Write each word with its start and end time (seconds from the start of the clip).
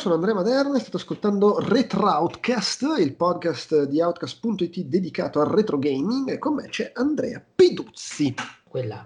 sono 0.00 0.14
Andrea 0.14 0.32
Maderna 0.32 0.78
e 0.78 0.80
state 0.80 0.96
ascoltando 0.96 1.58
Retroutcast, 1.60 2.86
il 3.00 3.14
podcast 3.16 3.84
di 3.84 4.00
Outcast.it 4.00 4.80
dedicato 4.84 5.42
al 5.42 5.48
retro 5.48 5.78
gaming 5.78 6.30
e 6.30 6.38
con 6.38 6.54
me 6.54 6.68
c'è 6.70 6.92
Andrea 6.94 7.44
Peduzzi. 7.54 8.34
Quella. 8.66 8.96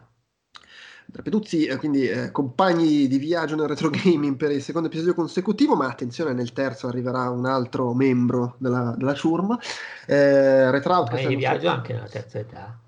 Andrea 1.07 1.25
Peduzzi, 1.25 1.65
eh, 1.65 1.77
quindi 1.79 2.07
eh, 2.07 2.31
compagni 2.31 3.09
di 3.09 3.19
viaggio 3.19 3.57
nel 3.57 3.67
retro 3.67 3.91
gaming 3.91 4.37
per 4.37 4.53
il 4.53 4.63
secondo 4.63 4.87
episodio 4.87 5.15
consecutivo, 5.15 5.75
ma 5.75 5.89
attenzione, 5.89 6.33
nel 6.33 6.53
terzo 6.53 6.87
arriverà 6.87 7.29
un 7.29 7.45
altro 7.47 7.93
membro 7.93 8.55
della, 8.59 8.95
della 8.97 9.15
ciurma. 9.15 9.59
Eh, 10.07 10.71
Retroutcast... 10.71 11.27
di 11.27 11.35
viaggio 11.35 11.71
anche 11.71 11.93
nella 11.93 12.07
terza 12.07 12.39
età. 12.39 12.79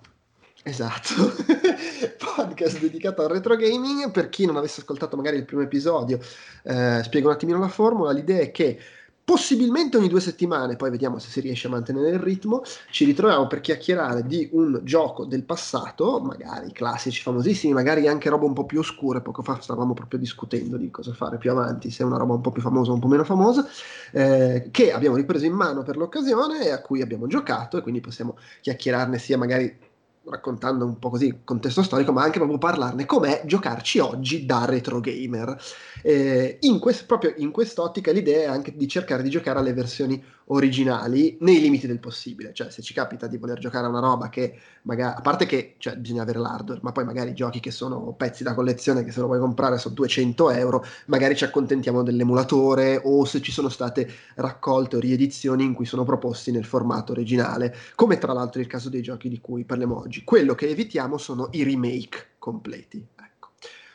Esatto, 0.69 1.15
podcast 2.19 2.81
dedicato 2.81 3.23
al 3.23 3.29
retro 3.29 3.55
gaming. 3.55 4.11
Per 4.11 4.29
chi 4.29 4.47
non 4.47 4.57
avesse 4.57 4.81
ascoltato 4.81 5.15
magari 5.15 5.37
il 5.37 5.45
primo 5.45 5.63
episodio, 5.63 6.19
eh, 6.65 7.03
spiego 7.05 7.29
un 7.29 7.35
attimino 7.35 7.61
la 7.61 7.69
formula. 7.69 8.11
L'idea 8.11 8.41
è 8.41 8.51
che 8.51 8.77
possibilmente 9.23 9.97
ogni 9.97 10.09
due 10.09 10.19
settimane, 10.21 10.75
poi 10.75 10.91
vediamo 10.91 11.21
se 11.21 11.29
si 11.31 11.39
riesce 11.39 11.69
a 11.69 11.71
mantenere 11.71 12.09
il 12.11 12.19
ritmo, 12.19 12.65
ci 12.91 13.05
ritroviamo 13.05 13.47
per 13.47 13.61
chiacchierare 13.61 14.27
di 14.27 14.49
un 14.55 14.81
gioco 14.83 15.25
del 15.25 15.45
passato, 15.45 16.19
magari 16.19 16.73
classici 16.73 17.23
famosissimi, 17.23 17.73
magari 17.73 18.09
anche 18.09 18.29
roba 18.29 18.47
un 18.47 18.53
po' 18.53 18.67
più 18.67 18.81
oscure. 18.81 19.21
Poco 19.21 19.43
fa 19.43 19.61
stavamo 19.61 19.95
proprio 19.95 20.19
discutendo 20.19 20.77
di 20.77 20.91
cosa 20.91 21.13
fare 21.13 21.39
più 21.39 21.53
avanti, 21.53 21.93
se 21.93 22.03
è 22.03 22.07
una 22.07 22.19
roba 22.19 22.35
un 22.35 22.41
po' 22.41 22.51
più 22.51 22.61
famosa 22.61 22.91
o 22.91 22.95
un 22.95 23.01
po' 23.01 23.07
meno 23.07 23.23
famosa, 23.23 23.65
eh, 24.11 24.67
che 24.73 24.91
abbiamo 24.91 25.15
ripreso 25.15 25.45
in 25.45 25.53
mano 25.53 25.85
per 25.85 25.97
l'occasione 25.97 26.65
e 26.65 26.71
a 26.73 26.81
cui 26.81 27.03
abbiamo 27.03 27.29
giocato 27.29 27.77
e 27.77 27.83
quindi 27.83 28.01
possiamo 28.01 28.37
chiacchierarne 28.63 29.17
sia 29.19 29.39
magari 29.39 29.95
raccontando 30.29 30.85
un 30.85 30.99
po' 30.99 31.11
così 31.11 31.27
il 31.27 31.39
contesto 31.45 31.83
storico, 31.83 32.13
ma 32.13 32.23
anche 32.23 32.39
proprio 32.39 32.59
parlarne 32.59 33.07
com'è 33.07 33.43
giocarci 33.45 33.99
oggi 33.99 34.47
da 34.47 34.65
retro 34.65 35.01
gamer. 35.01 35.61
Eh, 36.03 36.59
in 36.61 36.79
quest, 36.79 37.07
proprio 37.07 37.35
in 37.37 37.51
quest'ottica 37.51 38.13
l'idea 38.13 38.43
è 38.43 38.47
anche 38.47 38.75
di 38.77 38.89
cercare 38.89 39.23
di 39.23 39.31
giocare 39.31 39.59
alle 39.59 39.73
versioni 39.73 40.23
originali 40.49 41.37
nei 41.41 41.61
limiti 41.61 41.87
del 41.87 41.99
possibile, 41.99 42.53
cioè 42.53 42.71
se 42.71 42.83
ci 42.83 42.95
capita 42.95 43.27
di 43.27 43.37
voler 43.37 43.59
giocare 43.59 43.87
a 43.87 43.89
una 43.89 44.01
roba 44.01 44.29
che 44.29 44.59
magari, 44.83 45.17
a 45.17 45.21
parte 45.21 45.47
che 45.47 45.75
cioè, 45.79 45.97
bisogna 45.97 46.23
avere 46.23 46.39
l'hardware, 46.39 46.81
ma 46.83 46.93
poi 46.93 47.05
magari 47.05 47.35
giochi 47.35 47.59
che 47.59 47.71
sono 47.71 48.13
pezzi 48.13 48.45
da 48.45 48.55
collezione 48.55 49.03
che 49.03 49.11
se 49.11 49.21
lo 49.21 49.27
vuoi 49.27 49.41
comprare 49.41 49.79
sono 49.79 49.95
200 49.95 50.51
euro, 50.51 50.85
magari 51.07 51.35
ci 51.35 51.45
accontentiamo 51.45 52.03
dell'emulatore 52.03 53.01
o 53.03 53.25
se 53.25 53.41
ci 53.41 53.51
sono 53.51 53.69
state 53.69 54.09
raccolte 54.37 54.97
o 54.97 55.01
riedizioni 55.01 55.65
in 55.65 55.75
cui 55.75 55.87
sono 55.87 56.05
proposti 56.05 56.53
nel 56.53 56.65
formato 56.65 57.13
originale, 57.13 57.75
come 57.95 58.19
tra 58.19 58.33
l'altro 58.33 58.61
il 58.61 58.67
caso 58.69 58.89
dei 58.89 59.03
giochi 59.03 59.29
di 59.29 59.41
cui 59.41 59.65
parliamo 59.65 59.99
oggi. 59.99 60.23
Quello 60.23 60.55
che 60.55 60.69
evitiamo 60.69 61.19
sono 61.19 61.49
i 61.53 61.65
remake 61.65 62.35
completi. 62.39 63.05
Ecco. 63.17 63.51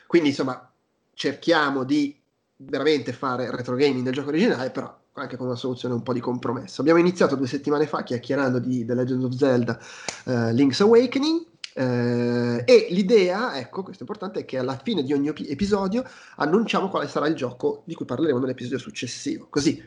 Quindi 0.06 0.28
insomma 0.28 0.70
cerchiamo 1.14 1.84
di 1.84 2.14
veramente 2.56 3.12
fare 3.12 3.50
retro 3.50 3.74
gaming 3.74 4.04
del 4.04 4.12
gioco 4.12 4.28
originale, 4.28 4.70
però 4.70 5.00
anche 5.14 5.36
con 5.36 5.46
una 5.46 5.56
soluzione 5.56 5.94
un 5.94 6.02
po' 6.02 6.12
di 6.12 6.20
compromesso. 6.20 6.80
Abbiamo 6.80 6.98
iniziato 6.98 7.36
due 7.36 7.46
settimane 7.46 7.86
fa 7.86 8.02
chiacchierando 8.02 8.58
di 8.58 8.84
The 8.84 8.94
Legend 8.94 9.24
of 9.24 9.34
Zelda 9.34 9.78
uh, 10.24 10.50
Link's 10.52 10.80
Awakening. 10.80 11.50
Uh, 11.74 12.62
e 12.66 12.88
l'idea, 12.90 13.56
ecco, 13.58 13.82
questo 13.82 14.04
è 14.04 14.06
importante, 14.06 14.40
è 14.40 14.44
che 14.44 14.58
alla 14.58 14.78
fine 14.82 15.02
di 15.02 15.12
ogni 15.12 15.32
episodio 15.48 16.04
annunciamo 16.36 16.88
quale 16.88 17.08
sarà 17.08 17.26
il 17.26 17.34
gioco 17.34 17.82
di 17.86 17.94
cui 17.94 18.04
parleremo 18.04 18.38
nell'episodio 18.38 18.78
successivo. 18.78 19.46
Così 19.48 19.82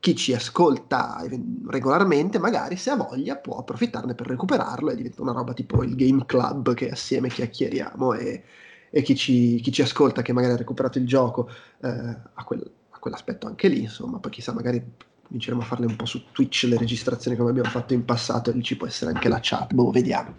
chi 0.00 0.16
ci 0.16 0.32
ascolta 0.32 1.22
regolarmente, 1.68 2.38
magari 2.38 2.76
se 2.76 2.90
ha 2.90 2.96
voglia, 2.96 3.36
può 3.36 3.58
approfittarne 3.58 4.14
per 4.14 4.26
recuperarlo 4.26 4.90
e 4.90 4.96
diventa 4.96 5.20
una 5.20 5.32
roba 5.32 5.52
tipo 5.52 5.82
il 5.82 5.94
Game 5.94 6.24
Club 6.24 6.72
che 6.72 6.88
assieme 6.88 7.28
chiacchieriamo 7.28 8.14
e, 8.14 8.42
e 8.88 9.02
chi, 9.02 9.14
ci, 9.14 9.60
chi, 9.60 9.70
ci, 9.70 9.82
ascolta 9.82 10.22
che 10.22 10.32
magari 10.32 10.54
ha 10.54 10.56
recuperato 10.56 10.96
il 10.96 11.06
gioco 11.06 11.50
eh, 11.82 11.88
ha 11.88 12.44
quel, 12.44 12.70
quell'aspetto 13.00 13.48
anche 13.48 13.66
lì, 13.68 13.80
insomma, 13.80 14.18
poi 14.18 14.30
chissà, 14.30 14.52
magari 14.52 14.80
cominceremo 15.26 15.62
a 15.62 15.64
farle 15.64 15.86
un 15.86 15.96
po' 15.96 16.06
su 16.06 16.24
Twitch 16.32 16.64
le 16.68 16.76
registrazioni 16.76 17.36
come 17.36 17.50
abbiamo 17.50 17.68
fatto 17.68 17.94
in 17.94 18.04
passato 18.04 18.50
e 18.50 18.52
lì 18.52 18.62
ci 18.62 18.76
può 18.76 18.86
essere 18.86 19.12
anche 19.12 19.28
la 19.28 19.38
chat, 19.40 19.72
boh, 19.72 19.90
vediamo. 19.90 20.36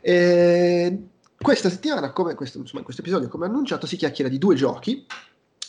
E 0.00 0.98
questa 1.36 1.70
settimana, 1.70 2.12
come 2.12 2.34
questo, 2.34 2.58
insomma, 2.58 2.78
in 2.78 2.84
questo 2.84 3.02
episodio, 3.02 3.28
come 3.28 3.46
annunciato, 3.46 3.86
si 3.86 3.96
chiacchiera 3.96 4.30
di 4.30 4.38
due 4.38 4.54
giochi, 4.54 5.06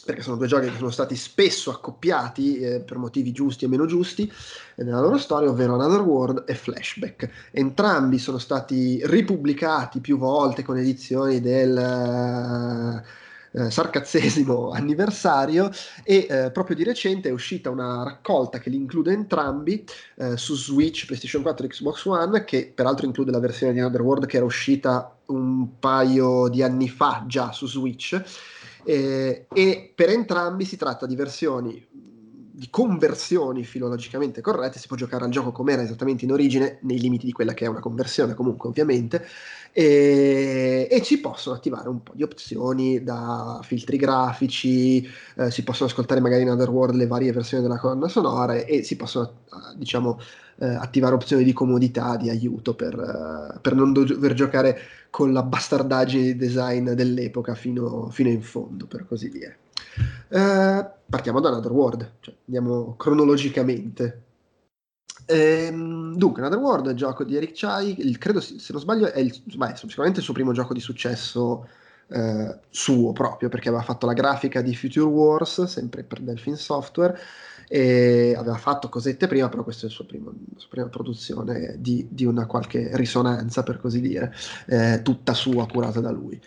perché 0.03 0.21
sono 0.21 0.35
due 0.35 0.47
giochi 0.47 0.69
che 0.69 0.77
sono 0.77 0.89
stati 0.89 1.15
spesso 1.15 1.69
accoppiati 1.71 2.57
eh, 2.57 2.79
per 2.81 2.97
motivi 2.97 3.31
giusti 3.31 3.65
e 3.65 3.67
meno 3.67 3.85
giusti 3.85 4.29
eh, 4.75 4.83
nella 4.83 4.99
loro 4.99 5.17
storia, 5.17 5.49
ovvero 5.49 5.75
Another 5.75 6.01
World 6.01 6.43
e 6.47 6.55
Flashback. 6.55 7.49
Entrambi 7.51 8.17
sono 8.17 8.37
stati 8.37 8.99
ripubblicati 9.05 9.99
più 9.99 10.17
volte 10.17 10.63
con 10.63 10.77
edizioni 10.77 11.39
del... 11.39 13.03
Uh, 13.03 13.19
eh, 13.51 13.69
sarcazzesimo 13.69 14.71
anniversario 14.73 15.69
e 16.03 16.27
eh, 16.29 16.51
proprio 16.51 16.75
di 16.75 16.83
recente 16.83 17.29
è 17.29 17.31
uscita 17.31 17.69
una 17.69 18.03
raccolta 18.03 18.59
che 18.59 18.69
li 18.69 18.77
include 18.77 19.11
entrambi 19.11 19.83
eh, 20.15 20.37
su 20.37 20.55
Switch, 20.55 21.05
PlayStation 21.05 21.41
4 21.41 21.65
e 21.65 21.69
Xbox 21.69 22.05
One, 22.05 22.43
che 22.43 22.71
peraltro 22.73 23.05
include 23.05 23.31
la 23.31 23.39
versione 23.39 23.73
di 23.73 23.79
Another 23.79 24.01
World 24.01 24.25
che 24.25 24.37
era 24.37 24.45
uscita 24.45 25.15
un 25.25 25.79
paio 25.79 26.47
di 26.49 26.63
anni 26.63 26.89
fa 26.89 27.23
già 27.27 27.51
su 27.51 27.67
Switch. 27.67 28.21
Eh, 28.83 29.45
e 29.53 29.91
per 29.93 30.09
entrambi 30.09 30.65
si 30.65 30.75
tratta 30.75 31.05
di 31.05 31.15
versioni 31.15 31.87
di 32.61 32.69
conversioni 32.69 33.63
filologicamente 33.63 34.39
corrette, 34.39 34.77
si 34.77 34.85
può 34.85 34.95
giocare 34.95 35.25
al 35.25 35.31
gioco 35.31 35.51
come 35.51 35.73
era 35.73 35.81
esattamente 35.81 36.25
in 36.25 36.31
origine, 36.31 36.77
nei 36.81 36.99
limiti 36.99 37.25
di 37.25 37.31
quella 37.31 37.55
che 37.55 37.65
è 37.65 37.67
una 37.67 37.79
conversione 37.79 38.35
comunque 38.35 38.69
ovviamente, 38.69 39.25
e, 39.71 40.87
e 40.87 41.01
ci 41.01 41.19
possono 41.19 41.55
attivare 41.55 41.89
un 41.89 42.03
po' 42.03 42.11
di 42.13 42.21
opzioni 42.21 43.01
da 43.01 43.61
filtri 43.63 43.97
grafici, 43.97 45.03
eh, 45.37 45.49
si 45.49 45.63
possono 45.63 45.89
ascoltare 45.89 46.19
magari 46.19 46.43
in 46.43 46.51
Otherworld 46.51 46.93
le 46.93 47.07
varie 47.07 47.31
versioni 47.31 47.63
della 47.63 47.79
colonna 47.79 48.07
sonora 48.07 48.53
e 48.53 48.83
si 48.83 48.95
possono 48.95 49.25
eh, 49.25 49.77
diciamo 49.77 50.19
eh, 50.59 50.67
attivare 50.67 51.15
opzioni 51.15 51.43
di 51.43 51.53
comodità, 51.53 52.15
di 52.15 52.29
aiuto 52.29 52.75
per, 52.75 52.95
uh, 52.95 53.59
per, 53.59 53.73
non 53.73 53.91
dover 53.91 54.33
giocare 54.35 54.77
con 55.09 55.33
la 55.33 55.41
bastardaggine 55.41 56.21
di 56.21 56.35
design 56.35 56.91
dell'epoca 56.91 57.55
fino, 57.55 58.11
fino 58.11 58.29
in 58.29 58.43
fondo, 58.43 58.85
per 58.85 59.07
così 59.07 59.29
dire. 59.29 59.57
Uh, 60.29 60.89
partiamo 61.09 61.39
da 61.39 61.49
Another 61.49 61.71
World, 61.71 62.11
cioè 62.19 62.35
andiamo 62.45 62.95
cronologicamente. 62.95 64.23
Ehm, 65.25 66.15
dunque, 66.15 66.41
Another 66.41 66.59
World 66.59 66.89
è 66.89 66.93
gioco 66.93 67.23
di 67.23 67.35
Eric 67.35 67.51
Chai, 67.53 67.95
il, 67.99 68.17
credo 68.17 68.39
se 68.39 68.57
non 68.71 68.81
sbaglio 68.81 69.11
è 69.11 69.19
il, 69.19 69.41
beh, 69.55 69.75
sicuramente 69.75 70.19
il 70.19 70.25
suo 70.25 70.33
primo 70.33 70.51
gioco 70.51 70.73
di 70.73 70.79
successo 70.79 71.67
eh, 72.11 72.59
suo 72.69 73.13
proprio, 73.13 73.49
perché 73.49 73.69
aveva 73.69 73.83
fatto 73.83 74.05
la 74.05 74.13
grafica 74.13 74.61
di 74.61 74.75
Future 74.75 75.05
Wars, 75.05 75.63
sempre 75.63 76.03
per 76.03 76.19
Delphine 76.19 76.57
Software, 76.57 77.17
e 77.67 78.35
aveva 78.37 78.57
fatto 78.57 78.89
cosette 78.89 79.27
prima, 79.27 79.47
però 79.47 79.63
questa 79.63 79.85
è 79.85 79.89
la 79.89 79.95
sua 79.95 80.05
prima, 80.05 80.29
sua 80.57 80.69
prima 80.69 80.87
produzione 80.87 81.75
di, 81.77 82.05
di, 82.09 82.25
una 82.25 82.45
qualche 82.45 82.89
risonanza, 82.93 83.63
per 83.63 83.79
così 83.79 84.01
dire, 84.01 84.33
eh, 84.67 85.01
tutta 85.01 85.33
sua, 85.33 85.65
curata 85.67 86.01
da 86.01 86.11
lui. 86.11 86.39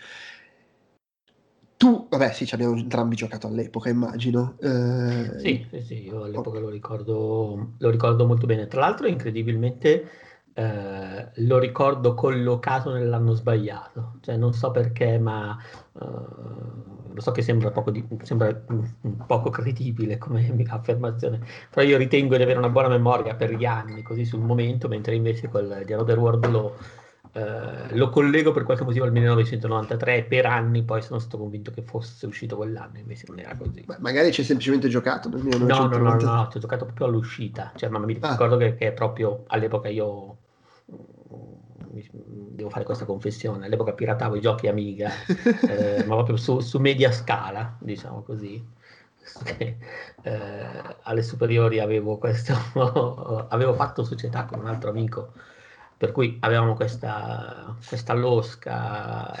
Tu, 1.77 2.07
vabbè, 2.09 2.31
sì, 2.31 2.45
ci 2.45 2.53
abbiamo 2.53 2.75
entrambi 2.75 3.15
giocato 3.15 3.47
all'epoca, 3.47 3.89
immagino. 3.89 4.55
Eh, 4.61 5.39
sì, 5.39 5.67
sì, 5.83 6.05
io 6.05 6.23
all'epoca 6.23 6.57
oh. 6.57 6.61
lo, 6.61 6.69
ricordo, 6.69 7.73
lo 7.77 7.89
ricordo 7.89 8.25
molto 8.25 8.45
bene. 8.45 8.67
Tra 8.67 8.79
l'altro, 8.79 9.07
incredibilmente, 9.07 10.09
eh, 10.53 11.31
lo 11.33 11.59
ricordo 11.59 12.13
collocato 12.13 12.93
nell'anno 12.93 13.33
sbagliato. 13.33 14.13
Cioè, 14.21 14.37
non 14.37 14.53
so 14.53 14.71
perché, 14.71 15.19
ma 15.19 15.57
eh, 15.99 16.05
lo 17.15 17.21
so 17.21 17.31
che 17.31 17.41
sembra 17.41 17.71
poco, 17.71 17.91
di, 17.91 18.05
sembra 18.23 18.53
poco 19.27 19.49
credibile 19.49 20.17
come 20.17 20.47
affermazione, 20.69 21.41
però 21.69 21.85
io 21.85 21.97
ritengo 21.97 22.37
di 22.37 22.43
avere 22.43 22.57
una 22.57 22.69
buona 22.69 22.87
memoria 22.87 23.35
per 23.35 23.53
gli 23.53 23.65
anni, 23.65 24.01
così 24.01 24.23
sul 24.23 24.41
momento, 24.41 24.87
mentre 24.87 25.15
invece 25.15 25.49
quel 25.49 25.83
di 25.85 25.93
Another 25.93 26.19
World 26.19 26.45
lo 26.49 26.77
Uh, 27.35 27.93
lo 27.97 28.07
collego 28.07 28.53
per 28.53 28.63
qualche 28.63 28.85
motivo 28.85 29.03
al 29.03 29.11
1993 29.11 30.23
per 30.23 30.45
anni 30.45 30.83
poi 30.83 31.01
sono 31.01 31.19
stato 31.19 31.37
convinto 31.37 31.69
che 31.69 31.81
fosse 31.81 32.25
uscito 32.27 32.55
quell'anno 32.55 32.97
invece 32.97 33.25
non 33.27 33.39
era 33.39 33.57
così. 33.57 33.81
Beh, 33.81 33.97
magari 33.99 34.31
ci 34.31 34.39
hai 34.39 34.45
semplicemente 34.45 34.87
giocato 34.87 35.27
nel 35.27 35.43
1993 35.43 35.97
no 35.99 36.09
no 36.09 36.33
no, 36.33 36.43
no, 36.43 36.49
ci 36.49 36.55
ho 36.55 36.59
giocato 36.61 36.85
proprio 36.85 37.07
all'uscita. 37.07 37.73
Cioè, 37.75 37.89
ma 37.89 37.99
mi 37.99 38.17
ah. 38.21 38.29
ricordo 38.31 38.55
che, 38.55 38.75
che, 38.75 38.93
proprio 38.93 39.43
all'epoca 39.47 39.89
io 39.89 40.37
devo 42.55 42.69
fare 42.69 42.85
questa 42.85 43.03
confessione 43.03 43.65
all'epoca 43.65 43.91
piratavo 43.91 44.35
i 44.35 44.41
giochi 44.41 44.67
Amiga 44.67 45.11
eh, 45.67 46.05
ma 46.05 46.15
proprio 46.15 46.37
su, 46.37 46.61
su, 46.61 46.79
media 46.79 47.11
scala 47.11 47.75
diciamo 47.79 48.21
così. 48.23 48.65
Eh, 50.21 50.95
alle 51.01 51.21
superiori 51.21 51.79
avevo 51.79 52.17
questo 52.17 52.53
avevo 53.49 53.73
fatto 53.73 54.05
società 54.05 54.45
con 54.45 54.59
un 54.59 54.67
altro 54.67 54.91
amico 54.91 55.33
per 55.97 56.11
cui 56.11 56.37
avevamo 56.41 56.73
questa, 56.75 57.75
questa 57.87 58.13
losca 58.13 59.33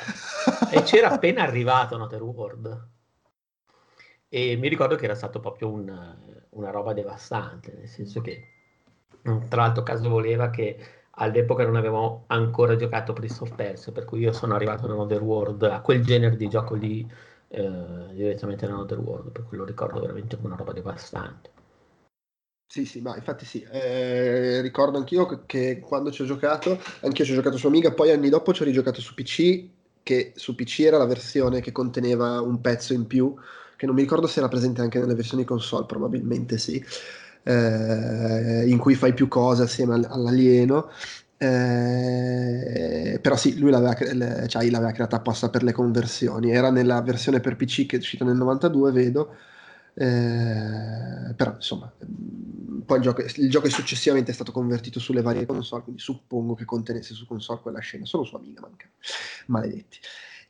e 0.71 0.81
c'era 0.83 1.11
appena 1.11 1.43
arrivato 1.43 1.97
Noter 1.97 2.23
World 2.23 2.87
e 4.29 4.55
mi 4.57 4.67
ricordo 4.67 4.95
che 4.95 5.05
era 5.05 5.15
stato 5.15 5.39
proprio 5.39 5.69
un, 5.69 6.15
una 6.49 6.69
roba 6.71 6.93
devastante, 6.93 7.73
nel 7.73 7.87
senso 7.87 8.21
che 8.21 8.49
tra 9.47 9.61
l'altro 9.61 9.83
caso 9.83 10.09
voleva 10.09 10.49
che 10.49 10.77
all'epoca 11.11 11.63
non 11.63 11.75
avevamo 11.75 12.25
ancora 12.27 12.75
giocato 12.75 13.13
Prince 13.13 13.43
of 13.43 13.55
Persia, 13.55 13.91
per 13.91 14.05
cui 14.05 14.19
io 14.19 14.33
sono 14.33 14.55
arrivato 14.55 14.87
da 14.87 14.93
Another 14.93 15.21
World, 15.21 15.63
a 15.63 15.81
quel 15.81 16.03
genere 16.03 16.35
di 16.35 16.49
gioco 16.49 16.75
lì 16.75 17.09
eh, 17.47 18.07
direttamente 18.11 18.67
nell'Other 18.67 18.99
World, 18.99 19.31
per 19.31 19.45
cui 19.45 19.57
lo 19.57 19.65
ricordo 19.65 19.99
veramente 19.99 20.35
come 20.35 20.47
una 20.47 20.57
roba 20.57 20.73
devastante. 20.73 21.51
Sì, 22.67 22.83
sì, 22.85 22.99
ma 22.99 23.15
infatti 23.15 23.45
sì, 23.45 23.61
eh, 23.71 24.59
ricordo 24.61 24.97
anch'io 24.97 25.25
che, 25.25 25.39
che, 25.45 25.79
quando 25.79 26.11
ci 26.11 26.23
ho 26.23 26.25
giocato, 26.25 26.77
anch'io 27.01 27.23
ci 27.23 27.31
ho 27.31 27.35
giocato 27.35 27.57
su 27.57 27.67
Amiga, 27.67 27.93
poi 27.93 28.11
anni 28.11 28.27
dopo 28.29 28.53
ci 28.53 28.63
ho 28.63 28.65
rigiocato 28.65 28.99
su 28.99 29.13
PC, 29.13 29.69
che 30.03 30.33
su 30.35 30.55
PC 30.55 30.79
era 30.81 30.97
la 30.97 31.05
versione 31.05 31.61
che 31.61 31.71
conteneva 31.71 32.41
un 32.41 32.59
pezzo 32.59 32.91
in 32.93 33.07
più, 33.07 33.33
che 33.77 33.85
non 33.85 33.95
mi 33.95 34.01
ricordo 34.01 34.27
se 34.27 34.39
era 34.39 34.49
presente 34.49 34.81
anche 34.81 34.99
nelle 34.99 35.13
versioni 35.15 35.45
console, 35.45 35.85
probabilmente 35.85 36.57
sì, 36.57 36.83
eh, 37.43 38.65
in 38.67 38.77
cui 38.77 38.95
fai 38.95 39.13
più 39.13 39.27
cose 39.29 39.63
assieme 39.63 39.93
all'alieno. 39.95 40.89
Eh, 41.37 43.19
però 43.21 43.35
sì, 43.37 43.57
lui 43.57 43.71
l'aveva, 43.71 43.93
cioè, 44.47 44.69
l'aveva 44.69 44.91
creata 44.91 45.15
apposta 45.17 45.49
per 45.49 45.63
le 45.63 45.71
conversioni. 45.71 46.51
Era 46.51 46.71
nella 46.71 47.01
versione 47.01 47.39
per 47.39 47.55
PC 47.55 47.85
che 47.85 47.95
è 47.97 47.99
uscita 47.99 48.25
nel 48.25 48.35
92, 48.35 48.91
vedo. 48.91 49.33
Eh, 49.97 51.33
però 51.35 51.53
insomma, 51.55 51.89
poi 52.85 52.97
il 52.97 53.03
gioco, 53.03 53.21
il 53.21 53.49
gioco, 53.49 53.67
è 53.67 53.69
successivamente 53.69 54.31
stato 54.31 54.51
convertito 54.51 54.99
sulle 54.99 55.21
varie 55.21 55.45
console, 55.45 55.83
quindi 55.83 56.01
suppongo 56.01 56.53
che 56.53 56.65
contenesse 56.65 57.13
su 57.13 57.25
console 57.25 57.59
quella 57.61 57.79
scena, 57.79 58.05
solo 58.05 58.23
su 58.23 58.35
Amiga 58.35 58.61
manca. 58.61 58.87
Maledetti. 59.47 59.99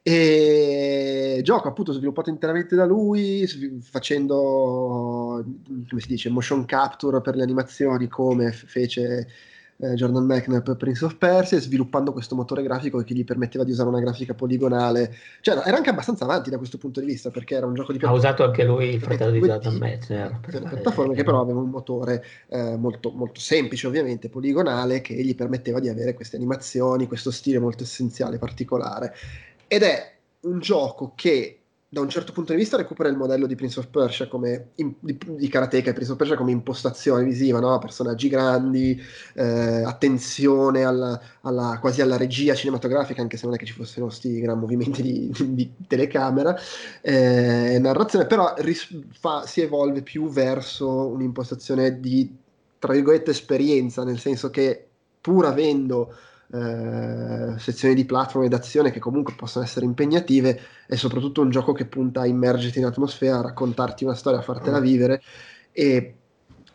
E 0.07 1.39
gioco 1.43 1.67
appunto 1.67 1.91
sviluppato 1.91 2.29
interamente 2.29 2.75
da 2.75 2.85
lui, 2.85 3.47
facendo 3.81 5.43
come 5.89 6.01
si 6.01 6.07
dice 6.07 6.29
motion 6.29 6.65
capture 6.65 7.21
per 7.21 7.35
le 7.35 7.41
animazioni 7.41 8.07
come 8.07 8.51
fece 8.51 9.27
eh, 9.77 9.93
Jordan 9.93 10.25
per 10.63 10.75
Prince 10.77 11.05
of 11.05 11.15
Persia, 11.15 11.59
sviluppando 11.59 12.13
questo 12.13 12.35
motore 12.35 12.63
grafico 12.63 12.99
che 12.99 13.13
gli 13.13 13.23
permetteva 13.23 13.63
di 13.63 13.71
usare 13.71 13.89
una 13.89 13.99
grafica 13.99 14.33
poligonale. 14.33 15.13
Cioè, 15.41 15.61
era 15.65 15.77
anche 15.77 15.89
abbastanza 15.89 16.23
avanti 16.23 16.49
da 16.49 16.57
questo 16.57 16.77
punto 16.77 16.99
di 16.99 17.05
vista, 17.05 17.29
perché 17.29 17.55
era 17.55 17.65
un 17.65 17.73
gioco 17.73 17.91
di 17.91 17.97
piattaforme. 17.97 18.27
Ha 18.27 18.31
usato 18.31 18.43
anche 18.45 18.63
lui 18.63 18.93
il 18.93 19.01
fratello 19.01 19.31
di 19.31 19.39
Jordan 19.39 19.75
McNair. 19.75 20.39
Per 20.39 20.61
piattaforme 20.61 21.13
che 21.13 21.23
però 21.23 21.41
aveva 21.41 21.59
un 21.59 21.69
motore 21.69 22.23
eh, 22.47 22.77
molto, 22.77 23.11
molto 23.11 23.39
semplice, 23.39 23.87
ovviamente, 23.87 24.29
poligonale, 24.29 25.01
che 25.01 25.13
gli 25.13 25.35
permetteva 25.35 25.79
di 25.79 25.89
avere 25.89 26.13
queste 26.13 26.37
animazioni, 26.37 27.07
questo 27.07 27.31
stile 27.31 27.59
molto 27.59 27.83
essenziale, 27.83 28.37
particolare. 28.37 29.13
Ed 29.67 29.83
è 29.83 30.13
un 30.41 30.59
gioco 30.59 31.13
che 31.15 31.59
da 31.87 32.01
un 32.01 32.09
certo 32.09 32.33
punto 32.33 32.51
di 32.51 32.57
vista 32.57 32.77
recupera 32.77 33.07
il 33.09 33.15
modello 33.15 33.45
di 33.45 33.55
Prince 33.55 33.79
of 33.79 33.87
Persia 33.87 34.27
come 34.27 34.71
in, 34.75 34.95
di, 34.99 35.17
di 35.25 35.47
Karateka 35.47 35.91
e 35.91 35.93
Prince 35.93 36.11
of 36.11 36.17
Persia 36.17 36.35
come 36.35 36.51
impostazione 36.51 37.23
visiva, 37.23 37.59
no? 37.59 37.77
personaggi 37.77 38.27
grandi, 38.27 38.99
eh, 39.35 39.83
attenzione 39.83 40.83
alla, 40.83 41.19
alla, 41.41 41.77
quasi 41.79 42.01
alla 42.01 42.17
regia 42.17 42.55
cinematografica, 42.55 43.21
anche 43.21 43.37
se 43.37 43.45
non 43.45 43.55
è 43.55 43.57
che 43.57 43.65
ci 43.65 43.73
fossero 43.73 44.07
questi 44.07 44.39
gran 44.41 44.59
movimenti 44.59 45.01
di, 45.01 45.31
di 45.49 45.73
telecamera, 45.87 46.57
eh, 47.01 47.77
narrazione, 47.79 48.25
però 48.25 48.53
ris- 48.57 48.99
fa, 49.11 49.45
si 49.45 49.61
evolve 49.61 50.01
più 50.01 50.27
verso 50.27 51.07
un'impostazione 51.07 51.99
di, 51.99 52.35
tra 52.79 52.93
virgolette, 52.93 53.31
esperienza, 53.31 54.03
nel 54.03 54.19
senso 54.19 54.49
che 54.49 54.87
pur 55.21 55.45
avendo 55.45 56.13
eh, 56.55 57.59
sezioni 57.59 57.93
di 57.93 58.05
platform 58.05 58.45
ed 58.45 58.53
azione 58.53 58.91
che 58.91 58.99
comunque 58.99 59.33
possono 59.35 59.65
essere 59.65 59.85
impegnative 59.85 60.59
è 60.87 60.95
soprattutto 60.95 61.41
un 61.41 61.49
gioco 61.49 61.73
che 61.73 61.85
punta 61.85 62.21
a 62.21 62.25
immergerti 62.27 62.79
in 62.79 62.85
atmosfera, 62.85 63.39
a 63.39 63.41
raccontarti 63.41 64.05
una 64.05 64.13
storia, 64.13 64.39
a 64.39 64.43
fartela 64.43 64.79
mm. 64.79 64.83
vivere 64.83 65.21
e 65.71 66.15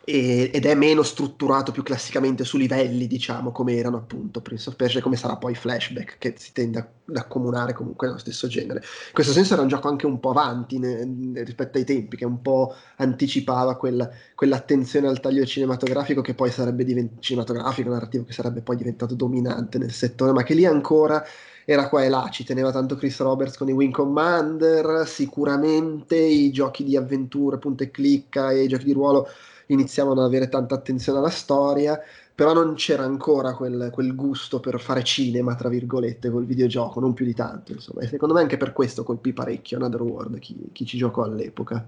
e, 0.03 0.49
ed 0.53 0.65
è 0.65 0.73
meno 0.73 1.03
strutturato 1.03 1.71
più 1.71 1.83
classicamente 1.83 2.43
su 2.43 2.57
livelli, 2.57 3.07
diciamo, 3.07 3.51
come 3.51 3.75
erano 3.75 3.97
appunto 3.97 4.41
Prince 4.41 4.69
of 4.69 4.75
Persia, 4.75 5.01
come 5.01 5.15
sarà 5.15 5.37
poi 5.37 5.53
Flashback, 5.53 6.17
che 6.17 6.33
si 6.37 6.51
tende 6.53 6.79
ad 6.79 7.15
accomunare 7.15 7.73
comunque 7.73 8.07
nello 8.07 8.19
stesso 8.19 8.47
genere. 8.47 8.79
In 8.79 9.13
questo 9.13 9.31
senso 9.31 9.53
era 9.53 9.61
un 9.61 9.67
gioco 9.67 9.87
anche 9.87 10.05
un 10.05 10.19
po' 10.19 10.31
avanti 10.31 10.79
ne, 10.79 11.43
rispetto 11.43 11.77
ai 11.77 11.85
tempi, 11.85 12.17
che 12.17 12.25
un 12.25 12.41
po' 12.41 12.73
anticipava 12.97 13.75
quel, 13.75 14.09
quell'attenzione 14.33 15.07
al 15.07 15.19
taglio 15.19 15.45
cinematografico 15.45 16.21
che 16.21 16.33
poi 16.33 16.49
sarebbe 16.51 16.83
diventato 16.83 17.21
cinematografico, 17.21 17.89
narrativo 17.89 18.23
che 18.23 18.33
sarebbe 18.33 18.61
poi 18.61 18.77
diventato 18.77 19.13
dominante 19.13 19.77
nel 19.77 19.91
settore, 19.91 20.31
ma 20.31 20.43
che 20.43 20.55
lì 20.55 20.65
ancora 20.65 21.23
era 21.63 21.87
qua 21.89 22.03
e 22.03 22.09
là, 22.09 22.27
ci 22.31 22.43
teneva 22.43 22.71
tanto 22.71 22.95
Chris 22.95 23.19
Roberts 23.19 23.55
con 23.55 23.69
i 23.69 23.71
Wing 23.71 23.93
Commander, 23.93 25.07
sicuramente 25.07 26.15
i 26.15 26.51
giochi 26.51 26.83
di 26.83 26.97
avventura, 26.97 27.57
punta 27.57 27.83
e 27.83 27.91
clicca 27.91 28.51
e 28.51 28.63
i 28.63 28.67
giochi 28.67 28.85
di 28.85 28.93
ruolo 28.93 29.27
iniziavano 29.73 30.21
ad 30.21 30.27
avere 30.27 30.49
tanta 30.49 30.75
attenzione 30.75 31.19
alla 31.19 31.29
storia, 31.29 31.99
però 32.33 32.53
non 32.53 32.75
c'era 32.75 33.03
ancora 33.03 33.53
quel, 33.53 33.89
quel, 33.91 34.15
gusto 34.15 34.59
per 34.59 34.79
fare 34.79 35.03
cinema, 35.03 35.55
tra 35.55 35.69
virgolette, 35.69 36.29
col 36.29 36.45
videogioco, 36.45 36.99
non 36.99 37.13
più 37.13 37.25
di 37.25 37.33
tanto, 37.33 37.71
insomma. 37.71 38.01
E 38.01 38.07
secondo 38.07 38.33
me 38.33 38.41
anche 38.41 38.57
per 38.57 38.73
questo 38.73 39.03
colpì 39.03 39.33
parecchio 39.33 39.77
Another 39.77 40.01
World, 40.01 40.39
chi, 40.39 40.69
chi 40.71 40.85
ci 40.85 40.97
giocò 40.97 41.23
all'epoca. 41.23 41.85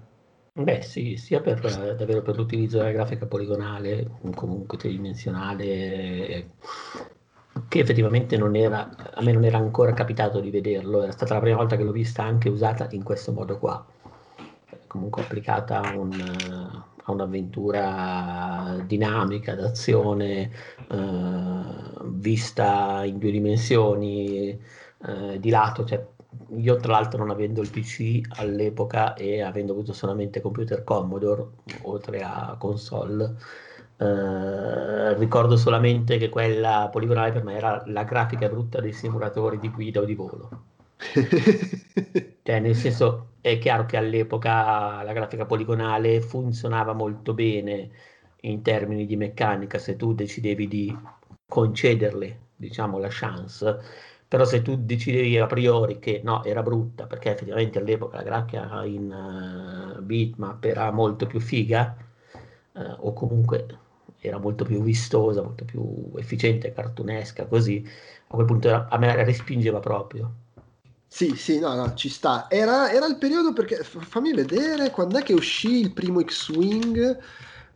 Beh 0.56 0.82
sì, 0.82 1.16
sia 1.16 1.40
per, 1.40 1.60
davvero 1.60 2.22
per 2.22 2.36
l'utilizzo 2.36 2.78
della 2.78 2.92
grafica 2.92 3.26
poligonale, 3.26 4.08
comunque 4.36 4.78
tridimensionale, 4.78 6.50
che 7.66 7.78
effettivamente 7.80 8.36
non 8.36 8.54
era, 8.54 8.88
a 9.14 9.22
me 9.22 9.32
non 9.32 9.44
era 9.44 9.58
ancora 9.58 9.92
capitato 9.92 10.38
di 10.38 10.50
vederlo, 10.50 11.02
era 11.02 11.10
stata 11.10 11.34
la 11.34 11.40
prima 11.40 11.56
volta 11.56 11.76
che 11.76 11.82
l'ho 11.82 11.90
vista 11.90 12.22
anche 12.22 12.48
usata 12.48 12.86
in 12.92 13.02
questo 13.02 13.32
modo 13.32 13.58
qua, 13.58 13.84
comunque 14.86 15.22
applicata 15.22 15.80
un 15.96 16.92
a 17.04 17.12
un'avventura 17.12 18.82
dinamica 18.86 19.54
d'azione 19.54 20.50
eh, 20.90 21.62
vista 22.04 23.04
in 23.04 23.18
due 23.18 23.30
dimensioni 23.30 24.48
eh, 25.06 25.38
di 25.40 25.50
lato, 25.50 25.84
cioè 25.84 26.06
io 26.56 26.76
tra 26.76 26.92
l'altro 26.92 27.18
non 27.18 27.30
avendo 27.30 27.60
il 27.60 27.70
PC 27.70 28.20
all'epoca 28.40 29.14
e 29.14 29.40
avendo 29.42 29.72
avuto 29.72 29.92
solamente 29.92 30.40
computer 30.40 30.82
Commodore 30.84 31.46
oltre 31.82 32.22
a 32.22 32.56
console 32.58 33.36
eh, 33.96 35.14
ricordo 35.14 35.56
solamente 35.56 36.18
che 36.18 36.28
quella 36.28 36.88
poligonale 36.90 37.32
per 37.32 37.44
me 37.44 37.54
era 37.56 37.82
la 37.86 38.02
grafica 38.04 38.48
brutta 38.48 38.80
dei 38.80 38.92
simulatori 38.92 39.58
di 39.58 39.70
guida 39.70 40.00
o 40.00 40.04
di 40.04 40.14
volo 40.14 40.48
cioè, 42.42 42.60
nel 42.60 42.74
senso, 42.74 43.34
è 43.40 43.58
chiaro 43.58 43.84
che 43.86 43.96
all'epoca 43.96 45.02
la 45.02 45.12
grafica 45.12 45.44
poligonale 45.46 46.20
funzionava 46.20 46.92
molto 46.92 47.34
bene 47.34 47.90
in 48.42 48.62
termini 48.62 49.06
di 49.06 49.16
meccanica 49.16 49.78
se 49.78 49.96
tu 49.96 50.14
decidevi 50.14 50.68
di 50.68 50.96
concederle, 51.46 52.48
diciamo, 52.56 52.98
la 52.98 53.08
chance, 53.10 53.78
però 54.26 54.44
se 54.44 54.62
tu 54.62 54.76
decidevi 54.76 55.38
a 55.38 55.46
priori 55.46 55.98
che 55.98 56.20
no, 56.24 56.42
era 56.44 56.62
brutta, 56.62 57.06
perché 57.06 57.30
effettivamente 57.32 57.78
all'epoca 57.78 58.16
la 58.18 58.22
grafica 58.22 58.84
in 58.84 59.96
uh, 59.98 60.02
bitmap 60.02 60.64
era 60.64 60.90
molto 60.90 61.26
più 61.26 61.40
figa, 61.40 61.96
uh, 62.72 62.80
o 63.06 63.12
comunque 63.12 63.66
era 64.18 64.38
molto 64.38 64.64
più 64.64 64.82
vistosa, 64.82 65.42
molto 65.42 65.64
più 65.64 66.12
efficiente, 66.16 66.72
cartunesca, 66.72 67.46
così, 67.46 67.84
a 68.28 68.34
quel 68.34 68.46
punto 68.46 68.68
era, 68.68 68.88
a 68.88 68.98
me 68.98 69.14
la 69.14 69.22
respingeva 69.24 69.80
proprio. 69.80 70.34
Sì, 71.14 71.36
sì, 71.36 71.60
no, 71.60 71.76
no, 71.76 71.94
ci 71.94 72.08
sta. 72.08 72.50
Era, 72.50 72.90
era 72.90 73.06
il 73.06 73.18
periodo 73.18 73.52
perché, 73.52 73.84
fammi 73.84 74.32
vedere, 74.34 74.90
quando 74.90 75.16
è 75.16 75.22
che 75.22 75.32
uscì 75.32 75.78
il 75.78 75.92
primo 75.92 76.20
X-Wing? 76.20 77.18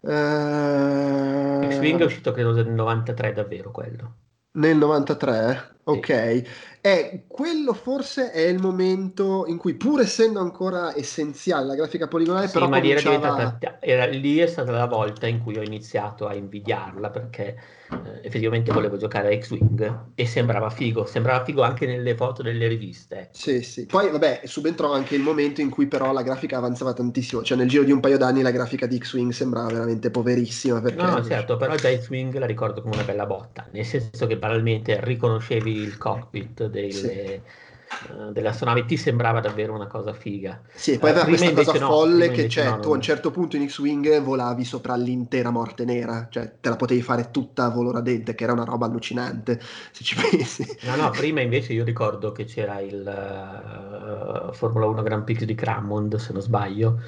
Eh... 0.01 1.69
X-Wing 1.71 2.01
è 2.01 2.05
uscito 2.05 2.33
credo 2.33 2.51
nel 2.53 2.67
93 2.67 3.33
davvero 3.35 3.71
quello. 3.71 4.15
Nel 4.55 4.77
93? 4.77 5.77
Ok. 5.85 6.78
Sì. 6.95 7.01
E 7.01 7.25
quello 7.27 7.75
forse 7.75 8.31
è 8.31 8.41
il 8.41 8.61
momento 8.61 9.45
in 9.47 9.57
cui, 9.57 9.75
pur 9.75 10.01
essendo 10.01 10.41
ancora 10.41 10.97
essenziale 10.97 11.67
la 11.67 11.75
grafica 11.75 12.09
poligonale, 12.09 12.47
sì, 12.47 12.53
però 12.53 12.69
ma 12.69 12.81
cominciava... 12.81 13.59
era, 13.61 13.79
era 13.81 14.07
lì 14.07 14.39
è 14.39 14.47
stata 14.47 14.73
la 14.73 14.87
volta 14.87 15.27
in 15.27 15.43
cui 15.43 15.57
ho 15.57 15.63
iniziato 15.63 16.27
a 16.27 16.35
invidiarla 16.35 17.11
perché 17.11 17.57
eh, 17.91 18.27
effettivamente 18.27 18.73
volevo 18.73 18.97
giocare 18.97 19.35
a 19.35 19.39
X-Wing 19.39 20.11
e 20.15 20.27
sembrava 20.27 20.69
figo, 20.69 21.07
sembrava 21.07 21.45
figo 21.45 21.63
anche 21.63 21.87
nelle 21.87 22.15
foto 22.15 22.43
delle 22.43 22.67
riviste. 22.67 23.29
Sì, 23.33 23.63
sì. 23.63 23.87
Poi, 23.87 24.11
vabbè, 24.11 24.43
subentrò 24.45 24.93
anche 24.93 25.15
il 25.15 25.23
momento 25.23 25.61
in 25.61 25.71
cui 25.71 25.87
però 25.87 26.13
la 26.13 26.23
grafica 26.23 26.59
avanzava 26.59 26.93
tantissimo, 26.93 27.43
cioè 27.43 27.57
nel 27.57 27.69
giro 27.69 27.85
di 27.85 27.93
un 27.93 28.01
paio 28.01 28.19
d'anni 28.19 28.43
la 28.43 28.51
grafica 28.51 28.87
di 28.87 28.99
X-Wing 28.99 29.33
sembrava 29.33 29.69
veramente 29.69 30.11
poverissima. 30.11 30.81
Perché... 30.81 31.03
No, 31.03 31.25
certo, 31.25 31.57
però 31.57 31.75
già 31.77 31.97
X-Wing 31.97 32.37
la 32.37 32.47
ricordo 32.47 32.83
come 32.83 32.95
una 32.95 33.05
bella 33.05 33.27
botta, 33.27 33.67
nel 33.73 33.85
senso 33.85 34.27
che 34.27 34.37
banalmente 34.37 34.99
riconoscevi 35.03 35.73
il 35.73 35.97
cockpit 35.97 36.67
delle... 36.87 36.93
Sì 36.93 37.67
uh, 38.11 38.33
delle 38.33 38.49
astronavi 38.49 38.85
ti 38.85 38.97
sembrava 38.97 39.41
davvero 39.41 39.75
una 39.75 39.87
cosa 39.87 40.13
figa. 40.13 40.61
Sì, 40.75 40.93
e 40.93 40.99
poi 40.99 41.11
aveva 41.11 41.25
uh, 41.25 41.29
questa 41.29 41.53
cosa 41.53 41.79
no, 41.79 41.87
folle 41.87 42.31
che 42.31 42.47
c'è, 42.47 42.69
no, 42.69 42.79
tu 42.81 42.91
a 42.93 42.95
un 42.95 43.01
certo 43.01 43.31
punto 43.31 43.57
in 43.57 43.69
X-Wing 43.69 44.21
volavi 44.21 44.65
sopra 44.65 44.95
l'intera 44.97 45.51
morte 45.51 45.85
nera, 45.85 46.29
cioè 46.31 46.53
te 46.61 46.69
la 46.69 46.77
potevi 46.77 47.03
fare 47.03 47.31
tutta 47.31 47.65
a 47.65 47.71
volo 47.71 47.91
radente, 47.91 48.35
che 48.35 48.45
era 48.45 48.53
una 48.53 48.65
roba 48.65 48.87
allucinante, 48.87 49.61
se 49.93 50.05
ci 50.05 50.17
pensi. 50.31 50.67
No, 50.83 50.97
no, 50.97 51.11
prima 51.11 51.41
invece 51.41 51.73
io 51.73 51.85
ricordo 51.85 52.33
che 52.33 52.45
c'era 52.45 52.81
il 52.81 54.49
uh, 54.49 54.53
Formula 54.53 54.87
1 54.87 55.03
Grand 55.03 55.25
Prix 55.25 55.45
di 55.45 55.55
Crammond, 55.55 56.17
se 56.17 56.33
non 56.33 56.43
sbaglio, 56.43 57.01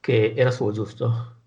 che 0.00 0.34
era 0.36 0.50
suo, 0.50 0.72
giusto? 0.72 1.40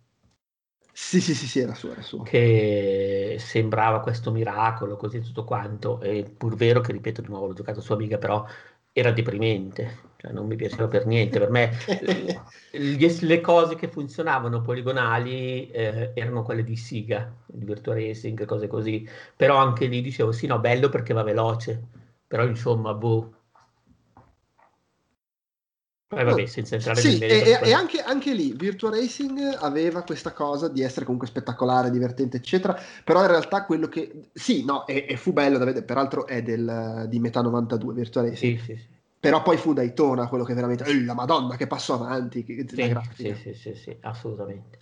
Sì, 0.97 1.19
sì, 1.19 1.35
sì, 1.35 1.45
sì, 1.47 1.59
era 1.59 1.73
suo, 1.73 1.91
era 1.91 2.01
suo. 2.01 2.21
Che 2.23 3.35
sembrava 3.37 3.99
questo 3.99 4.31
miracolo, 4.31 4.95
così 4.95 5.19
tutto 5.19 5.43
quanto. 5.43 5.99
È 5.99 6.23
pur 6.31 6.55
vero 6.55 6.79
che, 6.79 6.93
ripeto 6.93 7.21
di 7.21 7.27
nuovo, 7.27 7.47
l'ho 7.47 7.53
giocato 7.53 7.81
su 7.81 7.91
Amiga, 7.91 8.17
però 8.17 8.45
era 8.93 9.11
deprimente, 9.11 10.13
cioè 10.15 10.31
non 10.31 10.47
mi 10.47 10.55
piaceva 10.55 10.87
per 10.87 11.05
niente. 11.05 11.37
Per 11.39 11.49
me 11.49 11.71
le 12.71 13.41
cose 13.41 13.75
che 13.75 13.89
funzionavano 13.89 14.61
poligonali 14.61 15.69
eh, 15.69 16.11
erano 16.15 16.43
quelle 16.43 16.63
di 16.63 16.77
Siga, 16.77 17.33
di 17.45 17.65
Virtua 17.65 17.93
Racing, 17.93 18.45
cose 18.45 18.67
così. 18.67 19.05
Però 19.35 19.57
anche 19.57 19.87
lì 19.87 20.01
dicevo 20.01 20.31
sì, 20.31 20.47
no, 20.47 20.59
bello 20.59 20.87
perché 20.89 21.13
va 21.13 21.23
veloce, 21.23 21.81
però 22.25 22.45
insomma, 22.45 22.93
boh. 22.93 23.34
Eh, 26.07 26.23
vabbè, 26.23 26.45
senza 26.45 26.75
entrare 26.75 27.01
sì, 27.01 27.17
nel. 27.17 27.31
E, 27.31 27.59
e 27.63 27.73
anche, 27.73 27.99
anche, 27.99 28.33
lì 28.33 28.53
Virtua 28.53 28.91
Racing 28.91 29.57
aveva 29.59 30.03
questa 30.03 30.33
cosa 30.33 30.67
di 30.67 30.81
essere 30.81 31.03
comunque 31.03 31.27
spettacolare, 31.27 31.89
divertente, 31.89 32.37
eccetera. 32.37 32.79
Però 33.03 33.21
in 33.21 33.27
realtà 33.27 33.65
quello 33.65 33.87
che. 33.87 34.29
Sì, 34.31 34.63
no, 34.63 34.85
e, 34.85 35.07
e 35.09 35.17
fu 35.17 35.33
bello 35.33 35.57
da 35.57 35.65
vedere. 35.65 35.83
Peraltro 35.83 36.27
è 36.27 36.43
del, 36.43 37.07
di 37.09 37.19
metà 37.19 37.41
92 37.41 37.93
Virtua 37.93 38.21
Racing. 38.21 38.59
Sì, 38.59 38.63
sì, 38.63 38.75
sì. 38.75 38.93
Però 39.19 39.41
poi 39.41 39.57
fu 39.57 39.73
Daytona 39.73 40.27
quello 40.27 40.43
che 40.43 40.53
veramente. 40.53 40.83
Eh, 40.83 41.03
la 41.03 41.15
Madonna, 41.15 41.55
che 41.55 41.65
passo 41.65 41.95
avanti! 41.95 42.43
Che, 42.43 42.65
sì, 43.15 43.33
sì, 43.33 43.53
sì, 43.55 43.73
sì, 43.73 43.97
assolutamente. 44.01 44.77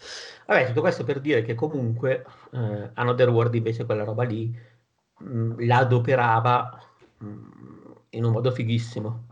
Vabbè, 0.45 0.67
tutto 0.67 0.81
questo 0.81 1.05
per 1.05 1.21
dire 1.21 1.41
che 1.43 1.55
comunque 1.55 2.25
eh, 2.51 2.89
Another 2.95 3.29
World 3.29 3.55
invece 3.55 3.85
quella 3.85 4.03
roba 4.03 4.23
lì 4.23 4.53
mh, 5.19 5.25
mm, 5.25 5.53
la 5.65 5.77
adoperava 5.77 6.83
mh, 7.19 7.25
mm, 7.25 7.91
in 8.09 8.23
un 8.25 8.31
modo 8.33 8.51
fighissimo 8.51 9.31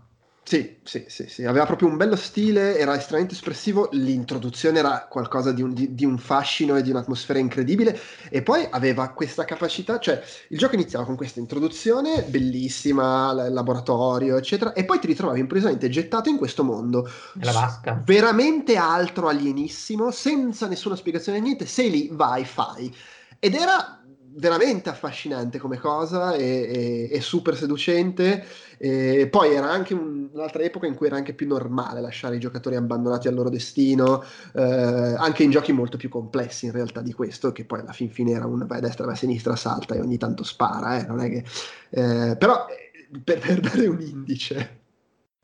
sì, 0.52 0.80
sì, 0.84 1.06
sì, 1.08 1.30
sì, 1.30 1.46
aveva 1.46 1.66
proprio 1.66 1.88
un 1.88 1.96
bello 1.96 2.18
stile, 2.18 2.78
era 2.78 2.94
estremamente 2.94 3.36
espressivo, 3.36 3.88
l'introduzione 3.94 4.80
era 4.80 5.08
qualcosa 5.10 5.54
di 5.54 5.62
un, 5.62 5.74
di, 5.74 5.96
di 5.96 6.04
un, 6.04 6.18
fascino 6.18 6.76
e 6.76 6.82
di 6.82 6.90
un'atmosfera 6.90 7.40
incredibile 7.40 7.98
e 8.30 8.42
poi 8.42 8.68
aveva 8.70 9.12
questa 9.12 9.46
capacità, 9.46 9.98
cioè 9.98 10.22
il 10.50 10.58
gioco 10.58 10.76
iniziava 10.76 11.06
con 11.06 11.16
questa 11.16 11.40
introduzione 11.40 12.24
bellissima, 12.24 13.32
l- 13.32 13.54
laboratorio, 13.54 14.36
eccetera, 14.36 14.74
e 14.74 14.84
poi 14.84 15.00
ti 15.00 15.08
ritrovavi 15.08 15.40
improvvisamente 15.40 15.88
gettato 15.88 16.28
in 16.28 16.36
questo 16.36 16.66
mondo. 16.66 17.10
La 17.36 17.54
vasca. 17.54 18.02
Veramente 18.04 18.76
altro, 18.76 19.30
alienissimo, 19.30 20.12
senza 20.12 20.68
nessuna 20.68 20.98
spiegazione, 20.98 21.40
niente, 21.40 21.66
sei 21.66 21.90
lì, 21.90 22.10
vai, 22.12 22.44
fai. 22.44 22.94
Ed 23.40 23.56
era 23.56 24.01
veramente 24.36 24.90
affascinante 24.90 25.60
come 25.60 25.78
cosa 25.78 26.34
e, 26.34 27.10
e, 27.10 27.10
e 27.12 27.22
super 27.22 27.56
seducente. 27.56 28.46
E 28.78 29.28
poi 29.30 29.54
era 29.54 29.70
anche 29.70 29.94
un, 29.94 30.30
un'altra 30.32 30.64
epoca 30.64 30.88
in 30.88 30.96
cui 30.96 31.06
era 31.06 31.16
anche 31.16 31.34
più 31.34 31.48
normale 31.48 32.02
lasciare 32.02 32.38
i 32.38 32.40
giocatori 32.40 32.76
abbandonati 32.76 33.28
al 33.28 33.36
loro 33.36 33.50
destino, 33.50 34.24
eh, 34.56 34.62
anche 34.62 35.44
in 35.44 35.52
giochi 35.52 35.72
molto 35.72 35.98
più 35.98 36.10
complessi 36.10 36.66
in 36.66 36.72
realtà 36.72 37.02
di 37.02 37.14
questo, 37.14 37.52
che 37.52 37.64
poi 37.66 37.82
alla 37.82 37.94
fin 37.94 38.10
fine 38.10 38.32
era 38.32 38.48
un 38.48 38.66
vai 38.66 38.80
a 38.80 38.82
destra, 38.82 39.06
vai 39.06 39.14
a 39.14 39.18
sinistra, 39.18 39.56
salta 39.56 39.94
e 39.94 40.00
ogni 40.00 40.18
tanto 40.18 40.44
spara, 40.44 41.00
eh, 41.00 41.06
non 41.06 41.20
è 41.20 41.30
che... 41.30 41.44
Eh, 41.92 42.36
però 42.38 42.66
eh, 42.68 43.20
per, 43.24 43.40
per 43.40 43.60
dare 43.60 43.86
un 43.86 44.02
indice 44.02 44.81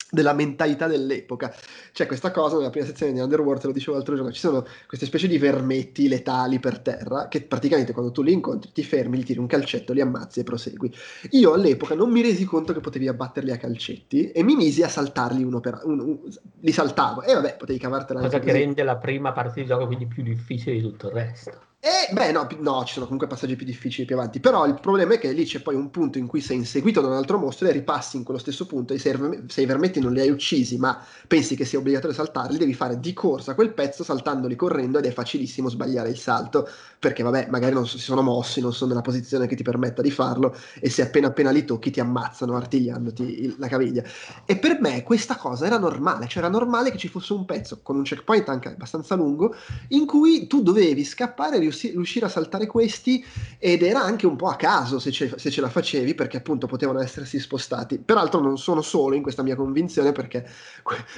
della 0.09 0.33
mentalità 0.33 0.87
dell'epoca. 0.87 1.53
C'è 1.91 2.05
questa 2.05 2.31
cosa 2.31 2.57
nella 2.57 2.69
prima 2.69 2.85
sezione 2.85 3.13
di 3.13 3.19
Underworld, 3.19 3.61
te 3.61 3.67
lo 3.67 3.73
dicevo 3.73 3.95
l'altro 3.95 4.15
giorno, 4.15 4.31
ci 4.31 4.39
sono 4.39 4.65
queste 4.87 5.05
specie 5.05 5.27
di 5.27 5.37
vermetti 5.37 6.07
letali 6.07 6.59
per 6.59 6.79
terra 6.79 7.27
che 7.27 7.41
praticamente 7.41 7.93
quando 7.93 8.11
tu 8.11 8.21
li 8.21 8.31
incontri 8.31 8.71
ti 8.71 8.83
fermi, 8.83 9.17
gli 9.17 9.23
tiri 9.23 9.39
un 9.39 9.47
calcetto, 9.47 9.93
li 9.93 10.01
ammazzi 10.01 10.39
e 10.39 10.43
prosegui. 10.43 10.93
Io 11.31 11.53
all'epoca 11.53 11.95
non 11.95 12.11
mi 12.11 12.21
resi 12.21 12.45
conto 12.45 12.73
che 12.73 12.79
potevi 12.79 13.07
abbatterli 13.07 13.51
a 13.51 13.57
calcetti 13.57 14.31
e 14.31 14.43
mi 14.43 14.55
misi 14.55 14.83
a 14.83 14.87
saltarli 14.89 15.43
uno 15.43 15.59
per 15.59 15.81
uno, 15.83 16.21
li 16.59 16.71
saltavo 16.71 17.23
e 17.23 17.33
vabbè, 17.33 17.57
potevi 17.57 17.79
cavartela 17.79 18.19
Cosa 18.21 18.39
che 18.39 18.45
così. 18.51 18.57
rende 18.57 18.83
la 18.83 18.97
prima 18.97 19.31
parte 19.31 19.61
di 19.61 19.67
gioco 19.67 19.85
quindi 19.87 20.05
più 20.07 20.23
difficile 20.23 20.75
di 20.75 20.81
tutto 20.81 21.07
il 21.07 21.13
resto. 21.13 21.65
E 21.79 22.11
beh, 22.11 22.31
no, 22.31 22.47
no, 22.59 22.83
ci 22.85 22.93
sono 22.93 23.05
comunque 23.05 23.27
passaggi 23.27 23.55
più 23.55 23.65
difficili 23.65 24.05
più 24.07 24.15
avanti. 24.15 24.39
Però 24.39 24.65
il 24.65 24.79
problema 24.79 25.13
è 25.13 25.19
che 25.19 25.31
lì 25.31 25.45
c'è 25.45 25.61
poi 25.61 25.75
un 25.75 25.91
punto 25.91 26.17
in 26.17 26.25
cui 26.25 26.41
sei 26.41 26.57
inseguito 26.57 27.01
da 27.01 27.07
un 27.07 27.13
altro 27.13 27.37
mostro 27.37 27.67
e 27.67 27.71
ripassi 27.71 28.17
in 28.17 28.23
quello 28.23 28.39
stesso 28.39 28.65
punto 28.65 28.93
e 28.93 28.97
se, 28.97 29.11
i 29.11 29.65
vermetti 29.65 29.99
non 29.99 30.11
li 30.11 30.19
hai 30.19 30.31
uccisi, 30.31 30.77
ma 30.77 30.99
pensi 31.27 31.55
che 31.55 31.65
sia 31.65 31.77
obbligatorio 31.77 32.15
saltarli, 32.15 32.57
devi 32.57 32.73
fare 32.73 32.99
di 32.99 33.13
corsa 33.13 33.53
quel 33.53 33.73
pezzo 33.73 34.03
saltandoli 34.03 34.55
correndo 34.55 34.97
ed 34.97 35.05
è 35.05 35.11
facilissimo 35.11 35.69
sbagliare 35.69 36.09
il 36.09 36.17
salto 36.17 36.67
perché, 36.99 37.21
vabbè, 37.21 37.47
magari 37.51 37.75
non 37.75 37.87
si 37.87 37.99
sono 37.99 38.23
mossi, 38.23 38.59
non 38.59 38.73
sono 38.73 38.89
nella 38.89 39.03
posizione 39.03 39.45
che 39.45 39.55
ti 39.55 39.63
permetta 39.63 40.01
di 40.01 40.09
farlo 40.09 40.57
e 40.79 40.89
se 40.89 41.03
appena 41.03 41.27
appena 41.27 41.51
li 41.51 41.63
tocchi 41.63 41.91
ti 41.91 41.99
ammazzano 41.99 42.55
artigliandoti 42.55 43.55
la 43.59 43.67
caviglia. 43.67 44.03
E 44.45 44.57
per 44.57 44.81
me 44.81 45.03
questa 45.03 45.35
cosa 45.35 45.67
era 45.67 45.77
normale, 45.77 46.27
cioè 46.27 46.39
era 46.43 46.51
normale 46.51 46.89
che 46.89 46.97
ci 46.97 47.07
fosse 47.07 47.33
un 47.33 47.45
pezzo 47.45 47.81
con 47.83 47.97
un 47.97 48.03
checkpoint 48.03 48.49
anche 48.49 48.69
abbastanza 48.69 49.13
lungo 49.15 49.53
in 49.89 50.05
cui 50.07 50.47
tu 50.47 50.63
dovevi 50.63 51.03
scappare 51.03 51.59
riuscire 51.71 52.25
a 52.25 52.29
saltare 52.29 52.65
questi 52.65 53.23
ed 53.57 53.83
era 53.83 54.01
anche 54.01 54.25
un 54.25 54.35
po' 54.35 54.47
a 54.47 54.55
caso 54.55 54.99
se 54.99 55.11
ce, 55.11 55.33
se 55.37 55.49
ce, 55.49 55.61
la 55.61 55.69
facevi 55.69 56.13
perché 56.15 56.37
appunto 56.37 56.67
potevano 56.67 56.99
essersi 57.01 57.39
spostati. 57.39 57.97
Peraltro 57.99 58.39
non 58.39 58.57
sono 58.57 58.81
solo 58.81 59.15
in 59.15 59.21
questa 59.21 59.43
mia 59.43 59.55
convinzione 59.55 60.11
perché 60.11 60.47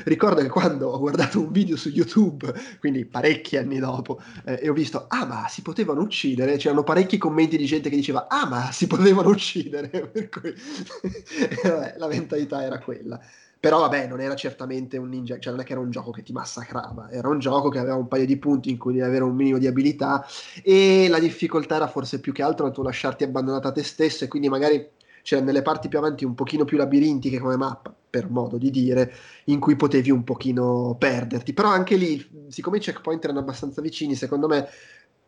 ricordo 0.05 0.41
che 0.41 0.49
quando 0.49 0.89
ho 0.89 0.99
guardato 0.99 1.39
un 1.39 1.51
video 1.51 1.77
su 1.77 1.89
YouTube, 1.89 2.53
quindi 2.79 3.05
parecchi 3.05 3.57
anni 3.57 3.79
dopo, 3.79 4.21
eh, 4.45 4.59
e 4.61 4.69
ho 4.69 4.73
visto, 4.73 5.05
ah 5.07 5.25
ma 5.25 5.47
si 5.49 5.61
potevano 5.61 6.01
uccidere, 6.01 6.57
c'erano 6.57 6.83
parecchi 6.83 7.17
commenti 7.17 7.57
di 7.57 7.65
gente 7.65 7.89
che 7.89 7.95
diceva, 7.95 8.27
ah 8.27 8.47
ma 8.47 8.71
si 8.71 8.87
potevano 8.87 9.29
uccidere, 9.29 9.89
per 10.07 10.29
cui 10.29 10.53
vabbè, 11.63 11.95
la 11.97 12.07
mentalità 12.07 12.63
era 12.63 12.79
quella. 12.79 13.19
Però 13.59 13.79
vabbè, 13.79 14.07
non 14.07 14.21
era 14.21 14.35
certamente 14.35 14.97
un 14.97 15.09
ninja, 15.09 15.37
cioè 15.37 15.51
non 15.51 15.61
è 15.61 15.65
che 15.65 15.73
era 15.73 15.81
un 15.81 15.91
gioco 15.91 16.11
che 16.11 16.23
ti 16.23 16.31
massacrava, 16.31 17.09
era 17.11 17.27
un 17.27 17.39
gioco 17.39 17.67
che 17.67 17.77
aveva 17.77 17.95
un 17.95 18.07
paio 18.07 18.25
di 18.25 18.37
punti 18.37 18.69
in 18.69 18.77
cui 18.77 18.93
devi 18.93 19.05
avere 19.05 19.25
un 19.25 19.35
minimo 19.35 19.57
di 19.57 19.67
abilità 19.67 20.25
e 20.63 21.07
la 21.09 21.19
difficoltà 21.19 21.75
era 21.75 21.87
forse 21.87 22.21
più 22.21 22.31
che 22.31 22.41
altro 22.41 22.71
tuo 22.71 22.83
lasciarti 22.83 23.25
abbandonata 23.25 23.67
a 23.67 23.71
te 23.73 23.83
stesso 23.83 24.23
e 24.23 24.29
quindi 24.29 24.47
magari 24.47 24.89
c'erano 25.23 25.47
nelle 25.47 25.61
parti 25.61 25.89
più 25.89 25.97
avanti 25.97 26.23
un 26.23 26.35
pochino 26.35 26.63
più 26.63 26.77
labirintiche 26.77 27.37
come 27.37 27.57
mappa, 27.57 27.93
per 28.09 28.29
modo 28.29 28.57
di 28.57 28.71
dire, 28.71 29.13
in 29.45 29.59
cui 29.59 29.75
potevi 29.75 30.09
un 30.09 30.23
pochino 30.23 30.95
perderti. 30.97 31.51
Però 31.51 31.67
anche 31.67 31.97
lì, 31.97 32.45
siccome 32.47 32.77
i 32.77 32.79
checkpoint 32.79 33.25
erano 33.25 33.39
abbastanza 33.39 33.81
vicini, 33.81 34.15
secondo 34.15 34.47
me 34.47 34.67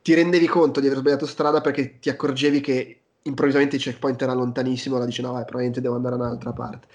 ti 0.01 0.13
rendevi 0.13 0.47
conto 0.47 0.79
di 0.79 0.87
aver 0.87 0.99
sbagliato 0.99 1.25
strada 1.25 1.59
perché 1.59 1.99
ti 1.99 2.09
accorgevi 2.09 2.61
che 2.61 3.01
improvvisamente 3.23 3.75
il 3.75 3.81
checkpoint 3.81 4.21
era 4.21 4.33
lontanissimo, 4.33 4.97
la 4.97 5.05
dici 5.05 5.21
no, 5.21 5.33
vai, 5.33 5.43
probabilmente 5.43 5.81
devo 5.81 5.95
andare 5.95 6.17
da 6.17 6.23
un'altra 6.23 6.53
parte 6.53 6.87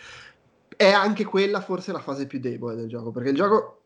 è 0.76 0.90
anche 0.90 1.24
quella 1.24 1.60
forse 1.60 1.92
la 1.92 2.00
fase 2.00 2.26
più 2.26 2.38
debole 2.38 2.76
del 2.76 2.88
gioco, 2.88 3.10
perché 3.10 3.30
il 3.30 3.36
gioco 3.36 3.80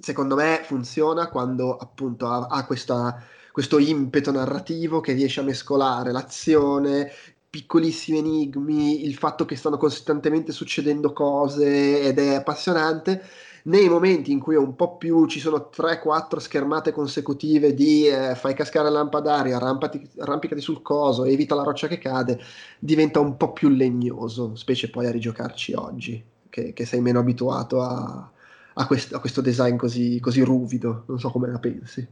secondo 0.00 0.36
me 0.36 0.60
funziona 0.64 1.28
quando 1.28 1.76
appunto 1.76 2.28
ha, 2.28 2.46
ha 2.46 2.64
questa, 2.66 3.22
questo 3.52 3.78
impeto 3.78 4.30
narrativo 4.30 5.00
che 5.00 5.12
riesce 5.12 5.40
a 5.40 5.44
mescolare 5.44 6.12
l'azione, 6.12 7.10
piccolissimi 7.50 8.18
enigmi, 8.18 9.04
il 9.04 9.16
fatto 9.16 9.44
che 9.44 9.56
stanno 9.56 9.76
costantemente 9.78 10.52
succedendo 10.52 11.12
cose 11.12 12.00
ed 12.02 12.18
è 12.18 12.34
appassionante 12.34 13.22
nei 13.68 13.88
momenti 13.88 14.32
in 14.32 14.40
cui 14.40 14.54
è 14.54 14.58
un 14.58 14.74
po' 14.74 14.96
più 14.96 15.26
ci 15.26 15.40
sono 15.40 15.70
3-4 15.74 16.38
schermate 16.38 16.90
consecutive 16.90 17.74
di 17.74 18.06
eh, 18.06 18.34
fai 18.34 18.54
cascare 18.54 18.88
la 18.90 18.98
lampada 18.98 19.34
arrampati, 19.36 20.08
arrampicati 20.18 20.60
sul 20.60 20.82
coso, 20.82 21.24
evita 21.24 21.54
la 21.54 21.62
roccia 21.62 21.86
che 21.86 21.98
cade, 21.98 22.40
diventa 22.78 23.20
un 23.20 23.36
po' 23.36 23.52
più 23.52 23.68
legnoso, 23.68 24.54
specie 24.56 24.90
poi 24.90 25.06
a 25.06 25.10
rigiocarci 25.10 25.74
oggi, 25.74 26.22
che, 26.48 26.72
che 26.72 26.86
sei 26.86 27.00
meno 27.00 27.18
abituato 27.18 27.82
a, 27.82 28.30
a, 28.74 28.86
quest, 28.86 29.14
a 29.14 29.20
questo 29.20 29.40
design 29.42 29.76
così, 29.76 30.18
così, 30.18 30.40
ruvido, 30.42 31.04
non 31.06 31.18
so 31.18 31.30
come 31.30 31.50
la 31.50 31.58
pensi. 31.58 32.06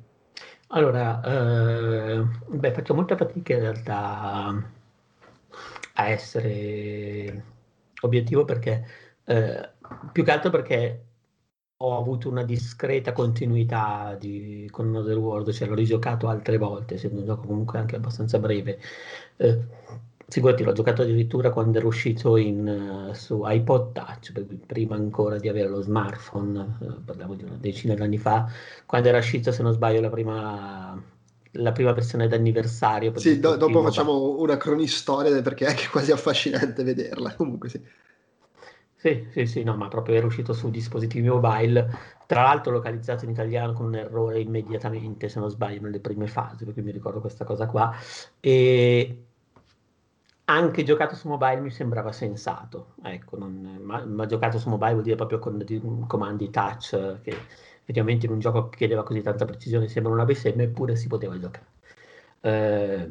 Allora, 0.68 1.22
eh, 1.22 2.22
beh, 2.48 2.72
faccio 2.72 2.94
molta 2.94 3.16
fatica 3.16 3.54
in 3.54 3.60
realtà 3.60 4.70
a 5.94 6.08
essere 6.08 7.44
obiettivo 8.02 8.44
perché 8.44 8.84
eh, 9.25 9.70
più 10.12 10.22
che 10.22 10.30
altro 10.30 10.50
perché 10.50 11.06
ho 11.78 11.99
avuto 11.99 12.30
una 12.30 12.42
discreta 12.42 13.12
continuità 13.12 14.16
di, 14.18 14.66
con 14.71 14.87
Another 14.88 15.18
World, 15.18 15.52
cioè 15.52 15.68
l'ho 15.68 15.75
rigiocato 15.75 16.28
altre 16.28 16.56
volte, 16.56 16.95
essendo 16.95 17.21
un 17.21 17.26
gioco 17.26 17.47
comunque 17.47 17.78
anche 17.78 17.97
abbastanza 17.97 18.38
breve. 18.38 18.78
Eh, 19.37 19.61
figurati, 20.28 20.62
l'ho 20.64 20.73
giocato 20.73 21.02
addirittura 21.02 21.50
quando 21.50 21.76
ero 21.78 21.88
uscito 21.88 22.37
in, 22.38 23.09
uh, 23.11 23.12
su 23.12 23.42
iPod 23.45 23.92
Touch, 23.92 24.33
prima 24.66 24.95
ancora 24.97 25.38
di 25.38 25.49
avere 25.49 25.68
lo 25.68 25.83
smartphone, 25.83 26.76
uh, 26.78 27.04
parliamo 27.04 27.35
di 27.35 27.45
una 27.45 27.56
decina 27.61 27.95
d'anni 27.95 28.18
fa, 28.18 28.50
quando 28.87 29.09
era 29.09 29.18
uscito, 29.18 29.52
se 29.52 29.62
non 29.62 29.73
sbaglio, 29.73 30.00
la 30.00 30.11
prima, 30.11 31.00
la 31.52 31.73
prima 31.73 31.92
versione 31.92 32.26
d'anniversario. 32.26 33.16
Sì, 33.18 33.38
do- 33.38 33.56
dopo 33.56 33.83
facciamo 33.83 34.38
una 34.40 34.56
cronistoria 34.56 35.42
perché 35.42 35.66
è 35.66 35.68
anche 35.68 35.88
quasi 35.90 36.11
affascinante 36.11 36.83
vederla, 36.83 37.35
comunque 37.35 37.68
sì. 37.68 37.80
Sì, 39.06 39.25
sì, 39.30 39.46
sì, 39.46 39.62
no, 39.62 39.76
ma 39.76 39.86
proprio 39.86 40.16
era 40.16 40.26
uscito 40.26 40.52
su 40.52 40.68
dispositivi 40.68 41.28
mobile, 41.28 41.88
tra 42.26 42.42
l'altro 42.42 42.72
localizzato 42.72 43.25
in 43.25 43.30
italiano 43.30 43.72
con 43.72 43.86
un 43.86 43.94
errore 43.94 44.40
immediatamente, 44.40 45.28
se 45.28 45.38
non 45.38 45.48
sbaglio, 45.48 45.80
nelle 45.82 46.00
prime 46.00 46.26
fasi, 46.26 46.64
perché 46.64 46.82
mi 46.82 46.90
ricordo 46.90 47.20
questa 47.20 47.44
cosa 47.44 47.66
qua. 47.68 47.94
E 48.40 49.22
anche 50.48 50.84
giocato 50.84 51.14
su 51.16 51.28
mobile 51.28 51.60
mi 51.60 51.70
sembrava 51.70 52.12
sensato, 52.12 52.94
ecco, 53.02 53.36
non, 53.36 53.80
ma, 53.82 54.04
ma, 54.04 54.26
giocato 54.26 54.58
su 54.58 54.68
mobile 54.68 54.92
vuol 54.92 55.02
dire 55.04 55.16
proprio 55.16 55.38
con 55.40 55.58
di, 55.64 55.80
comandi 56.06 56.50
touch, 56.50 57.20
che 57.22 57.30
effettivamente 57.82 58.26
in 58.26 58.32
un 58.32 58.38
gioco 58.38 58.68
che 58.68 58.76
chiedeva 58.76 59.02
così 59.02 59.22
tanta 59.22 59.44
precisione 59.44 59.88
sembra 59.88 60.12
una 60.12 60.25
bestemmia, 60.25 60.64
eppure 60.64 60.94
si 60.96 61.08
poteva 61.08 61.36
giocare. 61.38 61.66
Eh, 62.40 63.08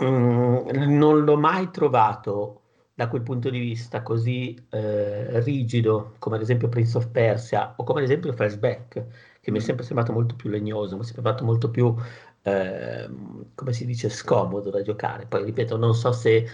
mm, 0.00 0.68
non 0.98 1.24
l'ho 1.24 1.36
mai 1.36 1.70
trovato 1.70 2.59
da 3.00 3.08
quel 3.08 3.22
punto 3.22 3.48
di 3.48 3.58
vista 3.58 4.02
così 4.02 4.54
eh, 4.68 5.40
rigido 5.40 6.16
come 6.18 6.36
ad 6.36 6.42
esempio 6.42 6.68
Prince 6.68 6.98
of 6.98 7.08
Persia 7.08 7.72
o 7.76 7.82
come 7.82 8.00
ad 8.00 8.04
esempio 8.04 8.30
Flashback, 8.34 9.06
che 9.40 9.50
mi 9.50 9.56
è 9.56 9.62
mm. 9.62 9.64
sempre 9.64 9.84
sembrato 9.86 10.12
molto 10.12 10.34
più 10.36 10.50
legnoso, 10.50 10.96
mi 10.96 11.00
è 11.00 11.04
sempre 11.04 11.22
sembrato 11.22 11.44
molto 11.44 11.70
più, 11.70 11.94
eh, 12.42 13.08
come 13.54 13.72
si 13.72 13.86
dice, 13.86 14.10
scomodo 14.10 14.68
da 14.68 14.82
giocare. 14.82 15.24
Poi 15.24 15.44
ripeto, 15.44 15.78
non 15.78 15.94
so 15.94 16.12
se 16.12 16.46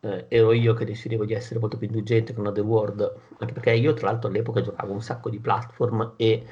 eh, 0.00 0.26
ero 0.28 0.52
io 0.52 0.72
che 0.74 0.84
decidevo 0.84 1.24
di 1.24 1.34
essere 1.34 1.58
molto 1.58 1.76
più 1.76 1.88
indulgente 1.88 2.32
con 2.32 2.48
The 2.54 2.60
World, 2.60 3.14
anche 3.38 3.52
perché 3.52 3.72
io 3.72 3.92
tra 3.94 4.12
l'altro 4.12 4.28
all'epoca 4.28 4.60
giocavo 4.60 4.92
un 4.92 5.02
sacco 5.02 5.28
di 5.28 5.40
platform 5.40 6.12
e 6.16 6.46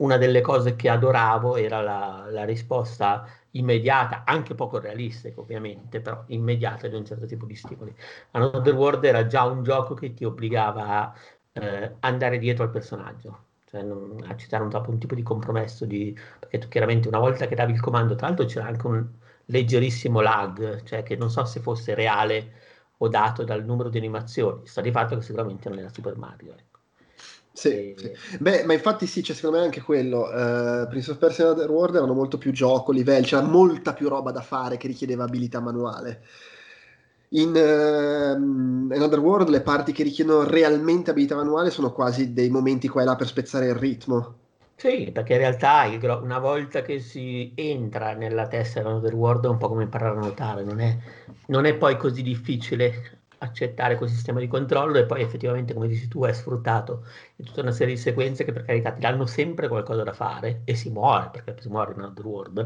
una 0.00 0.16
delle 0.16 0.40
cose 0.40 0.76
che 0.76 0.88
adoravo 0.88 1.56
era 1.56 1.80
la, 1.80 2.26
la 2.30 2.44
risposta 2.44 3.26
immediata, 3.52 4.22
anche 4.24 4.54
poco 4.54 4.78
realistica 4.78 5.40
ovviamente, 5.40 6.00
però 6.00 6.22
immediata 6.28 6.88
di 6.88 6.94
un 6.96 7.04
certo 7.04 7.26
tipo 7.26 7.46
di 7.46 7.54
stimoli. 7.54 7.94
Another 8.32 8.74
World 8.74 9.04
era 9.04 9.26
già 9.26 9.44
un 9.44 9.62
gioco 9.62 9.94
che 9.94 10.14
ti 10.14 10.24
obbligava 10.24 10.86
a 11.12 11.14
eh, 11.52 11.96
andare 12.00 12.38
dietro 12.38 12.64
al 12.64 12.70
personaggio, 12.70 13.46
cioè 13.66 13.82
non, 13.82 14.22
a 14.26 14.36
citare 14.36 14.62
un, 14.62 14.70
un 14.86 14.98
tipo 14.98 15.14
di 15.14 15.22
compromesso, 15.22 15.84
di, 15.84 16.16
perché 16.38 16.58
tu 16.58 16.68
chiaramente 16.68 17.08
una 17.08 17.18
volta 17.18 17.46
che 17.46 17.54
davi 17.54 17.72
il 17.72 17.80
comando, 17.80 18.14
tra 18.14 18.28
l'altro 18.28 18.46
c'era 18.46 18.66
anche 18.66 18.86
un 18.86 19.06
leggerissimo 19.46 20.20
lag, 20.20 20.82
cioè 20.84 21.02
che 21.02 21.16
non 21.16 21.30
so 21.30 21.44
se 21.44 21.60
fosse 21.60 21.94
reale 21.94 22.52
o 22.98 23.08
dato 23.08 23.44
dal 23.44 23.64
numero 23.64 23.88
di 23.88 23.98
animazioni, 23.98 24.66
sta 24.66 24.80
di 24.80 24.90
fatto 24.92 25.16
che 25.16 25.22
sicuramente 25.22 25.68
non 25.68 25.78
era 25.78 25.88
Super 25.88 26.16
Mario. 26.16 26.52
Ecco. 26.52 26.69
Sì, 27.52 27.94
sì, 27.98 28.12
Beh, 28.38 28.64
ma 28.64 28.72
infatti 28.72 29.06
sì, 29.06 29.22
c'è 29.22 29.34
secondo 29.34 29.58
me 29.58 29.64
anche 29.64 29.80
quello. 29.80 30.22
Uh, 30.22 30.88
Prince 30.88 31.10
of 31.10 31.18
Persia 31.18 31.44
e 31.44 31.48
Other 31.48 31.70
World 31.70 31.96
erano 31.96 32.14
molto 32.14 32.38
più 32.38 32.52
gioco, 32.52 32.92
livelli, 32.92 33.26
c'era 33.26 33.42
molta 33.42 33.92
più 33.92 34.08
roba 34.08 34.30
da 34.30 34.40
fare 34.40 34.76
che 34.76 34.86
richiedeva 34.86 35.24
abilità 35.24 35.60
manuale. 35.60 36.22
In 37.32 37.50
uh, 37.50 38.92
Another 38.94 39.18
World 39.18 39.48
le 39.48 39.60
parti 39.62 39.92
che 39.92 40.02
richiedono 40.02 40.48
realmente 40.48 41.10
abilità 41.10 41.36
manuale 41.36 41.70
sono 41.70 41.92
quasi 41.92 42.32
dei 42.32 42.50
momenti 42.50 42.88
qua 42.88 43.02
e 43.02 43.04
là 43.04 43.16
per 43.16 43.26
spezzare 43.26 43.66
il 43.66 43.74
ritmo. 43.74 44.36
Sì, 44.74 45.10
perché 45.12 45.34
in 45.34 45.38
realtà 45.40 45.84
il, 45.84 46.02
una 46.22 46.38
volta 46.38 46.80
che 46.82 47.00
si 47.00 47.52
entra 47.54 48.14
nella 48.14 48.48
testa 48.48 48.80
di 48.80 48.86
Another 48.86 49.14
World 49.14 49.44
è 49.44 49.48
un 49.48 49.58
po' 49.58 49.68
come 49.68 49.82
imparare 49.82 50.16
a 50.16 50.18
nuotare, 50.20 50.64
non 50.64 50.80
è, 50.80 50.96
non 51.48 51.66
è 51.66 51.76
poi 51.76 51.96
così 51.98 52.22
difficile 52.22 53.19
accettare 53.42 53.96
quel 53.96 54.08
sistema 54.08 54.40
di 54.40 54.48
controllo 54.48 54.98
e 54.98 55.06
poi 55.06 55.22
effettivamente, 55.22 55.74
come 55.74 55.88
dici 55.88 56.08
tu, 56.08 56.24
è 56.24 56.32
sfruttato 56.32 57.04
in 57.36 57.44
tutta 57.46 57.62
una 57.62 57.70
serie 57.72 57.94
di 57.94 58.00
sequenze 58.00 58.44
che 58.44 58.52
per 58.52 58.64
carità 58.64 58.92
ti 58.92 59.00
danno 59.00 59.26
sempre 59.26 59.68
qualcosa 59.68 60.02
da 60.02 60.12
fare 60.12 60.62
e 60.64 60.74
si 60.74 60.90
muore, 60.90 61.30
perché 61.30 61.56
si 61.60 61.68
muore 61.68 61.92
in 61.92 62.00
Underworld. 62.00 62.58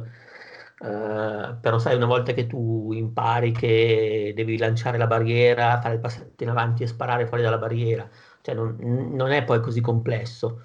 Uh, 0.77 1.57
però 1.61 1.79
sai, 1.79 1.95
una 1.97 2.07
volta 2.07 2.33
che 2.33 2.47
tu 2.47 2.91
impari 2.93 3.53
che 3.53 4.33
devi 4.35 4.59
lanciare 4.59 4.99
la 4.99 5.07
barriera, 5.07 5.81
fare 5.81 5.95
il 5.95 6.01
passetto 6.01 6.43
in 6.43 6.51
avanti 6.51 6.83
e 6.83 6.87
sparare 6.89 7.27
fuori 7.27 7.43
dalla 7.45 7.59
barriera, 7.59 8.09
cioè 8.41 8.55
non, 8.55 8.77
non 9.13 9.31
è 9.31 9.45
poi 9.45 9.61
così 9.61 9.81
complesso. 9.81 10.63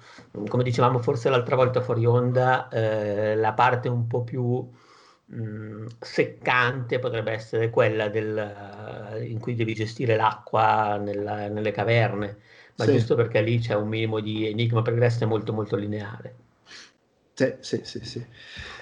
Come 0.48 0.64
dicevamo 0.64 0.98
forse 0.98 1.30
l'altra 1.30 1.56
volta 1.56 1.80
fuori 1.80 2.04
onda, 2.04 2.68
eh, 2.68 3.36
la 3.36 3.52
parte 3.52 3.88
un 3.88 4.06
po' 4.08 4.24
più 4.24 4.68
mh, 5.30 5.86
seccante 6.00 6.98
potrebbe 6.98 7.32
essere 7.32 7.70
quella 7.70 8.08
del, 8.08 9.26
in 9.28 9.38
cui 9.38 9.54
devi 9.54 9.74
gestire 9.74 10.16
l'acqua 10.16 10.96
nella, 10.96 11.48
nelle 11.48 11.70
caverne, 11.70 12.38
ma 12.76 12.84
sì. 12.84 12.92
giusto 12.92 13.14
perché 13.14 13.40
lì 13.40 13.58
c'è 13.58 13.74
un 13.74 13.88
minimo 13.88 14.20
di 14.20 14.48
enigma, 14.48 14.82
resto 14.98 15.24
è 15.24 15.26
molto 15.26 15.52
molto 15.52 15.76
lineare. 15.76 16.34
Sì, 17.34 17.54
sì, 17.60 17.80
sì. 17.84 18.04
sì. 18.04 18.26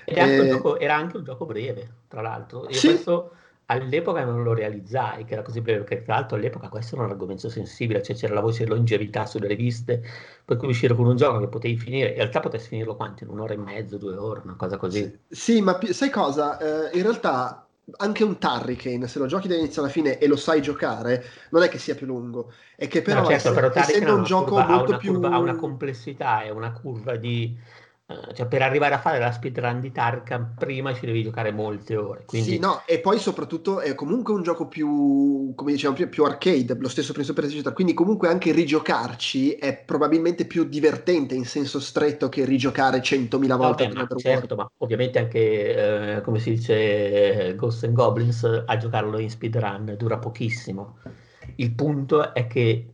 Ed 0.05 0.19
anche 0.19 0.43
eh... 0.47 0.49
gioco, 0.49 0.79
era 0.79 0.97
anche 0.97 1.19
un 1.19 1.25
gioco 1.25 1.47
breve, 1.47 1.89
tra 2.09 2.23
l'altro. 2.23 2.69
Io 2.69 2.79
sì. 2.79 2.89
questo 2.89 3.33
all'epoca 3.71 4.25
non 4.25 4.43
lo 4.43 4.55
realizzai 4.55 5.25
che 5.25 5.35
era 5.35 5.43
così 5.43 5.61
breve, 5.61 5.85
perché 5.85 6.03
tra 6.03 6.15
l'altro 6.15 6.37
all'epoca 6.37 6.69
questo 6.69 6.95
era 6.95 7.05
un 7.05 7.11
argomento 7.11 7.49
sensibile, 7.49 8.03
cioè 8.03 8.17
c'era 8.17 8.35
la 8.35 8.41
voce 8.41 8.65
di 8.65 8.71
longevità 8.71 9.27
sulle 9.27 9.47
riviste, 9.47 10.03
per 10.45 10.57
cui 10.57 10.69
uscire 10.69 10.95
con 10.95 11.07
un 11.07 11.17
gioco 11.17 11.41
che 11.41 11.49
potevi 11.49 11.77
finire, 11.77 12.11
in 12.11 12.17
realtà 12.17 12.41
potessi 12.41 12.69
finirlo 12.69 12.97
quanto? 12.97 13.25
In 13.25 13.31
un'ora 13.31 13.53
e 13.53 13.59
mezzo, 13.59 13.99
due 13.99 14.17
ore, 14.17 14.41
una 14.45 14.57
cosa 14.57 14.77
così. 14.77 15.03
Sì, 15.29 15.55
sì 15.55 15.61
ma 15.61 15.79
sai 15.91 16.11
cosa? 16.11 16.59
Eh, 16.59 16.97
in 16.97 17.03
realtà 17.03 17.67
anche 17.97 18.25
un 18.25 18.39
Turricane, 18.39 19.07
se 19.07 19.19
lo 19.19 19.27
giochi 19.27 19.49
dall'inizio 19.49 19.83
alla 19.83 19.91
fine 19.91 20.19
e 20.19 20.27
lo 20.27 20.37
sai 20.37 20.63
giocare, 20.63 21.25
non 21.51 21.63
è 21.63 21.69
che 21.69 21.79
sia 21.79 21.95
più 21.95 22.07
lungo, 22.07 22.53
è 22.77 22.87
che 22.87 23.03
però, 23.03 23.21
no, 23.21 23.27
certo, 23.27 23.53
però 23.53 23.71
essendo 23.73 24.15
un 24.15 24.25
gioco 24.25 24.55
curva, 24.55 24.67
molto 24.67 24.95
ha 24.95 24.97
più... 24.99 25.13
Curva, 25.13 25.31
ha 25.31 25.39
una 25.39 25.57
complessità, 25.57 26.43
è 26.43 26.51
una 26.51 26.73
curva 26.73 27.17
di 27.17 27.57
eh, 28.11 28.33
cioè 28.33 28.47
per 28.47 28.63
arrivare 28.63 28.95
a 28.95 28.99
fare 28.99 29.19
la 29.19 29.31
speedrun 29.31 29.81
di 29.81 29.93
Tarkam 29.93 30.55
prima 30.57 30.95
ci 30.95 31.05
devi 31.05 31.23
giocare 31.23 31.53
molte 31.53 31.95
ore. 31.95 32.23
Quindi... 32.25 32.53
Sì, 32.53 32.59
no, 32.59 32.81
e 32.87 33.01
poi 33.01 33.19
soprattutto 33.19 33.81
è 33.81 33.95
comunque 33.95 34.33
un 34.33 34.43
gioco 34.43 34.67
più, 34.67 35.53
come 35.55 35.73
dicevamo, 35.73 35.95
più, 35.95 36.09
più 36.09 36.25
arcade, 36.25 36.75
lo 36.79 36.89
stesso 36.89 37.13
Prince 37.13 37.33
of 37.33 37.39
Persia, 37.39 37.71
quindi 37.73 37.93
comunque 37.93 38.29
anche 38.29 38.51
rigiocarci 38.53 39.53
è 39.57 39.77
probabilmente 39.77 40.47
più 40.47 40.65
divertente 40.65 41.35
in 41.35 41.45
senso 41.45 41.81
stretto 41.81 42.31
che 42.31 42.47
rigiocare 42.47 43.01
100.000 43.01 43.57
volte. 43.59 43.89
Vabbè, 43.89 44.07
ma 44.09 44.17
certo, 44.17 44.57
ma 44.57 44.71
ovviamente 44.79 45.19
anche, 45.19 46.17
eh, 46.17 46.21
come 46.23 46.39
si 46.39 46.53
dice, 46.53 47.55
Ghosts 47.57 47.85
and 47.85 47.93
Goblins 47.93 48.63
a 48.65 48.77
giocarlo 48.79 49.19
in 49.19 49.29
speedrun 49.29 49.97
dura 49.99 50.17
pochissimo. 50.17 50.97
Il 51.57 51.75
punto 51.75 52.33
è 52.33 52.47
che 52.47 52.87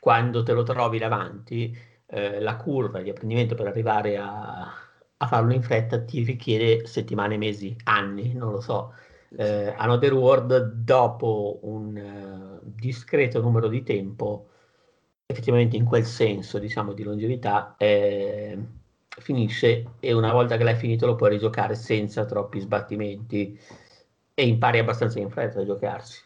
quando 0.00 0.42
te 0.42 0.52
lo 0.52 0.62
trovi 0.62 0.98
davanti 0.98 1.90
eh, 2.12 2.40
la 2.40 2.56
curva 2.56 3.00
di 3.00 3.08
apprendimento 3.08 3.54
per 3.54 3.66
arrivare 3.66 4.18
a, 4.18 4.70
a, 5.16 5.26
farlo 5.26 5.52
in 5.54 5.62
fretta 5.62 6.02
ti 6.02 6.22
richiede 6.22 6.86
settimane, 6.86 7.38
mesi, 7.38 7.74
anni, 7.84 8.34
non 8.34 8.52
lo 8.52 8.60
so. 8.60 8.92
Eh, 9.36 9.72
Another 9.74 10.12
World, 10.12 10.72
dopo 10.74 11.60
un 11.62 11.96
uh, 11.96 12.60
discreto 12.62 13.40
numero 13.40 13.68
di 13.68 13.82
tempo, 13.82 14.48
effettivamente 15.24 15.76
in 15.76 15.84
quel 15.86 16.04
senso, 16.04 16.58
diciamo, 16.58 16.92
di 16.92 17.02
longevità, 17.02 17.76
eh, 17.78 18.58
finisce 19.08 19.94
e 19.98 20.12
una 20.12 20.32
volta 20.32 20.58
che 20.58 20.64
l'hai 20.64 20.76
finito 20.76 21.06
lo 21.06 21.14
puoi 21.14 21.30
rigiocare 21.30 21.74
senza 21.74 22.26
troppi 22.26 22.60
sbattimenti 22.60 23.58
e 24.34 24.46
impari 24.46 24.78
abbastanza 24.78 25.18
in 25.18 25.30
fretta 25.30 25.60
a 25.60 25.64
giocarsi. 25.64 26.22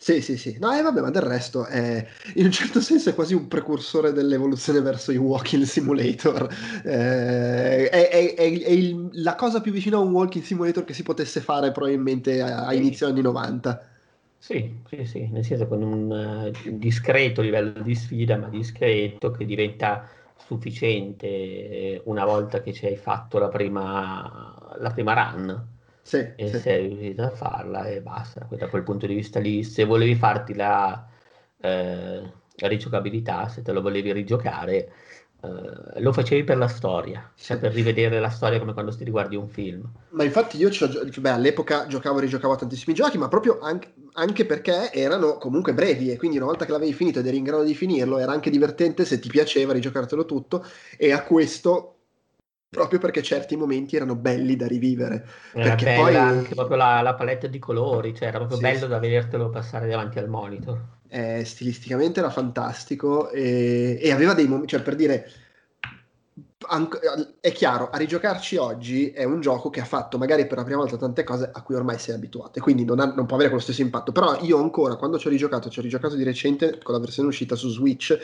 Sì, 0.00 0.20
sì, 0.22 0.36
sì. 0.36 0.56
No, 0.60 0.72
e 0.72 0.78
eh, 0.78 0.82
vabbè, 0.82 1.00
ma 1.00 1.10
del 1.10 1.22
resto 1.22 1.64
è, 1.66 2.06
in 2.36 2.46
un 2.46 2.52
certo 2.52 2.80
senso 2.80 3.10
è 3.10 3.14
quasi 3.14 3.34
un 3.34 3.48
precursore 3.48 4.12
dell'evoluzione 4.12 4.80
verso 4.80 5.10
i 5.10 5.16
walking 5.16 5.64
simulator. 5.64 6.48
Eh, 6.84 7.88
è, 7.90 8.08
è, 8.08 8.34
è 8.36 8.42
il, 8.70 9.10
la 9.14 9.34
cosa 9.34 9.60
più 9.60 9.72
vicina 9.72 9.96
a 9.96 10.00
un 10.00 10.12
walking 10.12 10.44
simulator 10.44 10.84
che 10.84 10.94
si 10.94 11.02
potesse 11.02 11.40
fare 11.40 11.72
probabilmente 11.72 12.40
a, 12.40 12.66
a 12.66 12.74
inizio 12.74 13.08
anni 13.08 13.22
90. 13.22 13.86
Sì, 14.40 14.82
sì, 14.88 15.04
sì, 15.04 15.26
nel 15.28 15.44
senso 15.44 15.66
con 15.66 15.82
un 15.82 16.52
uh, 16.64 16.76
discreto 16.78 17.42
livello 17.42 17.82
di 17.82 17.94
sfida, 17.96 18.36
ma 18.36 18.48
discreto 18.48 19.32
che 19.32 19.44
diventa 19.44 20.08
sufficiente 20.36 22.00
una 22.04 22.24
volta 22.24 22.60
che 22.62 22.72
ci 22.72 22.86
hai 22.86 22.96
fatto 22.96 23.38
la 23.38 23.48
prima, 23.48 24.76
la 24.78 24.90
prima 24.92 25.12
run 25.14 25.77
sì, 26.08 26.26
e 26.36 26.48
sì. 26.48 26.58
sei 26.58 26.86
riuscito 26.88 27.22
a 27.22 27.30
farla 27.30 27.86
e 27.86 28.00
basta. 28.00 28.48
Da 28.48 28.68
quel 28.68 28.82
punto 28.82 29.06
di 29.06 29.14
vista 29.14 29.40
lì, 29.40 29.62
se 29.62 29.84
volevi 29.84 30.14
farti 30.14 30.54
la, 30.54 31.06
eh, 31.60 32.32
la 32.54 32.66
rigiocabilità, 32.66 33.48
se 33.48 33.60
te 33.60 33.72
lo 33.72 33.82
volevi 33.82 34.10
rigiocare, 34.12 34.90
eh, 35.42 36.00
lo 36.00 36.10
facevi 36.14 36.44
per 36.44 36.56
la 36.56 36.66
storia, 36.66 37.30
cioè 37.36 37.58
per 37.58 37.74
rivedere 37.74 38.20
la 38.20 38.30
storia 38.30 38.58
come 38.58 38.72
quando 38.72 38.96
ti 38.96 39.04
riguardi 39.04 39.36
un 39.36 39.48
film. 39.48 39.86
Ma 40.12 40.24
infatti 40.24 40.56
io 40.56 40.70
beh, 41.18 41.28
all'epoca 41.28 41.86
giocavo 41.86 42.16
e 42.16 42.22
rigiocavo 42.22 42.56
tantissimi 42.56 42.94
giochi, 42.94 43.18
ma 43.18 43.28
proprio 43.28 43.58
anche, 43.60 43.92
anche, 44.14 44.46
perché 44.46 44.90
erano 44.90 45.36
comunque 45.36 45.74
brevi 45.74 46.10
e 46.10 46.16
quindi 46.16 46.38
una 46.38 46.46
volta 46.46 46.64
che 46.64 46.72
l'avevi 46.72 46.94
finito 46.94 47.18
ed 47.18 47.26
eri 47.26 47.36
in 47.36 47.44
grado 47.44 47.64
di 47.64 47.74
finirlo 47.74 48.16
era 48.16 48.32
anche 48.32 48.48
divertente 48.48 49.04
se 49.04 49.18
ti 49.18 49.28
piaceva 49.28 49.74
rigiocartelo 49.74 50.24
tutto 50.24 50.64
e 50.96 51.12
a 51.12 51.22
questo 51.22 51.97
proprio 52.68 52.98
perché 52.98 53.22
certi 53.22 53.56
momenti 53.56 53.96
erano 53.96 54.14
belli 54.14 54.56
da 54.56 54.66
rivivere. 54.66 55.26
Era 55.52 55.74
perché 55.74 55.94
poi 55.96 56.16
anche 56.16 56.54
proprio 56.54 56.76
la, 56.76 57.00
la, 57.00 57.14
palette 57.14 57.48
di 57.48 57.58
colori, 57.58 58.14
cioè 58.14 58.28
era 58.28 58.38
proprio 58.38 58.58
sì, 58.58 58.62
bello 58.62 58.80
sì. 58.80 58.88
da 58.88 58.98
vedertelo 58.98 59.50
passare 59.50 59.88
davanti 59.88 60.18
al 60.18 60.28
monitor. 60.28 60.80
Eh, 61.08 61.42
stilisticamente 61.44 62.20
era 62.20 62.30
fantastico 62.30 63.30
e, 63.30 63.98
e 64.00 64.12
aveva 64.12 64.34
dei 64.34 64.46
momenti, 64.46 64.68
cioè 64.68 64.82
per 64.82 64.94
dire, 64.94 65.30
è 67.40 67.52
chiaro, 67.52 67.88
a 67.88 67.96
rigiocarci 67.96 68.56
oggi 68.56 69.10
è 69.10 69.24
un 69.24 69.40
gioco 69.40 69.70
che 69.70 69.80
ha 69.80 69.86
fatto 69.86 70.18
magari 70.18 70.46
per 70.46 70.58
la 70.58 70.64
prima 70.64 70.80
volta 70.80 70.98
tante 70.98 71.24
cose 71.24 71.48
a 71.50 71.62
cui 71.62 71.74
ormai 71.74 71.98
sei 71.98 72.16
abituato 72.16 72.58
e 72.58 72.60
quindi 72.60 72.84
non, 72.84 73.00
ha, 73.00 73.06
non 73.06 73.24
può 73.24 73.36
avere 73.36 73.48
quello 73.48 73.64
stesso 73.64 73.80
impatto. 73.80 74.12
Però 74.12 74.38
io 74.42 74.58
ancora, 74.58 74.96
quando 74.96 75.18
ci 75.18 75.28
ho 75.28 75.30
rigiocato, 75.30 75.70
ci 75.70 75.78
ho 75.78 75.82
rigiocato 75.82 76.16
di 76.16 76.24
recente 76.24 76.78
con 76.82 76.94
la 76.94 77.00
versione 77.00 77.28
uscita 77.28 77.54
su 77.54 77.70
Switch 77.70 78.18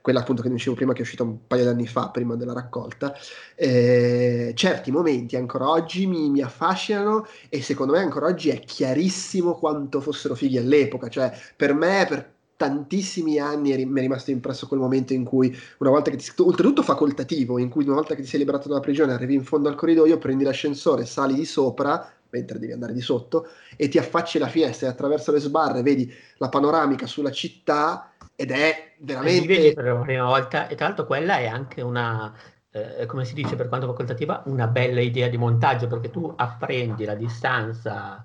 quella 0.00 0.20
appunto 0.20 0.42
che 0.42 0.48
dicevo 0.48 0.76
prima 0.76 0.92
che 0.92 1.00
è 1.00 1.02
uscita 1.02 1.22
un 1.22 1.46
paio 1.46 1.64
di 1.64 1.68
anni 1.68 1.86
fa, 1.86 2.08
prima 2.10 2.34
della 2.36 2.52
raccolta, 2.52 3.14
eh, 3.54 4.52
certi 4.54 4.90
momenti 4.90 5.36
ancora 5.36 5.68
oggi 5.68 6.06
mi, 6.06 6.30
mi, 6.30 6.40
affascinano 6.40 7.26
e 7.48 7.62
secondo 7.62 7.92
me 7.92 8.00
ancora 8.00 8.26
oggi 8.26 8.50
è 8.50 8.60
chiarissimo 8.60 9.54
quanto 9.54 10.00
fossero 10.00 10.34
fighi 10.34 10.58
all'epoca, 10.58 11.08
cioè 11.08 11.32
per 11.56 11.74
me, 11.74 12.06
per 12.08 12.36
tantissimi 12.56 13.38
anni 13.38 13.84
mi 13.86 13.98
è 13.98 14.02
rimasto 14.02 14.32
impresso 14.32 14.66
quel 14.66 14.80
momento 14.80 15.12
in 15.12 15.24
cui 15.24 15.56
una 15.78 15.90
volta 15.90 16.10
che 16.10 16.16
ti 16.16 16.28
oltretutto 16.38 16.82
facoltativo 16.82 17.56
in 17.58 17.68
cui 17.68 17.84
una 17.84 17.94
volta 17.94 18.16
che 18.16 18.22
ti 18.22 18.26
sei 18.26 18.40
liberato 18.40 18.66
dalla 18.66 18.80
prigione 18.80 19.12
arrivi 19.12 19.34
in 19.34 19.44
fondo 19.44 19.68
al 19.68 19.76
corridoio 19.76 20.18
prendi 20.18 20.42
l'ascensore 20.42 21.06
sali 21.06 21.34
di 21.34 21.44
sopra 21.44 22.18
mentre 22.30 22.58
devi 22.58 22.72
andare 22.72 22.92
di 22.92 23.00
sotto, 23.00 23.48
e 23.76 23.88
ti 23.88 23.98
affacci 23.98 24.36
alla 24.36 24.48
finestra 24.48 24.86
e 24.86 24.90
attraverso 24.90 25.32
le 25.32 25.40
sbarre 25.40 25.82
vedi 25.82 26.12
la 26.38 26.48
panoramica 26.48 27.06
sulla 27.06 27.30
città 27.30 28.12
ed 28.40 28.52
è 28.52 28.94
veramente... 29.00 29.72
per 29.72 29.84
la 29.84 29.96
prima 29.96 30.24
volta, 30.26 30.68
e 30.68 30.76
tra 30.76 30.86
l'altro 30.86 31.06
quella 31.06 31.38
è 31.38 31.48
anche 31.48 31.82
una, 31.82 32.32
eh, 32.70 33.04
come 33.06 33.24
si 33.24 33.34
dice 33.34 33.56
per 33.56 33.66
quanto 33.66 33.88
facoltativa, 33.88 34.44
una 34.46 34.68
bella 34.68 35.00
idea 35.00 35.26
di 35.26 35.36
montaggio, 35.36 35.88
perché 35.88 36.10
tu 36.10 36.32
apprendi 36.36 37.04
la 37.04 37.16
distanza 37.16 38.24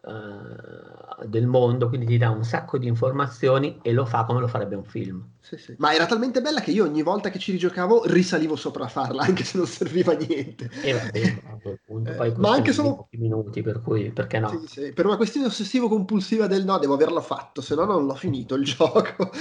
eh, 0.00 1.26
del 1.26 1.46
mondo, 1.46 1.88
quindi 1.88 2.06
ti 2.06 2.18
dà 2.18 2.30
un 2.30 2.44
sacco 2.44 2.78
di 2.78 2.86
informazioni 2.86 3.80
e 3.82 3.92
lo 3.92 4.04
fa 4.04 4.24
come 4.24 4.38
lo 4.38 4.46
farebbe 4.46 4.76
un 4.76 4.84
film. 4.84 5.26
Sì, 5.40 5.56
sì. 5.56 5.74
Ma 5.78 5.92
era 5.92 6.06
talmente 6.06 6.40
bella 6.40 6.60
che 6.60 6.70
io 6.70 6.84
ogni 6.84 7.02
volta 7.02 7.30
che 7.30 7.38
ci 7.40 7.50
rigiocavo 7.50 8.04
risalivo 8.06 8.54
sopra 8.54 8.84
a 8.84 8.88
farla, 8.88 9.22
anche 9.26 9.42
se 9.42 9.56
non 9.56 9.66
serviva 9.66 10.12
a 10.12 10.16
niente. 10.16 10.70
E 10.82 10.92
vabbè, 10.92 11.18
eh, 11.18 12.34
ma 12.36 12.52
anche 12.52 12.72
solo 12.72 12.94
pochi 12.94 13.16
minuti, 13.16 13.60
per 13.62 13.80
cui 13.82 14.12
perché 14.12 14.38
no? 14.38 14.62
Sì. 14.66 14.92
Per 14.92 15.04
una 15.04 15.16
questione 15.16 15.48
ossessivo-compulsiva 15.48 16.46
del 16.46 16.64
no, 16.64 16.78
devo 16.78 16.94
averlo 16.94 17.20
fatto, 17.20 17.60
se 17.60 17.74
no 17.74 17.84
non 17.84 18.06
l'ho 18.06 18.14
finito 18.14 18.54
il 18.54 18.62
gioco. 18.64 19.32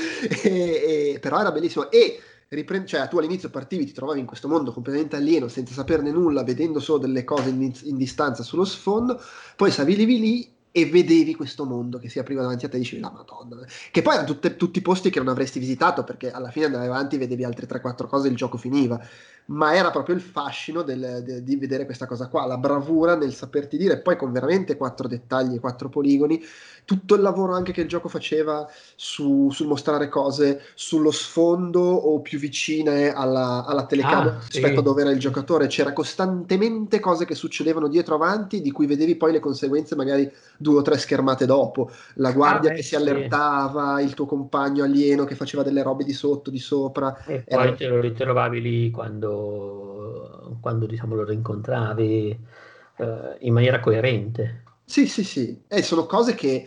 e, 0.44 1.14
e, 1.14 1.20
però 1.22 1.40
era 1.40 1.52
bellissimo. 1.52 1.92
E 1.92 2.20
riprend- 2.50 2.88
cioè, 2.88 3.08
tu 3.08 3.18
all'inizio 3.18 3.50
partivi, 3.50 3.86
ti 3.86 3.94
trovavi 3.94 4.20
in 4.20 4.26
questo 4.26 4.48
mondo 4.48 4.72
completamente 4.72 5.16
alieno, 5.16 5.48
senza 5.48 5.74
saperne 5.74 6.12
nulla, 6.12 6.44
vedendo 6.44 6.80
solo 6.80 7.00
delle 7.00 7.24
cose 7.24 7.50
in, 7.50 7.74
in 7.84 7.98
distanza 7.98 8.44
sullo 8.44 8.66
sfondo, 8.66 9.22
poi 9.56 9.72
salivi 9.72 10.20
lì 10.20 10.56
e 10.78 10.86
vedevi 10.86 11.34
questo 11.34 11.66
mondo 11.66 11.98
che 11.98 12.08
si 12.08 12.20
apriva 12.20 12.42
davanti 12.42 12.66
a 12.66 12.70
te 12.70 12.76
e 12.76 12.80
dicevi 12.80 13.02
la 13.02 13.10
madonna 13.10 13.66
che 13.90 14.04
poi 14.04 14.14
erano 14.14 14.28
tutte, 14.28 14.56
tutti 14.56 14.80
posti 14.80 15.10
che 15.10 15.18
non 15.18 15.30
avresti 15.30 15.58
visitato 15.58 16.04
perché 16.04 16.30
alla 16.30 16.52
fine 16.52 16.66
andavi 16.66 16.86
avanti 16.86 17.18
vedevi 17.18 17.44
altre 17.44 17.66
3-4 17.66 18.06
cose 18.08 18.28
e 18.28 18.30
il 18.32 18.38
gioco 18.38 18.58
finiva. 18.58 19.02
Ma 19.46 19.74
era 19.74 19.90
proprio 19.90 20.14
il 20.14 20.22
fascino 20.22 20.84
del, 20.84 21.24
de, 21.24 21.42
di 21.42 21.56
vedere 21.56 21.86
questa 21.86 22.06
cosa 22.06 22.28
qua 22.28 22.46
la 22.46 22.58
bravura 22.58 23.16
nel 23.16 23.34
saperti 23.34 23.78
dire 23.78 24.02
poi 24.02 24.18
con 24.18 24.32
veramente 24.32 24.78
quattro 24.78 25.08
dettagli 25.08 25.56
e 25.56 25.60
quattro 25.60 25.90
poligoni 25.90 26.44
tutto 26.88 27.16
il 27.16 27.22
lavoro 27.22 27.54
anche 27.54 27.74
che 27.74 27.82
il 27.82 27.90
gioco 27.90 28.08
faceva 28.08 28.66
su, 28.96 29.50
sul 29.52 29.68
mostrare 29.68 30.08
cose 30.08 30.62
sullo 30.74 31.12
sfondo 31.12 31.82
o 31.82 32.22
più 32.22 32.40
vicine 32.40 33.12
alla, 33.12 33.66
alla 33.66 33.86
telecamera 33.86 34.38
ah, 34.38 34.40
rispetto 34.40 34.74
sì. 34.76 34.80
a 34.80 34.82
dove 34.82 35.02
era 35.02 35.12
il 35.12 35.20
giocatore. 35.20 35.68
C'era 35.68 35.92
costantemente 35.92 37.02
cose 37.02 37.26
che 37.26 37.36
succedevano 37.36 37.90
dietro 37.90 38.16
avanti, 38.16 38.62
di 38.62 38.72
cui 38.72 38.86
vedevi 38.86 39.18
poi 39.18 39.34
le 39.34 39.42
conseguenze 39.42 39.98
magari 39.98 40.32
due 40.56 40.78
o 40.78 40.82
tre 40.82 40.98
schermate 40.98 41.46
dopo. 41.46 41.92
La 42.14 42.32
guardia 42.32 42.72
ah, 42.72 42.74
che 42.74 42.84
si 42.84 42.96
allertava, 42.96 44.00
il 44.00 44.14
tuo 44.14 44.26
compagno 44.26 44.86
alieno 44.86 45.26
che 45.26 45.36
faceva 45.36 45.64
delle 45.64 45.84
robe 45.84 46.06
di 46.06 46.14
sotto, 46.14 46.50
di 46.50 46.60
sopra. 46.60 47.22
E 47.26 47.44
era... 47.46 47.64
poi 47.64 47.76
te 47.76 47.88
lo 47.88 48.00
ritrovavi 48.00 48.62
lì 48.62 48.92
quando, 48.92 50.58
quando 50.62 50.86
diciamo, 50.86 51.16
lo 51.16 51.26
rincontravi 51.26 52.40
eh, 52.96 53.36
in 53.40 53.52
maniera 53.52 53.82
coerente. 53.82 54.64
Sì, 54.86 55.06
sì, 55.06 55.26
sì. 55.26 55.64
E 55.68 55.84
sono 55.84 56.06
cose 56.06 56.34
che 56.34 56.66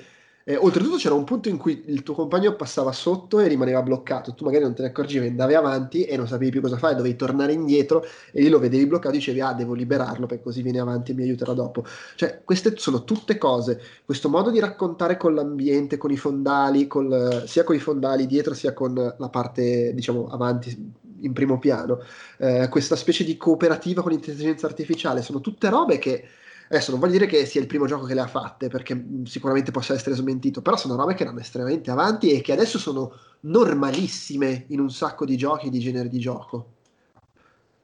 eh, 0.50 0.56
oltretutto 0.56 0.96
c'era 0.96 1.14
un 1.14 1.22
punto 1.22 1.48
in 1.48 1.56
cui 1.56 1.84
il 1.86 2.02
tuo 2.02 2.14
compagno 2.14 2.56
passava 2.56 2.90
sotto 2.90 3.38
e 3.38 3.46
rimaneva 3.46 3.82
bloccato, 3.82 4.34
tu 4.34 4.44
magari 4.44 4.64
non 4.64 4.74
te 4.74 4.82
ne 4.82 4.88
accorgevi, 4.88 5.28
andavi 5.28 5.54
avanti 5.54 6.04
e 6.04 6.16
non 6.16 6.26
sapevi 6.26 6.50
più 6.50 6.60
cosa 6.60 6.76
fare, 6.76 6.96
dovevi 6.96 7.14
tornare 7.14 7.52
indietro 7.52 8.04
e 8.32 8.42
lì 8.42 8.48
lo 8.48 8.58
vedevi 8.58 8.86
bloccato 8.86 9.14
e 9.14 9.18
dicevi 9.18 9.40
ah 9.40 9.52
devo 9.52 9.74
liberarlo 9.74 10.26
perché 10.26 10.42
così 10.42 10.62
viene 10.62 10.80
avanti 10.80 11.12
e 11.12 11.14
mi 11.14 11.22
aiuterà 11.22 11.52
dopo. 11.52 11.84
Cioè 12.16 12.42
queste 12.44 12.76
sono 12.76 13.04
tutte 13.04 13.38
cose, 13.38 13.80
questo 14.04 14.28
modo 14.28 14.50
di 14.50 14.58
raccontare 14.58 15.16
con 15.16 15.34
l'ambiente, 15.34 15.96
con 15.96 16.10
i 16.10 16.16
fondali, 16.16 16.88
col, 16.88 17.44
sia 17.46 17.62
con 17.62 17.76
i 17.76 17.78
fondali 17.78 18.26
dietro 18.26 18.52
sia 18.52 18.72
con 18.72 18.94
la 18.94 19.28
parte 19.28 19.94
diciamo 19.94 20.26
avanti 20.26 20.98
in 21.22 21.32
primo 21.32 21.58
piano, 21.58 22.00
eh, 22.38 22.66
questa 22.70 22.96
specie 22.96 23.24
di 23.24 23.36
cooperativa 23.36 24.02
con 24.02 24.10
l'intelligenza 24.10 24.66
artificiale, 24.66 25.22
sono 25.22 25.40
tutte 25.40 25.68
robe 25.68 25.98
che 25.98 26.24
Adesso 26.72 26.92
non 26.92 27.00
voglio 27.00 27.12
dire 27.14 27.26
che 27.26 27.46
sia 27.46 27.60
il 27.60 27.66
primo 27.66 27.86
gioco 27.86 28.06
che 28.06 28.14
le 28.14 28.20
ha 28.20 28.28
fatte, 28.28 28.68
perché 28.68 29.04
sicuramente 29.24 29.72
possa 29.72 29.92
essere 29.92 30.14
smentito, 30.14 30.62
però 30.62 30.76
sono 30.76 30.94
robe 30.94 31.14
che 31.14 31.24
erano 31.24 31.40
estremamente 31.40 31.90
avanti 31.90 32.30
e 32.30 32.40
che 32.42 32.52
adesso 32.52 32.78
sono 32.78 33.12
normalissime 33.40 34.66
in 34.68 34.78
un 34.78 34.88
sacco 34.88 35.24
di 35.24 35.36
giochi 35.36 35.68
di 35.68 35.80
genere 35.80 36.08
di 36.08 36.20
gioco. 36.20 36.66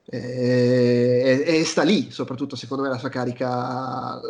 E, 0.08 1.42
e, 1.44 1.58
e 1.58 1.64
sta 1.64 1.82
lì, 1.82 2.12
soprattutto 2.12 2.54
secondo 2.54 2.84
me, 2.84 2.88
la 2.88 2.98
sua 2.98 3.08
carica 3.08 4.20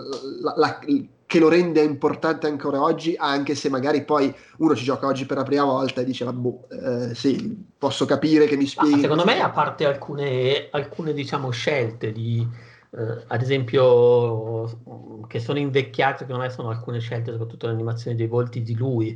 la, 0.41 0.55
la, 0.57 0.79
che 0.79 1.39
lo 1.39 1.51
rende 1.51 1.83
importante 1.83 2.47
ancora 2.47 2.81
oggi, 2.81 3.15
anche 3.15 3.55
se 3.55 3.69
magari 3.69 4.05
poi 4.05 4.35
uno 4.57 4.75
ci 4.75 4.85
gioca 4.85 5.07
oggi 5.07 5.27
per 5.27 5.37
la 5.37 5.43
prima 5.43 5.65
volta 5.65 6.01
e 6.01 6.05
dice, 6.05 6.25
boh, 6.33 6.67
eh, 6.71 7.15
sì, 7.15 7.63
posso 7.77 8.07
capire 8.07 8.47
che 8.47 8.57
mi 8.57 8.67
spieghi. 8.67 8.95
Ah, 8.95 9.01
secondo 9.01 9.25
me, 9.27 9.39
a 9.39 9.51
parte 9.51 9.85
alcune, 9.85 10.69
alcune 10.71 11.13
diciamo, 11.13 11.51
scelte 11.51 12.11
di 12.11 12.75
eh, 12.97 13.25
ad 13.27 13.43
esempio 13.43 15.25
che 15.27 15.39
sono 15.39 15.59
invecchiate, 15.59 16.19
secondo 16.21 16.43
me 16.43 16.51
sono 16.51 16.71
alcune 16.71 16.99
scelte, 16.99 17.31
soprattutto 17.31 17.67
l'animazione 17.67 18.17
dei 18.17 18.27
volti 18.27 18.63
di 18.63 18.75
lui, 18.75 19.15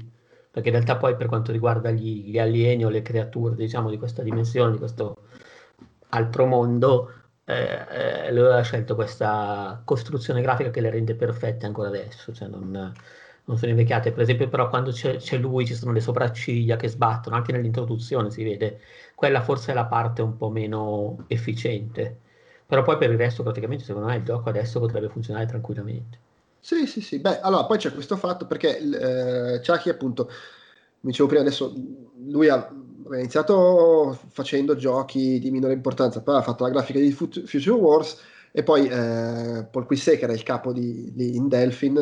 perché 0.50 0.68
in 0.68 0.74
realtà 0.74 0.96
poi 0.96 1.16
per 1.16 1.26
quanto 1.28 1.52
riguarda 1.52 1.90
gli, 1.90 2.30
gli 2.30 2.38
alieni 2.38 2.84
o 2.84 2.88
le 2.90 3.02
creature, 3.02 3.54
diciamo, 3.54 3.88
di 3.90 3.96
questa 3.98 4.22
dimensione, 4.22 4.72
di 4.72 4.78
questo 4.78 5.16
altro 6.10 6.46
mondo, 6.46 7.12
eh, 7.44 8.26
eh, 8.26 8.32
lui 8.32 8.52
ha 8.52 8.60
scelto 8.62 8.94
questa 8.94 9.80
costruzione 9.84 10.42
grafica 10.42 10.70
che 10.70 10.80
le 10.80 10.90
rende 10.90 11.14
perfette 11.14 11.66
ancora 11.66 11.88
adesso, 11.88 12.32
cioè 12.34 12.48
non, 12.48 12.92
non 13.44 13.58
sono 13.58 13.70
invecchiate. 13.70 14.12
Per 14.12 14.22
esempio, 14.22 14.48
però, 14.48 14.68
quando 14.68 14.90
c'è, 14.92 15.16
c'è, 15.16 15.38
lui 15.38 15.66
ci 15.66 15.74
sono 15.74 15.92
le 15.92 16.00
sopracciglia 16.00 16.76
che 16.76 16.88
sbattono, 16.88 17.36
anche 17.36 17.52
nell'introduzione 17.52 18.30
si 18.30 18.44
vede, 18.44 18.80
quella 19.14 19.40
forse 19.42 19.72
è 19.72 19.74
la 19.74 19.86
parte 19.86 20.22
un 20.22 20.36
po' 20.36 20.50
meno 20.50 21.24
efficiente 21.28 22.20
però 22.70 22.82
poi 22.82 22.98
per 22.98 23.10
il 23.10 23.16
resto 23.16 23.42
praticamente 23.42 23.82
secondo 23.82 24.06
me 24.06 24.14
il 24.14 24.22
gioco 24.22 24.48
adesso 24.48 24.78
potrebbe 24.78 25.08
funzionare 25.08 25.44
tranquillamente. 25.44 26.18
Sì, 26.60 26.86
sì, 26.86 27.00
sì. 27.00 27.18
Beh, 27.18 27.40
allora 27.40 27.64
poi 27.64 27.78
c'è 27.78 27.92
questo 27.92 28.16
fatto 28.16 28.46
perché 28.46 28.78
eh, 28.78 29.60
Chucky 29.60 29.90
appunto, 29.90 30.26
come 30.26 30.36
dicevo 31.00 31.26
prima, 31.26 31.42
adesso 31.42 31.74
lui 32.28 32.48
ha, 32.48 32.70
iniziato 33.12 34.16
facendo 34.28 34.76
giochi 34.76 35.40
di 35.40 35.50
minore 35.50 35.72
importanza, 35.72 36.20
poi 36.20 36.36
ha 36.36 36.42
fatto 36.42 36.62
la 36.62 36.70
grafica 36.70 37.00
di 37.00 37.10
Future 37.10 37.70
Wars 37.72 38.20
e 38.52 38.62
poi 38.62 38.86
eh, 38.86 39.66
Paul 39.68 39.86
Quissé, 39.86 40.16
che 40.16 40.22
era 40.22 40.32
il 40.32 40.44
capo 40.44 40.72
di, 40.72 41.10
di 41.12 41.34
in 41.34 41.48
Delphin, 41.48 41.94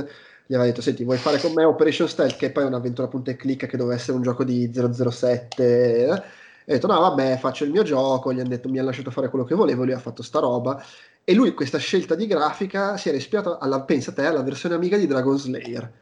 gli 0.46 0.52
aveva 0.52 0.68
detto, 0.68 0.82
senti, 0.82 1.02
vuoi 1.02 1.16
fare 1.16 1.38
con 1.40 1.54
me 1.54 1.64
Operation 1.64 2.08
Stealth, 2.08 2.36
che 2.36 2.50
poi 2.50 2.64
è 2.64 2.66
un'avventura 2.66 3.08
punta 3.08 3.30
e 3.30 3.36
clicca 3.36 3.66
che 3.66 3.78
doveva 3.78 3.96
essere 3.96 4.18
un 4.18 4.22
gioco 4.22 4.44
di 4.44 4.70
007... 4.70 6.06
Eh? 6.06 6.22
Ho 6.68 6.72
detto, 6.72 6.86
no, 6.86 7.00
vabbè, 7.00 7.38
faccio 7.38 7.64
il 7.64 7.70
mio 7.70 7.82
gioco, 7.82 8.30
gli 8.30 8.40
hanno 8.40 8.50
detto, 8.50 8.68
mi 8.68 8.78
hanno 8.78 8.88
lasciato 8.88 9.10
fare 9.10 9.30
quello 9.30 9.44
che 9.46 9.54
volevo, 9.54 9.84
lui 9.84 9.94
ha 9.94 9.98
fatto 9.98 10.22
sta 10.22 10.38
roba. 10.38 10.82
E 11.24 11.32
lui, 11.34 11.54
questa 11.54 11.78
scelta 11.78 12.14
di 12.14 12.26
grafica, 12.26 12.98
si 12.98 13.08
era 13.08 13.16
ispirato, 13.16 13.56
alla, 13.56 13.82
pensa 13.82 14.12
te, 14.12 14.26
alla 14.26 14.42
versione 14.42 14.74
amiga 14.74 14.98
di 14.98 15.06
Dragon 15.06 15.38
Slayer, 15.38 15.92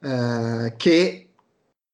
eh, 0.00 0.74
che 0.76 1.28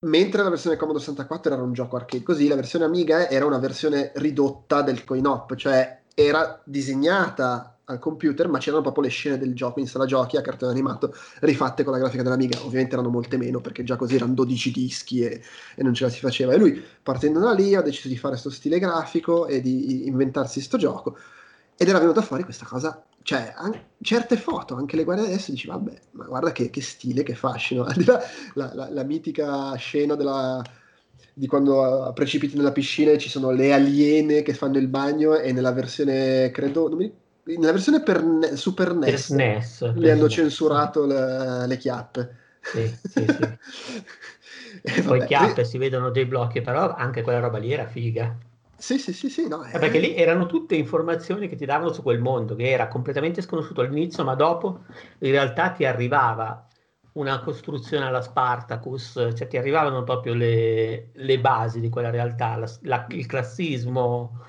mentre 0.01 0.43
la 0.43 0.51
versione 0.51 0.77
Commodore 0.77 1.05
64 1.05 1.53
era 1.55 1.63
un 1.63 1.73
gioco 1.73 1.97
arcade 1.97 2.23
così, 2.23 2.49
la 2.49 2.55
versione 2.55 2.85
Amiga 2.85 3.29
era 3.31 3.47
una 3.47 3.59
versione 3.59 4.13
ridotta 4.17 4.83
del 4.83 5.05
coin-op, 5.05 5.55
cioè 5.57 6.03
era 6.15 6.61
disegnata 6.65 7.78
al 7.89 7.99
computer, 7.99 8.49
ma 8.49 8.59
c'erano 8.59 8.83
proprio 8.83 9.05
le 9.05 9.09
scene 9.11 9.39
del 9.39 9.55
gioco 9.55 9.81
in 9.81 9.87
sala 9.87 10.05
giochi 10.05 10.37
a 10.37 10.43
cartone 10.43 10.73
animato 10.73 11.15
rifatte 11.41 11.85
con 11.85 11.93
la 11.93 11.99
grafica 11.99 12.23
dell'Amiga. 12.23 12.59
Ovviamente 12.63 12.95
erano 12.95 13.09
molte 13.09 13.37
meno 13.37 13.61
perché 13.61 13.83
già 13.83 13.97
così 13.97 14.17
erano 14.17 14.35
12 14.35 14.71
dischi 14.71 15.21
e, 15.21 15.43
e 15.75 15.83
non 15.83 15.95
ce 15.95 16.05
la 16.05 16.11
si 16.11 16.21
faceva. 16.21 16.53
E 16.53 16.59
lui, 16.59 16.83
partendo 17.03 17.41
da 17.41 17.53
lì, 17.53 17.75
ha 17.75 17.83
deciso 17.83 18.09
di 18.09 18.17
fare 18.17 18.33
questo 18.33 18.51
stile 18.51 18.79
grafico 18.79 19.47
e 19.47 19.61
di 19.61 20.07
inventarsi 20.07 20.55
questo 20.55 20.77
gioco. 20.77 21.17
Ed 21.77 21.89
era 21.89 21.99
venuta 21.99 22.23
fuori 22.23 22.43
questa 22.43 22.67
cosa, 22.67 23.05
cioè, 23.23 23.55
an- 23.57 23.81
certe 24.03 24.37
foto, 24.37 24.75
anche 24.75 24.97
le 24.97 25.05
guardi 25.05 25.25
adesso, 25.25 25.53
dici, 25.53 25.69
vabbè, 25.69 25.93
ma 26.13 26.25
guarda 26.25 26.51
che, 26.53 26.71
che 26.71 26.83
stile, 26.83 27.23
che 27.23 27.35
fascino. 27.35 27.87
la, 28.55 28.73
la, 28.75 28.89
la 28.91 29.03
mitica 29.05 29.75
scena 29.77 30.15
della, 30.17 30.63
di 31.33 31.47
quando 31.47 32.11
precipiti 32.15 32.57
nella 32.57 32.73
piscina 32.73 33.13
e 33.13 33.19
ci 33.19 33.29
sono 33.29 33.51
le 33.51 33.73
aliene 33.73 34.43
che 34.43 34.55
fanno 34.55 34.79
il 34.79 34.89
bagno 34.89 35.37
e 35.37 35.53
nella 35.53 35.73
versione, 35.73 36.51
credo, 36.51 36.89
non 36.89 36.99
mi 36.99 37.13
nella 37.57 37.73
versione 37.73 38.03
per 38.03 38.23
ne- 38.23 38.57
Super 38.57 38.95
NES, 38.95 39.11
per 39.11 39.19
SNES 39.19 39.79
per 39.79 39.97
le 39.97 40.11
hanno 40.11 40.29
censurato 40.29 41.07
le, 41.07 41.67
le, 41.67 41.77
chiappe. 41.77 42.37
Sì, 42.61 42.95
sì, 43.03 43.27
sì. 43.27 45.03
Poi 45.07 45.25
chiappe, 45.25 45.65
si 45.65 45.79
vedono 45.79 46.11
dei 46.11 46.27
blocchi, 46.27 46.61
però 46.61 46.95
anche 46.95 47.23
quella 47.23 47.41
roba 47.41 47.59
lì 47.59 47.73
era 47.73 47.87
figa. 47.87 48.37
Sì, 48.77 48.99
sì, 48.99 49.13
sì, 49.13 49.29
sì 49.29 49.49
no, 49.49 49.63
è... 49.63 49.79
Perché 49.79 49.99
lì 49.99 50.15
erano 50.15 50.47
tutte 50.47 50.77
informazioni 50.77 51.49
che 51.49 51.57
ti 51.57 51.65
davano 51.65 51.93
su 51.93 52.03
quel 52.03 52.21
mondo, 52.21 52.55
che 52.55 52.71
era 52.71 52.87
completamente 52.87 53.43
sconosciuto 53.43 53.81
all'inizio, 53.81 54.23
ma 54.23 54.35
dopo 54.35 54.85
in 55.19 55.31
realtà 55.31 55.71
ti 55.71 55.85
arrivava 55.85 56.69
una 57.13 57.41
costruzione 57.41 58.05
alla 58.05 58.23
Spartacus, 58.23 59.31
cioè 59.35 59.49
ti 59.49 59.57
arrivavano 59.57 60.05
proprio 60.05 60.35
le, 60.35 61.11
le 61.13 61.41
basi 61.41 61.81
di 61.81 61.89
quella 61.89 62.11
realtà, 62.11 62.57
la, 62.57 62.71
la, 62.83 63.07
il 63.09 63.27
classismo 63.27 64.45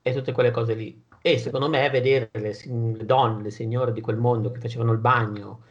e 0.00 0.14
tutte 0.14 0.32
quelle 0.32 0.50
cose 0.50 0.74
lì. 0.74 1.04
E 1.26 1.38
secondo 1.38 1.68
me 1.68 1.90
vedere 1.90 2.30
le, 2.34 2.56
le 2.64 3.04
donne, 3.04 3.42
le 3.42 3.50
signore 3.50 3.92
di 3.92 4.00
quel 4.00 4.16
mondo 4.16 4.52
che 4.52 4.60
facevano 4.60 4.92
il 4.92 4.98
bagno, 4.98 5.62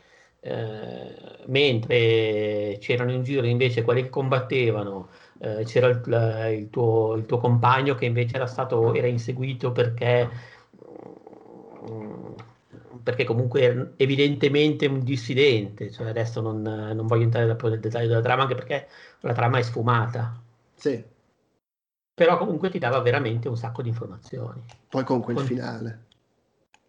eh, 0.41 1.15
mentre 1.45 2.77
c'erano 2.81 3.13
in 3.13 3.23
giro 3.23 3.45
invece 3.45 3.83
quelli 3.83 4.01
che 4.03 4.09
combattevano, 4.09 5.07
eh, 5.39 5.63
c'era 5.63 5.87
il, 5.87 6.57
il, 6.59 6.69
tuo, 6.69 7.13
il, 7.15 7.25
tuo, 7.25 7.37
compagno 7.37 7.95
che 7.95 8.03
invece 8.03 8.35
era 8.35 8.47
stato 8.47 8.93
era 8.93 9.07
inseguito 9.07 9.71
perché 9.71 10.29
mm, 11.89 12.33
perché 13.01 13.23
comunque 13.23 13.61
è 13.61 14.03
evidentemente 14.03 14.87
un 14.87 14.99
dissidente, 15.05 15.89
cioè 15.89 16.09
adesso 16.09 16.41
non, 16.41 16.61
non 16.63 17.07
voglio 17.07 17.23
entrare 17.23 17.45
nel 17.45 17.79
dettaglio 17.79 18.07
della 18.09 18.21
trama 18.21 18.41
anche 18.41 18.55
perché 18.55 18.87
la 19.21 19.31
trama 19.31 19.59
è 19.59 19.61
sfumata. 19.61 20.37
Sì. 20.73 21.13
Però 22.15 22.37
comunque 22.37 22.69
ti 22.69 22.79
dava 22.79 23.01
veramente 23.01 23.49
un 23.49 23.57
sacco 23.57 23.81
di 23.81 23.89
informazioni. 23.89 24.63
Poi 24.89 25.03
con 25.03 25.21
quel 25.21 25.35
con... 25.35 25.45
finale. 25.45 26.03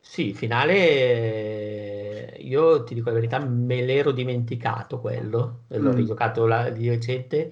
Sì, 0.00 0.32
finale 0.32 2.36
io 2.38 2.84
ti 2.84 2.94
dico 2.94 3.08
la 3.08 3.16
verità, 3.16 3.40
me 3.40 3.82
l'ero 3.82 4.12
dimenticato 4.12 5.00
quello, 5.00 5.62
mm. 5.74 5.82
l'ho 5.82 5.92
rigiocato 5.92 6.46
la, 6.46 6.70
di 6.70 6.88
recente 6.88 7.50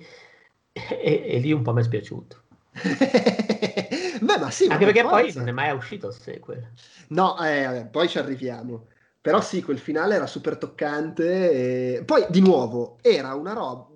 e, 0.73 1.25
e 1.27 1.39
lì 1.39 1.53
un 1.53 1.63
po' 1.63 1.73
mi 1.73 1.81
è 1.81 1.85
spiaciuto. 1.85 2.43
Beh, 4.21 4.39
ma 4.39 4.51
sì. 4.51 4.67
Anche 4.67 4.85
perché 4.85 5.03
forza. 5.03 5.21
poi 5.21 5.33
non 5.35 5.49
è 5.49 5.53
mai 5.53 5.73
uscito 5.73 6.09
il 6.09 6.15
sequel. 6.15 6.71
No, 7.09 7.43
eh, 7.45 7.87
poi 7.91 8.09
ci 8.09 8.19
arriviamo. 8.19 8.87
Però 9.21 9.41
sì, 9.41 9.63
quel 9.63 9.79
finale 9.79 10.17
era 10.17 10.27
super 10.27 10.57
toccante. 10.57 11.97
E... 11.97 12.05
Poi, 12.05 12.27
di 12.29 12.41
nuovo, 12.41 12.99
era 13.01 13.35
una 13.35 13.53
roba. 13.53 13.89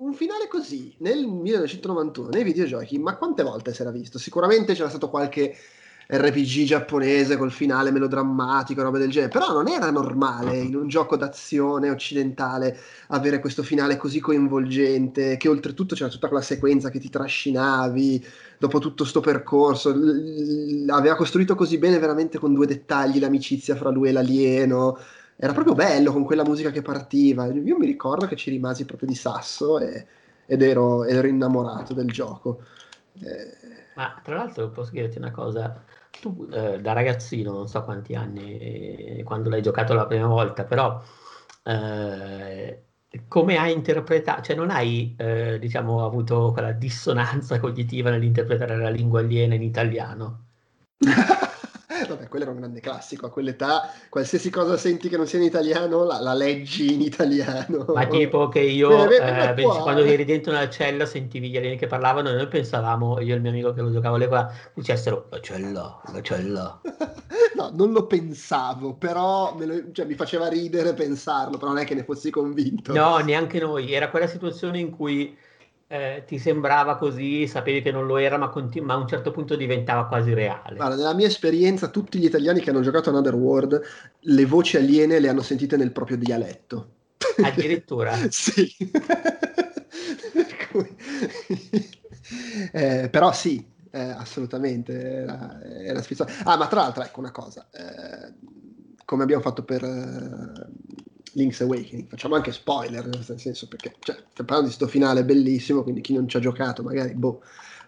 Un 0.00 0.14
finale 0.14 0.48
così 0.48 0.94
nel 1.00 1.26
1991 1.26 2.30
nei 2.30 2.42
videogiochi, 2.42 2.98
ma 2.98 3.16
quante 3.18 3.42
volte 3.42 3.74
si 3.74 3.82
era 3.82 3.90
visto? 3.90 4.18
Sicuramente 4.18 4.72
c'era 4.72 4.88
stato 4.88 5.10
qualche 5.10 5.54
RPG 6.06 6.64
giapponese 6.64 7.36
col 7.36 7.52
finale 7.52 7.90
melodrammatico, 7.90 8.80
roba 8.80 8.96
del 8.96 9.10
genere, 9.10 9.30
però 9.30 9.52
non 9.52 9.68
era 9.68 9.90
normale 9.90 10.56
in 10.56 10.74
un 10.74 10.88
gioco 10.88 11.18
d'azione 11.18 11.90
occidentale 11.90 12.78
avere 13.08 13.40
questo 13.40 13.62
finale 13.62 13.98
così 13.98 14.20
coinvolgente, 14.20 15.36
che 15.36 15.48
oltretutto 15.48 15.94
c'era 15.94 16.08
tutta 16.08 16.28
quella 16.28 16.42
sequenza 16.42 16.88
che 16.88 16.98
ti 16.98 17.10
trascinavi 17.10 18.24
dopo 18.56 18.78
tutto 18.78 19.04
sto 19.04 19.20
percorso, 19.20 19.90
l- 19.90 20.88
aveva 20.88 21.14
costruito 21.14 21.54
così 21.54 21.76
bene 21.76 21.98
veramente 21.98 22.38
con 22.38 22.54
due 22.54 22.66
dettagli 22.66 23.20
l'amicizia 23.20 23.76
fra 23.76 23.90
lui 23.90 24.08
e 24.08 24.12
l'alieno, 24.12 24.98
era 25.42 25.54
proprio 25.54 25.74
bello 25.74 26.12
con 26.12 26.22
quella 26.22 26.44
musica 26.44 26.70
che 26.70 26.82
partiva, 26.82 27.46
io 27.46 27.78
mi 27.78 27.86
ricordo 27.86 28.26
che 28.26 28.36
ci 28.36 28.50
rimasi 28.50 28.84
proprio 28.84 29.08
di 29.08 29.14
sasso 29.14 29.78
e, 29.78 30.06
ed 30.44 30.60
ero, 30.60 31.04
ero 31.04 31.26
innamorato 31.26 31.94
del 31.94 32.10
gioco. 32.10 32.60
Eh... 33.22 33.56
Ma 33.94 34.20
tra 34.22 34.34
l'altro 34.36 34.68
posso 34.68 34.90
dirti 34.90 35.16
una 35.16 35.30
cosa, 35.30 35.82
tu 36.20 36.46
eh, 36.52 36.80
da 36.80 36.92
ragazzino, 36.92 37.52
non 37.52 37.68
so 37.68 37.82
quanti 37.84 38.14
anni, 38.14 38.58
eh, 38.58 39.22
quando 39.24 39.48
l'hai 39.48 39.62
giocato 39.62 39.94
la 39.94 40.06
prima 40.06 40.26
volta, 40.26 40.64
però 40.64 41.02
eh, 41.64 42.82
come 43.26 43.56
hai 43.56 43.72
interpretato, 43.72 44.42
cioè 44.42 44.56
non 44.56 44.68
hai 44.68 45.14
eh, 45.16 45.58
diciamo 45.58 46.04
avuto 46.04 46.52
quella 46.52 46.72
dissonanza 46.72 47.58
cognitiva 47.60 48.10
nell'interpretare 48.10 48.76
la 48.76 48.90
lingua 48.90 49.20
aliena 49.20 49.54
in 49.54 49.62
italiano? 49.62 50.44
Quello 52.30 52.44
era 52.44 52.54
un 52.54 52.60
grande 52.60 52.80
classico. 52.80 53.26
A 53.26 53.30
quell'età, 53.30 53.92
qualsiasi 54.08 54.48
cosa 54.48 54.78
senti 54.78 55.10
che 55.10 55.18
non 55.18 55.26
sia 55.26 55.38
in 55.38 55.44
italiano, 55.44 56.04
la, 56.04 56.20
la 56.20 56.32
leggi 56.32 56.94
in 56.94 57.02
italiano. 57.02 57.84
Ma 57.92 58.06
tipo 58.06 58.48
che 58.48 58.60
io, 58.60 58.88
beh, 59.06 59.52
beh, 59.54 59.62
eh, 59.62 59.64
quando 59.64 60.02
eri 60.02 60.24
dentro 60.24 60.52
una 60.52 60.70
cella, 60.70 61.04
sentivi 61.04 61.50
gli 61.50 61.56
alieni 61.56 61.76
che 61.76 61.86
parlavano, 61.86 62.30
e 62.30 62.34
noi 62.34 62.48
pensavamo, 62.48 63.20
io 63.20 63.34
e 63.34 63.36
il 63.36 63.42
mio 63.42 63.50
amico 63.50 63.72
che 63.72 63.82
lo 63.82 63.92
giocavo 63.92 64.14
all'epoca, 64.14 64.54
dicessero 64.72 65.26
la 65.30 65.40
cella, 65.40 66.00
la 66.12 66.20
cella. 66.22 66.80
no, 67.56 67.70
non 67.74 67.92
lo 67.92 68.06
pensavo, 68.06 68.94
però 68.94 69.56
lo, 69.58 69.92
cioè, 69.92 70.06
mi 70.06 70.14
faceva 70.14 70.48
ridere 70.48 70.94
pensarlo, 70.94 71.58
però 71.58 71.72
non 71.72 71.80
è 71.80 71.84
che 71.84 71.94
ne 71.94 72.04
fossi 72.04 72.30
convinto. 72.30 72.92
No, 72.92 73.18
neanche 73.18 73.58
noi. 73.58 73.92
Era 73.92 74.08
quella 74.08 74.28
situazione 74.28 74.78
in 74.78 74.90
cui 74.90 75.36
eh, 75.92 76.22
ti 76.24 76.38
sembrava 76.38 76.96
così, 76.96 77.48
sapevi 77.48 77.82
che 77.82 77.90
non 77.90 78.06
lo 78.06 78.16
era, 78.16 78.38
ma, 78.38 78.48
continu- 78.48 78.86
ma, 78.86 78.94
a 78.94 78.98
un 78.98 79.08
certo 79.08 79.32
punto 79.32 79.56
diventava 79.56 80.06
quasi 80.06 80.32
reale. 80.32 80.76
Guarda, 80.76 80.94
nella 80.94 81.14
mia 81.14 81.26
esperienza, 81.26 81.88
tutti 81.88 82.20
gli 82.20 82.26
italiani 82.26 82.60
che 82.60 82.70
hanno 82.70 82.80
giocato 82.80 83.08
a 83.08 83.12
Another 83.12 83.34
World, 83.34 83.82
le 84.20 84.44
voci 84.44 84.76
aliene 84.76 85.18
le 85.18 85.28
hanno 85.28 85.42
sentite 85.42 85.76
nel 85.76 85.90
proprio 85.90 86.16
dialetto. 86.16 86.92
Addirittura? 87.42 88.14
sì. 88.30 88.72
eh, 92.70 93.08
però 93.10 93.32
sì, 93.32 93.68
eh, 93.90 94.00
assolutamente. 94.00 94.92
Era, 94.92 95.60
era 95.60 96.04
ah, 96.44 96.56
ma 96.56 96.68
tra 96.68 96.82
l'altro, 96.82 97.02
ecco 97.02 97.18
una 97.18 97.32
cosa. 97.32 97.68
Eh, 97.72 98.32
come 99.04 99.24
abbiamo 99.24 99.42
fatto 99.42 99.64
per 99.64 99.82
Link's 101.34 101.60
Awakening. 101.60 102.08
Facciamo 102.08 102.34
anche 102.34 102.52
spoiler, 102.52 103.06
nel 103.06 103.38
senso 103.38 103.68
perché 103.68 103.94
cioè, 104.00 104.14
stiamo 104.14 104.48
parlando 104.48 104.70
di 104.70 104.76
questo 104.76 104.86
finale 104.86 105.24
bellissimo, 105.24 105.82
quindi 105.82 106.00
chi 106.00 106.14
non 106.14 106.28
ci 106.28 106.36
ha 106.36 106.40
giocato 106.40 106.82
magari, 106.82 107.14
boh. 107.14 107.42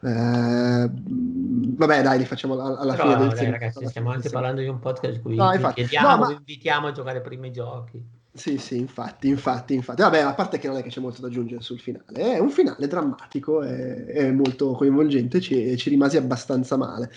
Eh, 0.04 0.90
vabbè, 0.90 2.02
dai, 2.02 2.18
li 2.18 2.24
facciamo 2.24 2.54
alla, 2.54 2.78
alla 2.78 2.94
Però, 2.94 3.12
fine 3.12 3.28
del 3.28 3.36
dai, 3.36 3.50
ragazzi, 3.50 3.86
stiamo 3.86 4.10
anche 4.10 4.30
parlando 4.30 4.60
di 4.60 4.66
un 4.66 4.80
podcast 4.80 5.16
in 5.16 5.22
cui 5.22 5.36
no, 5.36 5.52
infatti, 5.52 5.74
chiediamo, 5.74 6.08
no, 6.08 6.16
ma... 6.16 6.32
invitiamo 6.32 6.86
a 6.88 6.92
giocare 6.92 7.22
i 7.24 7.52
giochi. 7.52 8.20
Sì, 8.34 8.56
sì, 8.56 8.78
infatti, 8.78 9.28
infatti, 9.28 9.74
infatti. 9.74 10.00
Vabbè, 10.00 10.20
a 10.20 10.32
parte 10.32 10.58
che 10.58 10.66
non 10.66 10.78
è 10.78 10.82
che 10.82 10.88
c'è 10.88 11.00
molto 11.00 11.20
da 11.20 11.26
aggiungere 11.26 11.60
sul 11.60 11.78
finale, 11.78 12.34
è 12.34 12.38
un 12.38 12.50
finale 12.50 12.88
drammatico, 12.88 13.62
è, 13.62 14.04
è 14.06 14.30
molto 14.30 14.72
coinvolgente, 14.72 15.38
ci, 15.40 15.76
ci 15.76 15.90
rimasi 15.90 16.16
abbastanza 16.16 16.76
male. 16.76 17.10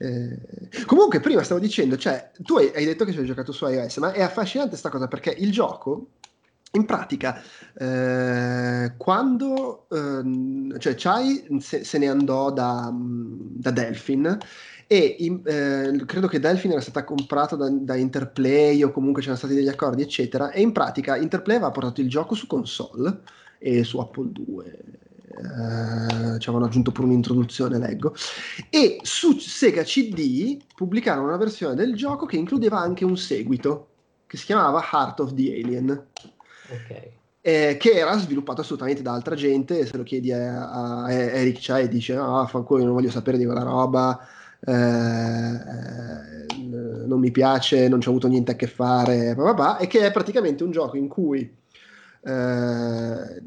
Eh, 0.00 0.38
comunque, 0.86 1.18
prima 1.18 1.42
stavo 1.42 1.60
dicendo, 1.60 1.96
cioè, 1.96 2.30
tu 2.40 2.56
hai, 2.56 2.70
hai 2.74 2.84
detto 2.84 3.04
che 3.04 3.12
ci 3.12 3.18
hai 3.18 3.26
giocato 3.26 3.52
su 3.52 3.66
iOS, 3.66 3.96
ma 3.98 4.12
è 4.12 4.22
affascinante 4.22 4.70
questa 4.70 4.90
cosa 4.90 5.08
perché 5.08 5.34
il 5.36 5.50
gioco, 5.50 6.10
in 6.72 6.84
pratica, 6.84 7.42
eh, 7.74 8.92
quando 8.96 9.86
eh, 9.90 10.78
cioè 10.78 10.94
Chai 10.94 11.58
se, 11.60 11.82
se, 11.82 11.98
ne 11.98 12.08
andò 12.08 12.52
da, 12.52 12.92
da 12.94 13.70
Delphin 13.70 14.38
e 14.86 15.16
in, 15.18 15.40
eh, 15.44 16.04
credo 16.06 16.28
che 16.28 16.38
Delphin 16.38 16.72
era 16.72 16.80
stata 16.80 17.04
comprata 17.04 17.56
da, 17.56 17.68
da, 17.68 17.96
Interplay 17.96 18.82
o 18.82 18.92
comunque 18.92 19.20
c'erano 19.20 19.38
stati 19.38 19.54
degli 19.54 19.68
accordi, 19.68 20.02
eccetera, 20.02 20.50
e 20.52 20.60
in 20.60 20.72
pratica 20.72 21.16
Interplay 21.16 21.56
aveva 21.56 21.72
portato 21.72 22.00
il 22.00 22.08
gioco 22.08 22.34
su 22.34 22.46
console 22.46 23.22
e 23.58 23.82
su 23.82 23.98
Apple 23.98 24.30
2 24.30 25.07
eh, 25.38 26.38
ci 26.38 26.48
avevano 26.48 26.66
aggiunto 26.66 26.90
pure 26.90 27.06
un'introduzione, 27.06 27.78
leggo, 27.78 28.14
e 28.70 28.98
su 29.02 29.38
Sega 29.38 29.82
CD 29.82 30.58
pubblicarono 30.74 31.28
una 31.28 31.36
versione 31.36 31.74
del 31.74 31.94
gioco 31.94 32.26
che 32.26 32.36
includeva 32.36 32.78
anche 32.78 33.04
un 33.04 33.16
seguito, 33.16 33.88
che 34.26 34.36
si 34.36 34.46
chiamava 34.46 34.82
Heart 34.92 35.20
of 35.20 35.34
the 35.34 35.60
Alien. 35.62 36.06
Ok. 36.70 37.16
Eh, 37.40 37.76
che 37.78 37.92
era 37.92 38.18
sviluppato 38.18 38.60
assolutamente 38.60 39.00
da 39.00 39.12
altra 39.12 39.34
gente, 39.34 39.86
se 39.86 39.96
lo 39.96 40.02
chiedi 40.02 40.32
a, 40.32 41.04
a 41.04 41.12
Eric 41.12 41.58
Chai 41.60 41.88
dice 41.88 42.14
no, 42.14 42.44
fanculo, 42.46 42.84
non 42.84 42.92
voglio 42.92 43.10
sapere 43.10 43.38
di 43.38 43.44
quella 43.44 43.62
roba, 43.62 44.18
eh, 44.66 44.72
non 47.06 47.20
mi 47.20 47.30
piace, 47.30 47.88
non 47.88 48.00
ci 48.00 48.08
ho 48.08 48.10
avuto 48.10 48.28
niente 48.28 48.52
a 48.52 48.56
che 48.56 48.66
fare, 48.66 49.34
blah, 49.34 49.44
blah, 49.44 49.54
blah, 49.54 49.76
e 49.78 49.86
che 49.86 50.00
è 50.00 50.10
praticamente 50.10 50.64
un 50.64 50.72
gioco 50.72 50.96
in 50.96 51.08
cui 51.08 51.56
eh, 52.22 53.42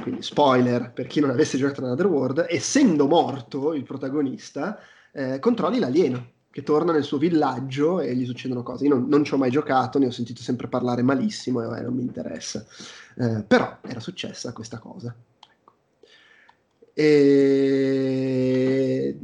quindi 0.00 0.22
spoiler 0.22 0.92
per 0.92 1.06
chi 1.06 1.20
non 1.20 1.30
avesse 1.30 1.58
giocato 1.58 1.82
a 1.82 1.86
Another 1.86 2.06
World, 2.06 2.46
essendo 2.48 3.06
morto 3.06 3.74
il 3.74 3.82
protagonista, 3.82 4.78
eh, 5.12 5.38
controlli 5.38 5.78
l'alieno 5.78 6.32
che 6.50 6.62
torna 6.62 6.92
nel 6.92 7.04
suo 7.04 7.18
villaggio 7.18 8.00
e 8.00 8.16
gli 8.16 8.24
succedono 8.24 8.62
cose. 8.62 8.86
Io 8.86 8.94
non, 8.94 9.08
non 9.08 9.24
ci 9.24 9.34
ho 9.34 9.36
mai 9.36 9.50
giocato, 9.50 9.98
ne 9.98 10.06
ho 10.06 10.10
sentito 10.10 10.40
sempre 10.40 10.68
parlare 10.68 11.02
malissimo 11.02 11.62
e 11.62 11.78
eh, 11.78 11.82
non 11.82 11.94
mi 11.94 12.02
interessa. 12.02 12.64
Eh, 13.16 13.44
però 13.46 13.78
era 13.82 14.00
successa 14.00 14.52
questa 14.52 14.78
cosa. 14.78 15.14
Ecco. 15.50 15.72
E 16.94 19.18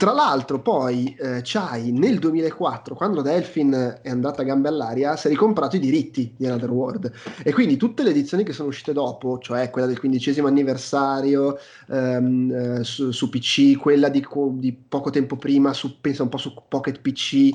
tra 0.00 0.12
l'altro 0.12 0.60
poi 0.60 1.14
eh, 1.20 1.42
Chai 1.44 1.92
nel 1.92 2.18
2004 2.18 2.94
quando 2.94 3.20
Delphin 3.20 3.98
è 4.00 4.08
andata 4.08 4.40
a 4.40 4.46
gambe 4.46 4.68
all'aria 4.68 5.14
si 5.14 5.26
è 5.26 5.30
ricomprato 5.30 5.76
i 5.76 5.78
diritti 5.78 6.32
di 6.38 6.46
Another 6.46 6.70
World. 6.70 7.12
E 7.42 7.52
quindi 7.52 7.76
tutte 7.76 8.02
le 8.02 8.08
edizioni 8.08 8.42
che 8.42 8.54
sono 8.54 8.68
uscite 8.68 8.94
dopo 8.94 9.38
cioè 9.40 9.68
quella 9.68 9.86
del 9.86 9.98
quindicesimo 9.98 10.48
anniversario 10.48 11.58
ehm, 11.90 12.78
eh, 12.78 12.82
su, 12.82 13.10
su, 13.10 13.28
PC 13.28 13.76
quella 13.76 14.08
di, 14.08 14.26
di, 14.52 14.72
poco 14.72 15.10
tempo 15.10 15.36
prima 15.36 15.74
su, 15.74 16.00
pensa 16.00 16.22
un 16.22 16.30
po' 16.30 16.38
su 16.38 16.54
Pocket 16.66 16.98
PC 17.02 17.50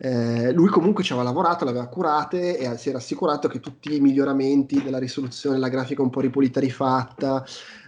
eh, 0.00 0.52
lui 0.52 0.68
comunque 0.68 1.02
ci 1.02 1.12
aveva 1.12 1.26
lavorato, 1.26 1.64
le 1.64 1.70
aveva 1.70 1.88
curate 1.88 2.58
e 2.58 2.76
si 2.76 2.90
era 2.90 2.98
assicurato 2.98 3.48
che 3.48 3.58
tutti 3.58 3.96
i 3.96 4.00
miglioramenti 4.00 4.80
della 4.80 4.98
risoluzione, 4.98 5.58
la 5.58 5.68
grafica 5.68 6.02
un 6.02 6.10
po' 6.10 6.20
ripulita, 6.20 6.60
rifatta, 6.60 7.44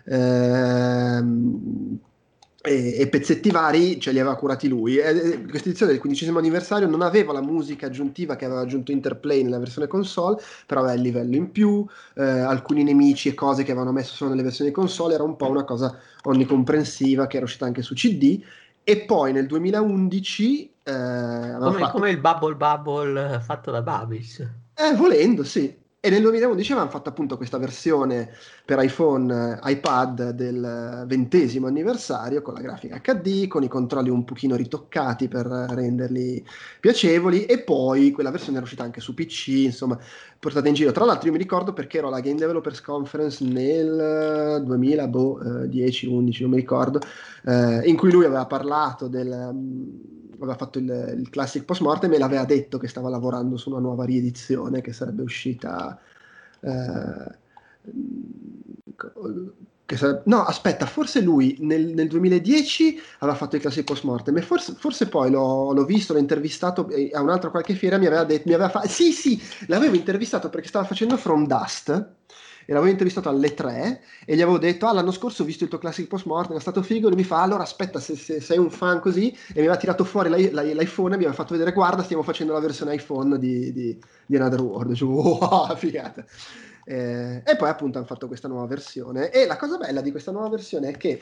ehm, 0.07 1.99
e, 2.63 2.97
e, 2.99 3.09
pezzetti 3.09 3.51
vari 3.51 3.99
ce 3.99 4.13
li 4.13 4.19
aveva 4.19 4.37
curati 4.37 4.69
lui. 4.69 4.97
E, 4.97 5.45
questa 5.49 5.69
edizione 5.69 5.93
del 5.93 6.01
quindicesimo 6.01 6.39
anniversario 6.39 6.89
non 6.89 7.01
aveva 7.01 7.33
la 7.33 7.41
musica 7.41 7.87
aggiuntiva 7.87 8.37
che 8.37 8.45
aveva 8.45 8.61
aggiunto 8.61 8.93
Interplay 8.93 9.43
nella 9.43 9.59
versione 9.59 9.87
console, 9.87 10.41
però 10.67 10.81
aveva 10.81 10.95
il 10.95 11.03
livello 11.03 11.37
in 11.37 11.51
più, 11.51 11.87
eh, 12.15 12.23
alcuni 12.23 12.83
nemici 12.83 13.29
e 13.29 13.35
cose 13.35 13.63
che 13.63 13.71
avevano 13.73 13.93
messo 13.93 14.15
solo 14.15 14.31
nelle 14.31 14.43
versioni 14.43 14.71
console, 14.71 15.15
era 15.15 15.23
un 15.23 15.37
po' 15.37 15.49
una 15.49 15.65
cosa 15.65 15.99
onnicomprensiva 16.23 17.27
che 17.27 17.37
era 17.37 17.47
uscita 17.47 17.65
anche 17.65 17.83
su 17.83 17.95
CD. 17.95 18.43
E 18.83 19.01
poi 19.05 19.33
nel 19.33 19.47
2011 19.47 20.73
eh, 20.83 21.57
come, 21.59 21.79
fatto... 21.79 21.93
come, 21.93 22.11
il 22.11 22.19
Bubble 22.19 22.55
Bubble 22.55 23.41
fatto 23.43 23.71
da 23.71 23.83
Babis. 23.83 24.41
Eh, 24.75 24.95
volendo, 24.97 25.45
sì. 25.45 25.79
E 26.03 26.09
nel 26.09 26.23
2011 26.23 26.73
avevano 26.73 26.91
fatto 26.91 27.11
appunto 27.11 27.37
questa 27.37 27.59
versione 27.59 28.31
per 28.65 28.83
iPhone, 28.83 29.61
eh, 29.63 29.73
iPad 29.73 30.31
del 30.31 31.05
ventesimo 31.07 31.67
anniversario 31.67 32.41
con 32.41 32.55
la 32.55 32.61
grafica 32.63 32.99
HD, 33.03 33.47
con 33.47 33.63
i 33.65 33.69
controlli 33.69 34.09
un 34.09 34.25
pochino 34.25 34.57
ritoccati 34.57 35.29
per 35.29 35.45
renderli 35.45 36.43
piacevoli 36.81 37.45
e 37.45 37.61
poi 37.61 38.13
quella 38.13 38.31
versione 38.31 38.57
era 38.57 38.65
uscita 38.65 38.83
anche 38.83 39.03
su 39.03 39.13
PC, 39.13 39.49
insomma, 39.49 39.99
portata 40.39 40.69
in 40.69 40.75
giro. 40.75 40.91
Tra 40.91 41.05
l'altro 41.05 41.27
io 41.27 41.33
mi 41.33 41.39
ricordo 41.39 41.75
perché 41.75 41.99
ero 41.99 42.07
alla 42.07 42.21
Game 42.21 42.39
Developers 42.39 42.81
Conference 42.81 43.45
nel 43.45 44.63
2010, 44.65 46.07
11, 46.07 46.43
non 46.43 46.51
mi 46.51 46.57
ricordo, 46.57 46.99
eh, 47.45 47.83
in 47.85 47.97
cui 47.99 48.11
lui 48.11 48.25
aveva 48.25 48.47
parlato 48.47 49.07
del 49.07 49.51
mm, 49.53 50.20
aveva 50.45 50.57
fatto 50.57 50.79
il, 50.79 51.15
il 51.19 51.31
classic 51.31 51.65
post 51.65 51.81
mortem 51.81 52.13
e 52.13 52.19
l'aveva 52.19 52.45
detto 52.45 52.79
che 52.79 52.89
stava 52.89 53.09
lavorando 53.09 53.57
su 53.57 53.71
una 53.71 53.79
nuova 53.79 54.05
riedizione 54.05 54.81
che 54.81 54.93
sarebbe 54.93 55.23
uscita. 55.23 55.99
Eh, 56.61 57.39
che 59.91 59.97
sarebbe, 59.97 60.23
no, 60.27 60.45
aspetta, 60.45 60.87
forse 60.87 61.21
lui 61.21 61.57
nel, 61.61 61.87
nel, 61.95 62.07
2010 62.07 63.01
aveva 63.19 63.37
fatto 63.37 63.57
il 63.57 63.63
classic 63.63 63.83
post 63.83 64.05
mortem 64.05 64.37
e 64.37 64.43
forse, 64.43 64.75
forse 64.79 65.09
poi 65.09 65.31
l'ho, 65.31 65.73
l'ho, 65.73 65.85
visto, 65.85 66.13
l'ho 66.13 66.21
intervistato 66.21 66.89
a 67.13 67.21
un'altra 67.21 67.51
qualche 67.51 67.75
fiera 67.75 67.99
mi 67.99 68.07
aveva 68.07 68.23
detto, 68.23 68.45
mi 68.47 68.55
aveva 68.55 68.69
fatto, 68.69 68.87
sì, 68.87 69.11
sì, 69.11 69.41
l'avevo 69.67 69.97
intervistato 69.97 70.49
perché 70.49 70.69
stava 70.69 70.85
facendo 70.85 71.17
From 71.17 71.45
Dust 71.47 72.09
e 72.67 72.73
l'avevo 72.73 72.91
intervistato 72.91 73.29
alle 73.29 73.55
3 73.55 74.01
e 74.25 74.37
gli 74.37 74.43
avevo 74.43 74.59
detto 74.59 74.87
ah 74.87 74.93
l'anno 74.93 75.11
scorso 75.11 75.43
ho 75.43 75.47
visto 75.47 75.65
il 75.65 75.71
tuo 75.71 75.79
classic 75.79 76.07
post 76.07 76.27
mortem 76.27 76.57
è 76.57 76.61
stato 76.61 76.83
figo. 76.83 77.09
E 77.09 77.15
mi 77.15 77.25
fa 77.25 77.43
allora 77.43 77.63
aspetta 77.63 77.99
se, 77.99 78.17
se 78.17 78.41
sei 78.41 78.59
un 78.59 78.71
fan 78.71 79.01
così. 79.01 79.31
E 79.31 79.55
mi 79.55 79.61
aveva 79.61 79.77
tirato 79.77 80.05
fuori 80.05 80.31
l'i- 80.31 80.51
l'i- 80.53 80.75
l'iPhone 80.75 81.15
e 81.15 81.19
mi 81.19 81.25
aveva 81.25 81.33
fatto 81.33 81.53
vedere 81.53 81.73
guarda 81.73 82.03
stiamo 82.03 82.23
facendo 82.23 82.53
la 82.53 82.61
versione 82.61 82.95
iPhone 82.95 83.39
di, 83.39 83.73
di, 83.73 83.99
di 84.27 84.37
Another 84.37 84.61
World. 84.61 84.95
Cioè, 84.95 85.09
wow 85.09 85.75
figata. 85.77 86.25
Eh, 86.85 87.43
e 87.45 87.57
poi 87.57 87.69
appunto 87.69 87.99
hanno 87.99 88.07
fatto 88.07 88.27
questa 88.27 88.49
nuova 88.49 88.67
versione. 88.67 89.31
E 89.31 89.47
la 89.47 89.57
cosa 89.57 89.77
bella 89.77 90.01
di 90.01 90.11
questa 90.11 90.33
nuova 90.33 90.49
versione 90.49 90.91
è 90.91 90.97
che 90.97 91.21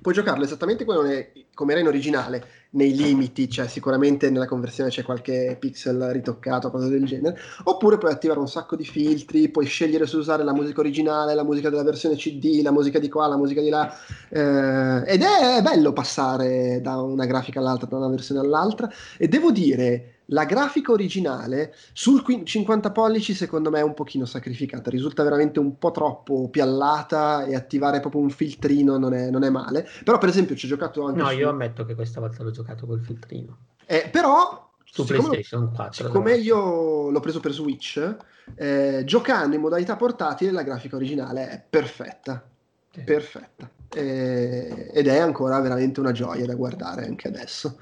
puoi 0.00 0.14
giocarlo 0.14 0.44
esattamente 0.44 0.84
come, 0.84 1.32
come 1.54 1.72
era 1.72 1.80
in 1.80 1.86
originale, 1.86 2.44
nei 2.70 2.94
limiti, 2.94 3.50
cioè 3.50 3.66
sicuramente 3.66 4.30
nella 4.30 4.46
conversione 4.46 4.90
c'è 4.90 5.02
qualche 5.02 5.56
pixel 5.58 6.10
ritoccato, 6.12 6.70
cosa 6.70 6.88
del 6.88 7.04
genere, 7.04 7.38
oppure 7.64 7.98
puoi 7.98 8.12
attivare 8.12 8.38
un 8.38 8.48
sacco 8.48 8.76
di 8.76 8.84
filtri, 8.84 9.48
puoi 9.48 9.66
scegliere 9.66 10.06
se 10.06 10.16
usare 10.16 10.44
la 10.44 10.54
musica 10.54 10.80
originale, 10.80 11.34
la 11.34 11.44
musica 11.44 11.68
della 11.68 11.82
versione 11.82 12.16
CD, 12.16 12.60
la 12.62 12.70
musica 12.70 12.98
di 12.98 13.08
qua, 13.08 13.26
la 13.26 13.36
musica 13.36 13.60
di 13.60 13.70
là, 13.70 13.92
eh, 14.28 15.02
ed 15.12 15.22
è 15.22 15.60
bello 15.62 15.92
passare 15.92 16.80
da 16.80 17.00
una 17.00 17.26
grafica 17.26 17.58
all'altra, 17.58 17.88
da 17.88 17.96
una 17.96 18.08
versione 18.08 18.40
all'altra, 18.40 18.88
e 19.18 19.26
devo 19.26 19.50
dire 19.50 20.19
la 20.30 20.44
grafica 20.44 20.92
originale 20.92 21.74
sul 21.92 22.22
50 22.44 22.90
pollici 22.90 23.34
secondo 23.34 23.70
me 23.70 23.80
è 23.80 23.82
un 23.82 23.94
pochino 23.94 24.24
sacrificata, 24.24 24.90
risulta 24.90 25.22
veramente 25.22 25.58
un 25.58 25.78
po' 25.78 25.90
troppo 25.90 26.48
piallata 26.48 27.44
e 27.44 27.54
attivare 27.54 28.00
proprio 28.00 28.20
un 28.22 28.30
filtrino 28.30 28.98
non 28.98 29.14
è, 29.14 29.30
non 29.30 29.44
è 29.44 29.50
male. 29.50 29.88
Però 30.04 30.18
per 30.18 30.28
esempio 30.28 30.56
ci 30.56 30.66
ho 30.66 30.68
giocato 30.68 31.04
anche... 31.06 31.20
No, 31.20 31.28
su... 31.28 31.36
io 31.36 31.48
ammetto 31.48 31.84
che 31.84 31.94
questa 31.94 32.20
volta 32.20 32.42
l'ho 32.42 32.50
giocato 32.50 32.86
col 32.86 33.00
filtrino. 33.00 33.56
Eh, 33.86 34.08
però... 34.10 34.68
Su 34.84 35.04
PlayStation 35.04 35.72
4. 35.72 36.06
Siccome 36.06 36.34
io 36.34 37.10
l'ho 37.10 37.20
preso 37.20 37.38
per 37.38 37.52
Switch, 37.52 38.16
eh, 38.56 39.02
giocando 39.04 39.54
in 39.54 39.60
modalità 39.60 39.94
portatile 39.94 40.50
la 40.50 40.64
grafica 40.64 40.96
originale 40.96 41.48
è 41.48 41.62
perfetta. 41.68 42.44
Sì. 42.92 43.02
Perfetta. 43.02 43.70
Eh, 43.92 44.90
ed 44.92 45.06
è 45.06 45.18
ancora 45.18 45.60
veramente 45.60 46.00
una 46.00 46.10
gioia 46.10 46.44
da 46.44 46.54
guardare 46.56 47.06
anche 47.06 47.28
adesso. 47.28 47.78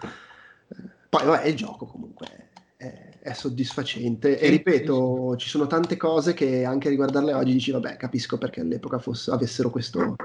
Poi 1.09 1.25
vabbè, 1.25 1.47
il 1.47 1.57
gioco 1.57 1.87
comunque 1.87 2.51
è, 2.77 3.19
è 3.21 3.33
soddisfacente 3.33 4.39
sì, 4.39 4.45
e 4.45 4.49
ripeto, 4.51 5.33
sì. 5.33 5.39
ci 5.39 5.49
sono 5.49 5.67
tante 5.67 5.97
cose 5.97 6.35
che 6.35 6.65
anche 6.65 6.89
a 6.89 6.91
riguardarle 6.91 7.33
oggi 7.33 7.53
dici 7.53 7.71
vabbè, 7.71 7.97
capisco 7.97 8.39
perché 8.39 8.61
all'epoca 8.61 8.99
fosse, 8.99 9.31
avessero 9.31 9.71
questo, 9.71 10.17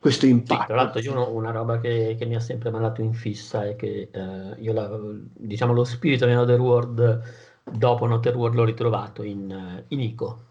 questo 0.00 0.26
impatto. 0.26 0.60
Sì, 0.60 0.66
tra 0.66 0.76
l'altro 0.76 1.00
io 1.00 1.30
una 1.34 1.50
roba 1.50 1.78
che, 1.78 2.16
che, 2.18 2.24
mi 2.26 2.34
ha 2.34 2.40
sempre 2.40 2.70
mandato 2.70 3.02
in 3.02 3.12
fissa 3.12 3.66
è 3.66 3.76
che 3.76 4.08
eh, 4.10 4.54
io 4.58 4.72
la, 4.72 4.98
diciamo 5.32 5.72
lo 5.72 5.84
spirito 5.84 6.26
di 6.26 6.32
Another 6.32 6.60
World 6.60 7.22
dopo 7.64 8.04
Another 8.04 8.36
World 8.36 8.56
l'ho 8.56 8.64
ritrovato 8.64 9.22
in, 9.22 9.84
in 9.88 10.00
Ico. 10.00 10.44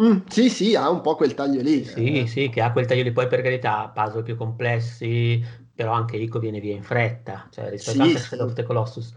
Mm, 0.00 0.20
sì, 0.26 0.48
sì, 0.48 0.74
ha 0.74 0.88
un 0.90 1.02
po' 1.02 1.16
quel 1.16 1.34
taglio 1.34 1.60
lì. 1.60 1.84
Sì, 1.84 2.20
eh. 2.20 2.26
sì, 2.26 2.48
che 2.48 2.62
ha 2.62 2.72
quel 2.72 2.86
taglio 2.86 3.02
lì, 3.02 3.12
poi 3.12 3.26
per 3.26 3.42
carità, 3.42 3.90
puzzle 3.94 4.22
più 4.22 4.36
complessi, 4.36 5.44
però 5.74 5.92
anche 5.92 6.16
Ico 6.16 6.38
viene 6.38 6.60
via 6.60 6.74
in 6.74 6.82
fretta, 6.82 7.48
cioè 7.50 7.70
rispetto 7.70 8.04
sì, 8.04 8.14
a 8.14 8.18
Shadow 8.18 8.46
of 8.46 8.52
the 8.54 8.62
Colossus. 8.62 9.14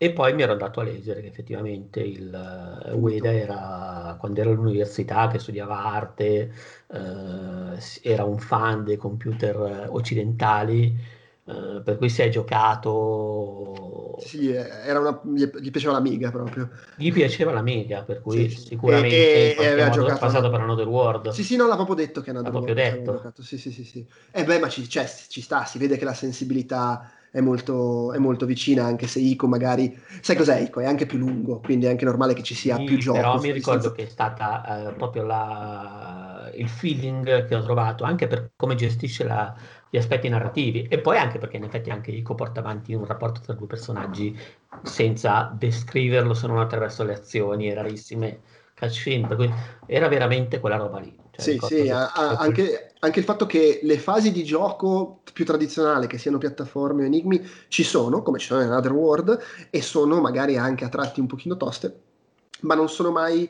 E 0.00 0.12
poi 0.12 0.32
mi 0.32 0.42
ero 0.42 0.52
andato 0.52 0.78
a 0.80 0.84
leggere 0.84 1.20
che 1.20 1.26
effettivamente 1.26 2.00
il 2.00 2.32
uh, 2.92 2.96
Ueda 2.96 3.32
era, 3.32 4.16
quando 4.18 4.40
era 4.40 4.50
all'università, 4.50 5.26
che 5.26 5.40
studiava 5.40 5.84
arte, 5.84 6.52
uh, 6.86 7.76
era 8.02 8.24
un 8.24 8.38
fan 8.38 8.84
dei 8.84 8.96
computer 8.96 9.88
occidentali, 9.90 10.96
uh, 11.48 11.82
per 11.82 11.96
cui 11.96 12.08
si 12.08 12.22
è 12.22 12.28
giocato... 12.28 14.16
Sì, 14.20 14.48
una, 14.48 15.20
gli, 15.24 15.70
piaceva 15.70 15.92
l'Amiga 15.92 16.30
proprio. 16.30 16.70
Gli 16.96 17.12
piaceva 17.12 17.52
l'Amiga, 17.52 18.02
per 18.02 18.20
cui 18.20 18.48
sì, 18.48 18.56
sicuramente 18.56 19.56
e, 19.56 19.62
e, 19.62 19.66
aveva 19.68 19.90
giocato 19.90 20.18
passato 20.18 20.50
per 20.50 20.60
Another 20.60 20.88
World. 20.88 21.28
Sì, 21.30 21.44
sì, 21.44 21.56
no, 21.56 21.66
l'ha 21.66 21.76
proprio 21.76 21.94
detto 21.94 22.20
che 22.20 22.26
è 22.26 22.30
Another 22.30 22.52
L'ha 22.52 22.58
proprio 22.58 22.74
detto. 22.74 23.32
Sì, 23.42 23.58
sì, 23.58 23.70
sì, 23.70 23.84
sì. 23.84 24.04
Eh 24.32 24.44
beh, 24.44 24.58
ma 24.58 24.68
ci, 24.68 24.88
cioè, 24.88 25.08
ci 25.28 25.40
sta, 25.40 25.64
si 25.64 25.78
vede 25.78 25.96
che 25.96 26.04
la 26.04 26.14
sensibilità 26.14 27.12
è 27.30 27.40
molto, 27.40 28.12
è 28.12 28.18
molto, 28.18 28.46
vicina, 28.46 28.84
anche 28.84 29.06
se 29.06 29.18
Ico 29.20 29.46
magari... 29.46 29.96
Sai 30.20 30.36
cos'è 30.36 30.60
Ico? 30.60 30.80
È 30.80 30.86
anche 30.86 31.06
più 31.06 31.18
lungo, 31.18 31.60
quindi 31.60 31.86
è 31.86 31.90
anche 31.90 32.04
normale 32.04 32.34
che 32.34 32.42
ci 32.42 32.54
sia 32.54 32.76
sì, 32.76 32.84
più 32.84 32.98
gioco. 32.98 33.18
Però 33.18 33.40
mi 33.40 33.52
ricordo 33.52 33.92
che 33.92 34.04
è 34.04 34.08
stata 34.08 34.88
eh, 34.88 34.92
proprio 34.94 35.24
la, 35.24 36.50
il 36.54 36.68
feeling 36.68 37.46
che 37.46 37.54
ho 37.54 37.62
trovato, 37.62 38.04
anche 38.04 38.26
per 38.26 38.52
come 38.56 38.74
gestisce 38.74 39.24
la, 39.24 39.54
gli 39.90 39.96
aspetti 39.96 40.28
narrativi 40.28 40.86
e 40.88 40.98
poi 40.98 41.16
anche 41.16 41.38
perché 41.38 41.56
in 41.56 41.64
effetti 41.64 41.90
anche 41.90 42.10
Ico 42.10 42.34
porta 42.34 42.60
avanti 42.60 42.94
un 42.94 43.04
rapporto 43.04 43.40
tra 43.40 43.54
due 43.54 43.66
personaggi 43.66 44.38
senza 44.82 45.52
descriverlo 45.56 46.34
se 46.34 46.46
non 46.46 46.58
attraverso 46.58 47.04
le 47.04 47.14
azioni 47.14 47.72
rarissime 47.72 48.40
cutscene, 48.78 49.26
per 49.26 49.36
cui 49.36 49.52
era 49.86 50.08
veramente 50.08 50.60
quella 50.60 50.76
roba 50.76 50.98
lì. 51.00 51.26
Cioè, 51.40 51.56
sì, 51.56 51.58
sì, 51.66 51.88
a, 51.88 52.10
a, 52.10 52.36
anche, 52.36 52.94
anche, 52.98 53.18
il 53.20 53.24
fatto 53.24 53.46
che 53.46 53.78
le 53.84 53.96
fasi 53.98 54.32
di 54.32 54.42
gioco 54.42 55.20
più 55.32 55.44
tradizionali, 55.44 56.08
che 56.08 56.18
siano 56.18 56.36
piattaforme 56.36 57.04
o 57.04 57.06
enigmi, 57.06 57.48
ci 57.68 57.84
sono, 57.84 58.22
come 58.22 58.40
ci 58.40 58.46
sono 58.46 58.62
in 58.62 58.70
Another 58.70 58.92
World, 58.92 59.38
e 59.70 59.80
sono 59.80 60.20
magari 60.20 60.56
anche 60.56 60.84
a 60.84 60.88
tratti 60.88 61.20
un 61.20 61.28
pochino 61.28 61.56
toste, 61.56 62.00
ma 62.62 62.74
non 62.74 62.88
sono 62.88 63.12
mai... 63.12 63.48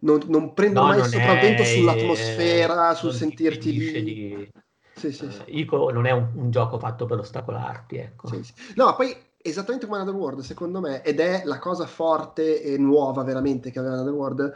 Non, 0.00 0.22
non 0.28 0.54
prendono 0.54 0.86
no, 0.86 0.92
mai 0.92 1.00
il 1.00 1.06
sopravvento 1.06 1.62
è, 1.62 1.64
sull'atmosfera, 1.64 2.94
sul 2.94 3.12
sentirti 3.12 3.72
lì. 3.72 4.02
Di... 4.04 4.52
Sì, 4.94 5.12
sì, 5.12 5.28
sì. 5.30 5.42
Ico 5.46 5.90
non 5.90 6.06
è 6.06 6.12
un, 6.12 6.28
un, 6.34 6.50
gioco 6.52 6.78
fatto 6.78 7.04
per 7.04 7.18
ostacolarti, 7.18 7.96
ecco. 7.96 8.28
Sì, 8.28 8.44
sì. 8.44 8.52
No, 8.76 8.94
poi 8.94 9.14
esattamente 9.36 9.86
come 9.86 9.98
Another 9.98 10.18
World, 10.18 10.40
secondo 10.40 10.80
me, 10.80 11.02
ed 11.02 11.18
è 11.18 11.42
la 11.44 11.58
cosa 11.58 11.86
forte 11.86 12.62
e 12.62 12.78
nuova 12.78 13.24
veramente 13.24 13.72
che 13.72 13.80
aveva 13.80 13.94
Another 13.94 14.14
World, 14.14 14.54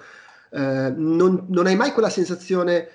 eh, 0.52 0.92
non, 0.94 1.46
non 1.48 1.66
hai 1.66 1.76
mai 1.76 1.92
quella 1.92 2.10
sensazione 2.10 2.88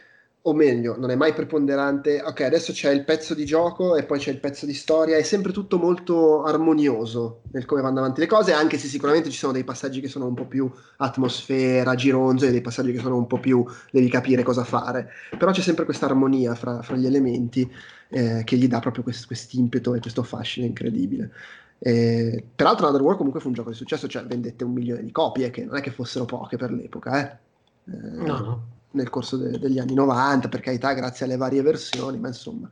o 0.48 0.54
meglio, 0.54 0.96
non 0.98 1.10
è 1.10 1.16
mai 1.16 1.34
preponderante, 1.34 2.22
ok, 2.22 2.40
adesso 2.42 2.72
c'è 2.72 2.90
il 2.92 3.04
pezzo 3.04 3.34
di 3.34 3.44
gioco 3.44 3.98
e 3.98 4.04
poi 4.04 4.18
c'è 4.18 4.32
il 4.32 4.40
pezzo 4.40 4.66
di 4.66 4.74
storia, 4.74 5.18
è 5.18 5.24
sempre 5.24 5.52
tutto 5.52 5.78
molto 5.78 6.44
armonioso 6.44 7.42
nel 7.52 7.66
come 7.66 7.82
vanno 7.82 8.00
avanti 8.00 8.22
le 8.22 8.28
cose, 8.28 8.54
anche 8.54 8.78
se 8.78 8.88
sicuramente 8.88 9.30
ci 9.30 9.38
sono 9.38 9.52
dei 9.52 9.66
passaggi 9.66 10.00
che 10.00 10.08
sono 10.08 10.26
un 10.26 10.36
po' 10.36 10.46
più 10.46 10.72
atmosfera, 10.98 11.96
gironzo 11.96 12.46
e 12.46 12.52
dei 12.52 12.62
passaggi 12.62 12.94
che 12.94 13.00
sono 13.00 13.18
un 13.18 13.28
po' 13.28 13.42
più 13.42 13.66
devi 13.92 14.08
capire 14.08 14.44
cosa 14.44 14.64
fare, 14.64 15.10
però 15.38 15.52
c'è 15.52 15.62
sempre 15.62 15.84
questa 15.84 16.06
armonia 16.06 16.56
fra, 16.56 16.82
fra 16.82 16.96
gli 16.96 17.06
elementi 17.06 17.70
eh, 18.10 18.44
che 18.46 18.56
gli 18.56 18.70
dà 18.70 18.80
proprio 18.80 19.04
questo 19.04 19.28
impeto 19.58 19.96
e 19.96 20.00
questo 20.00 20.24
fascino 20.24 20.66
incredibile. 20.66 21.32
Eh, 21.80 22.44
peraltro 22.56 22.88
Underworld 22.88 23.18
comunque 23.18 23.42
fu 23.42 23.50
un 23.50 23.54
gioco 23.54 23.70
di 23.72 23.76
successo, 23.76 24.08
cioè 24.08 24.24
vendette 24.24 24.64
un 24.64 24.72
milione 24.72 25.04
di 25.04 25.12
copie, 25.12 25.50
che 25.50 25.66
non 25.66 25.76
è 25.76 25.82
che 25.82 25.92
fossero 25.92 26.24
poche 26.24 26.56
per 26.56 26.72
l'epoca, 26.72 27.20
eh. 27.20 27.46
Eh, 27.92 28.26
no, 28.26 28.38
no 28.40 28.68
nel 28.98 29.10
corso 29.10 29.38
de- 29.38 29.60
degli 29.60 29.80
anni 29.80 29.94
90, 29.94 30.50
per 30.50 30.60
carità, 30.60 30.94
grazie 30.94 31.26
alle 31.26 31.38
varie 31.38 31.62
versioni, 31.62 32.18
ma 32.18 32.28
insomma 32.28 32.70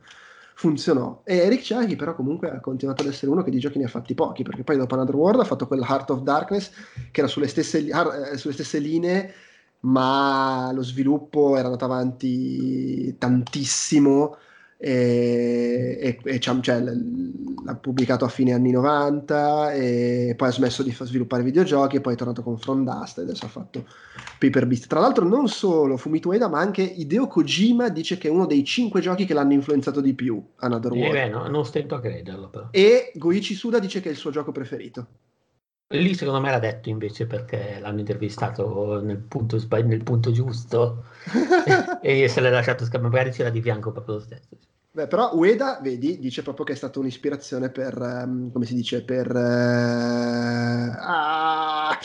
funzionò. 0.54 1.20
E 1.24 1.36
Eric 1.36 1.60
Chahi 1.62 1.96
però 1.96 2.14
comunque 2.14 2.50
ha 2.50 2.60
continuato 2.60 3.02
ad 3.02 3.08
essere 3.08 3.30
uno 3.30 3.42
che 3.42 3.50
di 3.50 3.58
giochi 3.58 3.78
ne 3.78 3.84
ha 3.84 3.88
fatti 3.88 4.14
pochi, 4.14 4.42
perché 4.42 4.64
poi 4.64 4.76
dopo 4.76 4.94
Another 4.94 5.14
World 5.14 5.40
ha 5.40 5.44
fatto 5.44 5.66
quel 5.66 5.80
Heart 5.80 6.10
of 6.10 6.20
Darkness 6.20 6.70
che 7.10 7.20
era 7.20 7.28
sulle 7.28 7.46
stesse, 7.46 7.86
eh, 7.86 8.36
sulle 8.36 8.54
stesse 8.54 8.78
linee, 8.78 9.32
ma 9.80 10.70
lo 10.72 10.82
sviluppo 10.82 11.56
era 11.56 11.66
andato 11.66 11.84
avanti 11.84 13.16
tantissimo 13.18 14.36
e, 14.78 15.98
e, 16.00 16.18
e 16.22 16.38
cioè, 16.38 16.80
l'ha 16.80 17.74
pubblicato 17.76 18.24
a 18.24 18.28
fine 18.28 18.52
anni 18.52 18.70
90 18.72 19.72
e 19.72 20.34
poi 20.36 20.48
ha 20.48 20.52
smesso 20.52 20.82
di 20.82 20.92
sviluppare 20.92 21.42
videogiochi 21.42 21.96
e 21.96 22.00
poi 22.00 22.14
è 22.14 22.16
tornato 22.16 22.42
con 22.42 22.58
From 22.58 22.84
Dust 22.84 23.18
e 23.18 23.22
adesso 23.22 23.46
ha 23.46 23.48
fatto 23.48 23.86
Paper 24.38 24.66
Beast. 24.66 24.86
Tra 24.86 25.00
l'altro 25.00 25.26
non 25.26 25.48
solo 25.48 25.96
Fumito 25.96 26.28
Ueda 26.28 26.48
ma 26.48 26.60
anche 26.60 26.82
Hideo 26.82 27.26
Kojima 27.26 27.88
dice 27.88 28.18
che 28.18 28.28
è 28.28 28.30
uno 28.30 28.46
dei 28.46 28.64
cinque 28.64 29.00
giochi 29.00 29.24
che 29.24 29.34
l'hanno 29.34 29.54
influenzato 29.54 30.00
di 30.00 30.14
più 30.14 30.42
Another 30.56 30.92
World. 30.92 31.14
Eh 31.14 31.24
beh, 31.24 31.28
no, 31.28 31.48
non 31.48 31.64
stento 31.64 31.94
a 31.94 32.00
crederlo 32.00 32.48
però. 32.48 32.68
E 32.70 33.12
Goichi 33.14 33.54
Suda 33.54 33.78
dice 33.78 34.00
che 34.00 34.08
è 34.08 34.12
il 34.12 34.18
suo 34.18 34.30
gioco 34.30 34.52
preferito. 34.52 35.06
Lì 35.90 36.14
secondo 36.14 36.40
me 36.40 36.50
l'ha 36.50 36.58
detto 36.58 36.88
invece 36.88 37.26
perché 37.26 37.78
l'hanno 37.78 38.00
intervistato 38.00 39.00
nel 39.00 39.18
punto, 39.18 39.56
nel 39.84 40.02
punto 40.02 40.32
giusto 40.32 41.04
e 42.02 42.26
se 42.26 42.40
l'ha 42.40 42.50
lasciato 42.50 42.84
scappare, 42.84 43.08
magari 43.08 43.30
c'era 43.30 43.50
di 43.50 43.62
fianco 43.62 43.92
proprio 43.92 44.16
lo 44.16 44.20
stesso. 44.20 44.48
Beh, 44.90 45.06
però 45.06 45.32
Ueda, 45.34 45.78
vedi, 45.80 46.18
dice 46.18 46.42
proprio 46.42 46.64
che 46.64 46.72
è 46.72 46.76
stata 46.76 46.98
un'ispirazione 46.98 47.68
per, 47.70 47.96
um, 48.00 48.50
come 48.50 48.64
si 48.64 48.74
dice, 48.74 49.04
per, 49.04 49.30
uh, 49.30 50.92
ah, 50.98 51.96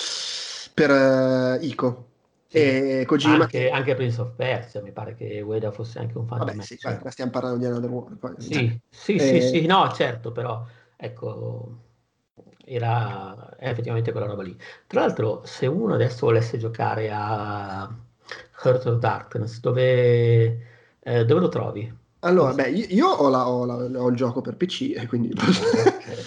per 0.74 0.92
uh, 0.92 1.64
Ico. 1.64 2.10
Sì. 2.48 2.58
E 2.58 3.04
Kojima 3.08 3.44
anche, 3.44 3.70
anche, 3.70 3.96
Prince 3.96 4.20
of 4.20 4.34
Persia 4.36 4.82
mi 4.82 4.92
pare 4.92 5.16
che 5.16 5.40
Ueda 5.40 5.72
fosse 5.72 6.00
anche 6.00 6.18
un 6.18 6.28
fan 6.28 6.40
Vabbè, 6.40 6.62
sì, 6.62 6.78
cioè, 6.78 7.00
stiamo 7.08 7.32
parlando 7.32 7.60
di 7.60 7.66
Another 7.66 7.90
World 7.90 8.18
poi, 8.18 8.34
sì, 8.40 8.54
cioè. 8.54 8.78
sì, 8.90 9.16
e... 9.16 9.20
sì, 9.20 9.60
sì, 9.60 9.66
no 9.68 9.90
certo 9.94 10.34
però 10.34 10.62
ecco 10.98 11.91
era 12.74 13.56
effettivamente 13.60 14.12
quella 14.12 14.28
roba 14.28 14.44
lì 14.44 14.56
tra 14.88 15.02
l'altro 15.02 15.42
se 15.46 15.68
uno 15.68 15.94
adesso 15.94 16.26
volesse 16.26 16.58
giocare 16.58 17.12
a 17.12 17.94
Heart 18.64 18.86
of 18.86 19.00
Darkness 19.00 19.60
dove, 19.60 20.60
eh, 21.00 21.26
dove 21.26 21.40
lo 21.40 21.50
trovi? 21.50 22.00
Allora, 22.24 22.54
beh, 22.54 22.70
io 22.70 23.08
ho, 23.08 23.30
la, 23.30 23.50
ho, 23.50 23.66
la, 23.66 23.76
ho, 23.76 24.10
il 24.10 24.16
gioco 24.16 24.42
per 24.42 24.56
PC 24.56 24.94
e 24.96 25.08
quindi... 25.08 25.34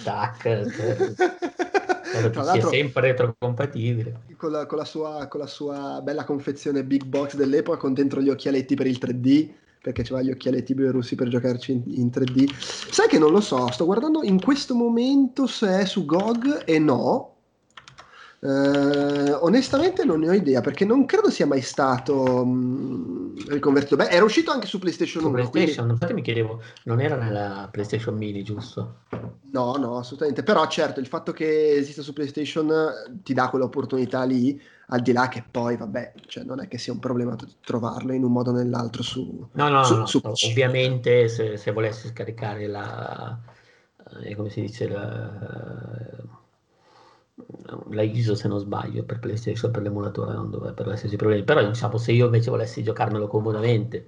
Tac, 0.03 0.43
Tra 2.31 2.53
è 2.53 2.61
sempre 2.61 3.01
retrocompatibile. 3.01 4.21
Con 4.37 4.51
la, 4.51 4.65
con, 4.65 4.77
la 4.77 4.85
sua, 4.85 5.27
con 5.27 5.39
la 5.39 5.47
sua 5.47 5.99
bella 6.01 6.23
confezione 6.23 6.83
big 6.83 7.03
box 7.03 7.35
dell'epoca 7.35 7.77
con 7.77 7.93
dentro 7.93 8.21
gli 8.21 8.29
occhialetti 8.29 8.75
per 8.75 8.87
il 8.87 8.97
3D, 9.01 9.49
perché 9.85 10.01
c'aveva 10.01 10.25
gli 10.25 10.31
occhialetti 10.31 10.73
bielorussi 10.73 11.13
per 11.13 11.27
giocarci 11.27 11.71
in, 11.71 11.83
in, 11.85 12.07
3D. 12.07 12.49
Sai 12.57 13.07
che 13.07 13.19
non 13.19 13.31
lo 13.31 13.39
so, 13.39 13.69
sto 13.71 13.85
guardando 13.85 14.23
in 14.23 14.41
questo 14.41 14.73
momento 14.73 15.45
se 15.45 15.81
è 15.81 15.85
su 15.85 16.05
GOG 16.05 16.63
e 16.65 16.79
no, 16.79 17.34
Uh, 18.45 19.43
onestamente 19.43 20.05
non 20.05 20.19
ne 20.19 20.29
ho 20.29 20.33
idea 20.33 20.61
perché 20.61 20.85
non 20.85 21.07
credo 21.07 21.31
sia 21.31 21.47
mai 21.47 21.61
stato 21.61 22.45
mh, 22.45 23.49
riconvertito. 23.49 23.95
Beh, 23.95 24.09
era 24.09 24.23
uscito 24.23 24.51
anche 24.51 24.67
su 24.67 24.77
PlayStation 24.77 25.23
su 25.23 25.29
1. 25.29 25.35
PlayStation, 25.35 25.73
quindi... 25.73 25.93
infatti 25.93 26.13
mi 26.13 26.21
chiedevo, 26.21 26.61
non 26.83 27.01
era 27.01 27.15
nella 27.15 27.67
PlayStation 27.71 28.15
Mini, 28.15 28.43
giusto? 28.43 28.97
No, 29.51 29.73
no, 29.77 29.97
assolutamente. 29.97 30.43
Però 30.43 30.67
certo, 30.67 30.99
il 30.99 31.07
fatto 31.07 31.31
che 31.31 31.71
esista 31.71 32.03
su 32.03 32.13
PlayStation 32.13 32.71
ti 33.23 33.33
dà 33.33 33.49
quell'opportunità 33.49 34.23
lì, 34.25 34.61
al 34.89 35.01
di 35.01 35.11
là 35.11 35.27
che 35.27 35.43
poi, 35.49 35.75
vabbè, 35.75 36.13
cioè 36.27 36.43
non 36.43 36.61
è 36.61 36.67
che 36.67 36.77
sia 36.77 36.93
un 36.93 36.99
problema 36.99 37.35
trovarlo 37.61 38.13
in 38.13 38.23
un 38.23 38.31
modo 38.31 38.51
o 38.51 38.53
nell'altro 38.53 39.01
su... 39.01 39.47
No, 39.53 39.69
no, 39.69 39.83
su, 39.83 39.95
no, 39.95 40.05
su 40.05 40.21
no. 40.23 40.33
ovviamente 40.47 41.27
se, 41.29 41.57
se 41.57 41.71
volessi 41.71 42.09
scaricare 42.09 42.67
la... 42.67 43.39
Eh, 44.21 44.35
come 44.35 44.51
si 44.51 44.61
dice? 44.61 44.87
La 44.87 46.43
la 47.89 48.01
ISO 48.01 48.33
se 48.33 48.47
non 48.47 48.59
sbaglio 48.59 49.03
per 49.03 49.19
PlayStation 49.19 49.69
per 49.69 49.81
l'emulatore 49.81 50.33
non 50.33 50.49
dovrebbero 50.49 50.91
esserci 50.91 51.17
problemi 51.17 51.43
però 51.43 51.65
diciamo 51.65 51.97
se 51.97 52.13
io 52.13 52.25
invece 52.25 52.49
volessi 52.49 52.81
giocarmelo 52.81 53.27
comodamente 53.27 54.07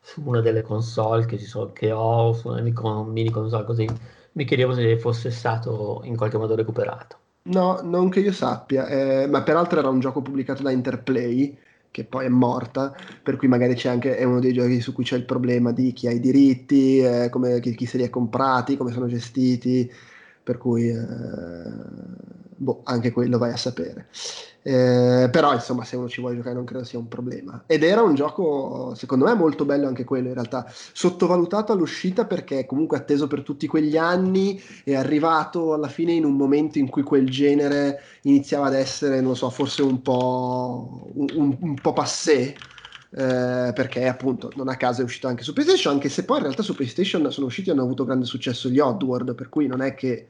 su 0.00 0.22
una 0.24 0.40
delle 0.40 0.62
console 0.62 1.26
che, 1.26 1.38
sono, 1.38 1.72
che 1.72 1.92
ho 1.92 2.32
su 2.32 2.48
una 2.48 2.62
mini 3.04 3.30
console 3.30 3.64
così 3.64 3.86
mi 4.32 4.44
chiedevo 4.44 4.72
se 4.72 4.98
fosse 4.98 5.30
stato 5.30 6.00
in 6.04 6.16
qualche 6.16 6.38
modo 6.38 6.54
recuperato. 6.54 7.18
No 7.44 7.80
non 7.82 8.08
che 8.08 8.20
io 8.20 8.32
sappia 8.32 8.86
eh, 8.86 9.26
ma 9.26 9.42
peraltro 9.42 9.78
era 9.78 9.88
un 9.88 10.00
gioco 10.00 10.22
pubblicato 10.22 10.62
da 10.62 10.70
Interplay 10.70 11.56
che 11.90 12.04
poi 12.04 12.24
è 12.24 12.28
morta, 12.30 12.96
per 13.22 13.36
cui 13.36 13.48
magari 13.48 13.74
c'è 13.74 13.90
anche, 13.90 14.16
è 14.16 14.24
uno 14.24 14.40
dei 14.40 14.54
giochi 14.54 14.80
su 14.80 14.94
cui 14.94 15.04
c'è 15.04 15.16
il 15.16 15.26
problema 15.26 15.72
di 15.72 15.92
chi 15.92 16.06
ha 16.06 16.10
i 16.10 16.20
diritti, 16.20 17.00
eh, 17.00 17.28
come, 17.28 17.60
chi, 17.60 17.74
chi 17.74 17.84
se 17.84 17.98
li 17.98 18.04
ha 18.04 18.08
comprati, 18.08 18.78
come 18.78 18.92
sono 18.92 19.06
gestiti, 19.06 19.92
per 20.42 20.56
cui 20.56 20.88
eh, 20.88 20.96
boh, 22.56 22.80
anche 22.84 23.10
quello 23.10 23.38
vai 23.38 23.52
a 23.52 23.56
sapere. 23.56 24.08
Eh, 24.64 25.28
però 25.32 25.52
insomma 25.54 25.82
se 25.82 25.96
uno 25.96 26.08
ci 26.08 26.20
vuole 26.20 26.36
giocare 26.36 26.54
non 26.54 26.64
credo 26.64 26.84
sia 26.84 26.96
un 26.96 27.08
problema 27.08 27.64
ed 27.66 27.82
era 27.82 28.00
un 28.02 28.14
gioco 28.14 28.94
secondo 28.94 29.24
me 29.24 29.34
molto 29.34 29.64
bello 29.64 29.88
anche 29.88 30.04
quello 30.04 30.28
in 30.28 30.34
realtà 30.34 30.72
sottovalutato 30.92 31.72
all'uscita 31.72 32.26
perché 32.26 32.64
comunque 32.64 32.96
atteso 32.96 33.26
per 33.26 33.42
tutti 33.42 33.66
quegli 33.66 33.96
anni 33.96 34.62
è 34.84 34.94
arrivato 34.94 35.72
alla 35.72 35.88
fine 35.88 36.12
in 36.12 36.24
un 36.24 36.34
momento 36.34 36.78
in 36.78 36.88
cui 36.88 37.02
quel 37.02 37.28
genere 37.28 38.02
iniziava 38.22 38.66
ad 38.66 38.74
essere 38.74 39.20
non 39.20 39.34
so 39.34 39.50
forse 39.50 39.82
un 39.82 40.00
po' 40.00 41.10
un, 41.12 41.56
un 41.58 41.74
po' 41.74 41.92
passé 41.92 42.54
eh, 43.14 43.72
perché 43.74 44.06
appunto 44.06 44.52
non 44.54 44.68
a 44.68 44.76
caso 44.76 45.00
è 45.00 45.04
uscito 45.04 45.26
anche 45.26 45.42
su 45.42 45.52
PlayStation 45.52 45.94
anche 45.94 46.08
se 46.08 46.24
poi 46.24 46.36
in 46.36 46.44
realtà 46.44 46.62
su 46.62 46.76
PlayStation 46.76 47.32
sono 47.32 47.46
usciti 47.46 47.68
e 47.68 47.72
hanno 47.72 47.82
avuto 47.82 48.04
grande 48.04 48.26
successo 48.26 48.68
gli 48.68 48.78
Oddworld 48.78 49.34
per 49.34 49.48
cui 49.48 49.66
non 49.66 49.82
è 49.82 49.94
che 49.94 50.28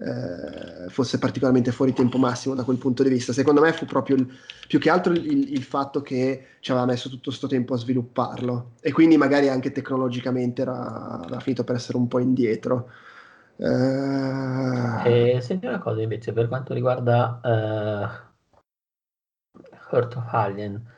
eh, 0.00 0.88
fosse 0.90 1.18
particolarmente 1.18 1.72
fuori 1.72 1.92
tempo 1.92 2.18
massimo 2.18 2.54
da 2.54 2.62
quel 2.62 2.78
punto 2.78 3.02
di 3.02 3.08
vista. 3.08 3.32
Secondo 3.32 3.60
me 3.60 3.72
fu 3.72 3.84
proprio 3.84 4.16
il, 4.16 4.28
più 4.68 4.78
che 4.78 4.90
altro 4.90 5.12
il, 5.12 5.52
il, 5.52 5.62
fatto 5.64 6.02
che 6.02 6.46
ci 6.60 6.70
aveva 6.70 6.86
messo 6.86 7.08
tutto 7.08 7.30
questo 7.30 7.48
tempo 7.48 7.74
a 7.74 7.78
svilupparlo 7.78 8.74
e 8.80 8.92
quindi 8.92 9.16
magari 9.16 9.48
anche 9.48 9.72
tecnologicamente 9.72 10.62
era, 10.62 11.20
era 11.26 11.40
finito 11.40 11.64
per 11.64 11.74
essere 11.74 11.98
un 11.98 12.06
po' 12.06 12.20
indietro. 12.20 12.90
Uh... 13.56 15.04
E 15.04 15.40
senti 15.42 15.66
una 15.66 15.80
cosa 15.80 16.00
invece 16.00 16.32
per 16.32 16.46
quanto 16.46 16.74
riguarda 16.74 17.40
uh, 17.42 18.08
Heart 19.90 20.16
of 20.16 20.32
Alien. 20.32 20.96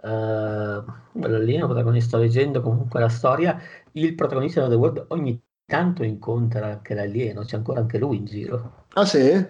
Uh, 0.00 0.82
lì 1.12 1.58
protagonista 1.58 2.08
sto 2.08 2.18
leggendo 2.18 2.60
comunque 2.62 3.00
la 3.00 3.08
storia 3.08 3.60
il 3.92 4.14
protagonista 4.14 4.62
di 4.62 4.68
The 4.68 4.74
World 4.76 5.06
ogni 5.08 5.42
tanto 5.68 6.02
incontra 6.02 6.66
anche 6.66 6.94
l'alieno, 6.94 7.42
c'è 7.42 7.56
ancora 7.56 7.80
anche 7.80 7.98
lui 7.98 8.16
in 8.16 8.24
giro. 8.24 8.86
Ah 8.94 9.04
sì? 9.04 9.46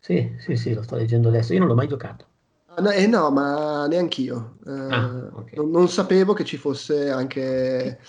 Sì, 0.00 0.34
sì, 0.38 0.56
sì, 0.56 0.74
lo 0.74 0.82
sto 0.82 0.96
leggendo 0.96 1.28
adesso, 1.28 1.52
io 1.52 1.60
non 1.60 1.68
l'ho 1.68 1.74
mai 1.76 1.86
giocato. 1.86 2.26
Ah, 2.74 2.82
no, 2.82 2.90
eh 2.90 3.06
no, 3.06 3.30
ma 3.30 3.86
neanch'io. 3.86 4.56
Eh, 4.66 4.70
ah, 4.70 5.28
okay. 5.32 5.56
non, 5.56 5.70
non, 5.70 5.88
sapevo 5.88 6.32
che 6.32 6.44
ci 6.44 6.56
fosse 6.56 7.10
anche... 7.10 8.00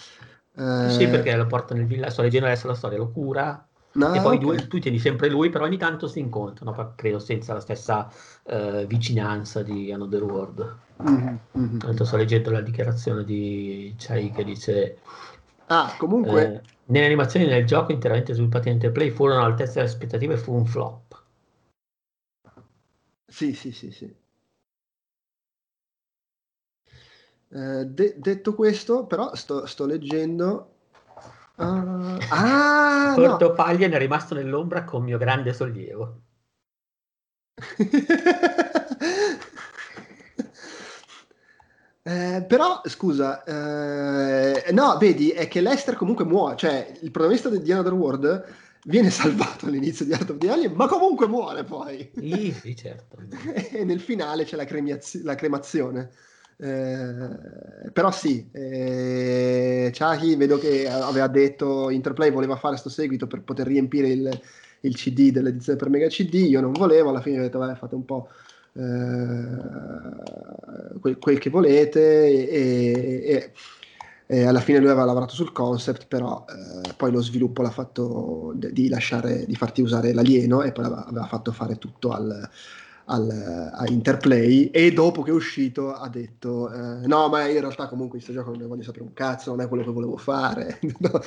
Eh... 0.55 0.89
Sì, 0.89 1.07
perché 1.07 1.35
lo 1.35 1.45
porta 1.45 1.75
nel 1.75 1.85
villaggio, 1.85 2.13
sto 2.13 2.21
leggendo 2.23 2.47
adesso 2.47 2.65
la 2.65 2.73
storia, 2.73 2.97
lo 2.97 3.11
cura, 3.11 3.63
No, 3.93 4.13
e 4.13 4.21
poi 4.21 4.35
okay. 4.35 4.39
due, 4.39 4.67
tu 4.67 4.79
tieni 4.79 4.99
sempre 4.99 5.27
lui, 5.27 5.49
però 5.49 5.65
ogni 5.65 5.77
tanto 5.77 6.07
si 6.07 6.19
incontrano, 6.19 6.93
credo 6.95 7.17
senza 7.17 7.53
la 7.53 7.59
stessa 7.59 8.07
uh, 8.43 8.85
vicinanza 8.85 9.63
di 9.63 9.91
Another 9.91 10.23
World. 10.23 10.77
Mm-hmm, 11.01 11.35
mm-hmm. 11.57 11.95
Sto 12.03 12.17
leggendo 12.17 12.51
la 12.51 12.61
dichiarazione 12.61 13.23
di 13.23 13.95
Chai 13.97 14.31
che 14.31 14.43
dice 14.43 14.97
Ah, 15.67 15.95
comunque. 15.97 16.63
Nelle 16.87 17.05
animazioni 17.05 17.45
nel 17.45 17.65
gioco 17.65 17.91
interamente 17.91 18.33
sviluppate 18.33 18.69
in 18.69 18.75
Interplay 18.75 19.09
furono 19.09 19.39
all'altezza 19.39 19.73
delle 19.73 19.87
aspettative 19.87 20.33
e 20.35 20.37
fu 20.37 20.53
un 20.53 20.65
flop. 20.65 21.23
Sì, 23.27 23.53
sì, 23.53 23.71
sì, 23.71 23.91
sì. 23.91 24.15
Eh, 27.49 27.85
de- 27.85 28.15
detto 28.17 28.55
questo, 28.55 29.05
però, 29.05 29.35
sto, 29.35 29.65
sto 29.65 29.85
leggendo. 29.85 30.73
Uh, 31.55 32.17
ah, 32.29 33.13
Porto 33.15 33.47
no. 33.47 33.53
Paglia 33.53 33.87
è 33.87 33.97
rimasto 33.97 34.35
nell'ombra 34.35 34.83
con 34.83 35.03
mio 35.03 35.17
grande 35.17 35.53
sollievo. 35.53 36.21
Eh, 42.07 42.45
però, 42.47 42.79
scusa, 42.85 43.43
eh, 43.43 44.71
no, 44.71 44.97
vedi, 44.97 45.31
è 45.31 45.49
che 45.49 45.59
Lester 45.59 45.95
comunque 45.95 46.23
muore, 46.23 46.55
cioè 46.55 46.89
il 47.01 47.11
protagonista 47.11 47.49
di 47.49 47.69
Another 47.69 47.91
World 47.91 48.45
viene 48.85 49.09
salvato 49.11 49.65
all'inizio 49.65 50.05
di 50.05 50.13
Art 50.13 50.29
of 50.29 50.37
the 50.37 50.49
Alien, 50.49 50.71
ma 50.71 50.87
comunque 50.87 51.27
muore 51.27 51.65
poi. 51.65 52.09
Sì, 52.15 52.55
sì 52.57 52.75
certo. 52.77 53.17
e 53.73 53.83
nel 53.83 53.99
finale 53.99 54.45
c'è 54.45 54.55
la, 54.55 54.63
cremiaz- 54.63 55.21
la 55.23 55.35
cremazione. 55.35 56.11
Eh, 56.55 57.91
però 57.91 58.09
sì, 58.09 58.47
eh, 58.53 59.91
Chucky 59.93 60.37
vedo 60.37 60.57
che 60.57 60.87
aveva 60.89 61.27
detto 61.27 61.89
Interplay 61.89 62.31
voleva 62.31 62.55
fare 62.55 62.79
questo 62.79 62.89
seguito 62.89 63.27
per 63.27 63.41
poter 63.41 63.67
riempire 63.67 64.07
il, 64.07 64.41
il 64.79 64.95
CD 64.95 65.31
dell'edizione 65.31 65.77
per 65.77 65.89
Mega 65.89 66.07
CD, 66.07 66.35
io 66.35 66.61
non 66.61 66.71
volevo, 66.71 67.09
alla 67.09 67.21
fine 67.21 67.39
ho 67.39 67.41
detto 67.41 67.59
vabbè 67.59 67.75
fate 67.75 67.95
un 67.95 68.05
po' 68.05 68.29
quel, 70.99 71.17
quel, 71.19 71.39
che 71.39 71.49
volete 71.49 72.27
e, 72.27 73.23
e, 73.25 73.51
e, 74.27 74.45
alla 74.45 74.59
fine 74.59 74.79
lui 74.79 74.89
aveva 74.89 75.05
lavorato 75.05 75.33
sul 75.33 75.51
concept 75.51 76.07
però 76.07 76.45
eh, 76.47 76.93
poi 76.95 77.11
lo 77.11 77.21
sviluppo 77.21 77.61
l'ha 77.61 77.71
fatto 77.71 78.53
di 78.55 78.89
lasciare 78.89 79.45
di 79.45 79.55
farti 79.55 79.81
usare 79.81 80.13
l'alieno 80.13 80.61
e 80.61 80.71
poi 80.71 80.85
aveva 80.85 81.25
fatto 81.25 81.51
fare 81.51 81.77
tutto 81.77 82.11
al, 82.11 82.49
al, 83.05 83.71
a 83.73 83.87
Interplay 83.87 84.65
e 84.65 84.91
dopo 84.91 85.21
che 85.23 85.31
è 85.31 85.33
uscito 85.33 85.93
ha 85.93 86.09
detto 86.09 86.71
eh, 86.71 87.07
no 87.07 87.29
ma 87.29 87.47
in 87.47 87.59
realtà 87.59 87.87
comunque 87.87 88.19
questo 88.19 88.33
gioco 88.33 88.51
non 88.51 88.59
ne 88.59 88.67
voglio 88.67 88.83
sapere 88.83 89.03
un 89.03 89.13
cazzo 89.13 89.51
non 89.51 89.61
è 89.61 89.67
quello 89.67 89.83
che 89.83 89.91
volevo 89.91 90.17
fare 90.17 90.79
no, 90.99 91.21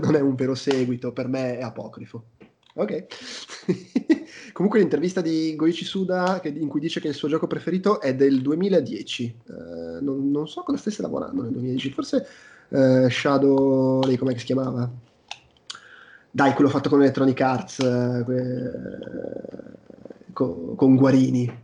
non 0.00 0.14
è 0.14 0.20
un 0.20 0.34
vero 0.34 0.54
seguito 0.54 1.12
per 1.12 1.28
me 1.28 1.58
è 1.58 1.62
apocrifo 1.62 2.24
Ok. 2.76 3.06
Comunque 4.54 4.78
l'intervista 4.78 5.20
di 5.20 5.56
Goichi 5.56 5.84
Suda 5.84 6.38
che, 6.38 6.46
in 6.46 6.68
cui 6.68 6.78
dice 6.78 7.00
che 7.00 7.08
il 7.08 7.14
suo 7.14 7.26
gioco 7.26 7.48
preferito 7.48 8.00
è 8.00 8.14
del 8.14 8.40
2010. 8.40 9.40
Uh, 9.46 9.52
eh, 9.52 10.00
non, 10.00 10.30
non, 10.30 10.46
so 10.46 10.62
cosa 10.62 10.78
stesse 10.78 11.02
lavorando 11.02 11.42
nel 11.42 11.50
2010. 11.50 11.90
Forse 11.90 12.26
uh, 12.68 13.08
Shadow... 13.08 14.04
lei 14.04 14.16
com'è 14.16 14.32
che 14.32 14.38
si 14.38 14.44
chiamava? 14.44 14.88
Dai, 16.30 16.52
quello 16.52 16.70
fatto 16.70 16.88
con 16.88 17.02
Electronic 17.02 17.40
Arts. 17.40 17.76
Que... 18.24 18.70
con, 20.32 20.76
con 20.76 20.94
Guarini. 20.94 21.62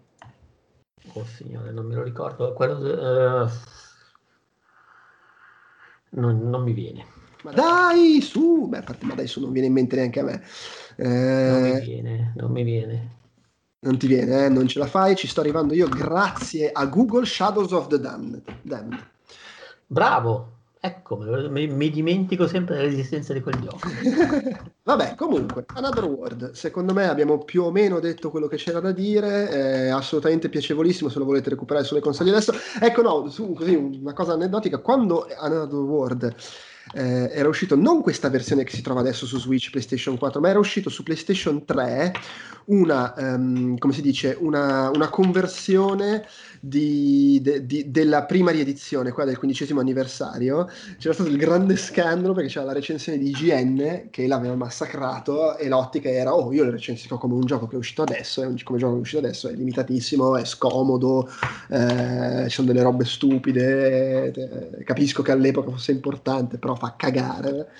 Oh 1.12 1.24
signore, 1.24 1.70
non 1.70 1.86
me 1.86 1.94
lo 1.94 2.02
ricordo. 2.02 2.52
Quello, 2.54 3.44
uh, 3.44 3.48
non, 6.10 6.50
non, 6.50 6.64
mi 6.64 6.72
viene. 6.72 7.06
Ma 7.44 7.52
dai, 7.52 8.20
su! 8.20 8.66
Beh, 8.66 8.78
a 8.78 8.82
parte, 8.82 9.06
ma 9.06 9.14
dai, 9.14 9.28
su, 9.28 9.40
non 9.40 9.52
viene 9.52 9.68
in 9.68 9.74
mente 9.74 9.94
neanche 9.94 10.18
a 10.18 10.24
me. 10.24 10.42
Eh, 11.02 11.50
non 11.50 11.62
mi 11.62 11.80
viene, 11.80 12.32
non 12.36 12.50
mi 12.50 12.62
viene. 12.62 13.18
Non 13.82 13.96
ti 13.96 14.06
viene, 14.06 14.44
eh? 14.44 14.48
non 14.50 14.68
ce 14.68 14.78
la 14.78 14.86
fai, 14.86 15.16
ci 15.16 15.26
sto 15.26 15.40
arrivando 15.40 15.72
io 15.72 15.88
grazie 15.88 16.70
a 16.70 16.84
Google 16.84 17.24
Shadows 17.24 17.72
of 17.72 17.86
the 17.86 17.98
Damned. 17.98 18.42
Damned. 18.60 18.98
Bravo, 19.86 20.48
ecco, 20.78 21.16
mi, 21.16 21.66
mi, 21.66 21.88
dimentico 21.88 22.46
sempre 22.46 22.76
dell'esistenza 22.76 23.32
di 23.32 23.40
quel 23.40 23.58
gioco. 23.58 23.88
Vabbè, 24.84 25.14
comunque, 25.14 25.64
Another 25.68 26.04
World, 26.04 26.50
secondo 26.50 26.92
me 26.92 27.08
abbiamo 27.08 27.38
più 27.38 27.62
o 27.62 27.70
meno 27.70 27.98
detto 27.98 28.30
quello 28.30 28.46
che 28.46 28.56
c'era 28.56 28.80
da 28.80 28.92
dire, 28.92 29.48
è 29.48 29.88
assolutamente 29.88 30.50
piacevolissimo 30.50 31.08
se 31.08 31.18
lo 31.18 31.24
volete 31.24 31.48
recuperare 31.48 31.86
sulle 31.86 32.00
console 32.00 32.28
adesso. 32.28 32.52
Ecco, 32.78 33.00
no, 33.00 33.30
su, 33.30 33.54
così 33.54 33.74
una 33.74 34.12
cosa 34.12 34.34
aneddotica, 34.34 34.76
quando 34.76 35.26
Another 35.38 35.78
World 35.78 36.34
eh, 36.92 37.30
era 37.32 37.48
uscito 37.48 37.76
non 37.76 38.02
questa 38.02 38.28
versione 38.28 38.64
che 38.64 38.74
si 38.74 38.82
trova 38.82 39.00
adesso 39.00 39.26
su 39.26 39.38
Switch, 39.38 39.70
PlayStation 39.70 40.18
4, 40.18 40.40
ma 40.40 40.48
era 40.48 40.58
uscito 40.58 40.90
su 40.90 41.02
PlayStation 41.02 41.64
3 41.64 42.12
una, 42.66 43.14
um, 43.16 43.76
come 43.78 43.92
si 43.92 44.02
dice, 44.02 44.36
una, 44.38 44.90
una 44.90 45.08
conversione 45.08 46.24
di, 46.60 47.40
de, 47.42 47.64
di, 47.64 47.90
della 47.90 48.24
prima 48.24 48.50
riedizione, 48.50 49.10
quella 49.10 49.30
del 49.30 49.38
quindicesimo 49.38 49.80
anniversario, 49.80 50.68
c'era 50.98 51.14
stato 51.14 51.30
il 51.30 51.38
grande 51.38 51.76
scandalo 51.76 52.34
perché 52.34 52.50
c'era 52.50 52.66
la 52.66 52.74
recensione 52.74 53.16
di 53.16 53.30
IGN 53.30 54.08
che 54.10 54.26
l'aveva 54.26 54.54
massacrato 54.54 55.56
e 55.56 55.68
l'ottica 55.68 56.10
era, 56.10 56.34
oh 56.34 56.52
io 56.52 56.64
lo 56.64 56.70
recensisco 56.70 57.16
come 57.16 57.34
un 57.34 57.46
gioco 57.46 57.66
che 57.66 57.76
è 57.76 57.78
uscito 57.78 58.02
adesso, 58.02 58.42
e 58.42 58.62
come 58.62 58.78
gioco 58.78 58.92
che 58.92 58.98
è 58.98 59.00
uscito 59.00 59.22
adesso 59.22 59.48
è 59.48 59.52
limitatissimo, 59.52 60.36
è 60.36 60.44
scomodo, 60.44 61.28
eh, 61.70 62.44
ci 62.44 62.50
sono 62.50 62.66
delle 62.66 62.82
robe 62.82 63.06
stupide, 63.06 64.30
eh, 64.30 64.84
capisco 64.84 65.22
che 65.22 65.32
all'epoca 65.32 65.70
fosse 65.70 65.92
importante, 65.92 66.58
però 66.58 66.74
fa 66.74 66.94
cagare, 66.96 67.70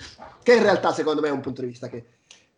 che 0.41 0.55
in 0.55 0.63
realtà 0.63 0.91
secondo 0.91 1.21
me 1.21 1.27
è 1.27 1.31
un 1.31 1.41
punto 1.41 1.61
di 1.61 1.67
vista 1.67 1.87
che... 1.87 2.05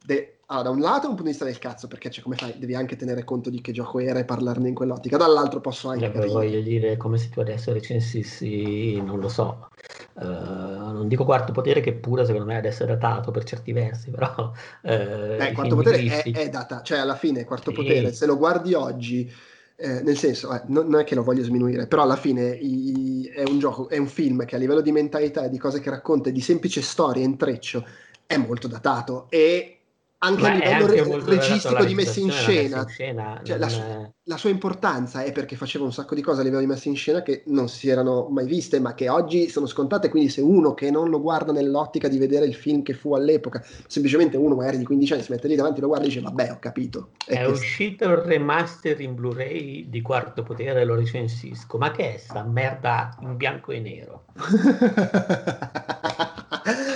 De- 0.05 0.33
allora, 0.47 0.69
da 0.69 0.75
un 0.75 0.81
lato 0.81 1.05
è 1.05 1.09
un 1.09 1.15
punto 1.15 1.23
di 1.23 1.29
vista 1.29 1.45
del 1.45 1.57
cazzo, 1.57 1.87
perché 1.87 2.11
cioè, 2.11 2.23
come 2.23 2.35
fai? 2.35 2.53
Devi 2.57 2.75
anche 2.75 2.95
tenere 2.95 3.23
conto 3.23 3.49
di 3.49 3.61
che 3.61 3.71
gioco 3.71 3.99
era 3.99 4.19
e 4.19 4.25
parlarne 4.25 4.67
in 4.67 4.75
quell'ottica. 4.75 5.17
Dall'altro 5.17 5.61
posso 5.61 5.89
anche. 5.89 6.11
Eh, 6.11 6.27
voglio 6.27 6.61
dire, 6.61 6.97
come 6.97 7.17
se 7.17 7.29
tu 7.29 7.39
adesso 7.39 7.71
recensissi, 7.71 9.01
non 9.01 9.19
lo 9.19 9.29
so, 9.29 9.69
uh, 10.15 10.21
non 10.21 11.07
dico 11.07 11.23
quarto 11.23 11.53
potere, 11.53 11.79
che 11.79 11.93
pure 11.93 12.25
secondo 12.25 12.45
me 12.45 12.57
adesso 12.57 12.83
è 12.83 12.85
datato 12.85 13.31
per 13.31 13.45
certi 13.45 13.71
versi, 13.71 14.11
però. 14.11 14.51
Uh, 14.81 14.87
eh, 14.89 15.51
quarto 15.53 15.75
potere 15.75 16.03
è, 16.03 16.31
è, 16.31 16.49
data, 16.49 16.81
cioè 16.83 16.99
alla 16.99 17.15
fine, 17.15 17.45
quarto 17.45 17.71
sì. 17.71 17.77
potere, 17.77 18.13
se 18.13 18.25
lo 18.25 18.37
guardi 18.37 18.73
oggi. 18.73 19.31
Eh, 19.75 20.01
nel 20.03 20.17
senso, 20.17 20.53
eh, 20.53 20.61
non, 20.67 20.87
non, 20.87 20.99
è 20.99 21.03
che 21.03 21.15
lo 21.15 21.23
voglio 21.23 21.43
sminuire, 21.43 21.87
però 21.87 22.03
alla 22.03 22.15
fine 22.15 22.49
i, 22.49 23.23
è 23.33 23.41
un 23.41 23.57
gioco, 23.57 23.89
è 23.89 23.97
un 23.97 24.05
film 24.05 24.45
che 24.45 24.55
a 24.55 24.59
livello 24.59 24.81
di 24.81 24.91
mentalità 24.91 25.45
e 25.45 25.49
di 25.49 25.57
cose 25.57 25.79
che 25.79 25.89
racconta, 25.89 26.29
di 26.29 26.41
semplice 26.41 26.81
storia, 26.81 27.23
intreccio, 27.23 27.83
è 28.27 28.37
molto 28.37 28.67
datato 28.67 29.25
e 29.29 29.79
anche 30.23 30.41
Ma 30.41 30.47
a 30.47 30.53
livello 30.53 30.85
anche 30.85 31.03
re- 31.03 31.23
registico 31.25 31.83
di 31.83 31.93
messa 31.93 32.19
in 32.21 32.31
scena, 32.31 32.77
messa 32.77 32.81
in 32.81 32.87
scena 32.87 33.41
cioè, 33.43 33.57
la, 33.57 33.67
su- 33.67 33.81
la, 34.23 34.37
sua 34.37 34.49
importanza 34.49 35.23
è 35.23 35.33
perché 35.33 35.57
faceva 35.57 35.83
un 35.83 35.91
sacco 35.91 36.15
di 36.15 36.21
cose 36.21 36.39
a 36.39 36.43
livello 36.43 36.61
di 36.61 36.67
messa 36.67 36.87
in 36.87 36.95
scena 36.95 37.21
che 37.21 37.43
non 37.47 37.67
si 37.67 37.89
erano 37.89 38.29
mai 38.29 38.45
viste, 38.45 38.79
ma 38.79 38.93
che 38.93 39.09
oggi 39.09 39.49
sono 39.49 39.65
scontate. 39.65 40.07
Quindi, 40.09 40.29
se 40.29 40.39
uno 40.39 40.73
che 40.73 40.89
non 40.91 41.09
lo 41.09 41.21
guarda 41.21 41.51
nell'ottica 41.51 42.07
di 42.07 42.17
vedere 42.17 42.45
il 42.45 42.55
film 42.55 42.83
che 42.83 42.93
fu 42.93 43.13
all'epoca, 43.13 43.61
semplicemente 43.87 44.37
uno 44.37 44.55
magari 44.55 44.77
di 44.77 44.85
15 44.85 45.13
anni 45.13 45.23
si 45.23 45.31
mette 45.31 45.49
lì 45.49 45.55
davanti, 45.55 45.81
lo 45.81 45.87
guarda 45.87 46.05
e 46.05 46.07
dice: 46.07 46.21
Vabbè, 46.21 46.51
ho 46.51 46.59
capito. 46.59 47.09
È, 47.25 47.33
è 47.33 47.45
uscito 47.45 48.05
il 48.05 48.17
remaster 48.17 49.01
in 49.01 49.15
Blu-ray 49.15 49.89
di 49.89 50.01
Quarto 50.01 50.43
Potere, 50.43 50.85
lo 50.85 50.95
recensisco. 50.95 51.77
Ma 51.77 51.91
che 51.91 52.15
è 52.15 52.17
sta 52.17 52.43
merda 52.43 53.13
in 53.19 53.35
bianco 53.35 53.73
e 53.73 53.79
nero? 53.79 54.23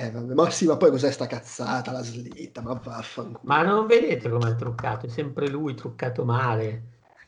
Eh, 0.00 0.10
vabbè, 0.10 0.32
ma 0.32 0.48
sì, 0.48 0.64
ma 0.64 0.78
poi 0.78 0.90
cos'è 0.90 1.10
sta 1.10 1.26
cazzata, 1.26 1.92
la 1.92 2.02
slitta, 2.02 2.62
ma 2.62 2.72
vaffanculo. 2.72 3.40
Ma 3.42 3.60
non 3.60 3.86
vedete 3.86 4.30
come 4.30 4.52
è 4.52 4.54
truccato, 4.54 5.04
è 5.04 5.08
sempre 5.10 5.46
lui 5.48 5.74
truccato 5.74 6.24
male. 6.24 6.82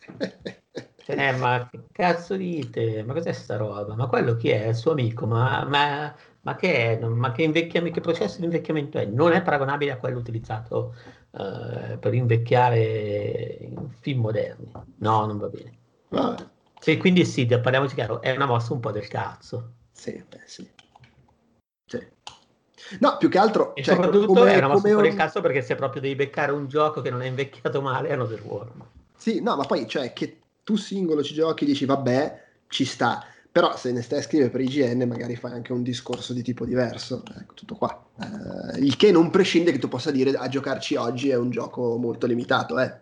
Eh, 1.04 1.32
ma 1.32 1.68
che 1.68 1.80
cazzo 1.90 2.36
dite? 2.36 3.02
Ma 3.02 3.12
cos'è 3.12 3.32
sta 3.32 3.56
roba? 3.56 3.96
Ma 3.96 4.06
quello 4.06 4.36
chi 4.36 4.50
è? 4.50 4.68
Il 4.68 4.76
suo 4.76 4.92
amico? 4.92 5.26
Ma, 5.26 5.64
ma, 5.64 6.14
ma 6.42 6.54
che 6.54 6.96
è? 6.96 7.04
Ma 7.04 7.32
che, 7.32 7.50
che, 7.50 8.00
processo 8.00 8.38
di 8.38 8.44
invecchiamento 8.44 8.98
è? 8.98 9.04
Non 9.04 9.32
è 9.32 9.42
paragonabile 9.42 9.90
a 9.90 9.96
quello 9.96 10.18
utilizzato 10.18 10.94
uh, 11.32 11.98
per 11.98 12.14
invecchiare 12.14 13.58
in 13.60 13.90
film 13.98 14.20
moderni. 14.20 14.70
No, 14.98 15.26
non 15.26 15.38
va 15.38 15.48
bene. 15.48 15.72
Vabbè. 16.08 16.46
Sì, 16.78 16.96
quindi 16.96 17.24
sì, 17.24 17.46
parliamoci 17.46 17.94
chiaro, 17.96 18.22
è 18.22 18.30
una 18.30 18.46
mossa 18.46 18.72
un 18.72 18.80
po' 18.80 18.92
del 18.92 19.08
cazzo. 19.08 19.72
Sì, 19.90 20.24
beh, 20.26 20.40
sì. 20.46 20.70
Sì. 21.86 21.98
No, 23.00 23.16
più 23.18 23.28
che 23.28 23.38
altro... 23.38 23.74
E 23.74 23.82
cioè, 23.82 23.94
soprattutto 23.94 24.26
come, 24.26 24.54
è 24.54 24.58
una 24.58 24.68
mossa 24.68 24.96
un... 24.96 25.02
del 25.02 25.14
cazzo 25.14 25.40
perché 25.40 25.62
se 25.62 25.74
proprio 25.74 26.00
devi 26.00 26.14
beccare 26.14 26.52
un 26.52 26.68
gioco 26.68 27.00
che 27.00 27.10
non 27.10 27.22
è 27.22 27.26
invecchiato 27.26 27.80
male 27.80 28.08
è 28.08 28.12
Another 28.12 28.42
World. 28.42 28.72
Sì, 29.16 29.40
no, 29.40 29.56
ma 29.56 29.64
poi 29.64 29.86
cioè 29.86 30.12
che 30.12 30.38
tu 30.64 30.76
singolo 30.76 31.22
ci 31.22 31.34
giochi 31.34 31.64
dici 31.64 31.84
vabbè, 31.84 32.42
ci 32.68 32.84
sta. 32.84 33.24
Però 33.52 33.76
se 33.76 33.92
ne 33.92 34.00
stai 34.00 34.20
a 34.20 34.22
scrivere 34.22 34.48
per 34.48 34.62
IGN 34.62 35.06
magari 35.06 35.36
fai 35.36 35.52
anche 35.52 35.72
un 35.72 35.82
discorso 35.82 36.32
di 36.32 36.42
tipo 36.42 36.64
diverso. 36.64 37.22
Ecco, 37.38 37.52
tutto 37.52 37.74
qua. 37.74 38.02
Eh, 38.18 38.78
il 38.78 38.96
che 38.96 39.12
non 39.12 39.28
prescinde 39.28 39.72
che 39.72 39.78
tu 39.78 39.88
possa 39.88 40.10
dire 40.10 40.32
a 40.32 40.48
giocarci 40.48 40.96
oggi 40.96 41.28
è 41.28 41.36
un 41.36 41.50
gioco 41.50 41.98
molto 41.98 42.26
limitato, 42.26 42.78
eh, 42.78 43.00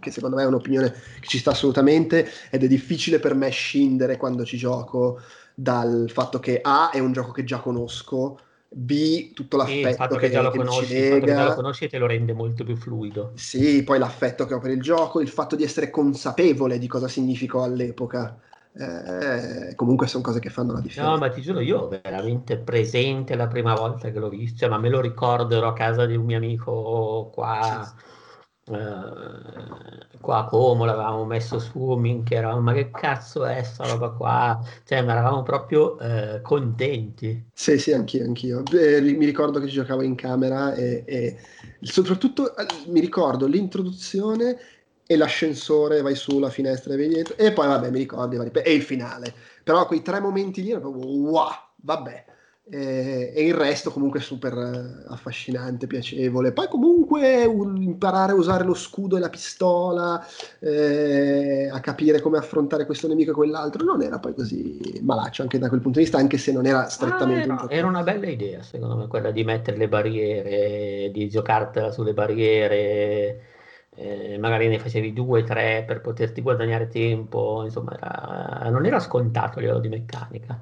che 0.00 0.10
secondo 0.10 0.34
me 0.34 0.42
è 0.42 0.46
un'opinione 0.46 0.90
che 1.20 1.28
ci 1.28 1.38
sta 1.38 1.52
assolutamente 1.52 2.28
ed 2.50 2.64
è 2.64 2.66
difficile 2.66 3.20
per 3.20 3.34
me 3.34 3.48
scindere 3.50 4.16
quando 4.16 4.44
ci 4.44 4.56
gioco 4.56 5.20
dal 5.54 6.10
fatto 6.12 6.40
che 6.40 6.58
A 6.60 6.90
è 6.90 6.98
un 6.98 7.12
gioco 7.12 7.30
che 7.30 7.44
già 7.44 7.60
conosco 7.60 8.40
B, 8.76 9.32
tutto 9.32 9.56
l'affetto 9.56 9.94
fatto 9.94 10.16
che, 10.16 10.26
che, 10.26 10.32
già 10.32 10.42
lo 10.42 10.50
che 10.50 10.58
conosci, 10.58 10.96
il 10.96 11.20
che 11.20 11.24
già 11.24 11.44
lo 11.44 11.54
conosci 11.54 11.88
te 11.88 11.98
lo 11.98 12.06
rende 12.06 12.32
molto 12.32 12.64
più 12.64 12.76
fluido. 12.76 13.32
Sì, 13.34 13.82
poi 13.84 13.98
l'affetto 13.98 14.46
che 14.46 14.54
ho 14.54 14.58
per 14.58 14.72
il 14.72 14.82
gioco, 14.82 15.20
il 15.20 15.28
fatto 15.28 15.54
di 15.56 15.62
essere 15.62 15.90
consapevole 15.90 16.78
di 16.78 16.88
cosa 16.88 17.08
significò 17.08 17.62
all'epoca. 17.62 18.38
Eh, 18.76 19.74
comunque 19.76 20.08
sono 20.08 20.24
cose 20.24 20.40
che 20.40 20.50
fanno 20.50 20.72
la 20.72 20.80
differenza. 20.80 21.12
No, 21.12 21.18
ma 21.18 21.28
ti 21.28 21.40
giuro, 21.40 21.60
io 21.60 21.86
veramente 21.86 22.56
presente 22.56 23.36
la 23.36 23.46
prima 23.46 23.74
volta 23.74 24.10
che 24.10 24.18
l'ho 24.18 24.28
visto, 24.28 24.58
cioè, 24.58 24.68
ma 24.68 24.78
me 24.78 24.88
lo 24.88 25.00
ricordo, 25.00 25.56
ero 25.56 25.68
a 25.68 25.72
casa 25.72 26.06
di 26.06 26.16
un 26.16 26.24
mio 26.24 26.36
amico 26.36 27.30
qua. 27.32 27.94
Sì 27.96 28.12
eh, 28.66 30.18
qua 30.20 30.38
a 30.38 30.44
Como 30.46 30.84
l'avevamo 30.84 31.24
messo 31.24 31.58
su, 31.58 31.94
minchia, 31.96 32.38
eravamo, 32.38 32.60
ma 32.60 32.72
che 32.72 32.90
cazzo 32.90 33.44
è 33.44 33.62
sta 33.62 33.86
roba 33.86 34.10
qua? 34.10 34.60
Cioè, 34.84 35.02
ma 35.02 35.12
eravamo 35.12 35.42
proprio 35.42 35.98
eh, 35.98 36.40
contenti. 36.42 37.44
Sì, 37.52 37.78
sì, 37.78 37.92
anch'io, 37.92 38.24
anch'io. 38.24 38.62
Eh, 38.72 39.00
mi 39.00 39.26
ricordo 39.26 39.60
che 39.60 39.66
ci 39.66 39.74
giocavo 39.74 40.02
in 40.02 40.14
camera 40.14 40.74
e, 40.74 41.04
e 41.06 41.38
soprattutto 41.80 42.56
eh, 42.56 42.66
mi 42.88 43.00
ricordo 43.00 43.46
l'introduzione 43.46 44.56
e 45.06 45.16
l'ascensore, 45.16 46.00
vai 46.00 46.14
su 46.14 46.38
la 46.38 46.48
finestra 46.48 46.94
e 46.94 46.96
vedi 46.96 47.14
dietro, 47.14 47.36
e 47.36 47.52
poi 47.52 47.66
vabbè, 47.66 47.90
mi 47.90 47.98
ricordo, 47.98 48.42
e 48.50 48.72
il 48.72 48.82
finale. 48.82 49.34
Però 49.62 49.84
quei 49.86 50.00
tre 50.00 50.20
momenti 50.20 50.62
lì 50.62 50.70
erano 50.70 50.90
proprio 50.90 51.10
wow, 51.10 51.50
vabbè 51.76 52.24
e, 52.66 53.32
e, 53.34 53.46
il 53.46 53.52
resto 53.52 53.90
comunque 53.90 54.20
super 54.20 54.54
eh, 54.54 55.04
affascinante, 55.12 55.86
piacevole. 55.86 56.52
Poi 56.52 56.66
comunque 56.68 57.44
un, 57.44 57.82
imparare 57.82 58.32
a 58.32 58.36
usare 58.36 58.64
lo 58.64 58.72
scudo 58.72 59.16
e 59.16 59.20
la 59.20 59.28
pistola, 59.28 60.24
eh, 60.60 61.68
a 61.70 61.78
capire 61.80 62.20
come 62.20 62.38
affrontare 62.38 62.86
questo 62.86 63.06
nemico 63.06 63.32
e 63.32 63.34
quell'altro, 63.34 63.84
non 63.84 64.00
era 64.00 64.18
poi 64.18 64.34
così 64.34 64.98
malaccio 65.02 65.42
anche 65.42 65.58
da 65.58 65.68
quel 65.68 65.80
punto 65.80 65.98
di 65.98 66.04
vista, 66.04 66.18
anche 66.18 66.38
se 66.38 66.52
non 66.52 66.64
era 66.64 66.88
strettamente... 66.88 67.50
Ah, 67.50 67.64
era, 67.64 67.70
era 67.70 67.86
una 67.86 68.02
bella 68.02 68.28
idea 68.28 68.62
secondo 68.62 68.96
me 68.96 69.08
quella 69.08 69.30
di 69.30 69.44
mettere 69.44 69.76
le 69.76 69.88
barriere, 69.88 71.10
di 71.12 71.28
giocartela 71.28 71.90
sulle 71.90 72.14
barriere. 72.14 73.42
Eh, 73.96 74.38
magari 74.38 74.66
ne 74.66 74.80
facevi 74.80 75.12
due, 75.12 75.44
tre 75.44 75.84
per 75.86 76.00
poterti 76.00 76.40
guadagnare 76.40 76.88
tempo, 76.88 77.62
insomma, 77.62 77.94
era, 77.94 78.68
non 78.70 78.84
era 78.86 78.98
scontato 78.98 79.58
a 79.58 79.60
livello 79.60 79.78
di 79.78 79.88
meccanica. 79.88 80.60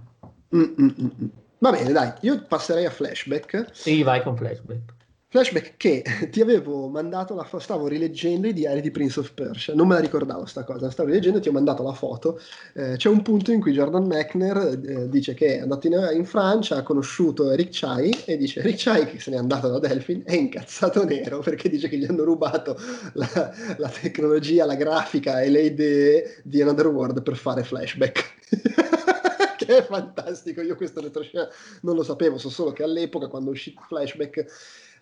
Mm-mm-mm. 0.55 1.42
Va 1.63 1.71
bene, 1.71 1.93
dai, 1.93 2.13
io 2.23 2.43
passerei 2.43 2.87
a 2.87 2.91
flashback. 2.91 3.69
Sì, 3.71 4.03
vai 4.03 4.21
con 4.21 4.37
flashback. 4.37 4.95
Flashback 5.29 5.75
che 5.77 6.03
ti 6.33 6.41
avevo 6.41 6.89
mandato, 6.89 7.37
la, 7.37 7.47
stavo 7.61 7.87
rileggendo 7.87 8.49
i 8.49 8.53
diari 8.53 8.81
di 8.81 8.91
Prince 8.91 9.21
of 9.21 9.33
Persia, 9.33 9.73
non 9.73 9.87
me 9.87 9.95
la 9.95 10.01
ricordavo 10.01 10.45
sta 10.45 10.65
cosa, 10.65 10.91
stavo 10.91 11.11
rileggendo 11.11 11.39
e 11.39 11.41
ti 11.41 11.49
ho 11.49 11.53
mandato 11.53 11.85
la 11.85 11.93
foto, 11.93 12.41
eh, 12.75 12.97
c'è 12.97 13.09
un 13.09 13.23
punto 13.23 13.53
in 13.53 13.61
cui 13.61 13.73
Jordan 13.73 14.05
Mechner 14.09 14.81
eh, 14.85 15.09
dice 15.09 15.35
che 15.35 15.59
è 15.59 15.61
andato 15.61 15.87
in, 15.87 16.11
in, 16.15 16.25
Francia, 16.25 16.79
ha 16.79 16.83
conosciuto 16.83 17.53
Eric 17.53 17.69
Chai 17.71 18.11
e 18.25 18.37
dice 18.37 18.59
Eric 18.59 18.83
Chai 18.83 19.07
che 19.07 19.21
se 19.21 19.31
n'è 19.31 19.37
andato 19.37 19.69
da 19.69 19.79
Delphin 19.79 20.23
è 20.25 20.35
incazzato 20.35 21.05
nero 21.05 21.39
perché 21.47 21.69
dice 21.69 21.89
che 21.89 21.97
gli 21.97 22.07
hanno 22.07 22.25
rubato 22.25 22.77
la, 23.13 23.53
la 23.77 23.89
tecnologia, 23.89 24.67
la 24.67 24.75
grafica 24.75 25.41
e 25.41 25.49
le 25.49 25.63
idee 25.63 26.41
di 26.43 26.61
Another 26.61 26.89
World 26.89 27.23
per 27.23 27.37
fare 27.37 27.63
flashback. 27.63 28.41
che 29.65 29.77
è 29.79 29.83
fantastico. 29.85 30.61
Io 30.61 30.77
questo 30.77 31.01
retroscena 31.01 31.49
non 31.83 31.95
lo 31.97 32.03
sapevo, 32.03 32.39
so 32.39 32.49
solo 32.49 32.73
che 32.73 32.83
all'epoca, 32.83 33.29
quando 33.29 33.51
uscì 33.51 33.75
Flashback, 33.87 34.47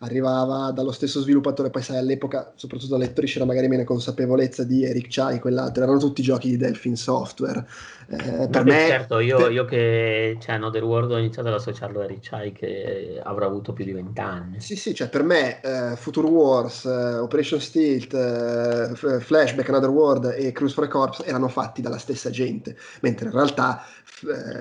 arrivava 0.02 0.70
dallo 0.70 0.92
stesso 0.92 1.20
sviluppatore, 1.20 1.70
poi 1.70 1.82
sai 1.82 1.98
all'epoca, 1.98 2.52
soprattutto 2.54 2.92
da 2.92 2.98
lettori, 2.98 3.26
c'era 3.26 3.44
magari 3.44 3.68
meno 3.68 3.84
consapevolezza 3.84 4.64
di 4.64 4.84
Eric 4.84 5.06
Chai, 5.10 5.38
quell'altro, 5.38 5.82
erano 5.82 5.98
tutti 5.98 6.22
giochi 6.22 6.48
di 6.48 6.56
Delphin 6.56 6.96
Software. 6.96 7.66
Eh, 8.08 8.48
per 8.48 8.64
me... 8.64 8.86
Certo, 8.88 9.18
io, 9.18 9.48
io 9.48 9.64
che 9.66 10.38
cioè, 10.40 10.54
Another 10.54 10.82
World 10.84 11.12
ho 11.12 11.18
iniziato 11.18 11.48
ad 11.48 11.54
associarlo 11.54 12.00
a 12.00 12.04
Eric 12.04 12.28
Chai 12.28 12.52
che 12.52 13.20
avrà 13.22 13.44
avuto 13.46 13.72
più 13.72 13.84
di 13.84 13.92
vent'anni. 13.92 14.60
Sì, 14.60 14.74
sì, 14.74 14.94
cioè 14.94 15.08
per 15.08 15.22
me 15.22 15.60
uh, 15.62 15.96
Future 15.96 16.26
Wars, 16.26 16.84
uh, 16.84 17.22
Operation 17.22 17.60
Stealth, 17.60 18.12
uh, 18.14 19.20
Flashback, 19.20 19.68
Another 19.68 19.90
World 19.90 20.34
e 20.36 20.50
Cruise 20.52 20.74
for 20.74 20.84
a 20.84 20.88
Corps 20.88 21.22
erano 21.26 21.48
fatti 21.48 21.82
dalla 21.82 21.98
stessa 21.98 22.30
gente, 22.30 22.74
mentre 23.02 23.26
in 23.26 23.32
realtà 23.32 23.84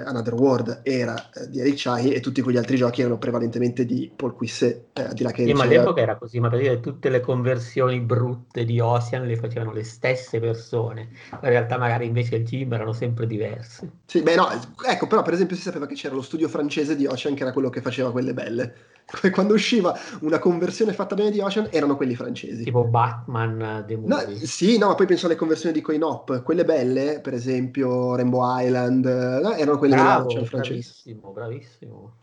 Another 0.05 0.35
World 0.35 0.81
era 0.83 1.15
di 1.47 1.59
Eric 1.59 1.75
Chai 1.77 2.13
e 2.13 2.19
tutti 2.19 2.41
quegli 2.41 2.57
altri 2.57 2.77
giochi 2.77 3.01
erano 3.01 3.17
prevalentemente 3.17 3.85
di 3.85 4.11
Paul 4.15 4.35
Quisset, 4.35 5.13
di 5.13 5.23
là 5.29 5.31
che 5.31 5.45
sì, 5.45 5.53
ma 5.53 5.63
all'epoca 5.63 6.01
era 6.01 6.17
così, 6.17 6.39
ma 6.39 6.49
per 6.49 6.59
dire 6.59 6.79
tutte 6.79 7.09
le 7.09 7.19
conversioni 7.19 7.99
brutte 7.99 8.65
di 8.65 8.79
Ocean 8.79 9.25
le 9.25 9.35
facevano 9.35 9.71
le 9.71 9.83
stesse 9.83 10.39
persone, 10.39 11.09
in 11.31 11.39
realtà 11.41 11.77
magari 11.77 12.05
invece 12.05 12.37
il 12.37 12.49
team 12.49 12.73
erano 12.73 12.93
sempre 12.93 13.27
diversi. 13.27 13.89
Sì, 14.05 14.21
beh 14.21 14.35
no, 14.35 14.49
ecco, 14.85 15.07
però 15.07 15.21
per 15.21 15.33
esempio 15.33 15.55
si 15.55 15.61
sapeva 15.61 15.85
che 15.85 15.95
c'era 15.95 16.15
lo 16.15 16.21
studio 16.21 16.47
francese 16.47 16.95
di 16.95 17.05
Ocean 17.05 17.35
che 17.35 17.43
era 17.43 17.53
quello 17.53 17.69
che 17.69 17.81
faceva 17.81 18.11
quelle 18.11 18.33
belle. 18.33 18.75
Quando 19.31 19.55
usciva 19.55 19.97
una 20.21 20.37
conversione 20.37 20.93
fatta 20.93 21.15
bene 21.15 21.31
di 21.31 21.39
Ocean 21.39 21.67
erano 21.71 21.95
quelli 21.95 22.15
francesi. 22.15 22.63
Tipo 22.63 22.83
Batman 22.83 23.83
The 23.87 23.97
no, 23.97 24.17
Sì, 24.43 24.77
no, 24.77 24.87
ma 24.87 24.95
poi 24.95 25.07
penso 25.07 25.25
alle 25.25 25.35
conversioni 25.35 25.73
di 25.73 25.81
Coin 25.81 26.03
Op, 26.03 26.43
quelle 26.43 26.63
belle, 26.63 27.19
per 27.19 27.33
esempio 27.33 28.15
Rainbow 28.15 28.41
Island, 28.59 29.05
no, 29.05 29.53
erano 29.53 29.77
quelle 29.77 29.95
Bravo, 29.95 30.27
di 30.27 30.33
Ocean 30.33 30.45
francesi. 30.45 31.13
Bravissimo, 31.13 31.31
bravissimo. 31.31 32.13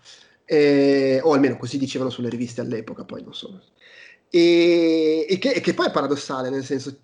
E, 0.46 1.20
o 1.22 1.32
almeno 1.32 1.56
così 1.56 1.76
dicevano 1.76 2.10
sulle 2.10 2.28
riviste 2.28 2.60
all'epoca, 2.60 3.04
poi 3.04 3.22
non 3.22 3.34
so. 3.34 3.60
E, 4.28 5.26
e, 5.28 5.38
che, 5.38 5.50
e, 5.52 5.60
che, 5.60 5.74
poi 5.74 5.86
è 5.86 5.90
paradossale, 5.90 6.50
nel 6.50 6.64
senso 6.64 6.98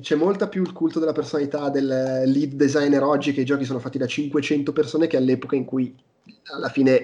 c'è 0.00 0.14
molta 0.14 0.48
più 0.48 0.62
il 0.62 0.72
culto 0.72 0.98
della 0.98 1.12
personalità 1.12 1.68
del 1.68 1.86
lead 1.86 2.52
designer 2.54 3.02
oggi 3.02 3.32
che 3.32 3.40
i 3.40 3.44
giochi 3.44 3.64
sono 3.64 3.80
fatti 3.80 3.98
da 3.98 4.06
500 4.06 4.72
persone 4.72 5.06
che 5.06 5.16
all'epoca 5.16 5.56
in 5.56 5.64
cui 5.64 5.94
alla 6.52 6.68
fine 6.68 7.00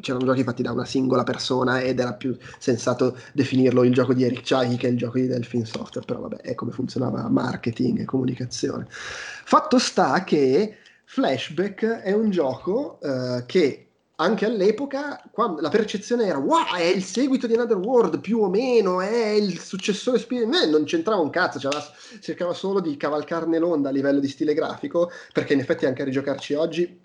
c'erano 0.00 0.24
giochi 0.24 0.42
fatti 0.42 0.62
da 0.62 0.72
una 0.72 0.84
singola 0.84 1.22
persona 1.22 1.80
ed 1.80 2.00
era 2.00 2.14
più 2.14 2.36
sensato 2.58 3.16
definirlo 3.32 3.84
il 3.84 3.92
gioco 3.92 4.12
di 4.12 4.24
Eric 4.24 4.42
Chai 4.42 4.76
che 4.76 4.88
il 4.88 4.96
gioco 4.96 5.18
di 5.18 5.26
Delphin 5.26 5.64
Software, 5.64 6.06
però 6.06 6.20
vabbè 6.20 6.38
è 6.38 6.54
come 6.54 6.72
funzionava 6.72 7.28
marketing 7.28 8.00
e 8.00 8.04
comunicazione. 8.04 8.86
Fatto 8.88 9.78
sta 9.78 10.24
che 10.24 10.76
Flashback 11.04 11.84
è 11.84 12.12
un 12.12 12.30
gioco 12.30 12.98
uh, 13.00 13.44
che 13.46 13.85
anche 14.16 14.46
all'epoca 14.46 15.22
la 15.60 15.68
percezione 15.68 16.24
era 16.24 16.38
wow 16.38 16.74
è 16.74 16.84
il 16.84 17.02
seguito 17.02 17.46
di 17.46 17.54
Another 17.54 17.76
World 17.76 18.20
più 18.20 18.40
o 18.40 18.48
meno 18.48 19.00
è 19.00 19.28
il 19.28 19.58
successore 19.58 20.18
spirituale 20.18 20.66
non 20.66 20.84
c'entrava 20.84 21.20
un 21.20 21.30
cazzo 21.30 21.58
cioè, 21.58 21.72
cercava 22.20 22.54
solo 22.54 22.80
di 22.80 22.96
cavalcarne 22.96 23.58
l'onda 23.58 23.90
a 23.90 23.92
livello 23.92 24.18
di 24.18 24.28
stile 24.28 24.54
grafico 24.54 25.10
perché 25.32 25.52
in 25.52 25.60
effetti 25.60 25.84
anche 25.84 26.02
a 26.02 26.06
rigiocarci 26.06 26.54
oggi 26.54 27.04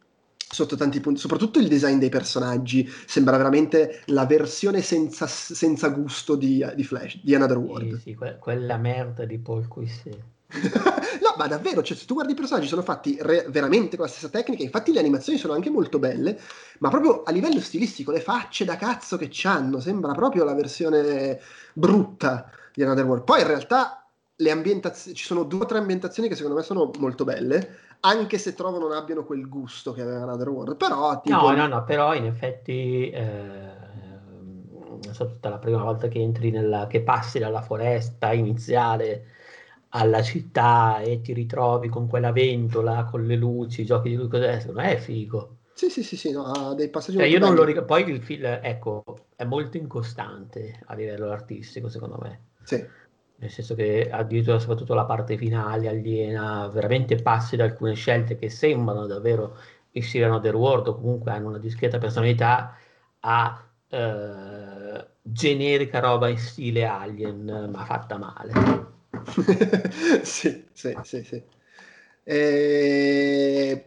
sotto 0.51 0.75
tanti 0.75 0.99
punti, 0.99 1.19
soprattutto 1.19 1.59
il 1.59 1.69
design 1.69 1.97
dei 1.97 2.09
personaggi 2.09 2.85
sembra 3.05 3.37
veramente 3.37 4.01
la 4.07 4.25
versione 4.25 4.81
senza, 4.81 5.25
senza 5.25 5.87
gusto 5.89 6.35
di, 6.35 6.65
di, 6.75 6.83
Flash, 6.83 7.21
di 7.23 7.33
Another 7.33 7.57
World. 7.57 7.95
Sì, 7.95 8.01
sì, 8.01 8.15
que- 8.15 8.37
quella 8.37 8.75
merda 8.75 9.23
di 9.23 9.37
Paul 9.37 9.69
Quisset. 9.69 10.19
no, 11.21 11.33
ma 11.37 11.47
davvero, 11.47 11.81
cioè, 11.81 11.95
se 11.95 12.05
tu 12.05 12.13
guardi 12.13 12.33
i 12.33 12.35
personaggi 12.35 12.67
sono 12.67 12.81
fatti 12.81 13.17
re- 13.19 13.45
veramente 13.49 13.95
con 13.95 14.05
la 14.05 14.11
stessa 14.11 14.29
tecnica, 14.29 14.63
infatti 14.63 14.91
le 14.91 14.99
animazioni 14.99 15.37
sono 15.37 15.53
anche 15.53 15.69
molto 15.69 15.99
belle, 15.99 16.39
ma 16.79 16.89
proprio 16.89 17.23
a 17.23 17.31
livello 17.31 17.59
stilistico, 17.59 18.11
le 18.11 18.19
facce 18.19 18.65
da 18.65 18.75
cazzo 18.75 19.17
che 19.17 19.29
c'hanno, 19.31 19.79
sembra 19.79 20.13
proprio 20.13 20.43
la 20.43 20.53
versione 20.53 21.39
brutta 21.73 22.49
di 22.73 22.83
Another 22.83 23.05
World. 23.05 23.23
Poi 23.23 23.41
in 23.41 23.47
realtà 23.47 24.05
le 24.35 24.51
ambientazioni, 24.51 25.15
ci 25.15 25.25
sono 25.25 25.43
due 25.43 25.61
o 25.61 25.65
tre 25.65 25.77
ambientazioni 25.77 26.27
che 26.27 26.35
secondo 26.35 26.57
me 26.57 26.63
sono 26.63 26.91
molto 26.99 27.23
belle, 27.23 27.77
anche 28.01 28.37
se 28.37 28.53
trovo 28.53 28.79
non 28.79 28.91
abbiano 28.91 29.23
quel 29.23 29.47
gusto 29.47 29.93
che 29.93 30.01
aveva 30.01 30.23
Another 30.23 30.49
World. 30.49 30.75
Però, 30.75 31.21
tipo... 31.21 31.37
No, 31.37 31.55
no, 31.55 31.67
no, 31.67 31.83
però 31.83 32.13
in 32.13 32.25
effetti... 32.25 33.09
Eh 33.09 33.89
non 35.03 35.13
so, 35.13 35.27
tutta 35.27 35.49
la 35.49 35.57
prima 35.57 35.83
volta 35.83 36.07
che 36.07 36.19
entri 36.19 36.51
nella, 36.51 36.87
che 36.87 37.01
passi 37.01 37.39
dalla 37.39 37.61
foresta 37.61 38.31
iniziale 38.33 39.25
alla 39.93 40.21
città 40.21 40.99
e 40.99 41.21
ti 41.21 41.33
ritrovi 41.33 41.89
con 41.89 42.07
quella 42.07 42.31
ventola, 42.31 43.05
con 43.05 43.25
le 43.25 43.35
luci, 43.35 43.85
giochi 43.85 44.15
di 44.15 44.27
cos'è? 44.27 44.59
Secondo 44.59 44.81
me 44.81 44.95
è 44.95 44.97
figo. 44.97 45.57
Sì, 45.73 45.89
sì, 45.89 46.03
sì, 46.03 46.15
sì 46.17 46.31
no, 46.31 46.43
ha 46.43 46.73
dei 46.75 46.89
passaggi 46.89 47.17
cioè, 47.17 47.27
io 47.27 47.39
non 47.39 47.55
lo 47.55 47.63
ricordo. 47.63 47.87
Poi 47.87 48.09
il 48.09 48.21
film, 48.21 48.45
ecco, 48.61 49.03
è 49.35 49.43
molto 49.43 49.77
incostante 49.77 50.81
a 50.85 50.93
livello 50.93 51.31
artistico, 51.31 51.89
secondo 51.89 52.17
me. 52.21 52.41
Sì. 52.63 52.85
Nel 53.37 53.49
senso 53.49 53.73
che 53.73 54.07
addirittura 54.11 54.59
soprattutto 54.59 54.93
la 54.93 55.05
parte 55.05 55.35
finale 55.35 55.87
aliena 55.87 56.67
veramente 56.67 57.15
passi 57.15 57.55
da 57.55 57.63
alcune 57.63 57.95
scelte 57.95 58.37
che 58.37 58.49
sembrano 58.49 59.07
davvero 59.07 59.57
uscire 59.93 60.29
da 60.29 60.39
The 60.39 60.49
World 60.49 60.87
o 60.87 60.95
comunque 60.95 61.31
hanno 61.31 61.47
una 61.47 61.57
discreta 61.57 61.97
personalità 61.97 62.77
a 63.21 63.63
eh, 63.89 65.07
generica 65.21 65.99
roba 65.99 66.29
in 66.29 66.37
stile 66.37 66.85
Alien, 66.85 67.69
ma 67.71 67.83
fatta 67.83 68.17
male. 68.17 68.90
sì, 70.23 70.65
sì, 70.71 70.97
sì, 71.03 71.23
sì. 71.23 71.43
E... 72.23 73.85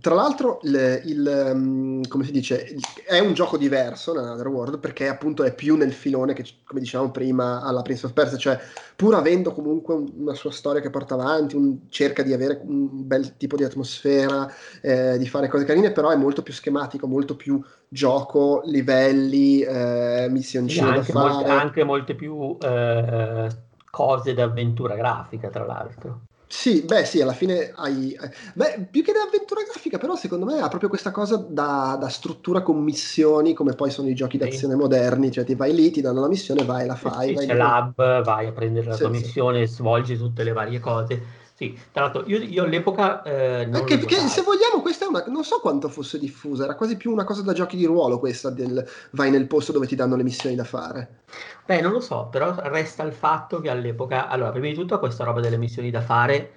Tra 0.00 0.14
l'altro, 0.14 0.60
il, 0.64 1.00
il, 1.04 1.52
mm, 1.54 2.02
come 2.08 2.24
si 2.24 2.32
dice, 2.32 2.76
è 3.06 3.20
un 3.20 3.32
gioco 3.32 3.56
diverso 3.56 4.12
nell'Other 4.12 4.48
World 4.48 4.78
perché 4.78 5.08
appunto 5.08 5.44
è 5.44 5.54
più 5.54 5.76
nel 5.76 5.94
filone 5.94 6.34
che, 6.34 6.44
come 6.66 6.80
dicevamo 6.80 7.10
prima, 7.10 7.62
alla 7.62 7.80
Prince 7.80 8.04
of 8.04 8.12
Persia, 8.12 8.36
cioè 8.36 8.60
pur 8.96 9.14
avendo 9.14 9.52
comunque 9.52 9.94
una 9.94 10.34
sua 10.34 10.50
storia 10.50 10.82
che 10.82 10.90
porta 10.90 11.14
avanti, 11.14 11.56
un, 11.56 11.88
cerca 11.88 12.22
di 12.22 12.34
avere 12.34 12.60
un 12.62 13.06
bel 13.06 13.38
tipo 13.38 13.56
di 13.56 13.64
atmosfera, 13.64 14.52
eh, 14.82 15.16
di 15.16 15.26
fare 15.26 15.48
cose 15.48 15.64
carine, 15.64 15.92
però 15.92 16.10
è 16.10 16.16
molto 16.16 16.42
più 16.42 16.52
schematico, 16.52 17.06
molto 17.06 17.34
più 17.34 17.58
gioco, 17.88 18.60
livelli, 18.66 19.62
eh, 19.62 20.26
missioncine 20.28 20.88
anche 20.88 21.12
da 21.12 21.20
fare. 21.20 21.32
Molte, 21.32 21.50
anche 21.50 21.84
molte 21.84 22.14
più 22.14 22.58
eh, 22.60 23.48
cose 23.94 24.34
d'avventura 24.34 24.96
grafica, 24.96 25.50
tra 25.50 25.64
l'altro. 25.64 26.22
Sì, 26.48 26.82
beh, 26.82 27.04
sì, 27.04 27.20
alla 27.20 27.32
fine 27.32 27.72
hai. 27.74 28.16
Beh, 28.54 28.86
più 28.90 29.02
che 29.02 29.12
d'avventura 29.12 29.62
grafica, 29.62 29.98
però, 29.98 30.14
secondo 30.16 30.44
me 30.44 30.60
ha 30.60 30.68
proprio 30.68 30.88
questa 30.88 31.10
cosa 31.10 31.36
da, 31.36 31.96
da 31.98 32.08
struttura 32.08 32.62
con 32.62 32.82
missioni, 32.82 33.54
come 33.54 33.74
poi 33.74 33.90
sono 33.90 34.08
i 34.08 34.14
giochi 34.14 34.38
sì. 34.38 34.44
d'azione 34.44 34.74
moderni. 34.74 35.30
Cioè, 35.30 35.44
ti 35.44 35.54
vai 35.54 35.74
lì, 35.74 35.90
ti 35.90 36.00
danno 36.00 36.20
la 36.20 36.28
missione, 36.28 36.64
vai, 36.64 36.86
la 36.86 36.96
fai. 36.96 37.28
Sì, 37.28 37.34
vai 37.34 37.46
c'è 37.46 37.54
l'hub, 37.54 38.22
vai 38.22 38.46
a 38.46 38.52
prendere 38.52 38.86
la 38.86 38.92
sì, 38.94 39.00
tua 39.00 39.10
missione, 39.10 39.66
svolgi 39.66 40.16
tutte 40.16 40.42
le 40.42 40.52
varie 40.52 40.80
cose 40.80 41.42
sì, 41.56 41.78
tra 41.92 42.02
l'altro 42.02 42.24
io, 42.26 42.38
io 42.38 42.64
all'epoca... 42.64 43.22
Eh, 43.22 43.64
non 43.66 43.84
che, 43.84 43.96
che, 43.98 44.16
se 44.16 44.42
vogliamo 44.42 44.82
questa 44.82 45.04
è 45.04 45.08
una... 45.08 45.24
non 45.28 45.44
so 45.44 45.60
quanto 45.60 45.88
fosse 45.88 46.18
diffusa, 46.18 46.64
era 46.64 46.74
quasi 46.74 46.96
più 46.96 47.12
una 47.12 47.22
cosa 47.22 47.42
da 47.42 47.52
giochi 47.52 47.76
di 47.76 47.84
ruolo 47.84 48.18
questa 48.18 48.50
del 48.50 48.84
vai 49.12 49.30
nel 49.30 49.46
posto 49.46 49.70
dove 49.70 49.86
ti 49.86 49.94
danno 49.94 50.16
le 50.16 50.24
missioni 50.24 50.56
da 50.56 50.64
fare. 50.64 51.20
Beh, 51.64 51.80
non 51.80 51.92
lo 51.92 52.00
so, 52.00 52.26
però 52.28 52.56
resta 52.64 53.04
il 53.04 53.12
fatto 53.12 53.60
che 53.60 53.70
all'epoca... 53.70 54.26
Allora, 54.26 54.50
prima 54.50 54.66
di 54.66 54.74
tutto 54.74 54.98
questa 54.98 55.22
roba 55.22 55.40
delle 55.40 55.56
missioni 55.56 55.92
da 55.92 56.00
fare 56.00 56.52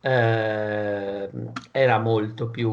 eh, 0.00 1.28
era 1.70 1.98
molto 1.98 2.48
più... 2.48 2.70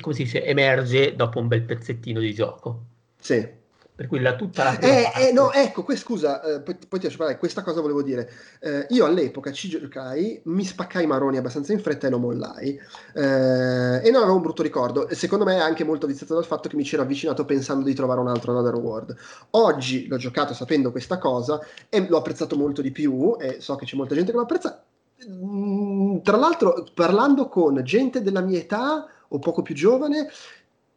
come 0.00 0.14
si 0.14 0.22
dice, 0.22 0.42
emerge 0.42 1.14
dopo 1.14 1.38
un 1.38 1.48
bel 1.48 1.64
pezzettino 1.64 2.18
di 2.18 2.32
gioco. 2.32 2.84
Sì 3.20 3.57
per 3.98 4.06
cui 4.06 4.20
la, 4.20 4.36
tutta 4.36 4.62
la 4.62 4.78
eh, 4.78 5.10
eh, 5.26 5.32
no, 5.32 5.50
ecco, 5.50 5.82
que- 5.82 5.96
scusa, 5.96 6.40
eh, 6.40 6.60
poi, 6.60 6.78
poi, 6.88 7.00
ti 7.00 7.06
lascio 7.06 7.18
parlare, 7.18 7.36
questa 7.36 7.62
cosa 7.62 7.80
volevo 7.80 8.00
dire. 8.00 8.30
Eh, 8.60 8.86
io 8.90 9.04
all'epoca 9.04 9.50
ci 9.50 9.68
giocai, 9.68 10.40
mi 10.44 10.62
spaccai 10.64 11.02
i 11.02 11.06
maroni 11.08 11.36
abbastanza 11.36 11.72
in 11.72 11.80
fretta 11.80 12.06
e 12.06 12.10
lo 12.10 12.18
mollai. 12.18 12.78
Eh, 13.12 14.00
e 14.04 14.10
non 14.12 14.22
avevo 14.22 14.36
un 14.36 14.42
brutto 14.42 14.62
ricordo. 14.62 15.08
Secondo 15.10 15.44
me 15.44 15.56
è 15.56 15.58
anche 15.58 15.82
molto 15.82 16.06
viziato 16.06 16.34
dal 16.34 16.44
fatto 16.44 16.68
che 16.68 16.76
mi 16.76 16.84
c'ero 16.84 17.02
avvicinato 17.02 17.44
pensando 17.44 17.84
di 17.84 17.92
trovare 17.92 18.20
un 18.20 18.28
altro 18.28 18.52
Another 18.52 18.76
World. 18.76 19.16
Oggi 19.50 20.06
l'ho 20.06 20.16
giocato 20.16 20.54
sapendo 20.54 20.92
questa 20.92 21.18
cosa 21.18 21.58
e 21.88 22.06
l'ho 22.08 22.18
apprezzato 22.18 22.54
molto 22.54 22.80
di 22.82 22.92
più 22.92 23.36
e 23.40 23.60
so 23.60 23.74
che 23.74 23.84
c'è 23.84 23.96
molta 23.96 24.14
gente 24.14 24.30
che 24.30 24.36
lo 24.36 24.44
apprezza. 24.44 24.80
Mm, 25.28 26.18
tra 26.18 26.36
l'altro, 26.36 26.86
parlando 26.94 27.48
con 27.48 27.82
gente 27.82 28.22
della 28.22 28.42
mia 28.42 28.60
età 28.60 29.08
o 29.30 29.38
poco 29.38 29.62
più 29.62 29.74
giovane, 29.74 30.28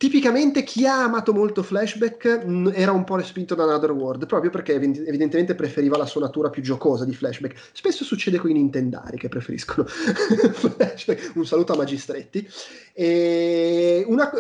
Tipicamente 0.01 0.63
chi 0.63 0.87
ha 0.87 1.03
amato 1.03 1.31
molto 1.31 1.61
Flashback 1.61 2.43
mh, 2.43 2.51
mm, 2.51 2.67
era 2.73 2.91
un 2.91 3.03
po' 3.03 3.17
respinto 3.17 3.53
da 3.53 3.65
Another 3.65 3.91
World, 3.91 4.25
proprio 4.25 4.49
perché 4.49 4.73
evidentemente 4.73 5.53
preferiva 5.53 5.95
la 5.95 6.07
sua 6.07 6.21
natura 6.21 6.49
più 6.49 6.63
giocosa 6.63 7.05
di 7.05 7.13
Flashback. 7.13 7.69
Spesso 7.71 8.03
succede 8.03 8.39
con 8.39 8.49
i 8.49 8.53
Nintendari 8.53 9.19
che 9.19 9.29
preferiscono 9.29 9.85
Flashback. 9.85 11.33
Un 11.35 11.45
saluto 11.45 11.73
a 11.73 11.75
Magistretti. 11.75 12.49
E 12.93 14.03
una... 14.07 14.31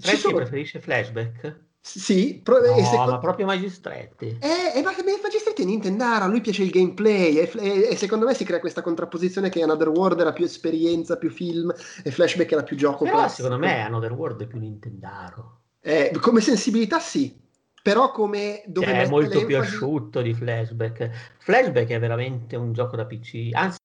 Ci 0.00 0.16
sono... 0.16 0.36
preferisce 0.36 0.80
Flashback? 0.80 1.54
Sì, 1.82 2.40
pro- 2.42 2.60
no, 2.60 2.84
secondo... 2.84 3.12
ma 3.12 3.18
proprio 3.18 3.46
Magistretti. 3.46 4.36
Eh, 4.38 4.78
eh, 4.78 4.82
ma 4.82 4.92
Magistretti 5.22 5.62
è 5.62 5.64
Nintendara, 5.64 6.26
a 6.26 6.28
lui 6.28 6.42
piace 6.42 6.62
il 6.62 6.70
gameplay 6.70 7.36
e, 7.36 7.50
e, 7.58 7.88
e, 7.90 7.96
secondo 7.96 8.26
me 8.26 8.34
si 8.34 8.44
crea 8.44 8.60
questa 8.60 8.82
contrapposizione 8.82 9.48
che 9.48 9.62
Another 9.62 9.88
World 9.88 10.20
era 10.20 10.32
più 10.32 10.44
esperienza, 10.44 11.16
più 11.16 11.30
film 11.30 11.72
e 12.04 12.10
Flashback 12.10 12.52
era 12.52 12.62
più 12.62 12.76
gioco 12.76 13.04
Però 13.04 13.16
classico. 13.16 13.44
secondo 13.44 13.66
me 13.66 13.80
Another 13.80 14.12
World 14.12 14.42
è 14.42 14.46
più 14.46 14.58
Nintendaro. 14.58 15.60
Eh, 15.80 16.12
come 16.20 16.42
sensibilità 16.42 17.00
sì, 17.00 17.34
però 17.82 18.12
come 18.12 18.62
dove 18.66 18.86
cioè, 18.86 19.02
è 19.02 19.08
molto 19.08 19.44
più 19.46 19.58
asciutto 19.58 20.20
di 20.20 20.34
Flashback. 20.34 21.10
Flashback 21.38 21.88
è 21.88 21.98
veramente 21.98 22.56
un 22.56 22.74
gioco 22.74 22.96
da 22.96 23.06
PC, 23.06 23.48
anzi 23.52 23.79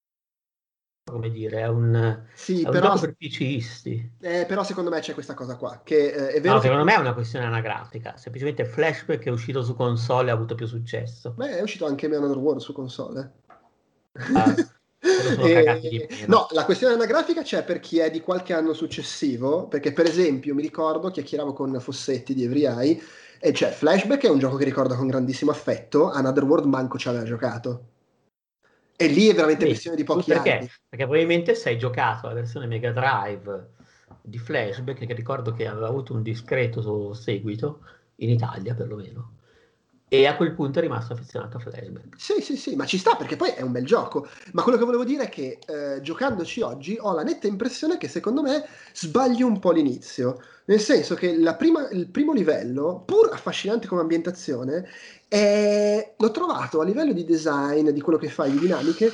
come 1.05 1.29
dire, 1.29 1.59
è 1.59 1.67
un, 1.67 2.23
sì, 2.33 2.63
è 2.63 2.69
però, 2.69 2.99
per 2.99 3.13
PCisti. 3.15 4.13
Eh, 4.19 4.45
però 4.47 4.63
secondo 4.63 4.89
me 4.89 5.01
c'è 5.01 5.13
questa 5.13 5.35
cosa 5.35 5.55
qua, 5.55 5.81
che 5.83 6.07
eh, 6.07 6.27
è 6.29 6.41
vero 6.41 6.55
no, 6.55 6.59
che... 6.59 6.65
secondo 6.65 6.83
me 6.83 6.95
è 6.95 6.99
una 6.99 7.13
questione 7.13 7.45
anagrafica, 7.45 8.17
semplicemente 8.17 8.65
Flashback 8.65 9.23
è 9.23 9.29
uscito 9.29 9.61
su 9.61 9.75
console 9.75 10.29
e 10.29 10.31
ha 10.31 10.33
avuto 10.33 10.55
più 10.55 10.65
successo. 10.65 11.33
Beh, 11.37 11.57
è 11.57 11.61
uscito 11.61 11.85
anche 11.85 12.07
Another 12.07 12.37
World 12.37 12.59
su 12.59 12.73
console. 12.73 13.31
Ah, 14.33 14.55
e... 15.45 16.25
No, 16.25 16.47
la 16.51 16.65
questione 16.65 16.95
anagrafica 16.95 17.43
c'è 17.43 17.63
per 17.63 17.79
chi 17.79 17.99
è 17.99 18.09
di 18.09 18.21
qualche 18.21 18.53
anno 18.53 18.73
successivo, 18.73 19.67
perché 19.67 19.93
per 19.93 20.07
esempio 20.07 20.55
mi 20.55 20.63
ricordo, 20.63 21.11
chiacchieravo 21.11 21.53
con 21.53 21.79
Fossetti 21.79 22.33
di 22.33 22.43
Every 22.45 22.65
Eye, 22.65 22.99
e 23.39 23.51
c'è 23.51 23.69
Flashback 23.69 24.25
è 24.25 24.29
un 24.29 24.39
gioco 24.39 24.55
che 24.57 24.65
ricordo 24.65 24.95
con 24.95 25.05
grandissimo 25.05 25.51
affetto, 25.51 26.09
Another 26.09 26.45
World 26.45 26.65
manco 26.65 26.97
ci 26.97 27.07
aveva 27.09 27.25
giocato. 27.25 27.89
E 28.97 29.07
lì 29.07 29.27
è 29.27 29.33
veramente 29.33 29.63
sì, 29.63 29.69
questione 29.69 29.97
di 29.97 30.03
pochi 30.03 30.31
perché? 30.31 30.57
anni. 30.57 30.71
Perché 30.87 31.05
probabilmente 31.05 31.55
se 31.55 31.69
hai 31.69 31.77
giocato 31.77 32.27
la 32.27 32.33
versione 32.33 32.65
Mega 32.67 32.91
Drive 32.91 33.69
di 34.21 34.37
Flashback, 34.37 35.05
che 35.05 35.13
ricordo 35.13 35.51
che 35.53 35.67
aveva 35.67 35.87
avuto 35.87 36.13
un 36.13 36.21
discreto 36.21 37.13
seguito, 37.13 37.81
in 38.17 38.29
Italia 38.29 38.73
perlomeno, 38.73 39.34
e 40.07 40.27
a 40.27 40.35
quel 40.35 40.53
punto 40.53 40.79
è 40.79 40.81
rimasto 40.81 41.13
affezionato 41.13 41.57
a 41.57 41.59
Flashback. 41.59 42.15
Sì, 42.17 42.41
sì, 42.41 42.57
sì, 42.57 42.75
ma 42.75 42.85
ci 42.85 42.97
sta 42.97 43.15
perché 43.15 43.35
poi 43.35 43.49
è 43.49 43.61
un 43.61 43.71
bel 43.71 43.85
gioco. 43.85 44.27
Ma 44.53 44.61
quello 44.61 44.77
che 44.77 44.85
volevo 44.85 45.03
dire 45.03 45.23
è 45.23 45.29
che 45.29 45.59
eh, 45.65 46.01
giocandoci 46.01 46.61
oggi 46.61 46.97
ho 46.99 47.13
la 47.13 47.23
netta 47.23 47.47
impressione 47.47 47.97
che 47.97 48.07
secondo 48.07 48.41
me 48.41 48.65
sbagli 48.93 49.41
un 49.41 49.59
po' 49.59 49.71
l'inizio. 49.71 50.39
Nel 50.65 50.79
senso 50.79 51.15
che 51.15 51.37
prima, 51.57 51.89
il 51.89 52.09
primo 52.09 52.33
livello, 52.33 53.03
pur 53.05 53.29
affascinante 53.31 53.87
come 53.87 54.01
ambientazione, 54.01 54.87
è, 55.27 56.13
l'ho 56.17 56.31
trovato 56.31 56.81
a 56.81 56.83
livello 56.83 57.13
di 57.13 57.25
design, 57.25 57.89
di 57.89 58.01
quello 58.01 58.17
che 58.17 58.29
fai, 58.29 58.51
di 58.51 58.59
dinamiche, 58.59 59.11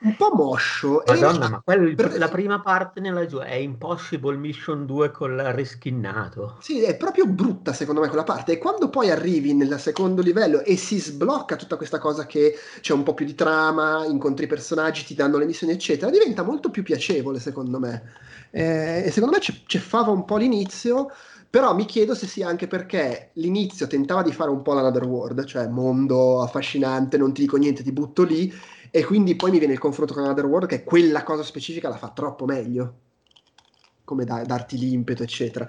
un 0.00 0.14
po' 0.16 0.30
moscio. 0.34 1.02
Madonna, 1.06 1.46
e... 1.46 1.48
ma 1.48 1.62
per... 1.64 2.18
la 2.18 2.28
prima 2.28 2.60
parte 2.60 3.00
nella 3.00 3.26
giù 3.26 3.38
è 3.38 3.54
Impossible 3.54 4.36
Mission 4.36 4.86
2 4.86 5.10
col 5.10 5.36
rischinnato. 5.54 6.56
Sì, 6.60 6.82
è 6.82 6.96
proprio 6.96 7.26
brutta 7.26 7.72
secondo 7.72 8.00
me 8.00 8.08
quella 8.08 8.24
parte. 8.24 8.52
E 8.52 8.58
quando 8.58 8.90
poi 8.90 9.10
arrivi 9.10 9.54
nel 9.54 9.78
secondo 9.80 10.22
livello 10.22 10.62
e 10.62 10.76
si 10.76 10.98
sblocca 11.00 11.56
tutta 11.56 11.76
questa 11.76 11.98
cosa 11.98 12.26
che 12.26 12.54
c'è 12.80 12.92
un 12.92 13.02
po' 13.02 13.14
più 13.14 13.26
di 13.26 13.34
trama, 13.34 14.04
incontri 14.04 14.44
i 14.44 14.48
personaggi, 14.48 15.04
ti 15.04 15.14
danno 15.14 15.38
le 15.38 15.46
missioni, 15.46 15.72
eccetera, 15.72 16.10
diventa 16.10 16.42
molto 16.42 16.70
più 16.70 16.82
piacevole 16.82 17.40
secondo 17.40 17.78
me. 17.80 18.12
Eh, 18.50 19.02
e 19.06 19.10
secondo 19.10 19.34
me 19.34 19.40
c'è, 19.40 19.54
c'è 19.66 19.78
fava 19.78 20.10
un 20.10 20.24
po' 20.24 20.36
l'inizio. 20.36 21.10
Però 21.50 21.74
mi 21.74 21.86
chiedo 21.86 22.14
se 22.14 22.26
sia 22.26 22.46
anche 22.46 22.66
perché 22.66 23.30
l'inizio 23.34 23.86
tentava 23.86 24.22
di 24.22 24.32
fare 24.32 24.50
un 24.50 24.60
po' 24.60 24.74
l'Another 24.74 25.04
World, 25.04 25.44
cioè 25.46 25.66
mondo 25.66 26.42
affascinante, 26.42 27.16
non 27.16 27.32
ti 27.32 27.40
dico 27.40 27.56
niente, 27.56 27.82
ti 27.82 27.90
butto 27.90 28.22
lì, 28.22 28.52
e 28.90 29.04
quindi 29.04 29.36
poi 29.36 29.50
mi 29.50 29.58
viene 29.58 29.74
il 29.74 29.78
confronto 29.78 30.14
con 30.14 30.24
Another 30.24 30.46
World 30.46 30.68
che 30.68 30.84
quella 30.84 31.22
cosa 31.22 31.42
specifica 31.42 31.88
la 31.88 31.96
fa 31.96 32.10
troppo 32.10 32.44
meglio. 32.44 32.94
Come 34.04 34.24
da, 34.24 34.42
darti 34.42 34.78
l'impeto 34.78 35.22
eccetera. 35.22 35.68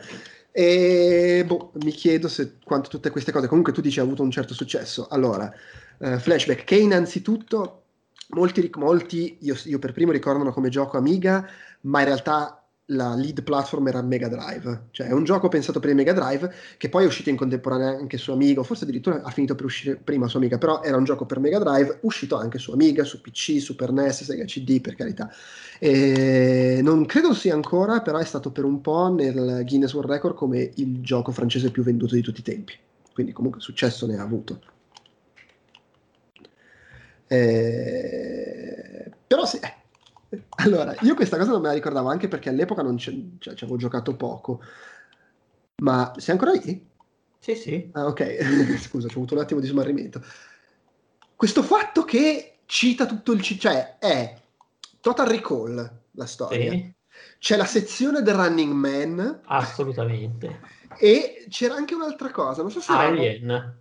E 0.52 1.44
boh, 1.46 1.72
mi 1.84 1.92
chiedo 1.92 2.28
se 2.28 2.58
quanto 2.64 2.90
tutte 2.90 3.10
queste 3.10 3.32
cose 3.32 3.48
comunque 3.48 3.74
tu 3.74 3.82
dici 3.82 4.00
ha 4.00 4.04
avuto 4.04 4.24
un 4.24 4.32
certo 4.32 4.54
successo. 4.54 5.08
Allora 5.10 5.52
eh, 6.00 6.20
flashback. 6.20 6.64
Che 6.64 6.76
innanzitutto 6.76 7.84
molti, 8.30 8.70
molti 8.76 9.38
io, 9.42 9.56
io 9.66 9.80
per 9.80 9.94
primo 9.94 10.12
ricordano 10.12 10.52
come 10.52 10.70
gioco 10.70 10.98
Amiga 10.98 11.48
ma 11.82 12.00
in 12.00 12.06
realtà 12.06 12.59
la 12.92 13.14
lead 13.16 13.44
platform 13.44 13.88
era 13.88 14.02
Mega 14.02 14.28
Drive, 14.28 14.88
cioè 14.92 15.08
è 15.08 15.12
un 15.12 15.24
gioco 15.24 15.48
pensato 15.48 15.80
per 15.80 15.90
il 15.90 15.96
Mega 15.96 16.14
Drive 16.14 16.52
che 16.78 16.90
poi 16.90 17.04
è 17.04 17.08
uscito 17.08 17.30
in 17.30 17.36
contemporanea 17.36 17.90
anche 17.90 18.18
su 18.18 18.32
Amiga, 18.32 18.64
forse 18.64 18.84
addirittura 18.84 19.22
ha 19.22 19.30
finito 19.30 19.56
per 19.56 19.66
uscire 19.66 19.96
prima 19.96 20.28
su 20.28 20.38
Amiga, 20.38 20.58
però 20.58 20.82
era 20.82 20.98
un 20.98 21.04
gioco 21.04 21.26
per 21.26 21.40
Mega 21.40 21.60
Drive, 21.60 22.00
uscito 22.02 22.38
anche 22.38 22.58
su 22.58 22.72
Amiga, 22.72 23.04
su 23.04 23.22
PC, 23.22 23.60
Super 23.60 23.92
NES, 23.92 24.24
Sega 24.24 24.46
CD, 24.46 24.82
per 24.82 24.96
carità. 24.96 25.32
E 25.80 26.80
non 26.82 27.06
credo 27.06 27.34
sia 27.34 27.54
ancora, 27.54 28.02
però 28.02 28.18
è 28.18 28.26
stato 28.26 28.52
per 28.52 28.64
un 28.64 28.82
po' 28.82 29.14
nel 29.14 29.64
Guinness 29.66 29.94
World 29.94 30.12
Record 30.12 30.36
come 30.36 30.72
il 30.76 31.02
gioco 31.02 31.32
francese 31.32 31.72
più 31.72 31.84
venduto 31.84 32.16
di 32.16 32.22
tutti 32.22 32.40
i 32.40 32.44
tempi, 32.44 32.74
quindi 33.14 33.34
comunque 33.34 33.62
successo 33.62 34.08
ne 34.08 34.18
ha 34.18 34.24
avuto. 34.24 34.62
Eh, 37.28 39.12
però 39.28 39.46
sì, 39.46 39.58
eh, 39.58 39.79
allora, 40.58 40.96
io 41.02 41.16
questa 41.16 41.38
cosa 41.38 41.52
non 41.52 41.62
me 41.62 41.68
la 41.68 41.74
ricordavo 41.74 42.10
anche 42.10 42.28
perché 42.28 42.50
all'epoca 42.50 42.82
non 42.82 42.98
cioè, 42.98 43.14
ci 43.40 43.50
avevo 43.50 43.78
giocato 43.78 44.16
poco. 44.16 44.62
Ma 45.82 46.14
sei 46.18 46.36
ancora 46.36 46.52
lì? 46.52 46.88
Sì, 47.40 47.56
sì. 47.56 47.90
Ah, 47.94 48.06
ok. 48.06 48.78
Scusa, 48.80 49.08
ci 49.08 49.16
ho 49.16 49.18
avuto 49.18 49.34
un 49.34 49.42
attimo 49.42 49.60
di 49.60 49.68
smarrimento. 49.68 50.22
Questo 51.36 51.64
fatto 51.64 52.04
che 52.04 52.60
cita 52.66 53.06
tutto 53.06 53.32
il... 53.32 53.42
cioè 53.42 53.98
è 53.98 54.40
Total 55.00 55.28
Recall, 55.28 56.02
la 56.12 56.26
storia. 56.26 56.72
Sì. 56.72 56.94
C'è 57.40 57.56
la 57.56 57.66
sezione 57.66 58.22
del 58.22 58.36
Running 58.36 58.74
Man. 58.74 59.42
Assolutamente. 59.46 60.60
E 61.00 61.46
c'era 61.50 61.76
anche 61.76 61.96
un'altra 61.96 62.30
cosa, 62.30 62.62
non 62.62 62.72
so 62.72 62.82
se... 62.82 62.92
Alien. 62.92 63.50
Era... 63.50 63.78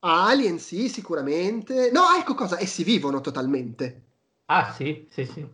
Alien, 0.00 0.58
sì, 0.58 0.88
sicuramente. 0.88 1.90
No, 1.92 2.02
ecco 2.18 2.34
cosa, 2.34 2.58
essi 2.58 2.82
vivono 2.84 3.20
totalmente. 3.20 4.09
Ah 4.52 4.72
sì, 4.72 5.06
sì, 5.10 5.24
sì. 5.24 5.48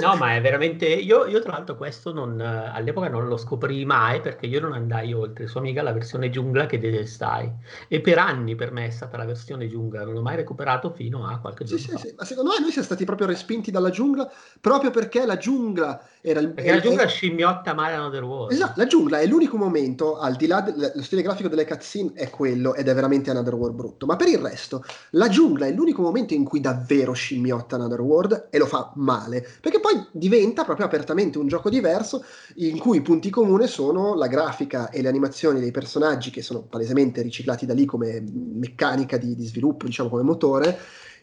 No, 0.00 0.16
ma 0.16 0.34
è 0.34 0.40
veramente. 0.40 0.86
Io, 0.86 1.26
io 1.26 1.40
tra 1.40 1.52
l'altro, 1.52 1.76
questo 1.76 2.12
non, 2.12 2.40
all'epoca 2.40 3.08
non 3.08 3.26
lo 3.26 3.36
scoprì 3.36 3.84
mai 3.84 4.20
perché 4.20 4.46
io 4.46 4.60
non 4.60 4.72
andai 4.72 5.12
oltre. 5.12 5.46
Sua 5.46 5.60
amica 5.60 5.82
la 5.82 5.92
versione 5.92 6.30
giungla 6.30 6.66
che 6.66 6.78
detestai. 6.78 7.50
E 7.88 8.00
per 8.00 8.18
anni 8.18 8.54
per 8.54 8.72
me 8.72 8.86
è 8.86 8.90
stata 8.90 9.16
la 9.16 9.24
versione 9.24 9.68
giungla, 9.68 10.04
non 10.04 10.14
l'ho 10.14 10.22
mai 10.22 10.36
recuperato 10.36 10.90
fino 10.90 11.26
a 11.26 11.38
qualche 11.38 11.64
giorno 11.64 11.84
sì, 11.84 11.90
fa. 11.90 11.98
Sì, 11.98 12.08
sì, 12.08 12.14
ma 12.16 12.24
secondo 12.24 12.50
me 12.50 12.60
noi 12.60 12.70
siamo 12.70 12.86
stati 12.86 13.04
proprio 13.04 13.26
respinti 13.26 13.70
dalla 13.70 13.90
giungla 13.90 14.30
proprio 14.60 14.90
perché 14.90 15.26
la 15.26 15.36
giungla 15.36 16.00
era 16.20 16.40
il. 16.40 16.50
Perché 16.52 16.70
la 16.70 16.80
giungla 16.80 17.02
è... 17.02 17.08
scimmiotta 17.08 17.74
male 17.74 17.94
Another 17.94 18.24
World. 18.24 18.52
Esatto, 18.52 18.74
la 18.76 18.86
giungla 18.86 19.18
è 19.20 19.26
l'unico 19.26 19.56
momento, 19.56 20.18
al 20.18 20.36
di 20.36 20.46
là 20.46 20.60
dello 20.60 21.02
stile 21.02 21.22
grafico 21.22 21.48
delle 21.48 21.66
cutscene, 21.66 22.12
è 22.14 22.30
quello 22.30 22.74
ed 22.74 22.88
è 22.88 22.94
veramente 22.94 23.30
Another 23.30 23.54
World 23.54 23.76
brutto. 23.76 24.06
Ma 24.06 24.16
per 24.16 24.28
il 24.28 24.38
resto, 24.38 24.84
la 25.10 25.28
giungla 25.28 25.66
è 25.66 25.72
l'unico 25.72 26.02
momento 26.02 26.34
in 26.34 26.44
cui 26.44 26.60
davvero 26.60 27.12
scimmiotta 27.12 27.76
Another 27.76 28.00
World 28.00 28.48
e 28.50 28.58
lo 28.58 28.66
fa 28.66 28.92
male. 28.96 29.46
Perché 29.60 29.80
poi 29.86 30.04
diventa 30.10 30.64
proprio 30.64 30.84
apertamente 30.84 31.38
un 31.38 31.46
gioco 31.46 31.70
diverso 31.70 32.24
in 32.56 32.76
cui 32.78 32.96
i 32.96 33.02
punti 33.02 33.30
comuni 33.30 33.68
sono 33.68 34.16
la 34.16 34.26
grafica 34.26 34.90
e 34.90 35.00
le 35.00 35.06
animazioni 35.06 35.60
dei 35.60 35.70
personaggi 35.70 36.30
che 36.30 36.42
sono 36.42 36.62
palesemente 36.62 37.22
riciclati 37.22 37.66
da 37.66 37.72
lì 37.72 37.84
come 37.84 38.20
meccanica 38.20 39.16
di, 39.16 39.36
di 39.36 39.46
sviluppo, 39.46 39.86
diciamo 39.86 40.08
come 40.08 40.24
motore. 40.24 40.76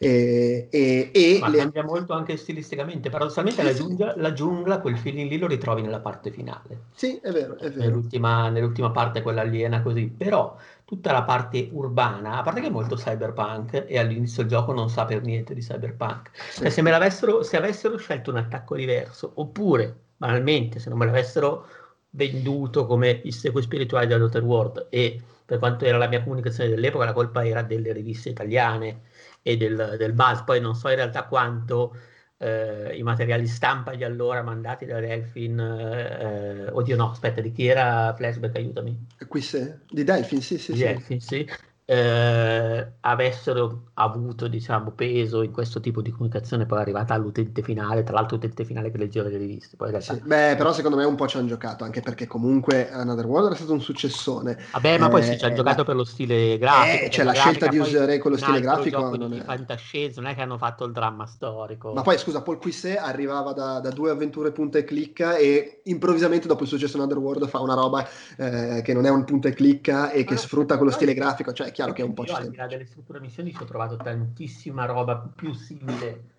E, 0.04 0.68
e, 0.70 1.10
e 1.12 1.38
Ma 1.40 1.48
le... 1.48 1.58
cambia 1.58 1.82
molto 1.82 2.12
anche 2.12 2.36
stilisticamente. 2.36 3.08
Paradossalmente 3.08 3.62
sì, 3.62 3.66
la, 3.66 3.74
giungla, 3.74 4.14
la, 4.16 4.32
giungla, 4.32 4.80
quel 4.80 4.98
feeling 4.98 5.30
lì 5.30 5.38
lo 5.38 5.46
ritrovi 5.46 5.82
nella 5.82 6.00
parte 6.00 6.30
finale. 6.30 6.82
Sì, 6.94 7.18
è 7.22 7.30
vero, 7.30 7.56
è 7.56 7.70
vero. 7.70 7.80
Nell'ultima, 7.80 8.48
nell'ultima 8.50 8.90
parte, 8.90 9.22
quella 9.22 9.40
aliena 9.40 9.82
così. 9.82 10.06
Però 10.06 10.56
tutta 10.84 11.12
la 11.12 11.22
parte 11.22 11.68
urbana, 11.72 12.38
a 12.38 12.42
parte 12.42 12.60
che 12.60 12.66
è 12.66 12.70
molto 12.70 12.96
cyberpunk 12.96 13.86
e 13.86 13.98
all'inizio 13.98 14.42
il 14.42 14.48
gioco 14.48 14.72
non 14.72 14.90
sa 14.90 15.04
per 15.06 15.22
niente 15.22 15.54
di 15.54 15.60
cyberpunk. 15.60 16.30
Sì. 16.50 16.60
Cioè, 16.60 16.70
se, 16.70 16.82
me 16.82 16.90
l'avessero, 16.90 17.42
se 17.42 17.56
avessero 17.56 17.96
scelto 17.96 18.30
un 18.30 18.36
attacco 18.36 18.76
diverso, 18.76 19.32
oppure, 19.34 19.94
banalmente, 20.16 20.78
se 20.78 20.90
non 20.90 20.98
me 20.98 21.06
l'avessero 21.06 21.66
venduto 22.10 22.86
come 22.86 23.22
il 23.24 23.32
seguo 23.32 23.60
spirituale 23.60 24.06
della 24.06 24.20
Dottor 24.20 24.42
World 24.42 24.86
e 24.90 25.20
per 25.44 25.58
quanto 25.58 25.84
era 25.84 25.98
la 25.98 26.08
mia 26.08 26.22
comunicazione 26.22 26.70
dell'epoca, 26.70 27.04
la 27.04 27.12
colpa 27.12 27.44
era 27.44 27.62
delle 27.62 27.92
riviste 27.92 28.30
italiane 28.30 29.02
e 29.44 29.56
del, 29.56 29.96
del 29.98 30.12
buzz. 30.12 30.40
Poi 30.42 30.60
non 30.60 30.74
so 30.74 30.88
in 30.88 30.96
realtà 30.96 31.24
quanto 31.24 31.94
eh, 32.38 32.96
i 32.96 33.02
materiali 33.02 33.46
stampa 33.46 33.94
di 33.94 34.02
allora 34.02 34.42
mandati 34.42 34.86
da 34.86 34.98
Delphin, 34.98 35.60
eh, 35.60 36.68
oddio 36.72 36.96
no, 36.96 37.10
aspetta, 37.10 37.40
di 37.40 37.52
chi 37.52 37.66
era 37.66 38.14
Flashback, 38.16 38.56
aiutami. 38.56 39.06
Qui 39.28 39.40
se, 39.40 39.80
di 39.88 40.02
Delphin, 40.02 40.40
sì, 40.40 40.58
sì. 40.58 40.72
Di 40.72 40.78
sì. 40.78 40.84
Delphin, 40.84 41.20
sì 41.20 41.48
eh, 41.86 42.92
avessero 43.00 43.90
avuto 43.94 44.48
diciamo, 44.48 44.90
peso 44.92 45.42
in 45.42 45.52
questo 45.52 45.80
tipo 45.80 46.00
di 46.00 46.10
comunicazione 46.10 46.64
poi 46.64 46.78
è 46.78 46.80
arrivata 46.80 47.12
all'utente 47.12 47.62
finale, 47.62 48.02
tra 48.02 48.14
l'altro 48.14 48.36
utente 48.36 48.64
finale 48.64 48.90
che 48.90 48.96
leggeva 48.96 49.28
le 49.28 49.36
riviste. 49.36 49.76
Poi 49.76 49.90
realtà... 49.90 50.14
sì, 50.14 50.20
beh, 50.20 50.54
però 50.56 50.72
secondo 50.72 50.96
me 50.96 51.04
un 51.04 51.14
po' 51.14 51.26
ci 51.26 51.36
hanno 51.36 51.46
giocato, 51.46 51.84
anche 51.84 52.00
perché 52.00 52.26
comunque 52.26 52.90
Another 52.90 53.26
World 53.26 53.52
è 53.52 53.56
stato 53.56 53.72
un 53.72 53.82
successone. 53.82 54.58
Vabbè, 54.72 54.98
ma 54.98 55.06
eh, 55.06 55.10
poi 55.10 55.22
sì, 55.22 55.38
ci 55.38 55.44
hanno 55.44 55.54
eh, 55.54 55.56
giocato 55.56 55.84
per 55.84 55.96
lo 55.96 56.04
stile 56.04 56.56
grafico. 56.56 57.04
Eh, 57.04 57.10
cioè 57.10 57.24
la, 57.24 57.32
la 57.32 57.38
scelta 57.38 57.66
di 57.66 57.78
usare 57.78 58.18
quello 58.18 58.36
stile 58.38 58.60
grafico. 58.60 59.16
Non 59.16 59.34
è... 59.34 59.42
fantascienza, 59.42 60.20
non 60.22 60.30
è 60.30 60.34
che 60.34 60.40
hanno 60.40 60.56
fatto 60.56 60.84
il 60.84 60.92
dramma 60.92 61.26
storico. 61.26 61.92
Ma 61.92 62.02
poi 62.02 62.16
scusa, 62.18 62.40
Paul 62.40 62.58
Quisset 62.58 62.96
arrivava 62.98 63.52
da, 63.52 63.80
da, 63.80 63.90
due 63.90 64.10
avventure 64.10 64.52
punta 64.52 64.78
e 64.78 64.84
clicca 64.84 65.36
e 65.36 65.82
improvvisamente 65.84 66.48
dopo 66.48 66.62
il 66.62 66.68
successo 66.68 66.96
Another 66.96 67.18
World 67.18 67.46
fa 67.46 67.60
una 67.60 67.74
roba 67.74 68.08
eh, 68.38 68.80
che 68.82 68.94
non 68.94 69.04
è 69.04 69.10
un 69.10 69.24
punta 69.24 69.48
e 69.48 69.52
clicca 69.52 70.10
e 70.10 70.24
che 70.24 70.34
ah, 70.34 70.38
sfrutta 70.38 70.76
quello 70.76 70.90
stile 70.90 71.12
grafico, 71.12 71.52
cioè 71.52 71.72
chiaro 71.74 71.92
che 71.92 72.02
è 72.02 72.04
un 72.04 72.14
po' 72.14 72.24
ci 72.24 72.48
di 72.48 72.56
là 72.56 72.66
delle 72.66 72.86
strutture 72.86 73.20
missioni 73.20 73.52
ci 73.52 73.60
ho 73.60 73.66
trovato 73.66 73.96
tantissima 73.96 74.86
roba 74.86 75.16
più 75.16 75.52
simile 75.52 76.32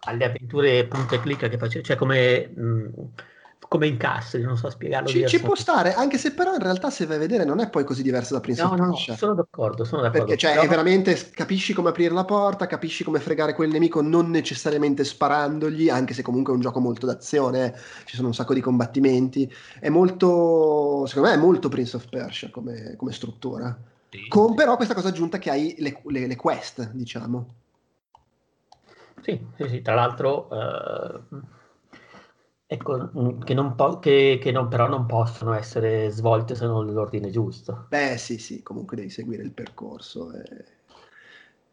alle 0.00 0.24
avventure 0.24 0.84
punto 0.86 1.14
e 1.14 1.20
clicca 1.20 1.48
che 1.48 1.56
facevo, 1.56 1.84
cioè 1.84 1.96
come 1.96 2.48
mh, 2.48 2.90
come 3.72 3.86
incastri, 3.86 4.42
non 4.42 4.58
so 4.58 4.68
spiegarlo. 4.68 5.08
Ci, 5.08 5.26
ci, 5.26 5.40
può 5.40 5.54
stare, 5.54 5.94
anche 5.94 6.18
se 6.18 6.34
però 6.34 6.52
in 6.52 6.60
realtà 6.60 6.90
se 6.90 7.06
vai 7.06 7.16
a 7.16 7.20
vedere 7.20 7.44
non 7.44 7.58
è 7.58 7.70
poi 7.70 7.84
così 7.84 8.02
diverso 8.02 8.34
da 8.34 8.40
Prince 8.40 8.62
no, 8.62 8.68
of 8.68 8.76
Persia. 8.76 9.12
No, 9.14 9.18
sono 9.18 9.34
d'accordo, 9.34 9.84
sono 9.84 10.02
d'accordo. 10.02 10.26
Perché 10.26 10.38
cioè, 10.38 10.52
però... 10.52 10.64
è 10.64 10.68
veramente, 10.68 11.30
capisci 11.30 11.72
come 11.72 11.88
aprire 11.88 12.12
la 12.12 12.26
porta, 12.26 12.66
capisci 12.66 13.02
come 13.02 13.18
fregare 13.18 13.54
quel 13.54 13.70
nemico 13.70 14.02
non 14.02 14.28
necessariamente 14.28 15.04
sparandogli, 15.04 15.88
anche 15.88 16.12
se 16.12 16.20
comunque 16.20 16.52
è 16.52 16.56
un 16.56 16.60
gioco 16.60 16.80
molto 16.80 17.06
d'azione, 17.06 17.72
eh. 17.74 17.78
ci 18.04 18.16
sono 18.16 18.28
un 18.28 18.34
sacco 18.34 18.52
di 18.52 18.60
combattimenti. 18.60 19.50
È 19.80 19.88
molto, 19.88 21.06
secondo 21.06 21.30
me 21.30 21.34
è 21.34 21.38
molto 21.38 21.70
Prince 21.70 21.96
of 21.96 22.08
Persia 22.10 22.50
come, 22.50 22.94
come 22.96 23.12
struttura. 23.12 23.74
Sì. 24.12 24.28
Con 24.28 24.54
però 24.54 24.76
questa 24.76 24.94
cosa 24.94 25.08
aggiunta 25.08 25.38
che 25.38 25.50
hai 25.50 25.74
le, 25.78 26.00
le, 26.04 26.26
le 26.26 26.36
quest, 26.36 26.90
diciamo. 26.92 27.54
Sì, 29.22 29.44
sì, 29.56 29.68
sì. 29.68 29.82
tra 29.82 29.94
l'altro... 29.94 30.48
Uh 30.50 31.60
Ecco, 32.72 33.10
mm, 33.14 33.40
che, 33.42 33.52
non 33.52 33.74
po- 33.74 33.98
che, 33.98 34.38
che 34.40 34.50
non, 34.50 34.68
però 34.68 34.88
non 34.88 35.04
possono 35.04 35.52
essere 35.52 36.08
svolte 36.08 36.54
se 36.54 36.64
non 36.64 36.86
nell'ordine 36.86 37.28
giusto. 37.28 37.84
Beh, 37.90 38.16
sì, 38.16 38.38
sì, 38.38 38.62
comunque 38.62 38.96
devi 38.96 39.10
seguire 39.10 39.42
il 39.42 39.52
percorso. 39.52 40.32
E... 40.32 40.64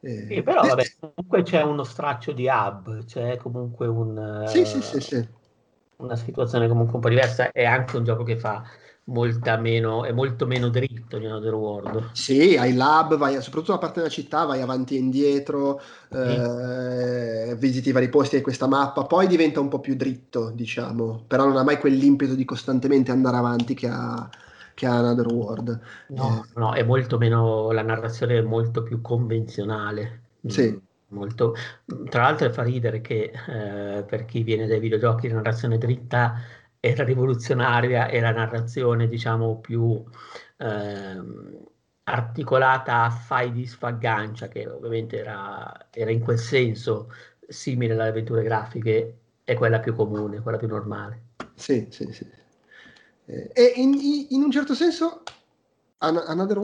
E... 0.01 0.25
Sì, 0.27 0.43
però 0.43 0.61
vabbè, 0.61 0.83
comunque 0.99 1.43
c'è 1.43 1.61
uno 1.61 1.85
straccio 1.85 2.33
di 2.33 2.47
hub, 2.47 3.05
c'è 3.05 3.37
comunque 3.37 3.87
un, 3.87 4.43
sì, 4.47 4.65
sì, 4.65 4.81
sì, 4.81 4.99
sì. 4.99 5.27
una 5.97 6.17
situazione 6.17 6.67
comunque 6.67 6.95
un 6.95 7.01
po' 7.01 7.07
diversa. 7.07 7.49
È 7.49 7.63
anche 7.63 7.95
un 7.95 8.03
gioco 8.03 8.23
che 8.23 8.37
fa 8.37 8.61
molta 9.09 9.57
meno, 9.57 10.05
è 10.05 10.11
molto 10.11 10.45
meno 10.45 10.69
dritto 10.69 11.17
di 11.17 11.25
Another 11.25 11.53
World. 11.53 12.11
Sì, 12.13 12.55
hai 12.55 12.73
lab, 12.73 13.17
vai, 13.17 13.41
soprattutto 13.41 13.73
la 13.73 13.79
parte 13.79 13.99
della 13.99 14.11
città, 14.11 14.45
vai 14.45 14.61
avanti 14.61 14.95
e 14.95 14.99
indietro, 14.99 15.81
sì. 16.09 16.17
eh, 16.17 17.55
visiti 17.57 17.91
vari 17.91 18.09
posti 18.09 18.37
di 18.37 18.41
questa 18.41 18.67
mappa, 18.67 19.03
poi 19.03 19.27
diventa 19.27 19.59
un 19.59 19.67
po' 19.67 19.79
più 19.79 19.95
dritto, 19.95 20.51
diciamo, 20.51 21.23
però 21.27 21.45
non 21.45 21.57
ha 21.57 21.63
mai 21.63 21.79
quell'impeto 21.79 22.35
di 22.35 22.45
costantemente 22.45 23.11
andare 23.11 23.37
avanti 23.37 23.73
che 23.73 23.87
ha, 23.87 24.29
che 24.73 24.85
ha 24.85 24.97
Another 24.97 25.27
World. 25.27 25.79
No, 26.09 26.45
eh. 26.45 26.59
no, 26.59 26.73
è 26.73 26.83
molto 26.83 27.17
meno, 27.17 27.71
la 27.71 27.83
narrazione 27.83 28.37
è 28.37 28.41
molto 28.41 28.83
più 28.83 29.01
convenzionale. 29.01 30.21
Sì. 30.45 30.69
Mm, 30.71 30.77
molto, 31.09 31.55
tra 32.09 32.23
l'altro 32.23 32.51
fa 32.51 32.63
ridere 32.63 33.01
che 33.01 33.31
eh, 33.47 34.03
per 34.03 34.25
chi 34.25 34.43
viene 34.43 34.67
dai 34.67 34.79
videogiochi 34.79 35.27
la 35.27 35.35
narrazione 35.35 35.77
dritta 35.77 36.35
era 36.79 37.03
rivoluzionaria 37.03 38.07
e 38.07 38.19
la 38.19 38.31
narrazione, 38.31 39.07
diciamo, 39.07 39.59
più 39.59 40.01
ehm, 40.57 41.57
articolata 42.03 43.03
a 43.03 43.09
fai 43.09 43.51
di 43.51 43.65
sfaggancia, 43.65 44.47
che 44.47 44.67
ovviamente 44.67 45.17
era, 45.17 45.87
era, 45.91 46.11
in 46.11 46.21
quel 46.21 46.39
senso 46.39 47.11
simile 47.47 47.93
alle 47.93 48.07
avventure 48.07 48.43
grafiche, 48.43 49.17
è 49.43 49.55
quella 49.55 49.79
più 49.79 49.93
comune, 49.93 50.41
quella 50.41 50.57
più 50.57 50.67
normale. 50.67 51.23
Sì, 51.55 51.87
sì, 51.89 52.11
sì. 52.13 52.27
Eh, 53.25 53.51
e 53.53 53.73
in, 53.75 53.99
in, 54.29 54.41
un 54.41 54.51
certo 54.51 54.73
senso, 54.73 55.23
another, 55.97 56.59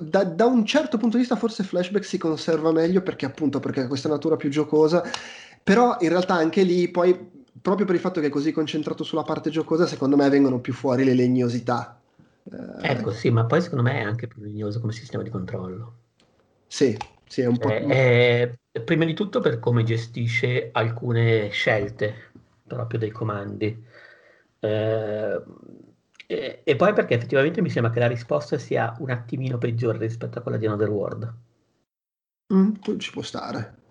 da, 0.00 0.24
da, 0.24 0.44
un 0.44 0.66
certo 0.66 0.98
punto 0.98 1.16
di 1.16 1.22
vista, 1.22 1.36
forse 1.36 1.64
Flashback 1.64 2.04
si 2.04 2.18
conserva 2.18 2.72
meglio 2.72 3.02
perché 3.02 3.24
appunto 3.24 3.58
perché 3.58 3.80
ha 3.80 3.86
questa 3.88 4.08
natura 4.08 4.36
più 4.36 4.50
giocosa, 4.50 5.02
però 5.62 5.96
in 6.00 6.10
realtà 6.10 6.34
anche 6.34 6.62
lì 6.62 6.88
poi 6.88 7.35
proprio 7.66 7.84
per 7.84 7.96
il 7.96 8.00
fatto 8.00 8.20
che 8.20 8.28
è 8.28 8.30
così 8.30 8.52
concentrato 8.52 9.02
sulla 9.02 9.24
parte 9.24 9.50
giocosa, 9.50 9.88
secondo 9.88 10.14
me 10.14 10.28
vengono 10.28 10.60
più 10.60 10.72
fuori 10.72 11.02
le 11.02 11.14
legnosità. 11.14 12.00
Eh, 12.44 12.90
ecco, 12.92 13.10
sì, 13.10 13.28
ma 13.30 13.44
poi 13.44 13.60
secondo 13.60 13.82
me 13.82 13.98
è 13.98 14.02
anche 14.02 14.28
più 14.28 14.40
legnoso 14.40 14.78
come 14.78 14.92
sistema 14.92 15.24
di 15.24 15.30
controllo. 15.30 15.94
Sì, 16.68 16.96
sì, 17.26 17.40
è 17.40 17.46
un 17.46 17.58
po'. 17.58 17.68
Eh, 17.68 18.56
è, 18.70 18.80
prima 18.82 19.04
di 19.04 19.14
tutto 19.14 19.40
per 19.40 19.58
come 19.58 19.82
gestisce 19.82 20.68
alcune 20.70 21.48
scelte 21.48 22.30
proprio 22.64 23.00
dei 23.00 23.10
comandi. 23.10 23.84
Eh, 24.60 25.42
e, 26.28 26.60
e, 26.62 26.76
poi 26.76 26.92
perché 26.92 27.14
effettivamente 27.14 27.60
mi 27.62 27.70
sembra 27.70 27.90
che 27.90 27.98
la 27.98 28.06
risposta 28.06 28.58
sia 28.58 28.94
un 29.00 29.10
attimino 29.10 29.58
peggiore 29.58 29.98
rispetto 29.98 30.38
a 30.38 30.42
quella 30.42 30.56
di 30.56 30.66
Another 30.66 30.88
World. 30.88 31.34
Mm, 32.54 32.74
ci 32.98 33.10
può 33.10 33.22
stare 33.22 33.85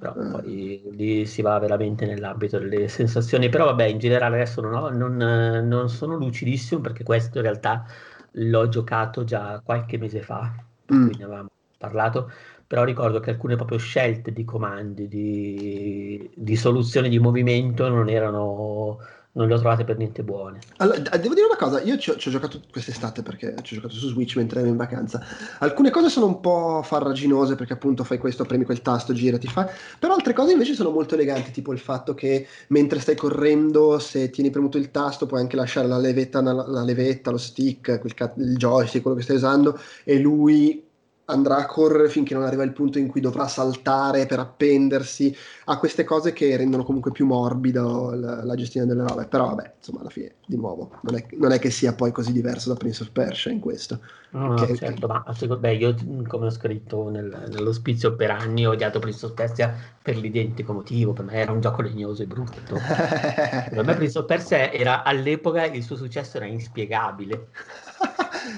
però 0.00 0.14
mm. 0.18 0.30
poi 0.30 0.82
lì 0.92 1.26
si 1.26 1.42
va 1.42 1.58
veramente 1.58 2.06
nell'ambito 2.06 2.58
delle 2.58 2.88
sensazioni, 2.88 3.50
però 3.50 3.66
vabbè 3.66 3.84
in 3.84 3.98
generale 3.98 4.36
adesso 4.36 4.62
non, 4.62 4.74
ho, 4.74 4.88
non, 4.88 5.16
non, 5.16 5.88
sono 5.90 6.16
lucidissimo 6.16 6.80
perché 6.80 7.04
questo 7.04 7.36
in 7.38 7.44
realtà 7.44 7.84
l'ho 8.32 8.68
giocato 8.68 9.24
già 9.24 9.60
qualche 9.62 9.98
mese 9.98 10.22
fa, 10.22 10.52
mm. 10.92 11.04
quindi 11.04 11.22
avevamo 11.22 11.50
parlato, 11.76 12.30
però 12.66 12.84
ricordo 12.84 13.20
che 13.20 13.30
alcune 13.30 13.56
proprio 13.56 13.78
scelte 13.78 14.32
di 14.32 14.44
comandi, 14.44 15.06
di, 15.06 16.30
di 16.34 16.56
soluzioni 16.56 17.10
di 17.10 17.18
movimento 17.18 17.88
non 17.88 18.08
erano 18.08 18.98
non 19.32 19.46
le 19.46 19.54
ho 19.54 19.58
trovate 19.58 19.84
per 19.84 19.96
niente 19.96 20.22
buone. 20.24 20.58
Allora, 20.78 20.98
devo 20.98 21.34
dire 21.34 21.46
una 21.46 21.56
cosa, 21.56 21.80
io 21.82 21.96
ci 21.98 22.10
ho, 22.10 22.16
ci 22.16 22.28
ho, 22.28 22.30
giocato 22.32 22.60
quest'estate 22.70 23.22
perché 23.22 23.54
ci 23.62 23.74
ho 23.74 23.76
giocato 23.76 23.94
su 23.94 24.08
Switch 24.08 24.34
mentre 24.36 24.60
ero 24.60 24.68
in 24.68 24.76
vacanza. 24.76 25.24
Alcune 25.60 25.90
cose 25.90 26.08
sono 26.08 26.26
un 26.26 26.40
po' 26.40 26.82
farraginose 26.82 27.54
perché 27.54 27.74
appunto 27.74 28.02
fai 28.02 28.18
questo, 28.18 28.44
premi 28.44 28.64
quel 28.64 28.82
tasto, 28.82 29.12
gira, 29.12 29.38
ti 29.38 29.46
fa. 29.46 29.70
Però 29.98 30.14
altre 30.14 30.32
cose 30.32 30.52
invece 30.52 30.74
sono 30.74 30.90
molto 30.90 31.14
eleganti, 31.14 31.52
tipo 31.52 31.72
il 31.72 31.78
fatto 31.78 32.14
che 32.14 32.46
mentre 32.68 32.98
stai 32.98 33.14
correndo, 33.14 33.98
se 34.00 34.30
tieni 34.30 34.50
premuto 34.50 34.78
il 34.78 34.90
tasto, 34.90 35.26
puoi 35.26 35.40
anche 35.40 35.56
lasciare 35.56 35.86
la 35.86 35.98
levetta, 35.98 36.40
la, 36.42 36.52
la 36.52 36.82
levetta 36.82 37.30
lo 37.30 37.38
stick, 37.38 38.00
quel, 38.00 38.32
il 38.38 38.56
joystick, 38.56 39.02
quello 39.02 39.16
che 39.16 39.22
stai 39.22 39.36
usando, 39.36 39.78
e 40.02 40.18
lui 40.18 40.88
andrà 41.30 41.56
a 41.56 41.66
correre 41.66 42.08
finché 42.08 42.34
non 42.34 42.42
arriva 42.42 42.62
il 42.62 42.72
punto 42.72 42.98
in 42.98 43.08
cui 43.08 43.20
dovrà 43.20 43.48
saltare 43.48 44.26
per 44.26 44.38
appendersi 44.38 45.34
a 45.66 45.78
queste 45.78 46.04
cose 46.04 46.32
che 46.32 46.56
rendono 46.56 46.84
comunque 46.84 47.12
più 47.12 47.26
morbido 47.26 48.14
la, 48.14 48.44
la 48.44 48.54
gestione 48.54 48.86
delle 48.86 49.06
robe. 49.06 49.26
Però 49.26 49.46
vabbè, 49.46 49.74
insomma, 49.78 50.00
alla 50.00 50.10
fine, 50.10 50.34
di 50.46 50.56
nuovo, 50.56 50.90
non 51.02 51.16
è, 51.16 51.26
non 51.38 51.52
è, 51.52 51.58
che 51.58 51.70
sia 51.70 51.94
poi 51.94 52.12
così 52.12 52.32
diverso 52.32 52.70
da 52.70 52.76
Prince 52.76 53.02
of 53.02 53.10
Persia 53.10 53.50
in 53.50 53.60
questo. 53.60 54.00
No, 54.30 54.54
che, 54.54 54.66
no 54.68 54.76
certo, 54.76 55.06
che... 55.06 55.12
ma 55.12 55.34
secondo 55.34 55.66
me 55.66 55.74
io, 55.74 55.94
come 56.26 56.46
ho 56.46 56.50
scritto 56.50 57.08
nel, 57.08 57.48
nell'ospizio 57.50 58.14
per 58.14 58.30
anni, 58.30 58.66
ho 58.66 58.72
odiato 58.72 58.98
Prince 58.98 59.26
of 59.26 59.32
Persia 59.32 59.74
per 60.02 60.16
l'identico 60.16 60.72
motivo, 60.72 61.12
per 61.12 61.24
me 61.24 61.32
era 61.34 61.52
un 61.52 61.60
gioco 61.60 61.82
legnoso 61.82 62.22
e 62.22 62.26
brutto. 62.26 62.74
per 63.70 63.84
me 63.84 63.94
Prince 63.94 64.18
of 64.18 64.26
Persia 64.26 64.72
era 64.72 65.02
all'epoca 65.04 65.64
il 65.66 65.82
suo 65.82 65.96
successo 65.96 66.36
era 66.36 66.46
inspiegabile. 66.46 67.48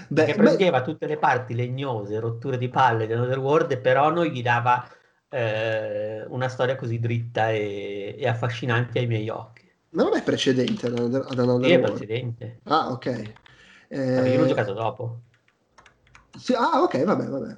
Beh, 0.08 0.24
che 0.24 0.34
prendeva 0.34 0.80
beh... 0.80 0.84
tutte 0.84 1.06
le 1.06 1.16
parti 1.16 1.54
legnose, 1.54 2.18
rotture 2.18 2.58
di 2.58 2.68
palle 2.68 3.06
di 3.06 3.12
Another 3.12 3.38
World, 3.38 3.78
però 3.78 4.10
non 4.10 4.26
gli 4.26 4.42
dava 4.42 4.86
eh, 5.28 6.24
una 6.28 6.48
storia 6.48 6.76
così 6.76 6.98
dritta 6.98 7.50
e, 7.50 8.16
e, 8.18 8.28
affascinante 8.28 8.98
ai 8.98 9.06
miei 9.06 9.28
occhi. 9.28 9.70
Ma 9.90 10.04
non 10.04 10.16
è 10.16 10.22
precedente 10.22 10.86
ad 10.86 10.98
Another, 10.98 11.26
ad 11.28 11.38
Another 11.38 11.66
sì, 11.66 11.74
World? 11.74 11.86
è 11.86 11.90
precedente. 11.90 12.60
Ah, 12.64 12.90
ok. 12.90 13.32
Eh... 13.88 14.30
Io 14.30 14.40
l'ho 14.40 14.46
giocato 14.46 14.72
dopo. 14.72 15.20
Sì, 16.38 16.54
ah, 16.54 16.82
ok, 16.82 17.04
vabbè, 17.04 17.26
vabbè. 17.26 17.56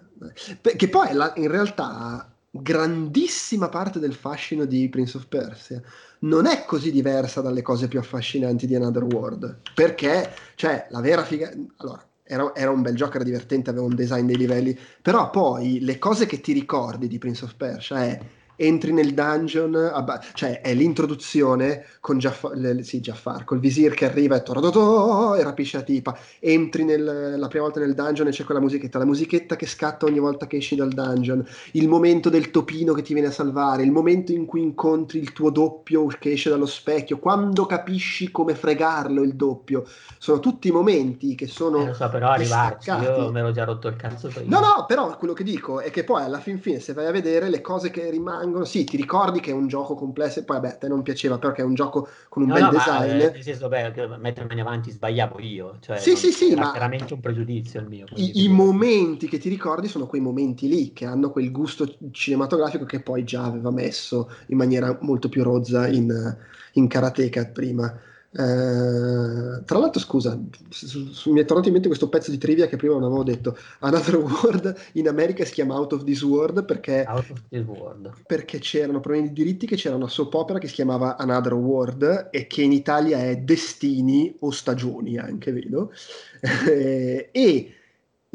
Che 0.76 0.88
poi 0.88 1.12
la, 1.12 1.32
in 1.36 1.50
realtà 1.50 2.28
grandissima 2.56 3.68
parte 3.68 3.98
del 3.98 4.14
fascino 4.14 4.64
di 4.64 4.88
Prince 4.88 5.16
of 5.16 5.26
Persia 5.26 5.82
non 6.20 6.46
è 6.46 6.64
così 6.64 6.92
diversa 6.92 7.40
dalle 7.40 7.62
cose 7.62 7.88
più 7.88 7.98
affascinanti 7.98 8.68
di 8.68 8.76
Another 8.76 9.02
World 9.02 9.58
perché 9.74 10.32
cioè 10.54 10.86
la 10.90 11.00
vera 11.00 11.24
figa 11.24 11.50
allora 11.78 12.00
era, 12.24 12.52
era, 12.54 12.70
un 12.70 12.82
bel 12.82 12.96
gioco, 12.96 13.16
era 13.16 13.24
divertente, 13.24 13.70
aveva 13.70 13.84
un 13.84 13.94
design 13.94 14.26
dei 14.26 14.36
livelli, 14.36 14.78
però 15.02 15.30
poi 15.30 15.80
le 15.80 15.98
cose 15.98 16.26
che 16.26 16.40
ti 16.40 16.52
ricordi 16.52 17.06
di 17.06 17.18
Prince 17.18 17.44
of 17.44 17.54
Persia 17.54 18.04
è 18.04 18.18
entri 18.56 18.92
nel 18.92 19.14
dungeon, 19.14 19.74
abba- 19.74 20.22
cioè 20.32 20.60
è 20.60 20.74
l'introduzione 20.74 21.84
con 22.00 22.18
Jaffar, 22.18 22.52
le, 22.56 22.82
sì, 22.82 23.00
Jaffar, 23.00 23.44
col 23.44 23.58
visir 23.58 23.94
che 23.94 24.04
arriva 24.06 24.36
e 24.36 24.42
e 24.44 25.42
rapisce 25.42 25.78
la 25.78 25.82
tipa, 25.82 26.16
entri 26.38 26.84
nel, 26.84 27.34
la 27.36 27.48
prima 27.48 27.64
volta 27.64 27.80
nel 27.80 27.94
dungeon 27.94 28.28
e 28.28 28.30
c'è 28.30 28.44
quella 28.44 28.60
musichetta, 28.60 28.98
la 28.98 29.04
musichetta 29.04 29.56
che 29.56 29.66
scatta 29.66 30.06
ogni 30.06 30.18
volta 30.18 30.46
che 30.46 30.56
esci 30.56 30.76
dal 30.76 30.90
dungeon, 30.90 31.44
il 31.72 31.88
momento 31.88 32.28
del 32.28 32.50
topino 32.50 32.92
che 32.92 33.02
ti 33.02 33.12
viene 33.12 33.28
a 33.28 33.32
salvare, 33.32 33.82
il 33.82 33.92
momento 33.92 34.32
in 34.32 34.44
cui 34.46 34.62
incontri 34.62 35.18
il 35.18 35.32
tuo 35.32 35.50
doppio 35.50 36.06
che 36.06 36.32
esce 36.32 36.50
dallo 36.50 36.66
specchio, 36.66 37.18
quando 37.18 37.66
capisci 37.66 38.30
come 38.30 38.54
fregarlo 38.54 39.22
il 39.22 39.34
doppio, 39.34 39.84
sono 40.18 40.40
tutti 40.40 40.70
momenti 40.70 41.34
che 41.34 41.46
sono... 41.46 41.82
Eh, 41.82 41.86
lo 41.86 41.94
so, 41.94 42.08
però 42.08 42.28
arrivarci, 42.28 42.90
io 42.90 43.30
me 43.30 43.42
l'ho 43.42 43.52
già 43.52 43.64
rotto 43.64 43.88
il 43.88 43.96
cazzo. 43.96 44.30
No, 44.44 44.60
no, 44.60 44.84
però 44.86 45.16
quello 45.16 45.34
che 45.34 45.44
dico 45.44 45.80
è 45.80 45.90
che 45.90 46.04
poi 46.04 46.22
alla 46.22 46.38
fin 46.38 46.58
fine 46.60 46.78
se 46.78 46.92
vai 46.92 47.06
a 47.06 47.10
vedere 47.10 47.48
le 47.48 47.60
cose 47.60 47.90
che 47.90 48.10
rimangono 48.10 48.43
rimangono. 48.44 48.64
Sì, 48.64 48.84
ti 48.84 48.96
ricordi 48.96 49.40
che 49.40 49.50
è 49.50 49.54
un 49.54 49.66
gioco 49.66 49.94
complesso, 49.94 50.40
e 50.40 50.44
poi 50.44 50.60
vabbè, 50.60 50.74
a 50.74 50.76
te 50.76 50.88
non 50.88 51.02
piaceva 51.02 51.38
perché 51.38 51.62
è 51.62 51.64
un 51.64 51.74
gioco 51.74 52.08
con 52.28 52.42
un 52.42 52.48
no, 52.48 52.54
bel 52.54 52.62
no, 52.64 52.70
design. 52.70 53.16
Ma, 53.16 53.24
eh, 53.24 53.30
nel 53.32 53.42
senso, 53.42 53.68
beh, 53.68 54.16
mettermi 54.18 54.60
avanti 54.60 54.90
sbagliavo 54.90 55.40
io. 55.40 55.76
Cioè, 55.80 55.98
sì, 55.98 56.16
sì, 56.16 56.30
sì, 56.30 56.54
ma 56.54 56.70
veramente 56.72 57.14
un 57.14 57.20
pregiudizio 57.20 57.80
il 57.80 57.88
mio. 57.88 58.06
I, 58.14 58.44
I, 58.44 58.48
momenti 58.48 59.28
che 59.28 59.38
ti 59.38 59.48
ricordi 59.48 59.88
sono 59.88 60.06
quei 60.06 60.20
momenti 60.20 60.68
lì 60.68 60.92
che 60.92 61.06
hanno 61.06 61.30
quel 61.30 61.50
gusto 61.50 61.96
cinematografico 62.10 62.84
che 62.84 63.00
poi 63.00 63.24
già 63.24 63.44
aveva 63.44 63.70
messo 63.70 64.30
in 64.46 64.56
maniera 64.56 64.96
molto 65.00 65.28
più 65.28 65.42
rozza 65.42 65.88
in, 65.88 66.36
in 66.72 66.86
Karateka 66.86 67.46
prima. 67.46 67.92
Eh, 68.36 69.62
tra 69.64 69.78
l'altro, 69.78 70.00
scusa, 70.00 70.36
su, 70.68 71.06
su, 71.12 71.30
mi 71.30 71.40
è 71.40 71.44
tornato 71.44 71.68
in 71.68 71.74
mente 71.74 71.88
questo 71.88 72.08
pezzo 72.08 72.32
di 72.32 72.38
trivia 72.38 72.66
che 72.66 72.76
prima 72.76 72.94
non 72.94 73.04
avevo 73.04 73.22
detto. 73.22 73.56
Another 73.80 74.16
World 74.18 74.74
in 74.94 75.06
America 75.06 75.44
si 75.44 75.52
chiama 75.52 75.76
Out 75.76 75.92
of 75.92 76.04
This 76.04 76.22
World 76.22 76.64
perché, 76.64 77.06
this 77.48 77.64
world. 77.64 78.12
perché 78.26 78.58
c'erano 78.58 78.98
problemi 79.00 79.28
di 79.28 79.34
diritti 79.34 79.66
che 79.66 79.76
c'era 79.76 79.94
una 79.94 80.08
soap 80.08 80.34
opera 80.34 80.58
che 80.58 80.66
si 80.66 80.74
chiamava 80.74 81.16
Another 81.16 81.54
World 81.54 82.28
e 82.32 82.46
che 82.48 82.62
in 82.62 82.72
Italia 82.72 83.18
è 83.18 83.36
Destini 83.36 84.34
o 84.40 84.50
Stagioni 84.50 85.16
anche, 85.16 85.52
vedo. 85.52 85.92
e 87.30 87.72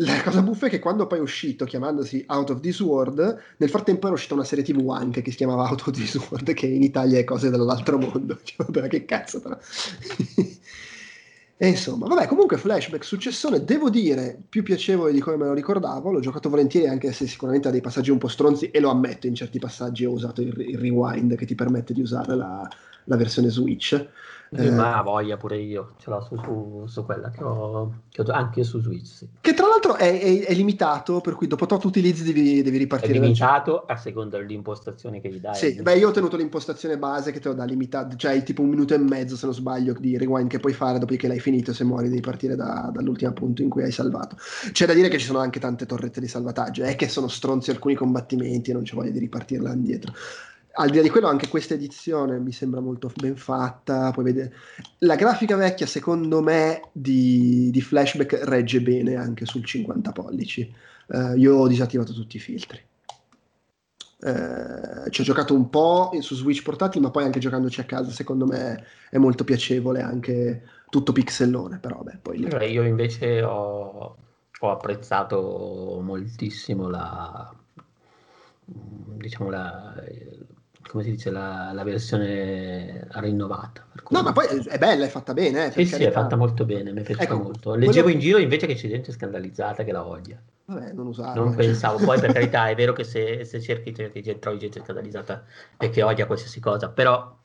la 0.02 0.22
cosa 0.24 0.41
buffa 0.41 0.68
è 0.68 0.70
che 0.70 0.80
quando 0.80 1.08
poi 1.08 1.20
è 1.20 1.22
uscito 1.22 1.66
chiamandosi 1.66 2.24
Out 2.28 2.52
of 2.52 2.60
This 2.62 2.80
World, 2.80 3.38
nel 3.58 3.70
frattempo 3.70 4.06
era 4.06 4.16
uscita 4.16 4.34
una 4.34 4.45
serie 4.45 4.64
TV 4.64 4.89
anche 4.91 5.22
che 5.22 5.32
si 5.32 5.38
chiamava 5.38 5.68
Out 5.68 5.88
of 5.88 5.91
This 5.91 6.16
World, 6.16 6.54
che 6.54 6.68
in 6.68 6.84
Italia 6.84 7.20
è 7.20 7.24
cose 7.26 7.50
dall'altro 7.50 7.97
mondo. 7.97 8.39
Cioè, 8.43 8.66
vabbè, 8.66 8.88
che 8.88 9.06
cazzo 9.06 9.41
però. 9.41 9.58
e 11.58 11.68
insomma, 11.68 12.08
vabbè, 12.08 12.28
comunque 12.28 12.58
flashback, 12.58 13.04
successone, 13.04 13.66
devo 13.66 13.89
dire, 13.89 14.39
più 14.47 14.64
piacevole 14.64 15.12
di 15.12 15.20
come 15.20 15.36
me 15.36 15.45
lo 15.45 15.54
ricordavo, 15.54 16.12
l'ho 16.12 16.22
giocato 16.22 16.50
volentieri 16.50 16.88
anche 16.88 17.12
se 17.12 17.28
sicuramente 17.28 17.68
ha 17.68 17.72
dei 17.72 17.82
passaggi 17.82 18.12
un 18.12 18.20
po' 18.20 18.30
stronzi 18.30 18.72
e 18.72 18.80
lo 18.80 18.89
ammetto, 18.89 19.28
in 19.28 19.36
certi 19.36 19.60
passaggi 19.60 20.06
ho 20.06 20.12
usato 20.12 20.41
il, 20.41 20.54
il 20.60 20.78
rewind 20.78 21.36
che 21.36 21.45
ti 21.45 21.56
permette 21.56 21.93
di 21.93 22.02
usare 22.02 22.36
la, 22.36 22.66
la 23.04 23.18
versione 23.18 23.50
Switch 23.50 24.08
eh, 24.52 24.72
ma 24.72 25.02
voglia 25.04 25.38
pure 25.38 25.58
io, 25.58 25.93
ce 26.00 26.10
l'ho 26.10 26.22
su, 26.22 26.36
su, 26.38 26.86
su 26.88 27.06
quella 27.06 27.30
che 27.30 27.43
ho, 27.43 28.02
che 28.10 28.22
ho, 28.22 28.32
anche 28.32 28.64
su 28.64 28.82
Switch. 28.82 29.06
Sì. 29.06 29.28
Che 29.39 29.54
tra 29.54 29.68
l'altro 29.68 29.95
è, 29.95 30.20
è, 30.20 30.45
è, 30.45 30.54
limitato, 30.54 31.22
per 31.22 31.36
cui 31.36 31.45
dopo 31.45 31.68
tot 31.68 31.84
utilizzi 31.84 32.24
devi, 32.24 32.64
devi 32.64 32.78
ripartire. 32.78 33.14
È 33.14 33.20
limitato 33.20 33.86
a 33.86 33.95
seconda 33.95 34.38
dell'impostazione 34.38 35.22
che 35.22 35.30
gli 35.30 35.39
dai. 35.39 35.56
Sì, 35.56 35.80
beh, 35.82 35.97
io 35.97 36.10
ho 36.10 36.12
tenuto 36.12 36.36
l'impostazione 36.36 36.97
base 36.97 37.32
che 37.32 37.39
te 37.39 37.50
lo 37.50 37.54
dà 37.54 37.64
limitato, 37.64 38.16
cioè 38.16 38.41
tipo 38.41 38.64
un 38.64 38.70
minuto 38.70 38.95
e 38.95 38.97
mezzo 38.97 39.36
se 39.36 39.45
non 39.45 39.54
sbaglio 39.54 39.93
di 40.00 40.18
rewind 40.18 40.50
che 40.50 40.60
puoi 40.60 40.74
fare 40.74 40.97
dopo 40.97 41.16
che 41.16 41.28
l'hai 41.28 41.39
finito, 41.39 41.72
se 41.72 41.84
muori 41.84 42.10
devi 42.10 42.22
partire 42.22 42.56
da, 42.56 42.89
dall'ultimo 42.91 43.32
punto 43.34 43.62
in 43.62 43.70
cui 43.70 43.84
hai 43.84 43.91
salvato. 43.91 44.36
C'è 44.72 44.88
da 44.88 44.93
dire 44.93 45.10
che 45.10 45.20
ci 45.20 45.26
sono 45.26 45.39
anche 45.39 45.60
tante 45.60 45.86
torrette 45.86 46.20
di 46.20 46.28
salvataggio, 46.28 46.84
è 46.84 46.95
che 46.95 47.08
sono 47.08 47.28
stronzi 47.28 47.70
alcuni 47.70 47.93
combattimenti 47.93 48.72
e 48.72 48.74
non 48.74 48.82
c'è 48.82 48.95
voglia 48.95 49.12
di 49.12 49.20
ripartirla 49.20 49.74
indietro 49.74 50.14
al 50.74 50.90
di 50.90 50.98
là 50.98 51.02
di 51.02 51.10
quello 51.10 51.28
anche 51.28 51.48
questa 51.48 51.74
edizione 51.74 52.38
mi 52.40 52.52
sembra 52.52 52.80
molto 52.80 53.12
ben 53.16 53.36
fatta 53.36 54.14
la 55.00 55.16
grafica 55.16 55.56
vecchia 55.56 55.86
secondo 55.86 56.42
me 56.42 56.82
di, 56.92 57.70
di 57.72 57.82
flashback 57.82 58.42
regge 58.44 58.82
bene 58.82 59.16
anche 59.16 59.46
sul 59.46 59.66
50 59.66 60.12
pollici. 60.12 60.74
Uh, 61.08 61.36
io 61.36 61.56
ho 61.56 61.68
disattivato 61.68 62.14
tutti 62.14 62.38
i 62.38 62.40
filtri. 62.40 62.80
Uh, 64.22 65.10
ci 65.10 65.22
ho 65.22 65.24
giocato 65.24 65.56
un 65.56 65.70
po' 65.70 66.12
su 66.20 66.36
Switch 66.36 66.62
portatile 66.62 67.06
ma 67.06 67.10
poi 67.10 67.24
anche 67.24 67.40
giocandoci 67.40 67.80
a 67.80 67.86
casa 67.86 68.12
secondo 68.12 68.46
me 68.46 68.84
è 69.10 69.18
molto 69.18 69.46
piacevole 69.46 70.02
anche 70.02 70.64
tutto 70.90 71.14
pixellone 71.14 71.80
però 71.80 72.02
beh 72.02 72.18
poi 72.22 72.40
lì... 72.40 72.72
io 72.74 72.84
invece 72.84 73.42
ho, 73.42 74.18
ho 74.60 74.72
apprezzato 74.72 76.02
moltissimo 76.04 76.90
la 76.90 77.50
diciamo 78.66 79.50
la, 79.50 79.96
come 80.90 81.04
si 81.04 81.12
dice, 81.12 81.30
la, 81.30 81.72
la 81.72 81.84
versione 81.84 83.08
rinnovata. 83.12 83.86
No, 84.10 84.24
ma 84.24 84.32
poi 84.32 84.48
è 84.68 84.78
bella, 84.80 85.06
è 85.06 85.08
fatta 85.08 85.34
bene. 85.34 85.68
Eh, 85.68 85.72
sì, 85.72 85.86
sì, 85.86 86.04
è 86.04 86.12
fatta 86.12 86.36
molto 86.36 86.66
bene, 86.66 86.92
mi 86.92 87.04
piace 87.04 87.24
ecco, 87.24 87.38
molto. 87.38 87.76
Leggevo 87.76 88.04
quello... 88.04 88.10
in 88.10 88.20
giro 88.20 88.38
invece 88.40 88.66
che 88.66 88.74
c'è 88.74 88.88
gente 88.88 89.12
scandalizzata 89.12 89.84
che 89.84 89.92
la 89.92 90.06
odia. 90.06 90.42
Vabbè, 90.66 90.94
non 90.94 91.08
usare. 91.08 91.40
Non 91.40 91.54
pensavo, 91.54 92.04
poi 92.04 92.20
per 92.20 92.34
carità 92.34 92.70
è 92.70 92.76
vero 92.76 92.94
che 92.94 93.04
se, 93.04 93.46
se 93.46 93.62
cerchi, 93.62 93.94
cerchi, 93.94 94.40
trovi 94.40 94.58
gente 94.58 94.82
scandalizzata 94.84 95.44
e 95.78 95.90
che 95.90 96.02
odia 96.02 96.26
qualsiasi 96.26 96.60
cosa, 96.60 96.90
però 96.90 97.38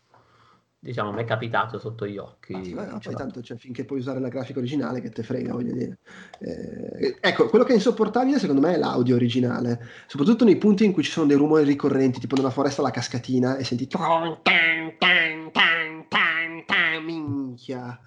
diciamo, 0.85 1.12
mi 1.12 1.22
è 1.22 1.24
capitato 1.24 1.78
sotto 1.78 2.07
gli 2.07 2.18
occhi. 2.18 2.53
Ah, 2.53 2.62
sì, 2.62 2.74
no, 2.74 3.01
poi 3.03 3.14
tanto 3.14 3.43
cioè, 3.43 3.57
finché 3.57 3.87
puoi 3.87 4.01
usare 4.01 4.20
la 4.20 4.28
grafica 4.28 4.59
originale 4.59 5.01
che 5.01 5.09
te 5.09 5.22
frega, 5.22 5.55
voglio 5.55 5.72
dire. 5.72 5.99
Eh, 6.41 7.16
ecco, 7.20 7.49
quello 7.49 7.64
che 7.64 7.72
è 7.72 7.76
insopportabile 7.76 8.39
secondo 8.39 8.61
me 8.61 8.74
è 8.74 8.76
l'audio 8.76 9.14
originale, 9.14 9.80
soprattutto 10.07 10.45
nei 10.45 10.57
punti 10.57 10.85
in 10.85 10.93
cui 10.93 11.03
ci 11.03 11.11
sono 11.11 11.26
dei 11.26 11.39
rumori 11.39 11.64
ricorrenti, 11.64 12.20
tipo 12.20 12.37
nella 12.37 12.51
foresta 12.51 12.82
la 12.82 12.91
cascatina 12.91 13.57
e 13.57 13.64
senti 13.64 13.89
minchia. 17.01 17.99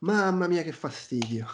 Mamma 0.00 0.48
mia 0.48 0.62
che 0.62 0.72
fastidio. 0.72 1.46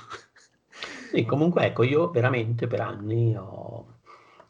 Sì, 1.10 1.24
comunque 1.26 1.66
ecco, 1.66 1.82
io 1.82 2.10
veramente 2.10 2.66
per 2.66 2.80
anni 2.80 3.36
ho, 3.36 3.86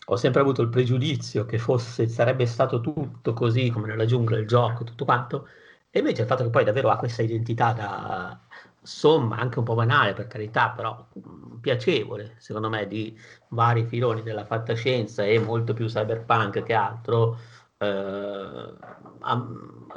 ho 0.06 0.16
sempre 0.16 0.40
avuto 0.40 0.62
il 0.62 0.68
pregiudizio 0.68 1.44
che 1.44 1.58
fosse, 1.58 2.06
sarebbe 2.08 2.46
stato 2.46 2.80
tutto 2.80 3.32
così 3.32 3.68
come 3.70 3.88
nella 3.88 4.06
giungla 4.06 4.38
il 4.38 4.46
gioco, 4.46 4.84
tutto 4.84 5.04
quanto, 5.04 5.48
e 5.96 6.00
invece 6.00 6.22
il 6.22 6.26
fatto 6.26 6.42
che 6.42 6.50
poi 6.50 6.64
davvero 6.64 6.90
ha 6.90 6.96
questa 6.96 7.22
identità 7.22 7.72
da 7.72 8.40
somma, 8.82 9.36
anche 9.36 9.60
un 9.60 9.64
po' 9.64 9.76
banale 9.76 10.12
per 10.12 10.26
carità, 10.26 10.70
però 10.70 11.06
mh, 11.12 11.58
piacevole, 11.60 12.34
secondo 12.38 12.68
me, 12.68 12.88
di 12.88 13.16
vari 13.50 13.84
filoni 13.84 14.22
della 14.22 14.44
fantascienza 14.44 15.22
e 15.22 15.38
molto 15.38 15.72
più 15.72 15.86
cyberpunk 15.86 16.64
che 16.64 16.74
altro, 16.74 17.38
eh, 17.78 18.74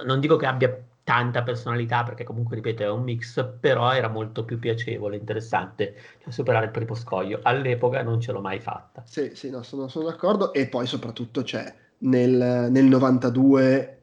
non 0.06 0.20
dico 0.20 0.36
che 0.36 0.46
abbia 0.46 0.84
tanta 1.04 1.42
personalità 1.42 2.04
perché 2.04 2.24
comunque 2.24 2.58
ripeto 2.58 2.84
è 2.84 2.90
un 2.92 3.02
mix 3.02 3.44
però 3.60 3.92
era 3.94 4.10
molto 4.10 4.44
più 4.44 4.60
piacevole 4.60 5.16
interessante 5.16 5.96
cioè, 6.22 6.32
superare 6.32 6.66
il 6.66 6.72
primo 6.72 6.96
scoglio 6.96 7.40
all'epoca 7.42 8.04
non 8.04 8.22
ce 8.22 8.32
l'ho 8.34 8.42
mai 8.42 8.60
fatta. 8.60 9.02
Sì 9.06 9.32
sì 9.34 9.50
no 9.50 9.64
sono, 9.64 9.88
sono 9.88 10.06
d'accordo. 10.06 10.54
E 10.54 10.68
poi 10.68 10.86
soprattutto 10.86 11.42
c'è 11.42 11.74
nel, 12.00 12.68
nel 12.70 12.86
92 12.86 13.97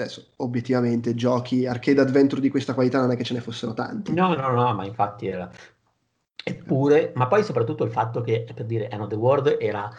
adesso 0.00 0.28
obiettivamente 0.36 1.14
giochi 1.14 1.66
arcade 1.66 2.00
adventure 2.00 2.40
di 2.40 2.50
questa 2.50 2.74
qualità 2.74 3.00
non 3.00 3.10
è 3.12 3.16
che 3.16 3.24
ce 3.24 3.34
ne 3.34 3.40
fossero 3.40 3.74
tanti. 3.74 4.12
No, 4.12 4.34
no, 4.34 4.50
no, 4.50 4.74
ma 4.74 4.84
infatti 4.84 5.26
era. 5.26 5.50
Eppure, 6.42 7.12
ma 7.14 7.26
poi 7.26 7.44
soprattutto 7.44 7.84
il 7.84 7.90
fatto 7.90 8.22
che, 8.22 8.46
per 8.52 8.64
dire, 8.64 8.88
End 8.88 9.08
the 9.08 9.14
World 9.14 9.56
era 9.60 9.90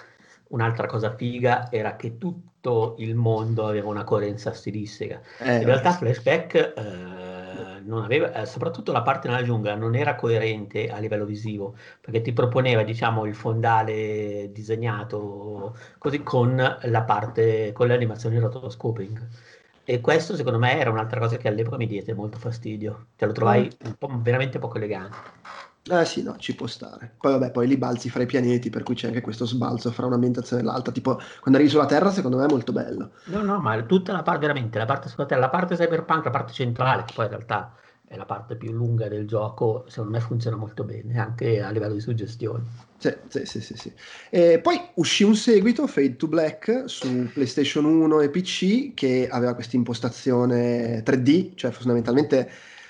un'altra 0.50 0.88
cosa 0.88 1.16
figa, 1.16 1.72
era 1.72 1.96
che 1.96 2.18
tutto 2.18 2.96
il 2.98 3.16
mondo 3.16 3.68
aveva 3.68 3.88
una 3.90 4.04
coerenza 4.04 4.52
stilistica. 4.54 5.22
Eh, 5.40 5.58
In 5.58 5.66
realtà 5.66 5.92
Flashback 5.92 6.74
eh, 6.76 7.82
non 7.84 8.04
aveva, 8.04 8.34
eh, 8.34 8.46
soprattutto 8.46 8.92
la 8.92 9.02
parte 9.02 9.28
nella 9.28 9.44
giungla 9.44 9.76
non 9.76 9.96
era 9.96 10.16
coerente 10.16 10.90
a 10.90 10.98
livello 10.98 11.26
visivo, 11.26 11.76
perché 12.02 12.22
ti 12.22 12.34
proponeva, 12.34 12.84
diciamo, 12.84 13.26
il 13.26 13.36
fondale 13.36 14.50
disegnato 14.52 15.76
così 15.98 16.22
con 16.24 16.56
la 16.82 17.04
parte, 17.04 17.72
con 17.72 17.88
le 17.88 17.94
animazioni 17.94 18.38
rotoscoping 18.40 19.28
e 19.84 20.00
questo 20.02 20.36
secondo 20.36 20.60
me 20.60 20.80
era 20.80 20.90
un'altra 20.90 21.20
cosa 21.20 21.38
che 21.38 21.48
all'epoca 21.48 21.78
mi 21.78 21.88
diede 21.88 22.14
molto 22.14 22.38
fastidio. 22.38 23.08
Cioè 23.16 23.28
lo 23.28 23.34
trovai 23.34 23.64
mm. 23.64 23.92
po' 23.98 24.10
veramente 24.22 24.60
poco 24.60 24.78
elegante. 24.78 25.18
Eh 25.84 26.06
sì, 26.06 26.22
no, 26.22 26.38
ci 26.38 26.54
può 26.56 26.68
stare. 26.68 27.16
Poi 27.18 27.32
vabbè, 27.32 27.52
poi 27.52 27.68
li 27.68 27.76
balzi 27.76 28.10
fra 28.10 28.22
i 28.22 28.28
pianeti, 28.28 28.70
per 28.70 28.84
cui 28.84 28.94
c'è 28.94 29.08
anche 29.08 29.22
questo 29.22 29.46
sbalzo 29.46 29.92
fra 29.92 30.06
un'ambientazione 30.06 30.62
e 30.62 30.66
l'altra. 30.66 30.92
Tipo, 30.92 31.16
quando 31.40 31.58
arrivi 31.58 31.70
sulla 31.70 31.88
Terra, 31.88 32.12
secondo 32.12 32.38
me 32.38 32.46
è 32.46 32.50
molto 32.50 32.72
bello. 32.72 33.14
No, 33.26 33.42
no, 33.42 33.60
ma 33.60 33.82
tutta 33.82 34.12
la 34.12 34.22
parte, 34.22 34.42
veramente, 34.42 34.78
la 34.78 34.86
parte 34.86 35.10
sulla 35.10 35.26
Terra, 35.26 35.42
la 35.42 35.50
parte 35.50 35.76
cyberpunk, 35.76 36.26
la 36.26 36.30
parte 36.30 36.54
centrale, 36.54 37.04
che 37.06 37.14
poi 37.16 37.26
in 37.26 37.32
realtà 37.32 37.74
è 38.12 38.18
la 38.18 38.26
parte 38.26 38.58
più 38.58 38.74
lunga 38.74 39.08
del 39.08 39.26
gioco, 39.26 39.86
secondo 39.88 40.12
me 40.12 40.20
funziona 40.20 40.58
molto 40.58 40.84
bene, 40.84 41.18
anche 41.18 41.62
a 41.62 41.70
livello 41.70 41.94
di 41.94 42.02
suggestione. 42.02 42.66
Sì, 42.98 43.16
sì, 43.30 43.46
sì, 43.46 43.62
sì, 43.62 43.78
sì. 43.78 43.94
E 44.30 44.60
poi 44.60 44.78
uscì 44.96 45.24
un 45.24 45.34
seguito, 45.34 45.88
Fade 45.88 46.18
to 46.18 46.28
Black, 46.28 46.84
su 46.88 47.30
PlayStation 47.32 47.86
1 47.86 48.20
e 48.20 48.30
PC, 48.30 48.94
che 48.94 49.30
aveva 49.32 49.54
questa 49.54 49.78
impostazione 49.78 51.02
3D, 51.04 51.56
cioè 51.56 51.72
fondamentalmente 51.72 52.50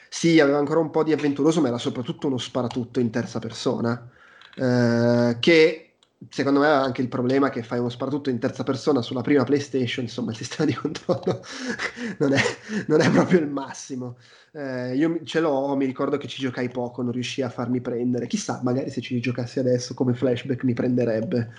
sì, 0.09 0.39
aveva 0.39 0.57
ancora 0.57 0.79
un 0.79 0.89
po' 0.89 1.03
di 1.03 1.11
avventuroso, 1.11 1.61
ma 1.61 1.67
era 1.67 1.77
soprattutto 1.77 2.25
uno 2.25 2.39
sparatutto 2.39 2.99
in 2.99 3.11
terza 3.11 3.37
persona, 3.37 4.09
eh, 4.55 5.37
che 5.39 5.90
secondo 6.29 6.59
me 6.59 6.67
anche 6.67 7.01
il 7.01 7.07
problema 7.07 7.49
che 7.49 7.63
fai 7.63 7.79
uno 7.79 7.89
sparatutto 7.89 8.29
in 8.29 8.39
terza 8.39 8.63
persona 8.63 9.01
sulla 9.01 9.21
prima 9.21 9.43
PlayStation, 9.43 10.05
insomma 10.05 10.31
il 10.31 10.37
sistema 10.37 10.69
di 10.69 10.75
controllo 10.75 11.41
non, 12.19 12.33
è, 12.33 12.41
non, 12.87 13.01
è, 13.01 13.09
proprio 13.09 13.39
il 13.39 13.47
massimo. 13.47 14.17
Eh, 14.51 14.95
io 14.95 15.19
ce 15.23 15.39
l'ho, 15.39 15.75
mi 15.75 15.85
ricordo 15.85 16.17
che 16.17 16.27
ci 16.27 16.41
giocai 16.41 16.69
poco, 16.69 17.01
non 17.01 17.11
riuscii 17.11 17.43
a 17.43 17.49
farmi 17.49 17.81
prendere. 17.81 18.27
Chissà, 18.27 18.59
magari 18.63 18.89
se 18.89 19.01
ci 19.01 19.19
giocassi 19.19 19.59
adesso 19.59 19.93
come 19.93 20.13
flashback 20.13 20.63
mi 20.63 20.73
prenderebbe. 20.73 21.53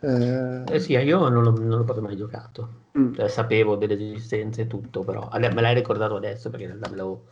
Eh, 0.00 0.62
eh 0.66 0.80
sì, 0.80 0.92
io 0.92 1.28
non, 1.28 1.42
l'ho, 1.42 1.50
non 1.50 1.68
l'ho 1.68 1.84
proprio 1.84 2.06
mai 2.06 2.16
giocato. 2.16 2.84
Mm. 2.98 3.14
Cioè, 3.14 3.28
sapevo 3.28 3.76
delle 3.76 3.94
esistenze 3.94 4.62
e 4.62 4.66
tutto, 4.66 5.02
però 5.02 5.28
me 5.32 5.60
l'hai 5.60 5.74
ricordato 5.74 6.16
adesso 6.16 6.48
perché 6.48 6.64
in 6.64 6.70
realtà 6.70 6.90
me 6.90 6.96
l'avevo 6.96 7.24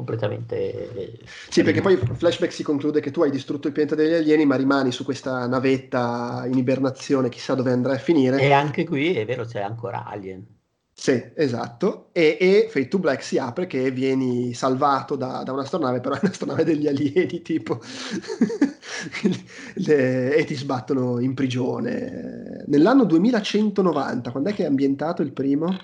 completamente... 0.00 1.18
Sì, 1.48 1.62
perché 1.62 1.82
poi 1.82 1.96
flashback 1.96 2.52
si 2.52 2.62
conclude 2.62 3.00
che 3.00 3.10
tu 3.10 3.22
hai 3.22 3.30
distrutto 3.30 3.66
il 3.66 3.74
pianeta 3.74 3.94
degli 3.94 4.14
alieni, 4.14 4.46
ma 4.46 4.56
rimani 4.56 4.90
su 4.90 5.04
questa 5.04 5.46
navetta 5.46 6.44
in 6.46 6.56
ibernazione, 6.56 7.28
chissà 7.28 7.54
dove 7.54 7.70
andrai 7.70 7.96
a 7.96 7.98
finire. 7.98 8.40
E 8.40 8.52
anche 8.52 8.84
qui 8.84 9.14
è 9.14 9.26
vero, 9.26 9.44
c'è 9.44 9.60
ancora 9.60 10.06
Alien. 10.06 10.58
Sì, 10.92 11.30
esatto. 11.34 12.10
E, 12.12 12.36
e 12.38 12.68
Fate 12.68 12.88
to 12.88 12.98
Black 12.98 13.22
si 13.22 13.38
apre 13.38 13.66
che 13.66 13.90
vieni 13.90 14.52
salvato 14.52 15.16
da, 15.16 15.42
da 15.42 15.52
un'astronave, 15.52 16.00
però 16.00 16.14
è 16.14 16.20
un'astronave 16.22 16.64
degli 16.64 16.86
alieni, 16.86 17.40
tipo, 17.40 17.80
Le, 19.74 20.34
e 20.34 20.44
ti 20.44 20.54
sbattono 20.54 21.18
in 21.20 21.34
prigione. 21.34 22.64
Nell'anno 22.66 23.04
2190, 23.04 24.30
quando 24.30 24.50
è 24.50 24.54
che 24.54 24.64
è 24.64 24.66
ambientato 24.66 25.22
il 25.22 25.32
primo? 25.32 25.74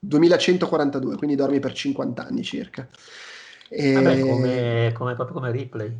2142, 0.00 1.16
quindi 1.16 1.36
dormi 1.36 1.60
per 1.60 1.72
50 1.72 2.26
anni 2.26 2.42
circa. 2.42 2.88
E... 3.68 3.92
Vabbè, 3.92 4.20
come, 4.20 4.92
come, 4.94 5.14
proprio 5.14 5.34
come 5.34 5.52
replay. 5.52 5.96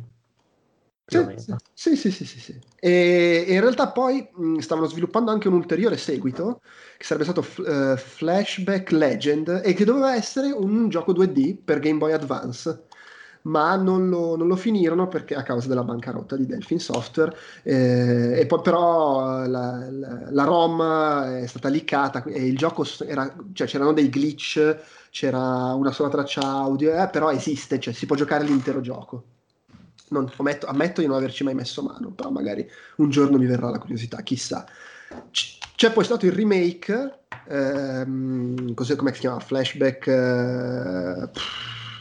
Sì, 1.73 1.97
sì, 1.97 2.09
sì, 2.09 2.25
sì, 2.25 2.39
sì, 2.39 2.59
E, 2.79 3.45
in 3.49 3.59
realtà 3.59 3.91
poi 3.91 4.29
stavano 4.59 4.87
sviluppando 4.87 5.29
anche 5.29 5.49
un 5.49 5.55
ulteriore 5.55 5.97
seguito 5.97 6.61
che 6.97 7.03
sarebbe 7.03 7.25
stato 7.25 7.41
uh, 7.41 7.97
Flashback 7.97 8.91
Legend 8.91 9.61
e 9.65 9.73
che 9.73 9.83
doveva 9.83 10.15
essere 10.15 10.51
un 10.51 10.87
gioco 10.87 11.11
2D 11.11 11.57
per 11.65 11.79
Game 11.79 11.97
Boy 11.97 12.13
Advance 12.13 12.85
ma 13.43 13.75
non 13.75 14.09
lo, 14.09 14.35
non 14.35 14.47
lo, 14.47 14.55
finirono 14.55 15.07
perché 15.07 15.35
a 15.35 15.43
causa 15.43 15.67
della 15.67 15.83
bancarotta 15.83 16.35
di 16.35 16.45
Delphin 16.45 16.79
Software 16.79 17.35
eh, 17.63 18.39
e 18.39 18.45
poi 18.45 18.61
però 18.61 19.45
la, 19.47 19.87
la, 19.89 20.27
la, 20.29 20.43
ROM 20.43 21.41
è 21.41 21.47
stata 21.47 21.69
liccata 21.69 22.23
e 22.23 22.45
il 22.45 22.57
gioco 22.57 22.85
era, 23.05 23.33
cioè 23.53 23.67
c'erano 23.67 23.93
dei 23.93 24.09
glitch 24.09 24.77
c'era 25.09 25.73
una 25.73 25.91
sola 25.91 26.09
traccia 26.09 26.41
audio 26.41 26.93
eh, 27.01 27.07
però 27.09 27.31
esiste, 27.31 27.79
cioè 27.79 27.93
si 27.93 28.05
può 28.05 28.15
giocare 28.15 28.43
l'intero 28.43 28.81
gioco 28.81 29.23
non, 30.09 30.29
ammetto, 30.37 30.67
ammetto, 30.67 31.01
di 31.01 31.07
non 31.07 31.17
averci 31.17 31.43
mai 31.43 31.55
messo 31.55 31.81
mano 31.81 32.11
però 32.11 32.29
magari 32.29 32.69
un 32.97 33.09
giorno 33.09 33.37
mi 33.37 33.45
verrà 33.45 33.69
la 33.69 33.79
curiosità, 33.79 34.21
chissà 34.21 34.65
c'è 35.75 35.91
poi 35.91 36.03
stato 36.03 36.27
il 36.27 36.31
remake 36.31 37.23
ehm, 37.47 38.73
così 38.75 38.95
come 38.95 39.13
si 39.13 39.21
chiama? 39.21 39.39
Flashback 39.39 40.07
eh, 40.07 41.29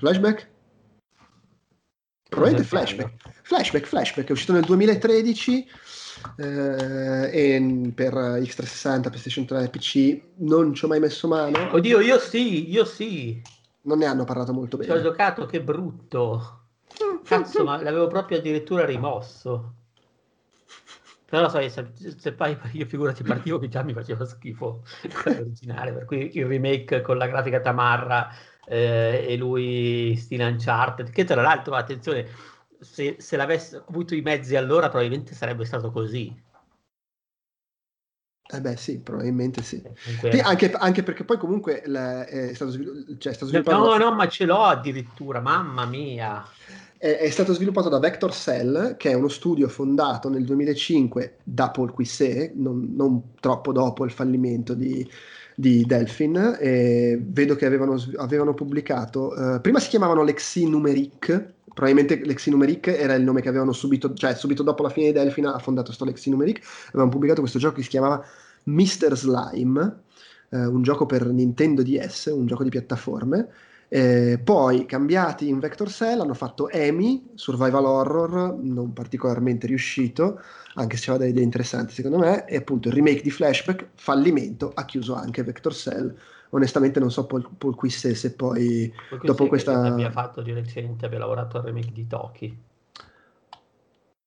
Flashback? 0.01 0.50
Probabilmente 2.31 2.69
flashback. 2.69 3.13
Flashback, 3.43 3.87
flashback, 3.87 4.29
è 4.29 4.33
uscito 4.33 4.53
nel 4.53 4.63
2013 4.63 5.69
eh, 6.37 7.31
e 7.33 7.93
per 7.93 8.15
X360, 8.15 9.01
PlayStation 9.03 9.45
3 9.45 9.69
PC 9.69 10.21
non 10.37 10.73
ci 10.73 10.85
ho 10.85 10.89
mai 10.89 11.01
messo 11.01 11.27
mano. 11.27 11.75
Oddio, 11.75 11.99
io 12.01 12.19
sì, 12.19 12.71
io 12.71 12.85
sì. 12.85 13.43
Non 13.83 13.99
ne 13.99 14.07
hanno 14.07 14.25
parlato 14.25 14.53
molto 14.53 14.77
bene. 14.77 14.93
Ci 14.93 14.99
ho 14.99 15.03
giocato, 15.03 15.45
che 15.47 15.61
brutto. 15.61 16.59
Cazzo, 17.25 17.65
ma 17.65 17.83
l'avevo 17.83 18.07
proprio 18.07 18.39
addirittura 18.39 18.85
rimosso. 18.85 19.75
Però 21.27 21.49
sai, 21.49 21.69
se, 21.69 21.93
se 22.17 22.33
poi 22.33 22.57
io 22.73 22.87
figurati 22.87 23.23
partivo 23.23 23.59
che 23.59 23.69
già 23.69 23.83
mi 23.83 23.93
faceva 23.93 24.25
schifo 24.25 24.83
l'originale, 25.25 25.93
per 25.93 26.05
cui 26.05 26.37
il 26.37 26.47
remake 26.47 27.01
con 27.01 27.19
la 27.19 27.27
grafica 27.27 27.61
tamarra 27.61 28.29
eh, 28.71 29.27
e 29.29 29.37
lui 29.37 30.15
stile 30.17 30.45
Uncharted, 30.45 31.11
che 31.11 31.25
tra 31.25 31.43
l'altro, 31.43 31.75
attenzione, 31.75 32.29
se, 32.79 33.17
se 33.19 33.37
l'avesse 33.37 33.83
avuto 33.89 34.15
i 34.15 34.21
mezzi 34.21 34.55
allora 34.55 34.89
probabilmente 34.89 35.35
sarebbe 35.35 35.65
stato 35.65 35.91
così. 35.91 36.49
Eh 38.53 38.61
beh 38.61 38.77
sì, 38.77 39.01
probabilmente 39.01 39.63
sì. 39.63 39.83
Eh, 40.23 40.41
anche, 40.41 40.73
anche, 40.73 41.03
perché 41.03 41.25
poi 41.25 41.39
comunque 41.39 41.83
la, 41.87 42.25
è, 42.27 42.55
stato 42.55 42.71
svil- 42.71 43.17
cioè, 43.19 43.33
è 43.33 43.35
stato 43.35 43.47
sviluppato... 43.47 43.97
No, 43.97 43.97
no, 43.97 44.15
ma 44.15 44.29
ce 44.29 44.45
l'ho 44.45 44.63
addirittura, 44.65 45.41
mamma 45.41 45.85
mia. 45.85 46.45
È, 47.03 47.31
stato 47.31 47.55
sviluppato 47.55 47.89
da 47.89 47.99
Vector 47.99 48.31
Cell, 48.31 48.99
che 48.99 49.09
è 49.09 49.15
uno 49.15 49.29
studio 49.29 49.69
fondato 49.69 50.29
nel 50.29 50.45
2005 50.45 51.37
da 51.43 51.71
Paul 51.71 51.93
Quisset, 51.93 52.53
non, 52.57 52.93
non 52.95 53.33
troppo 53.41 53.73
dopo 53.73 54.05
il 54.05 54.11
fallimento 54.11 54.75
di, 54.75 55.09
di 55.55 55.83
Delphin 55.87 56.59
e 56.61 57.19
vedo 57.19 57.57
che 57.57 57.65
avevano, 57.65 57.99
avevano 58.17 58.53
pubblicato, 58.53 59.33
uh, 59.35 59.63
prima 59.63 59.81
si 59.81 59.89
chiamavano 59.89 60.23
Lexi 60.23 60.69
Numeric, 60.69 61.53
probabilmente 61.73 62.21
Lexi 62.23 62.51
Numeric 62.51 62.89
era 62.89 63.15
il 63.15 63.23
nome 63.23 63.41
che 63.41 63.49
avevano 63.49 63.73
subito, 63.73 64.13
cioè 64.13 64.35
subito 64.35 64.63
dopo 64.63 64.83
la 64.83 64.91
fine 64.91 65.07
di 65.07 65.13
Delphin 65.13 65.47
ha 65.47 65.59
fondato 65.59 65.87
questo 65.87 66.05
Lexi 66.05 66.29
Numeric, 66.29 66.61
avevano 66.89 67.09
pubblicato 67.09 67.41
questo 67.41 67.59
gioco 67.59 67.77
che 67.77 67.83
si 67.83 67.89
chiamava 67.89 68.23
Mr. 68.65 69.17
Slime, 69.17 70.01
uh, 70.51 70.57
un 70.59 70.83
gioco 70.83 71.07
per 71.07 71.25
Nintendo 71.25 71.83
DS, 71.83 72.27
un 72.27 72.45
gioco 72.45 72.63
di 72.63 72.69
piattaforme, 72.69 73.49
eh, 73.93 74.41
poi 74.43 74.87
cambiati 74.87 75.49
in 75.49 75.59
Vector 75.59 75.91
Cell 75.91 76.21
hanno 76.21 76.35
fatto 76.35 76.69
Amy, 76.73 77.33
survival 77.35 77.85
horror, 77.85 78.57
non 78.61 78.93
particolarmente 78.93 79.67
riuscito, 79.67 80.41
anche 80.75 80.97
se 80.97 81.07
c'era 81.07 81.19
delle 81.19 81.31
idee 81.31 81.43
interessanti 81.43 81.93
secondo 81.93 82.19
me, 82.19 82.47
e 82.47 82.55
appunto 82.55 82.87
il 82.87 82.95
remake 82.95 83.23
di 83.23 83.33
Flashback, 83.33 83.89
fallimento, 83.95 84.71
ha 84.73 84.85
chiuso 84.85 85.15
anche 85.15 85.43
Vector 85.43 85.75
Cell. 85.75 86.17
Onestamente 86.51 87.01
non 87.01 87.11
so 87.11 87.27
Paul, 87.27 87.49
Paul 87.59 87.75
Quisse 87.75 88.15
se 88.15 88.35
poi 88.35 88.93
Paul 89.09 89.21
dopo 89.23 89.49
questa... 89.49 89.83
abbia 89.83 90.11
fatto 90.11 90.41
di 90.41 90.53
recente, 90.53 91.07
abbia 91.07 91.19
lavorato 91.19 91.59
al 91.59 91.65
remake 91.65 91.93
di 91.93 92.07
Toki. 92.07 92.57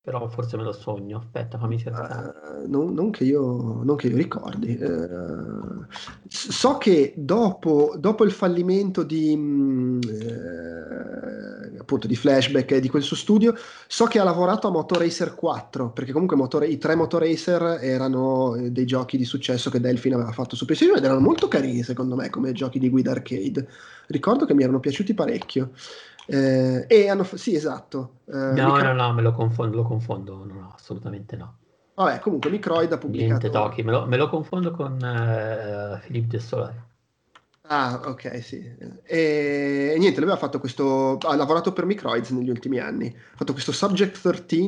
Però 0.05 0.27
forse 0.27 0.57
me 0.57 0.63
lo 0.63 0.73
sogno, 0.73 1.19
aspetta, 1.19 1.57
fammi 1.57 1.79
cercare. 1.79 2.65
Uh, 2.65 2.69
non, 2.69 2.93
non, 2.93 3.09
che 3.09 3.23
io, 3.23 3.83
non, 3.83 3.95
che 3.95 4.07
io, 4.07 4.17
ricordi. 4.17 4.77
Uh, 4.77 5.85
so 6.27 6.77
che 6.77 7.13
dopo, 7.15 7.95
dopo, 7.97 8.25
il 8.25 8.33
fallimento 8.33 9.03
di, 9.03 9.31
uh, 9.33 9.99
appunto, 11.79 12.07
di 12.07 12.17
Flashback 12.17 12.71
e 12.71 12.81
di 12.81 12.89
quel 12.89 13.01
suo 13.01 13.15
studio, 13.15 13.55
so 13.87 14.03
che 14.03 14.19
ha 14.19 14.25
lavorato 14.25 14.67
a 14.67 14.71
Motoracer 14.71 15.35
4, 15.35 15.91
perché 15.91 16.11
comunque 16.11 16.35
Motor, 16.35 16.65
i 16.65 16.77
tre 16.77 16.95
Motoracer 16.95 17.79
erano 17.81 18.57
dei 18.59 18.85
giochi 18.85 19.15
di 19.15 19.23
successo 19.23 19.69
che 19.69 19.79
Delphine 19.79 20.15
aveva 20.15 20.33
fatto 20.33 20.57
su 20.57 20.65
PlayStation 20.65 20.97
ed 20.97 21.05
erano 21.05 21.21
molto 21.21 21.47
carini 21.47 21.81
secondo 21.81 22.15
me 22.15 22.29
come 22.29 22.51
giochi 22.51 22.77
di 22.77 22.89
guida 22.89 23.11
arcade. 23.11 23.69
Ricordo 24.07 24.43
che 24.43 24.53
mi 24.53 24.63
erano 24.63 24.81
piaciuti 24.81 25.13
parecchio. 25.13 25.71
Eh, 26.25 26.85
e 26.87 27.09
hanno 27.09 27.23
sì, 27.23 27.55
esatto. 27.55 28.19
Eh, 28.25 28.35
no, 28.35 28.73
Micro... 28.73 28.93
no, 28.93 28.93
no, 28.93 29.13
me 29.13 29.21
lo 29.21 29.33
confondo, 29.33 29.77
lo 29.77 29.83
confondo, 29.83 30.43
no, 30.45 30.53
no, 30.53 30.73
assolutamente 30.75 31.35
no. 31.35 31.57
Vabbè, 31.95 32.19
comunque 32.19 32.49
Microid 32.49 32.91
ha 32.91 32.97
pubblicato... 32.97 33.39
Niente 33.39 33.49
tocchi, 33.49 33.83
me 33.83 33.91
lo, 33.91 34.05
me 34.07 34.17
lo 34.17 34.27
confondo 34.27 34.71
con 34.71 34.93
uh, 34.93 35.99
Philippe 36.05 36.27
de 36.27 36.39
Soleil. 36.39 36.81
Ah, 37.67 38.01
ok, 38.05 38.43
sì. 38.43 38.57
E, 39.03 39.93
e 39.93 39.99
niente, 39.99 40.19
lui 40.19 40.29
aveva 40.29 40.37
fatto 40.37 40.59
questo... 40.59 41.17
ha 41.21 41.35
lavorato 41.35 41.71
per 41.71 41.85
Microids 41.85 42.31
negli 42.31 42.49
ultimi 42.49 42.79
anni. 42.79 43.07
Ha 43.07 43.37
fatto 43.37 43.53
questo 43.53 43.71
Subject 43.71 44.19
13, 44.21 44.59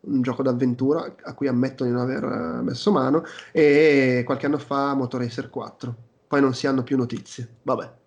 un 0.00 0.20
gioco 0.20 0.42
d'avventura 0.42 1.14
a 1.22 1.32
cui 1.32 1.48
ammetto 1.48 1.84
di 1.84 1.90
non 1.90 2.02
aver 2.02 2.24
messo 2.62 2.92
mano, 2.92 3.24
e 3.50 4.22
qualche 4.26 4.46
anno 4.46 4.58
fa 4.58 4.92
Motoracer 4.94 5.48
4. 5.48 5.94
Poi 6.28 6.40
non 6.42 6.52
si 6.52 6.66
hanno 6.66 6.82
più 6.82 6.98
notizie. 6.98 7.48
Vabbè 7.62 8.02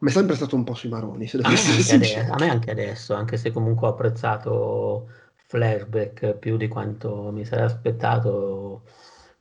mi 0.00 0.08
è 0.08 0.12
sempre 0.12 0.36
stato 0.36 0.56
un 0.56 0.64
po' 0.64 0.74
sui 0.74 0.88
maroni. 0.88 1.26
Se 1.26 1.38
a, 1.38 1.48
me 1.48 1.54
adesso, 1.54 2.32
a 2.32 2.36
me 2.38 2.50
anche 2.50 2.70
adesso, 2.70 3.14
anche 3.14 3.36
se 3.36 3.52
comunque 3.52 3.86
ho 3.86 3.90
apprezzato 3.90 5.08
flashback 5.46 6.34
più 6.34 6.56
di 6.56 6.68
quanto 6.68 7.30
mi 7.32 7.44
sarei 7.44 7.64
aspettato, 7.64 8.82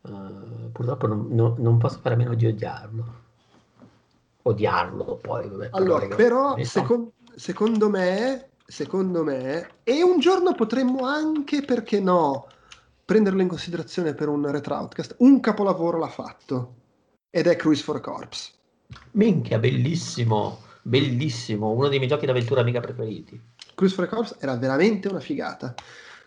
uh, 0.01 0.71
purtroppo 0.71 1.07
non, 1.07 1.27
no, 1.29 1.55
non, 1.59 1.77
posso 1.77 1.99
fare 2.01 2.15
a 2.15 2.17
meno 2.17 2.33
di 2.33 2.45
odiarlo. 2.47 3.27
Odiarlo 4.41 5.19
poi. 5.21 5.47
Vabbè, 5.47 5.69
allora, 5.71 6.07
però, 6.07 6.57
secondo, 6.63 7.13
secondo 7.35 7.89
me, 7.89 8.49
secondo 8.65 9.23
me, 9.23 9.69
e 9.83 10.03
un 10.03 10.19
giorno 10.19 10.55
potremmo 10.55 11.05
anche, 11.05 11.61
perché 11.61 12.01
no, 12.01 12.47
prenderlo 13.05 13.41
in 13.41 13.47
considerazione 13.47 14.13
per 14.13 14.27
un 14.27 14.49
retroutcast, 14.49 15.15
un 15.19 15.39
capolavoro 15.39 15.97
l'ha 15.97 16.07
fatto, 16.07 16.73
ed 17.29 17.47
è 17.47 17.55
Cruise 17.55 17.83
for 17.83 18.01
Corps. 18.01 18.57
Minchia, 19.11 19.59
bellissimo, 19.59 20.61
bellissimo, 20.81 21.71
uno 21.71 21.87
dei 21.87 21.97
miei 21.97 22.09
giochi 22.09 22.25
d'avventura 22.25 22.63
mica 22.63 22.79
preferiti. 22.79 23.39
Cruise 23.75 23.95
for 23.95 24.07
Corps 24.07 24.37
era 24.39 24.55
veramente 24.55 25.07
una 25.07 25.19
figata. 25.19 25.73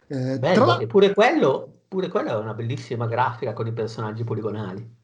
Eh, 0.06 0.38
Bello, 0.38 0.76
tra... 0.76 0.86
pure 0.86 1.14
quello, 1.14 1.72
pure 1.88 2.08
quello 2.08 2.30
è 2.30 2.34
una 2.36 2.54
bellissima 2.54 3.06
grafica 3.06 3.52
con 3.52 3.66
i 3.66 3.72
personaggi 3.72 4.24
poligonali. 4.24 5.00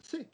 Sì, 0.00 0.26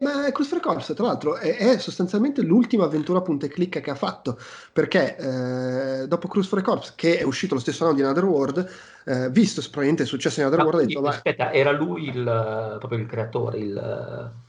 ma 0.00 0.30
Cruise 0.30 0.50
for 0.50 0.60
Corps, 0.60 0.92
tra 0.94 1.06
l'altro, 1.06 1.36
è, 1.36 1.56
è, 1.56 1.78
sostanzialmente 1.78 2.42
l'ultima 2.42 2.84
avventura 2.84 3.20
punta 3.20 3.46
e 3.46 3.48
clicca 3.48 3.80
che 3.80 3.90
ha 3.90 3.94
fatto, 3.94 4.38
perché 4.72 5.16
eh, 5.16 6.06
dopo 6.06 6.28
Cruise 6.28 6.48
for 6.48 6.62
Corps, 6.62 6.94
che 6.94 7.18
è 7.18 7.22
uscito 7.22 7.54
lo 7.54 7.60
stesso 7.60 7.84
anno 7.84 7.94
di 7.94 8.02
Another 8.02 8.24
World, 8.24 8.70
eh, 9.04 9.30
visto 9.30 9.60
probabilmente 9.62 10.02
il 10.02 10.08
successo 10.08 10.36
di 10.36 10.42
Another 10.42 10.60
no, 10.60 10.70
World, 10.70 10.82
ha 10.82 10.86
detto, 10.86 11.06
aspetta, 11.06 11.52
era 11.52 11.72
lui 11.72 12.08
il, 12.08 12.76
proprio 12.78 12.98
il 12.98 13.06
creatore, 13.06 13.58
il 13.58 14.44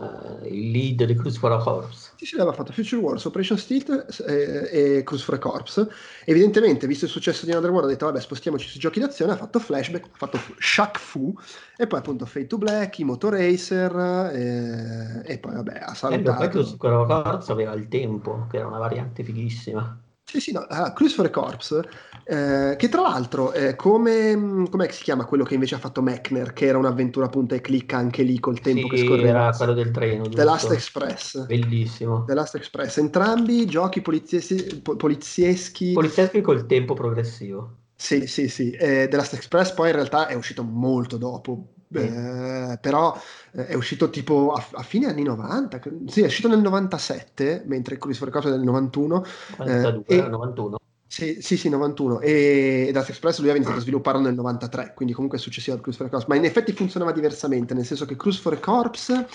uh, 0.00 0.44
il 0.46 0.70
lead 0.70 1.04
di 1.04 1.14
Cruise 1.14 1.38
for 1.38 1.52
a 1.52 1.58
Corps. 1.58 2.12
Sì, 2.16 2.26
sì, 2.26 2.34
aveva 2.34 2.52
fatto 2.52 2.72
Future 2.72 3.00
Wars, 3.00 3.24
Operation 3.24 3.58
Stealth 3.58 4.24
e, 4.26 4.96
e 4.98 5.02
Cruise 5.04 5.24
for 5.24 5.34
a 5.34 5.38
Corps. 5.38 5.86
Evidentemente, 6.24 6.86
visto 6.86 7.04
il 7.04 7.10
successo 7.10 7.44
di 7.44 7.52
Another 7.52 7.70
World, 7.70 7.88
ha 7.88 7.92
detto 7.92 8.06
vabbè 8.06 8.20
spostiamoci 8.20 8.68
sui 8.68 8.80
giochi 8.80 9.00
d'azione, 9.00 9.32
ha 9.32 9.36
fatto 9.36 9.58
Flashback, 9.58 10.06
ha 10.06 10.16
fatto 10.16 10.38
Shaq 10.58 10.98
Fu 10.98 11.34
e 11.76 11.86
poi 11.86 11.98
appunto 11.98 12.26
Fate 12.26 12.46
to 12.46 12.58
Black, 12.58 12.98
i 12.98 13.04
Motoracer 13.04 13.94
e, 14.34 15.22
e 15.24 15.38
poi 15.38 15.54
vabbè 15.54 15.80
ha 15.82 15.94
salutato. 15.94 16.42
E 16.42 16.48
poi 16.48 16.48
Cruise 16.48 16.76
for 16.78 16.92
a 16.92 17.22
Corps 17.22 17.48
aveva 17.48 17.72
il 17.74 17.88
tempo, 17.88 18.46
che 18.50 18.56
era 18.56 18.66
una 18.66 18.78
variante 18.78 19.22
fighissima. 19.22 20.00
Sì, 20.30 20.38
sì, 20.38 20.52
no, 20.52 20.60
ah, 20.60 20.92
Cruise 20.92 21.16
for 21.16 21.26
a 21.26 21.30
Corps, 21.30 21.88
eh, 22.30 22.76
che 22.76 22.88
tra 22.88 23.00
l'altro, 23.00 23.52
eh, 23.52 23.74
come 23.74 24.68
si 24.90 25.02
chiama 25.02 25.24
quello 25.24 25.42
che 25.42 25.54
invece 25.54 25.74
ha 25.74 25.78
fatto 25.78 26.00
Mechner, 26.00 26.52
che 26.52 26.66
era 26.66 26.78
un'avventura 26.78 27.28
punta 27.28 27.56
e 27.56 27.60
clicca 27.60 27.96
anche 27.96 28.22
lì 28.22 28.38
col 28.38 28.60
tempo 28.60 28.82
sì, 28.82 28.88
che 28.88 29.04
scorreva? 29.04 29.28
era 29.28 29.50
quello 29.50 29.72
del 29.72 29.90
treno, 29.90 30.22
giusto? 30.22 30.38
The 30.38 30.44
Last 30.44 30.70
Express. 30.70 31.46
Bellissimo. 31.46 32.24
The 32.24 32.34
Last 32.34 32.54
Express, 32.54 32.98
entrambi 32.98 33.66
giochi 33.66 34.00
polizieschi... 34.00 34.80
polizieschi... 34.80 35.92
Polizieschi 35.92 36.40
col 36.40 36.66
tempo 36.66 36.94
progressivo. 36.94 37.78
Sì, 37.96 38.28
sì, 38.28 38.48
sì. 38.48 38.70
Eh, 38.70 39.08
The 39.10 39.16
Last 39.16 39.34
Express 39.34 39.72
poi 39.72 39.88
in 39.88 39.96
realtà 39.96 40.28
è 40.28 40.34
uscito 40.34 40.62
molto 40.62 41.16
dopo, 41.16 41.72
Beh, 41.88 42.78
però 42.80 43.12
eh, 43.50 43.66
è 43.66 43.74
uscito 43.74 44.08
tipo 44.08 44.52
a, 44.52 44.64
a, 44.74 44.82
fine 44.84 45.06
anni 45.06 45.24
90, 45.24 45.80
sì, 46.06 46.22
è 46.22 46.26
uscito 46.26 46.46
nel 46.46 46.60
97, 46.60 47.64
mentre 47.66 47.98
Cruise 47.98 48.20
for 48.20 48.30
Cops 48.30 48.46
è 48.46 48.50
del 48.50 48.62
91. 48.62 49.24
92, 49.58 50.04
eh, 50.06 50.16
e, 50.16 50.28
91. 50.28 50.78
Sì, 51.10 51.38
sì, 51.42 51.56
sì, 51.56 51.68
91 51.68 52.20
e, 52.20 52.84
e 52.86 52.92
Dust 52.92 53.08
Express 53.08 53.40
lui 53.40 53.50
ha 53.50 53.54
iniziato 53.56 53.78
a 53.78 53.82
svilupparlo 53.82 54.20
nel 54.20 54.34
93, 54.34 54.92
quindi 54.94 55.12
comunque 55.12 55.38
è 55.38 55.40
successivo 55.40 55.74
al 55.74 55.82
Cruise 55.82 56.00
for 56.00 56.08
Corps, 56.08 56.24
ma 56.28 56.36
in 56.36 56.44
effetti 56.44 56.70
funzionava 56.72 57.10
diversamente, 57.10 57.74
nel 57.74 57.84
senso 57.84 58.06
che 58.06 58.14
Cruise 58.14 58.40
for 58.40 58.60
Corps 58.60 59.26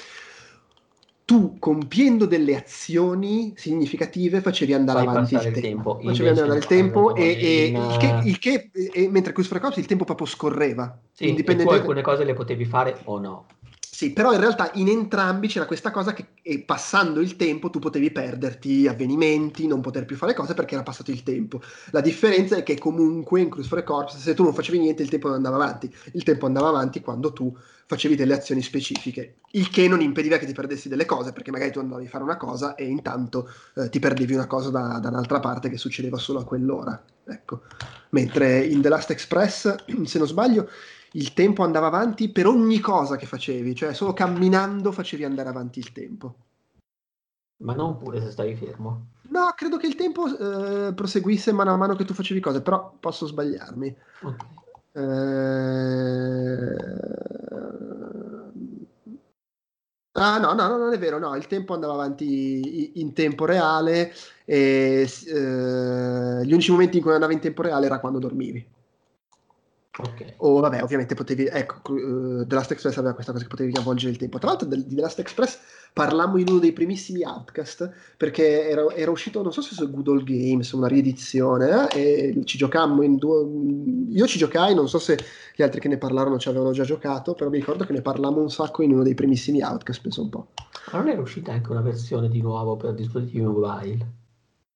tu 1.25 1.59
compiendo 1.59 2.25
delle 2.25 2.55
azioni 2.55 3.55
significative 3.57 4.39
facevi 4.39 4.73
andare 4.73 4.99
Fai 4.99 5.07
avanti 5.07 5.33
il 5.33 5.41
tempo, 5.41 5.59
tempo. 5.97 5.99
facevi 6.01 6.29
andare 6.29 6.57
il 6.59 6.65
tempo 6.65 7.13
e, 7.13 7.23
e 7.41 7.65
in... 7.65 7.75
il 7.75 7.97
che, 7.97 8.19
il 8.23 8.39
che 8.39 8.69
e, 8.93 9.09
mentre 9.09 9.33
Cruise 9.33 9.51
for 9.51 9.59
Corps 9.59 9.75
il 9.75 9.85
tempo 9.85 10.05
proprio 10.05 10.27
scorreva. 10.27 10.97
Sì, 11.11 11.35
e 11.35 11.43
tu 11.43 11.67
alcune 11.67 12.01
cose 12.01 12.23
le 12.23 12.33
potevi 12.33 12.63
fare 12.63 13.01
o 13.03 13.19
no 13.19 13.45
sì, 13.95 14.11
però 14.11 14.33
in 14.33 14.41
realtà 14.41 14.71
in 14.73 14.89
entrambi 14.89 15.47
c'era 15.47 15.65
questa 15.65 15.89
cosa 15.89 16.11
che 16.11 16.27
passando 16.65 17.21
il 17.21 17.37
tempo 17.37 17.69
tu 17.69 17.79
potevi 17.79 18.11
perderti 18.11 18.89
avvenimenti, 18.89 19.67
non 19.67 19.79
poter 19.79 20.03
più 20.03 20.17
fare 20.17 20.33
cose 20.33 20.53
perché 20.53 20.73
era 20.73 20.83
passato 20.83 21.11
il 21.11 21.23
tempo. 21.23 21.61
La 21.91 22.01
differenza 22.01 22.57
è 22.57 22.63
che 22.63 22.77
comunque 22.77 23.39
in 23.39 23.49
Cruise 23.49 23.69
for 23.69 23.77
a 23.77 23.83
Corps 23.83 24.17
se 24.17 24.33
tu 24.33 24.43
non 24.43 24.53
facevi 24.53 24.79
niente 24.79 25.01
il 25.01 25.07
tempo 25.07 25.27
non 25.27 25.37
andava 25.37 25.55
avanti. 25.55 25.89
Il 26.11 26.23
tempo 26.23 26.45
andava 26.45 26.67
avanti 26.67 26.99
quando 26.99 27.31
tu 27.31 27.57
facevi 27.85 28.17
delle 28.17 28.33
azioni 28.33 28.61
specifiche, 28.61 29.35
il 29.51 29.69
che 29.69 29.87
non 29.87 30.01
impediva 30.01 30.35
che 30.35 30.45
ti 30.45 30.51
perdessi 30.51 30.89
delle 30.89 31.05
cose 31.05 31.31
perché 31.31 31.51
magari 31.51 31.71
tu 31.71 31.79
andavi 31.79 32.05
a 32.05 32.09
fare 32.09 32.25
una 32.25 32.35
cosa 32.35 32.75
e 32.75 32.83
intanto 32.83 33.49
eh, 33.75 33.87
ti 33.87 33.99
perdevi 33.99 34.33
una 34.33 34.47
cosa 34.47 34.71
da, 34.71 34.99
da 35.01 35.07
un'altra 35.07 35.39
parte 35.39 35.69
che 35.69 35.77
succedeva 35.77 36.17
solo 36.17 36.39
a 36.39 36.43
quell'ora. 36.43 37.01
Ecco. 37.23 37.61
Mentre 38.09 38.59
in 38.59 38.81
The 38.81 38.89
Last 38.89 39.11
Express, 39.11 39.73
se 40.03 40.17
non 40.17 40.27
sbaglio, 40.27 40.67
il 41.15 41.33
tempo 41.33 41.63
andava 41.63 41.87
avanti 41.87 42.29
per 42.29 42.45
ogni 42.47 42.79
cosa 42.79 43.15
che 43.15 43.25
facevi, 43.25 43.73
cioè 43.73 43.93
solo 43.93 44.13
camminando 44.13 44.91
facevi 44.91 45.23
andare 45.23 45.49
avanti 45.49 45.79
il 45.79 45.91
tempo. 45.91 46.35
Ma 47.57 47.73
non 47.73 47.97
pure 47.97 48.21
se 48.21 48.31
stavi 48.31 48.55
fermo. 48.55 49.07
No, 49.29 49.53
credo 49.55 49.77
che 49.77 49.87
il 49.87 49.95
tempo 49.95 50.27
eh, 50.27 50.93
proseguisse 50.93 51.53
mano 51.53 51.73
a 51.73 51.77
mano 51.77 51.95
che 51.95 52.03
tu 52.03 52.13
facevi 52.13 52.41
cose, 52.41 52.61
però 52.61 52.93
posso 52.99 53.25
sbagliarmi. 53.25 53.95
Okay. 54.21 54.47
Eh... 54.91 56.75
Ah, 60.17 60.37
no, 60.37 60.53
no, 60.53 60.67
no, 60.67 60.77
non 60.77 60.93
è 60.93 60.97
vero, 60.97 61.19
no, 61.19 61.35
il 61.35 61.47
tempo 61.47 61.73
andava 61.73 61.93
avanti 61.93 62.99
in 63.01 63.11
tempo 63.13 63.43
reale 63.43 64.13
e 64.45 65.09
eh, 65.27 66.45
gli 66.45 66.53
unici 66.53 66.71
momenti 66.71 66.97
in 66.97 67.03
cui 67.03 67.11
andava 67.11 67.33
in 67.33 67.39
tempo 67.39 67.61
reale 67.61 67.85
era 67.85 67.99
quando 67.99 68.19
dormivi. 68.19 68.65
Okay. 69.97 70.33
O 70.37 70.59
vabbè, 70.59 70.83
ovviamente 70.83 71.15
potevi, 71.15 71.45
ecco, 71.45 71.93
uh, 71.93 72.45
The 72.45 72.55
Last 72.55 72.71
Express 72.71 72.97
aveva 72.97 73.13
questa 73.13 73.31
cosa 73.31 73.43
che 73.43 73.49
potevi 73.49 73.77
avvolgere 73.77 74.11
il 74.11 74.17
tempo. 74.17 74.37
Tra 74.39 74.49
l'altro 74.49 74.67
di 74.67 74.93
The 74.93 75.01
Last 75.01 75.19
Express 75.19 75.57
parlammo 75.93 76.37
in 76.37 76.49
uno 76.49 76.59
dei 76.59 76.73
primissimi 76.73 77.23
Outcast, 77.23 77.89
perché 78.17 78.67
era, 78.67 78.93
era 78.93 79.09
uscito, 79.09 79.41
non 79.41 79.53
so 79.53 79.61
se 79.61 79.73
su 79.73 79.89
Good 79.89 80.07
Old 80.09 80.23
Games, 80.25 80.69
una 80.73 80.87
riedizione, 80.87 81.89
eh, 81.91 82.33
e 82.37 82.45
ci 82.45 82.57
giocammo 82.57 83.03
in 83.03 83.15
due... 83.15 83.47
Io 84.09 84.27
ci 84.27 84.37
giocai, 84.37 84.75
non 84.75 84.89
so 84.89 84.99
se 84.99 85.17
gli 85.55 85.61
altri 85.61 85.79
che 85.79 85.87
ne 85.87 85.97
parlarono 85.97 86.37
ci 86.37 86.49
avevano 86.49 86.73
già 86.73 86.83
giocato, 86.83 87.33
però 87.33 87.49
mi 87.49 87.59
ricordo 87.59 87.85
che 87.85 87.93
ne 87.93 88.01
parlammo 88.01 88.41
un 88.41 88.51
sacco 88.51 88.81
in 88.81 88.91
uno 88.91 89.03
dei 89.03 89.15
primissimi 89.15 89.61
Outcast, 89.61 90.01
penso 90.01 90.23
un 90.23 90.29
po'. 90.29 90.47
Ma 90.91 90.99
non 90.99 91.07
era 91.07 91.21
uscita 91.21 91.53
anche 91.53 91.71
una 91.71 91.81
versione 91.81 92.27
di 92.27 92.41
nuovo 92.41 92.75
per 92.75 92.93
dispositivi 92.93 93.45
mobile? 93.45 94.23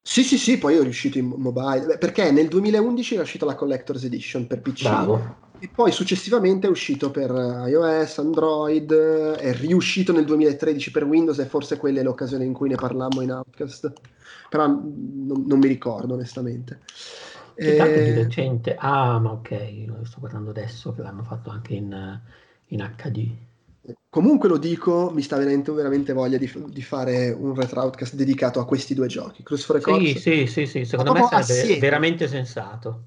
Sì, 0.01 0.23
sì, 0.23 0.37
sì, 0.37 0.57
poi 0.57 0.75
è 0.75 0.81
riuscito 0.81 1.17
in 1.17 1.27
mobile, 1.27 1.97
perché 1.97 2.31
nel 2.31 2.47
2011 2.47 3.15
è 3.15 3.19
uscita 3.19 3.45
la 3.45 3.55
Collector's 3.55 4.03
Edition 4.03 4.47
per 4.47 4.61
PC. 4.61 4.83
Bravo. 4.83 5.47
E 5.59 5.69
poi 5.73 5.91
successivamente 5.91 6.67
è 6.67 6.69
uscito 6.69 7.11
per 7.11 7.29
iOS, 7.67 8.19
Android, 8.19 8.91
è 8.91 9.53
riuscito 9.53 10.13
nel 10.13 10.23
2013 10.23 10.91
per 10.91 11.03
Windows 11.03 11.37
e 11.39 11.45
forse 11.45 11.77
quella 11.77 11.99
è 11.99 12.03
l'occasione 12.03 12.45
in 12.45 12.53
cui 12.53 12.69
ne 12.69 12.75
parlammo 12.75 13.21
in 13.21 13.31
Outcast. 13.31 13.91
Però 14.47 14.65
non, 14.67 15.43
non 15.45 15.59
mi 15.59 15.67
ricordo 15.67 16.13
onestamente. 16.13 16.79
E... 17.55 17.73
di 17.73 18.11
recente? 18.13 18.75
Ah, 18.79 19.19
ma 19.19 19.31
ok, 19.31 19.83
lo 19.85 20.05
sto 20.05 20.19
guardando 20.19 20.51
adesso 20.51 20.93
che 20.93 21.01
l'hanno 21.01 21.23
fatto 21.23 21.49
anche 21.49 21.73
in, 21.73 22.21
in 22.67 22.93
HD. 22.95 23.48
Comunque 24.09 24.49
lo 24.49 24.57
dico, 24.57 25.11
mi 25.13 25.21
sta 25.21 25.37
venendo 25.37 25.73
veramente 25.73 26.13
voglia 26.13 26.37
di, 26.37 26.51
di 26.67 26.81
fare 26.81 27.29
un 27.31 27.53
retro 27.53 27.81
outcast 27.81 28.15
dedicato 28.15 28.59
a 28.59 28.65
questi 28.65 28.93
due 28.93 29.07
giochi. 29.07 29.43
Cruise 29.43 29.63
for 29.63 29.81
Sì, 29.81 30.19
sì, 30.19 30.47
sì, 30.47 30.65
sì, 30.65 30.85
secondo 30.85 31.13
me 31.13 31.21
sarebbe 31.23 31.53
assieme. 31.53 31.79
veramente 31.79 32.27
sensato. 32.27 33.03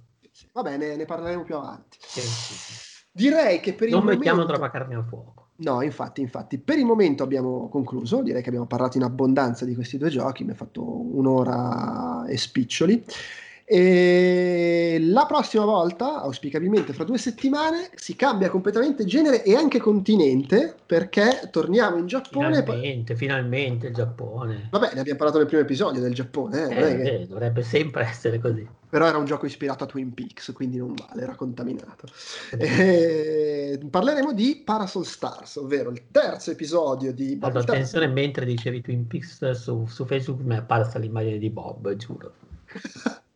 Va 0.52 0.62
bene, 0.62 0.96
ne 0.96 1.04
parleremo 1.04 1.42
più 1.44 1.56
avanti. 1.56 1.98
Sì, 2.00 2.20
sì, 2.20 2.90
Direi 3.10 3.60
che 3.60 3.74
per 3.74 3.88
non 3.90 3.98
il 3.98 4.04
momento... 4.04 4.24
Non 4.24 4.36
mettiamo 4.36 4.44
troppa 4.44 4.70
carne 4.70 4.94
al 4.94 5.04
fuoco. 5.04 5.48
No, 5.56 5.82
infatti, 5.82 6.20
infatti, 6.20 6.58
per 6.58 6.78
il 6.78 6.84
momento 6.84 7.22
abbiamo 7.22 7.68
concluso, 7.68 8.22
direi 8.22 8.42
che 8.42 8.48
abbiamo 8.48 8.66
parlato 8.66 8.96
in 8.96 9.04
abbondanza 9.04 9.64
di 9.64 9.74
questi 9.74 9.98
due 9.98 10.08
giochi, 10.08 10.44
mi 10.44 10.52
ha 10.52 10.54
fatto 10.54 10.82
un'ora 10.82 12.26
e 12.26 12.36
spiccioli. 12.36 13.04
E 13.74 14.98
la 15.00 15.24
prossima 15.24 15.64
volta, 15.64 16.20
auspicabilmente 16.20 16.92
fra 16.92 17.04
due 17.04 17.16
settimane, 17.16 17.88
si 17.94 18.14
cambia 18.14 18.50
completamente 18.50 19.06
genere 19.06 19.42
e 19.42 19.56
anche 19.56 19.78
continente 19.78 20.74
perché 20.84 21.48
torniamo 21.50 21.96
in 21.96 22.06
Giappone. 22.06 22.62
Finalmente, 22.62 23.16
finalmente 23.16 23.86
il 23.86 23.94
Giappone. 23.94 24.68
Vabbè, 24.70 24.90
ne 24.92 25.00
abbiamo 25.00 25.16
parlato 25.16 25.38
nel 25.38 25.46
primo 25.46 25.62
episodio 25.62 26.02
del 26.02 26.12
Giappone. 26.12 26.68
Eh, 26.68 26.90
eh, 26.90 26.96
che... 26.96 27.26
dovrebbe 27.26 27.62
sempre 27.62 28.04
essere 28.04 28.38
così. 28.38 28.68
Però 28.90 29.06
era 29.06 29.16
un 29.16 29.24
gioco 29.24 29.46
ispirato 29.46 29.84
a 29.84 29.86
Twin 29.86 30.12
Peaks, 30.12 30.52
quindi 30.52 30.76
non 30.76 30.92
vale, 30.92 31.22
era 31.22 31.34
contaminato. 31.34 32.06
Eh, 32.58 33.80
parleremo 33.88 34.34
di 34.34 34.60
Parasol 34.62 35.06
Stars, 35.06 35.56
ovvero 35.56 35.88
il 35.88 36.02
terzo 36.10 36.50
episodio 36.50 37.10
di 37.14 37.36
Bob. 37.36 37.56
attenzione, 37.56 38.06
mentre 38.06 38.44
dicevi 38.44 38.82
Twin 38.82 39.06
Peaks 39.06 39.52
su, 39.52 39.86
su 39.86 40.04
Facebook 40.04 40.42
mi 40.42 40.56
è 40.56 40.58
apparsa 40.58 40.98
l'immagine 40.98 41.38
di 41.38 41.48
Bob, 41.48 41.94
giuro. 41.94 42.34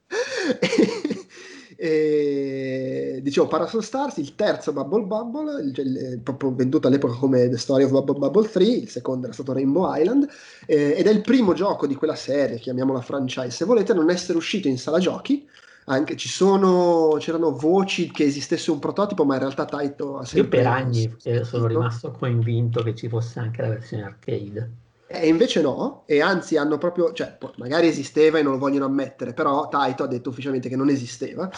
e, 1.77 3.21
dicevo 3.23 3.47
Parasol 3.47 3.83
Stars, 3.83 4.17
il 4.19 4.35
terzo 4.35 4.73
Bubble 4.73 5.05
Bubble, 5.05 5.63
il, 5.63 5.75
il, 5.79 6.21
proprio 6.23 6.55
venduto 6.55 6.89
all'epoca 6.89 7.15
come 7.15 7.49
The 7.49 7.59
Story 7.59 7.85
of 7.85 7.91
Bubble 7.91 8.19
Bubble 8.19 8.49
3, 8.49 8.65
il 8.65 8.89
secondo 8.89 9.25
era 9.27 9.35
stato 9.35 9.53
Rainbow 9.53 9.93
Island, 9.95 10.27
eh, 10.67 10.95
ed 10.97 11.07
è 11.07 11.11
il 11.11 11.21
primo 11.21 11.53
gioco 11.53 11.87
di 11.87 11.95
quella 11.95 12.15
serie, 12.15 12.59
chiamiamola 12.59 13.01
franchise, 13.01 13.51
se 13.51 13.65
volete, 13.65 13.95
non 13.95 14.11
essere 14.11 14.39
uscito 14.39 14.69
in 14.69 14.79
sala 14.79 14.99
giochi, 14.99 15.47
anche 15.89 16.17
ci 16.17 16.29
sono 16.29 17.17
c'erano 17.21 17.53
voci 17.53 18.11
che 18.11 18.25
esistesse 18.25 18.73
un 18.73 18.81
prototipo 18.81 19.25
ma 19.25 19.35
in 19.35 19.41
realtà 19.41 19.67
Taito 19.67 20.19
ha 20.19 20.25
sempre 20.25 20.59
io 20.59 20.65
per 20.65 20.73
anni 20.73 21.17
sono 21.45 21.67
rimasto 21.69 22.11
convinto 22.11 22.83
che 22.83 22.93
ci 22.97 23.09
fosse 23.09 23.39
anche 23.39 23.63
la 23.63 23.69
versione 23.69 24.03
arcade 24.03 24.71
e 25.09 25.29
invece 25.29 25.61
no, 25.61 26.03
e 26.07 26.21
anzi 26.21 26.57
hanno 26.57 26.79
proprio, 26.79 27.13
cioè 27.13 27.39
magari 27.57 27.87
esisteva 27.87 28.39
e 28.39 28.43
non 28.43 28.53
lo 28.53 28.59
vogliono 28.59 28.87
ammettere, 28.87 29.35
però 29.35 29.69
Taito 29.69 30.03
ha 30.03 30.09
detto 30.09 30.31
ufficialmente 30.31 30.69
che 30.69 30.75
non 30.75 30.89
esisteva 30.89 31.49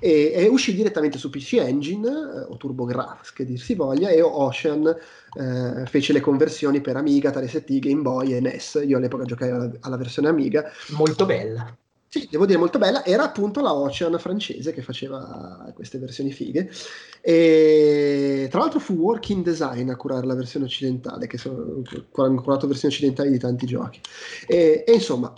e, 0.00 0.32
e 0.34 0.48
uscì 0.48 0.74
direttamente 0.74 1.18
su 1.18 1.28
PC 1.28 1.54
Engine 1.54 2.08
eh, 2.08 2.46
o 2.48 2.56
TurboGrafx 2.56 3.32
che 3.34 3.44
dir 3.44 3.60
si 3.60 3.74
voglia 3.74 4.08
e 4.08 4.22
Ocean 4.22 4.86
eh, 4.86 5.86
fece 5.86 6.14
le 6.14 6.20
conversioni 6.20 6.80
per 6.80 6.96
Amiga, 6.96 7.30
3ST, 7.30 7.78
Game 7.78 8.00
Boy 8.00 8.32
e 8.32 8.40
NES. 8.40 8.82
Io 8.86 8.96
all'epoca 8.96 9.24
giocai 9.24 9.50
alla, 9.50 9.70
alla 9.80 9.96
versione 9.96 10.28
Amiga. 10.28 10.64
Molto 10.96 11.26
bella. 11.26 11.76
Sì, 12.14 12.28
devo 12.30 12.46
dire 12.46 12.60
molto 12.60 12.78
bella, 12.78 13.04
era 13.04 13.24
appunto 13.24 13.60
la 13.60 13.74
Ocean 13.74 14.16
francese 14.20 14.72
che 14.72 14.82
faceva 14.82 15.68
queste 15.74 15.98
versioni 15.98 16.30
fighe 16.30 16.70
e 17.20 18.46
tra 18.48 18.60
l'altro 18.60 18.78
fu 18.78 18.94
Working 18.94 19.42
Design 19.42 19.90
a 19.90 19.96
curare 19.96 20.24
la 20.24 20.36
versione 20.36 20.66
occidentale, 20.66 21.26
che 21.26 21.38
sono, 21.38 21.82
hanno 22.12 22.40
curato 22.40 22.68
versioni 22.68 22.94
occidentali 22.94 23.30
di 23.30 23.38
tanti 23.40 23.66
giochi. 23.66 23.98
E, 24.46 24.84
e, 24.86 24.92
insomma, 24.92 25.34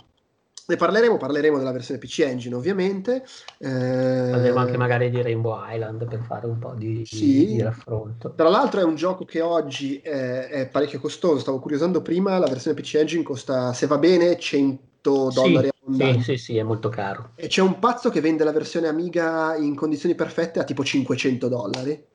ne 0.67 0.75
parleremo, 0.75 1.17
parleremo 1.17 1.57
della 1.57 1.71
versione 1.71 1.99
PC 1.99 2.19
Engine 2.19 2.53
ovviamente. 2.53 3.23
Eh, 3.57 4.29
parleremo 4.29 4.59
anche 4.59 4.77
magari 4.77 5.09
di 5.09 5.19
Rainbow 5.19 5.57
Island 5.67 6.07
per 6.07 6.21
fare 6.27 6.45
un 6.45 6.59
po' 6.59 6.75
di, 6.75 7.03
sì. 7.07 7.55
di 7.55 7.61
raffronto. 7.63 8.35
Tra 8.35 8.49
l'altro 8.49 8.81
è 8.81 8.83
un 8.83 8.93
gioco 8.93 9.25
che 9.25 9.41
oggi 9.41 9.97
è, 9.97 10.47
è 10.49 10.67
parecchio 10.67 10.99
costoso, 10.99 11.39
stavo 11.39 11.59
curiosando 11.59 12.03
prima, 12.03 12.37
la 12.37 12.45
versione 12.45 12.79
PC 12.79 12.93
Engine 12.97 13.23
costa, 13.23 13.73
se 13.73 13.87
va 13.87 13.97
bene, 13.97 14.37
100 14.37 14.86
dollari 15.11 15.69
sì, 15.89 16.21
sì, 16.21 16.37
sì, 16.37 16.57
è 16.57 16.63
molto 16.63 16.89
caro. 16.89 17.31
E 17.35 17.47
c'è 17.47 17.61
un 17.61 17.79
pazzo 17.79 18.09
che 18.09 18.19
vende 18.19 18.43
la 18.43 18.51
versione 18.51 18.87
Amiga 18.87 19.55
in 19.55 19.75
condizioni 19.75 20.15
perfette 20.15 20.59
a 20.59 20.63
tipo 20.63 20.83
500 20.83 21.47
dollari. 21.47 22.05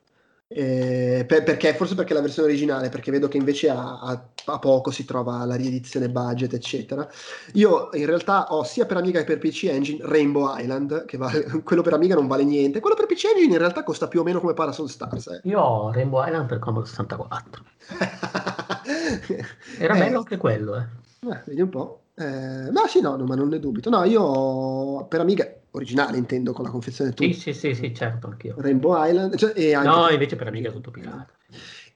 Eh, 0.55 1.25
per, 1.27 1.45
perché, 1.45 1.73
forse 1.73 1.95
perché 1.95 2.13
è 2.13 2.15
la 2.15 2.21
versione 2.21 2.49
originale, 2.49 2.91
perché 2.91 3.11
vedo 3.11 3.27
che 3.27 3.39
invece 3.39 3.71
a, 3.71 4.01
a, 4.01 4.23
a, 4.45 4.59
poco 4.59 4.91
si 4.91 5.07
trova 5.07 5.43
la 5.47 5.55
riedizione 5.55 6.11
budget, 6.11 6.53
eccetera. 6.53 7.09
Io 7.55 7.89
in 7.95 8.05
realtà 8.05 8.53
ho 8.53 8.63
sia 8.63 8.85
per 8.85 8.99
Amiga 8.99 9.21
che 9.21 9.25
per 9.25 9.39
PC 9.39 9.65
Engine 9.65 10.01
Rainbow 10.03 10.55
Island, 10.55 11.07
che 11.07 11.17
vale, 11.17 11.45
quello 11.65 11.81
per 11.81 11.95
Amiga 11.95 12.15
non 12.15 12.27
vale 12.27 12.45
niente, 12.45 12.81
quello 12.81 12.97
per 12.97 13.07
PC 13.07 13.25
Engine 13.25 13.53
in 13.53 13.59
realtà 13.59 13.83
costa 13.83 14.09
più 14.09 14.21
o 14.21 14.25
meno 14.25 14.41
come 14.41 14.53
Parasol 14.53 14.91
Stars. 14.91 15.29
Eh. 15.29 15.41
Io 15.45 15.59
ho 15.59 15.91
Rainbow 15.91 16.23
Island 16.23 16.47
per 16.47 16.59
Commodore 16.59 16.89
64. 16.91 17.65
Era 19.79 19.95
eh, 19.95 19.99
bello 19.99 20.19
anche 20.19 20.37
quello, 20.37 20.77
eh. 20.77 20.85
eh. 21.31 21.41
Vedi 21.47 21.63
un 21.63 21.71
po'. 21.71 22.02
Eh, 22.15 22.71
no, 22.71 22.87
sì, 22.89 23.01
no, 23.01 23.17
no, 23.17 23.25
ma 23.25 23.35
non 23.35 23.49
ne 23.49 23.59
dubito. 23.59 23.89
No, 23.91 24.05
io 24.05 25.07
per 25.07 25.21
Amiga 25.21 25.51
originale 25.71 26.19
intendo 26.19 26.53
con 26.53 26.65
la 26.65 26.71
confezione 26.71 27.13
tu. 27.13 27.25
Sì, 27.25 27.33
sì, 27.33 27.53
sì, 27.55 27.75
sì 27.75 27.95
certo, 27.95 28.27
anch'io. 28.27 28.55
Rainbow 28.59 28.95
Island. 28.97 29.37
Cioè, 29.37 29.83
no, 29.83 30.09
invece 30.11 30.37
per 30.37 30.47
Amiga 30.49 30.69
è 30.69 30.73
tutto 30.73 30.91
pirata. 30.91 31.33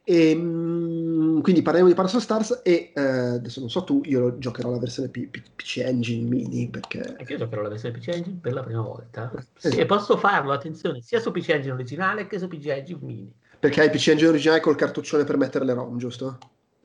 E, 0.08 0.36
mh, 0.36 1.42
quindi 1.42 1.62
parliamo 1.62 1.88
di 1.88 1.94
Parasol 1.94 2.20
Stars 2.20 2.60
e 2.62 2.92
eh, 2.94 3.00
adesso 3.00 3.58
non 3.58 3.68
so 3.68 3.82
tu, 3.82 4.02
io 4.04 4.38
giocherò 4.38 4.70
la 4.70 4.78
versione 4.78 5.08
P- 5.08 5.26
P- 5.26 5.42
PC 5.56 5.78
Engine 5.78 6.28
Mini 6.28 6.68
perché... 6.68 7.16
Anche 7.18 7.32
io 7.32 7.38
giocherò 7.38 7.62
la 7.62 7.70
versione 7.70 7.98
PC 7.98 8.08
Engine 8.08 8.38
per 8.40 8.52
la 8.52 8.62
prima 8.62 8.82
volta. 8.82 9.32
Esatto. 9.34 9.68
Sì, 9.68 9.78
e 9.78 9.84
posso 9.84 10.16
farlo, 10.16 10.52
attenzione, 10.52 11.02
sia 11.02 11.18
su 11.18 11.32
PC 11.32 11.48
Engine 11.48 11.72
originale 11.72 12.28
che 12.28 12.38
su 12.38 12.46
PC 12.46 12.66
Engine 12.66 13.00
Mini. 13.02 13.34
Perché 13.58 13.80
hai 13.80 13.90
PC 13.90 14.08
Engine 14.08 14.28
originale 14.28 14.60
col 14.60 14.76
cartuccione 14.76 15.24
per 15.24 15.36
mettere 15.38 15.64
le 15.64 15.74
ROM, 15.74 15.98
giusto? 15.98 16.38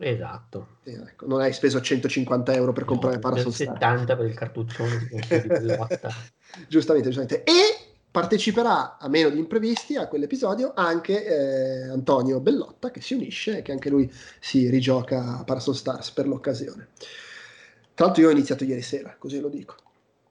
Esatto. 0.03 0.78
Ecco, 0.84 1.28
non 1.28 1.41
hai 1.41 1.53
speso 1.53 1.80
150 1.80 2.53
euro 2.53 2.73
per 2.73 2.84
no, 2.84 2.90
comprare 2.90 3.19
Parasol 3.19 3.53
Stars. 3.53 3.73
70 3.73 4.15
per 4.15 4.26
il 4.26 4.34
cartuccione 4.34 5.10
giustamente, 6.68 7.10
giustamente. 7.10 7.44
E 7.44 7.91
parteciperà 8.10 8.98
a 8.98 9.07
meno 9.07 9.30
di 9.30 9.38
imprevisti 9.38 9.95
a 9.95 10.07
quell'episodio 10.07 10.73
anche 10.76 11.26
eh, 11.26 11.90
Antonio 11.90 12.40
Bellotta 12.40 12.90
che 12.90 12.99
si 12.99 13.14
unisce 13.14 13.60
e 13.60 13.61
che 13.61 13.72
anche 13.72 13.90
lui 13.90 14.11
si 14.40 14.69
rigioca 14.69 15.38
a 15.38 15.44
Parasol 15.44 15.76
Stars 15.76 16.10
per 16.11 16.28
l'occasione. 16.28 16.90
Tra 17.94 18.06
l'altro 18.06 18.23
io 18.23 18.30
ho 18.30 18.32
iniziato 18.32 18.64
ieri 18.64 18.82
sera, 18.82 19.15
così 19.18 19.40
lo 19.40 19.49
dico. 19.49 19.76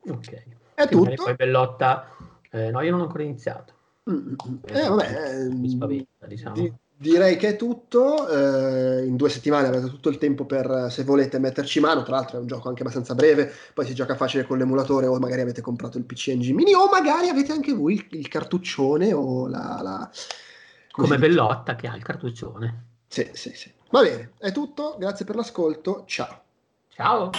Ok. 0.08 0.44
È 0.74 0.82
sì, 0.82 0.88
tutto. 0.88 1.22
Poi 1.22 1.34
Bellotta, 1.36 2.16
eh, 2.50 2.70
no 2.70 2.80
io 2.80 2.90
non 2.90 3.00
ho 3.00 3.04
ancora 3.04 3.22
iniziato. 3.22 3.74
Mm-hmm. 4.10 4.34
Eh, 4.64 4.88
vabbè, 4.88 5.44
mi 5.50 5.70
spaventa, 5.70 6.26
diciamo. 6.26 6.54
Di, 6.54 6.72
direi 7.00 7.36
che 7.36 7.48
è 7.48 7.56
tutto. 7.56 8.28
Eh, 8.28 9.06
in 9.06 9.16
due 9.16 9.30
settimane 9.30 9.68
avete 9.68 9.86
tutto 9.86 10.10
il 10.10 10.18
tempo 10.18 10.44
per, 10.44 10.88
se 10.90 11.02
volete, 11.02 11.38
metterci 11.38 11.80
mano. 11.80 12.02
Tra 12.02 12.16
l'altro 12.16 12.36
è 12.36 12.40
un 12.40 12.46
gioco 12.46 12.68
anche 12.68 12.82
abbastanza 12.82 13.14
breve. 13.14 13.50
Poi 13.72 13.86
si 13.86 13.94
gioca 13.94 14.14
facile 14.14 14.44
con 14.44 14.58
l'emulatore, 14.58 15.06
o 15.06 15.18
magari 15.18 15.40
avete 15.40 15.62
comprato 15.62 15.96
il 15.96 16.04
PC 16.04 16.28
Engine 16.28 16.54
Mini, 16.54 16.74
o 16.74 16.88
magari 16.90 17.28
avete 17.28 17.52
anche 17.52 17.72
voi 17.72 17.94
il, 17.94 18.06
il 18.10 18.28
cartuccione 18.28 19.12
o 19.12 19.48
la. 19.48 19.80
la 19.82 20.10
come, 20.90 21.06
come 21.06 21.18
Bellotta 21.18 21.74
che 21.74 21.86
ha 21.86 21.96
il 21.96 22.02
cartuccione. 22.02 22.84
Sì, 23.06 23.30
sì, 23.32 23.52
sì. 23.54 23.72
Va 23.90 24.02
bene, 24.02 24.32
è 24.38 24.52
tutto. 24.52 24.96
Grazie 24.98 25.24
per 25.24 25.36
l'ascolto. 25.36 26.04
Ciao. 26.06 26.42
Ciao. 26.90 27.30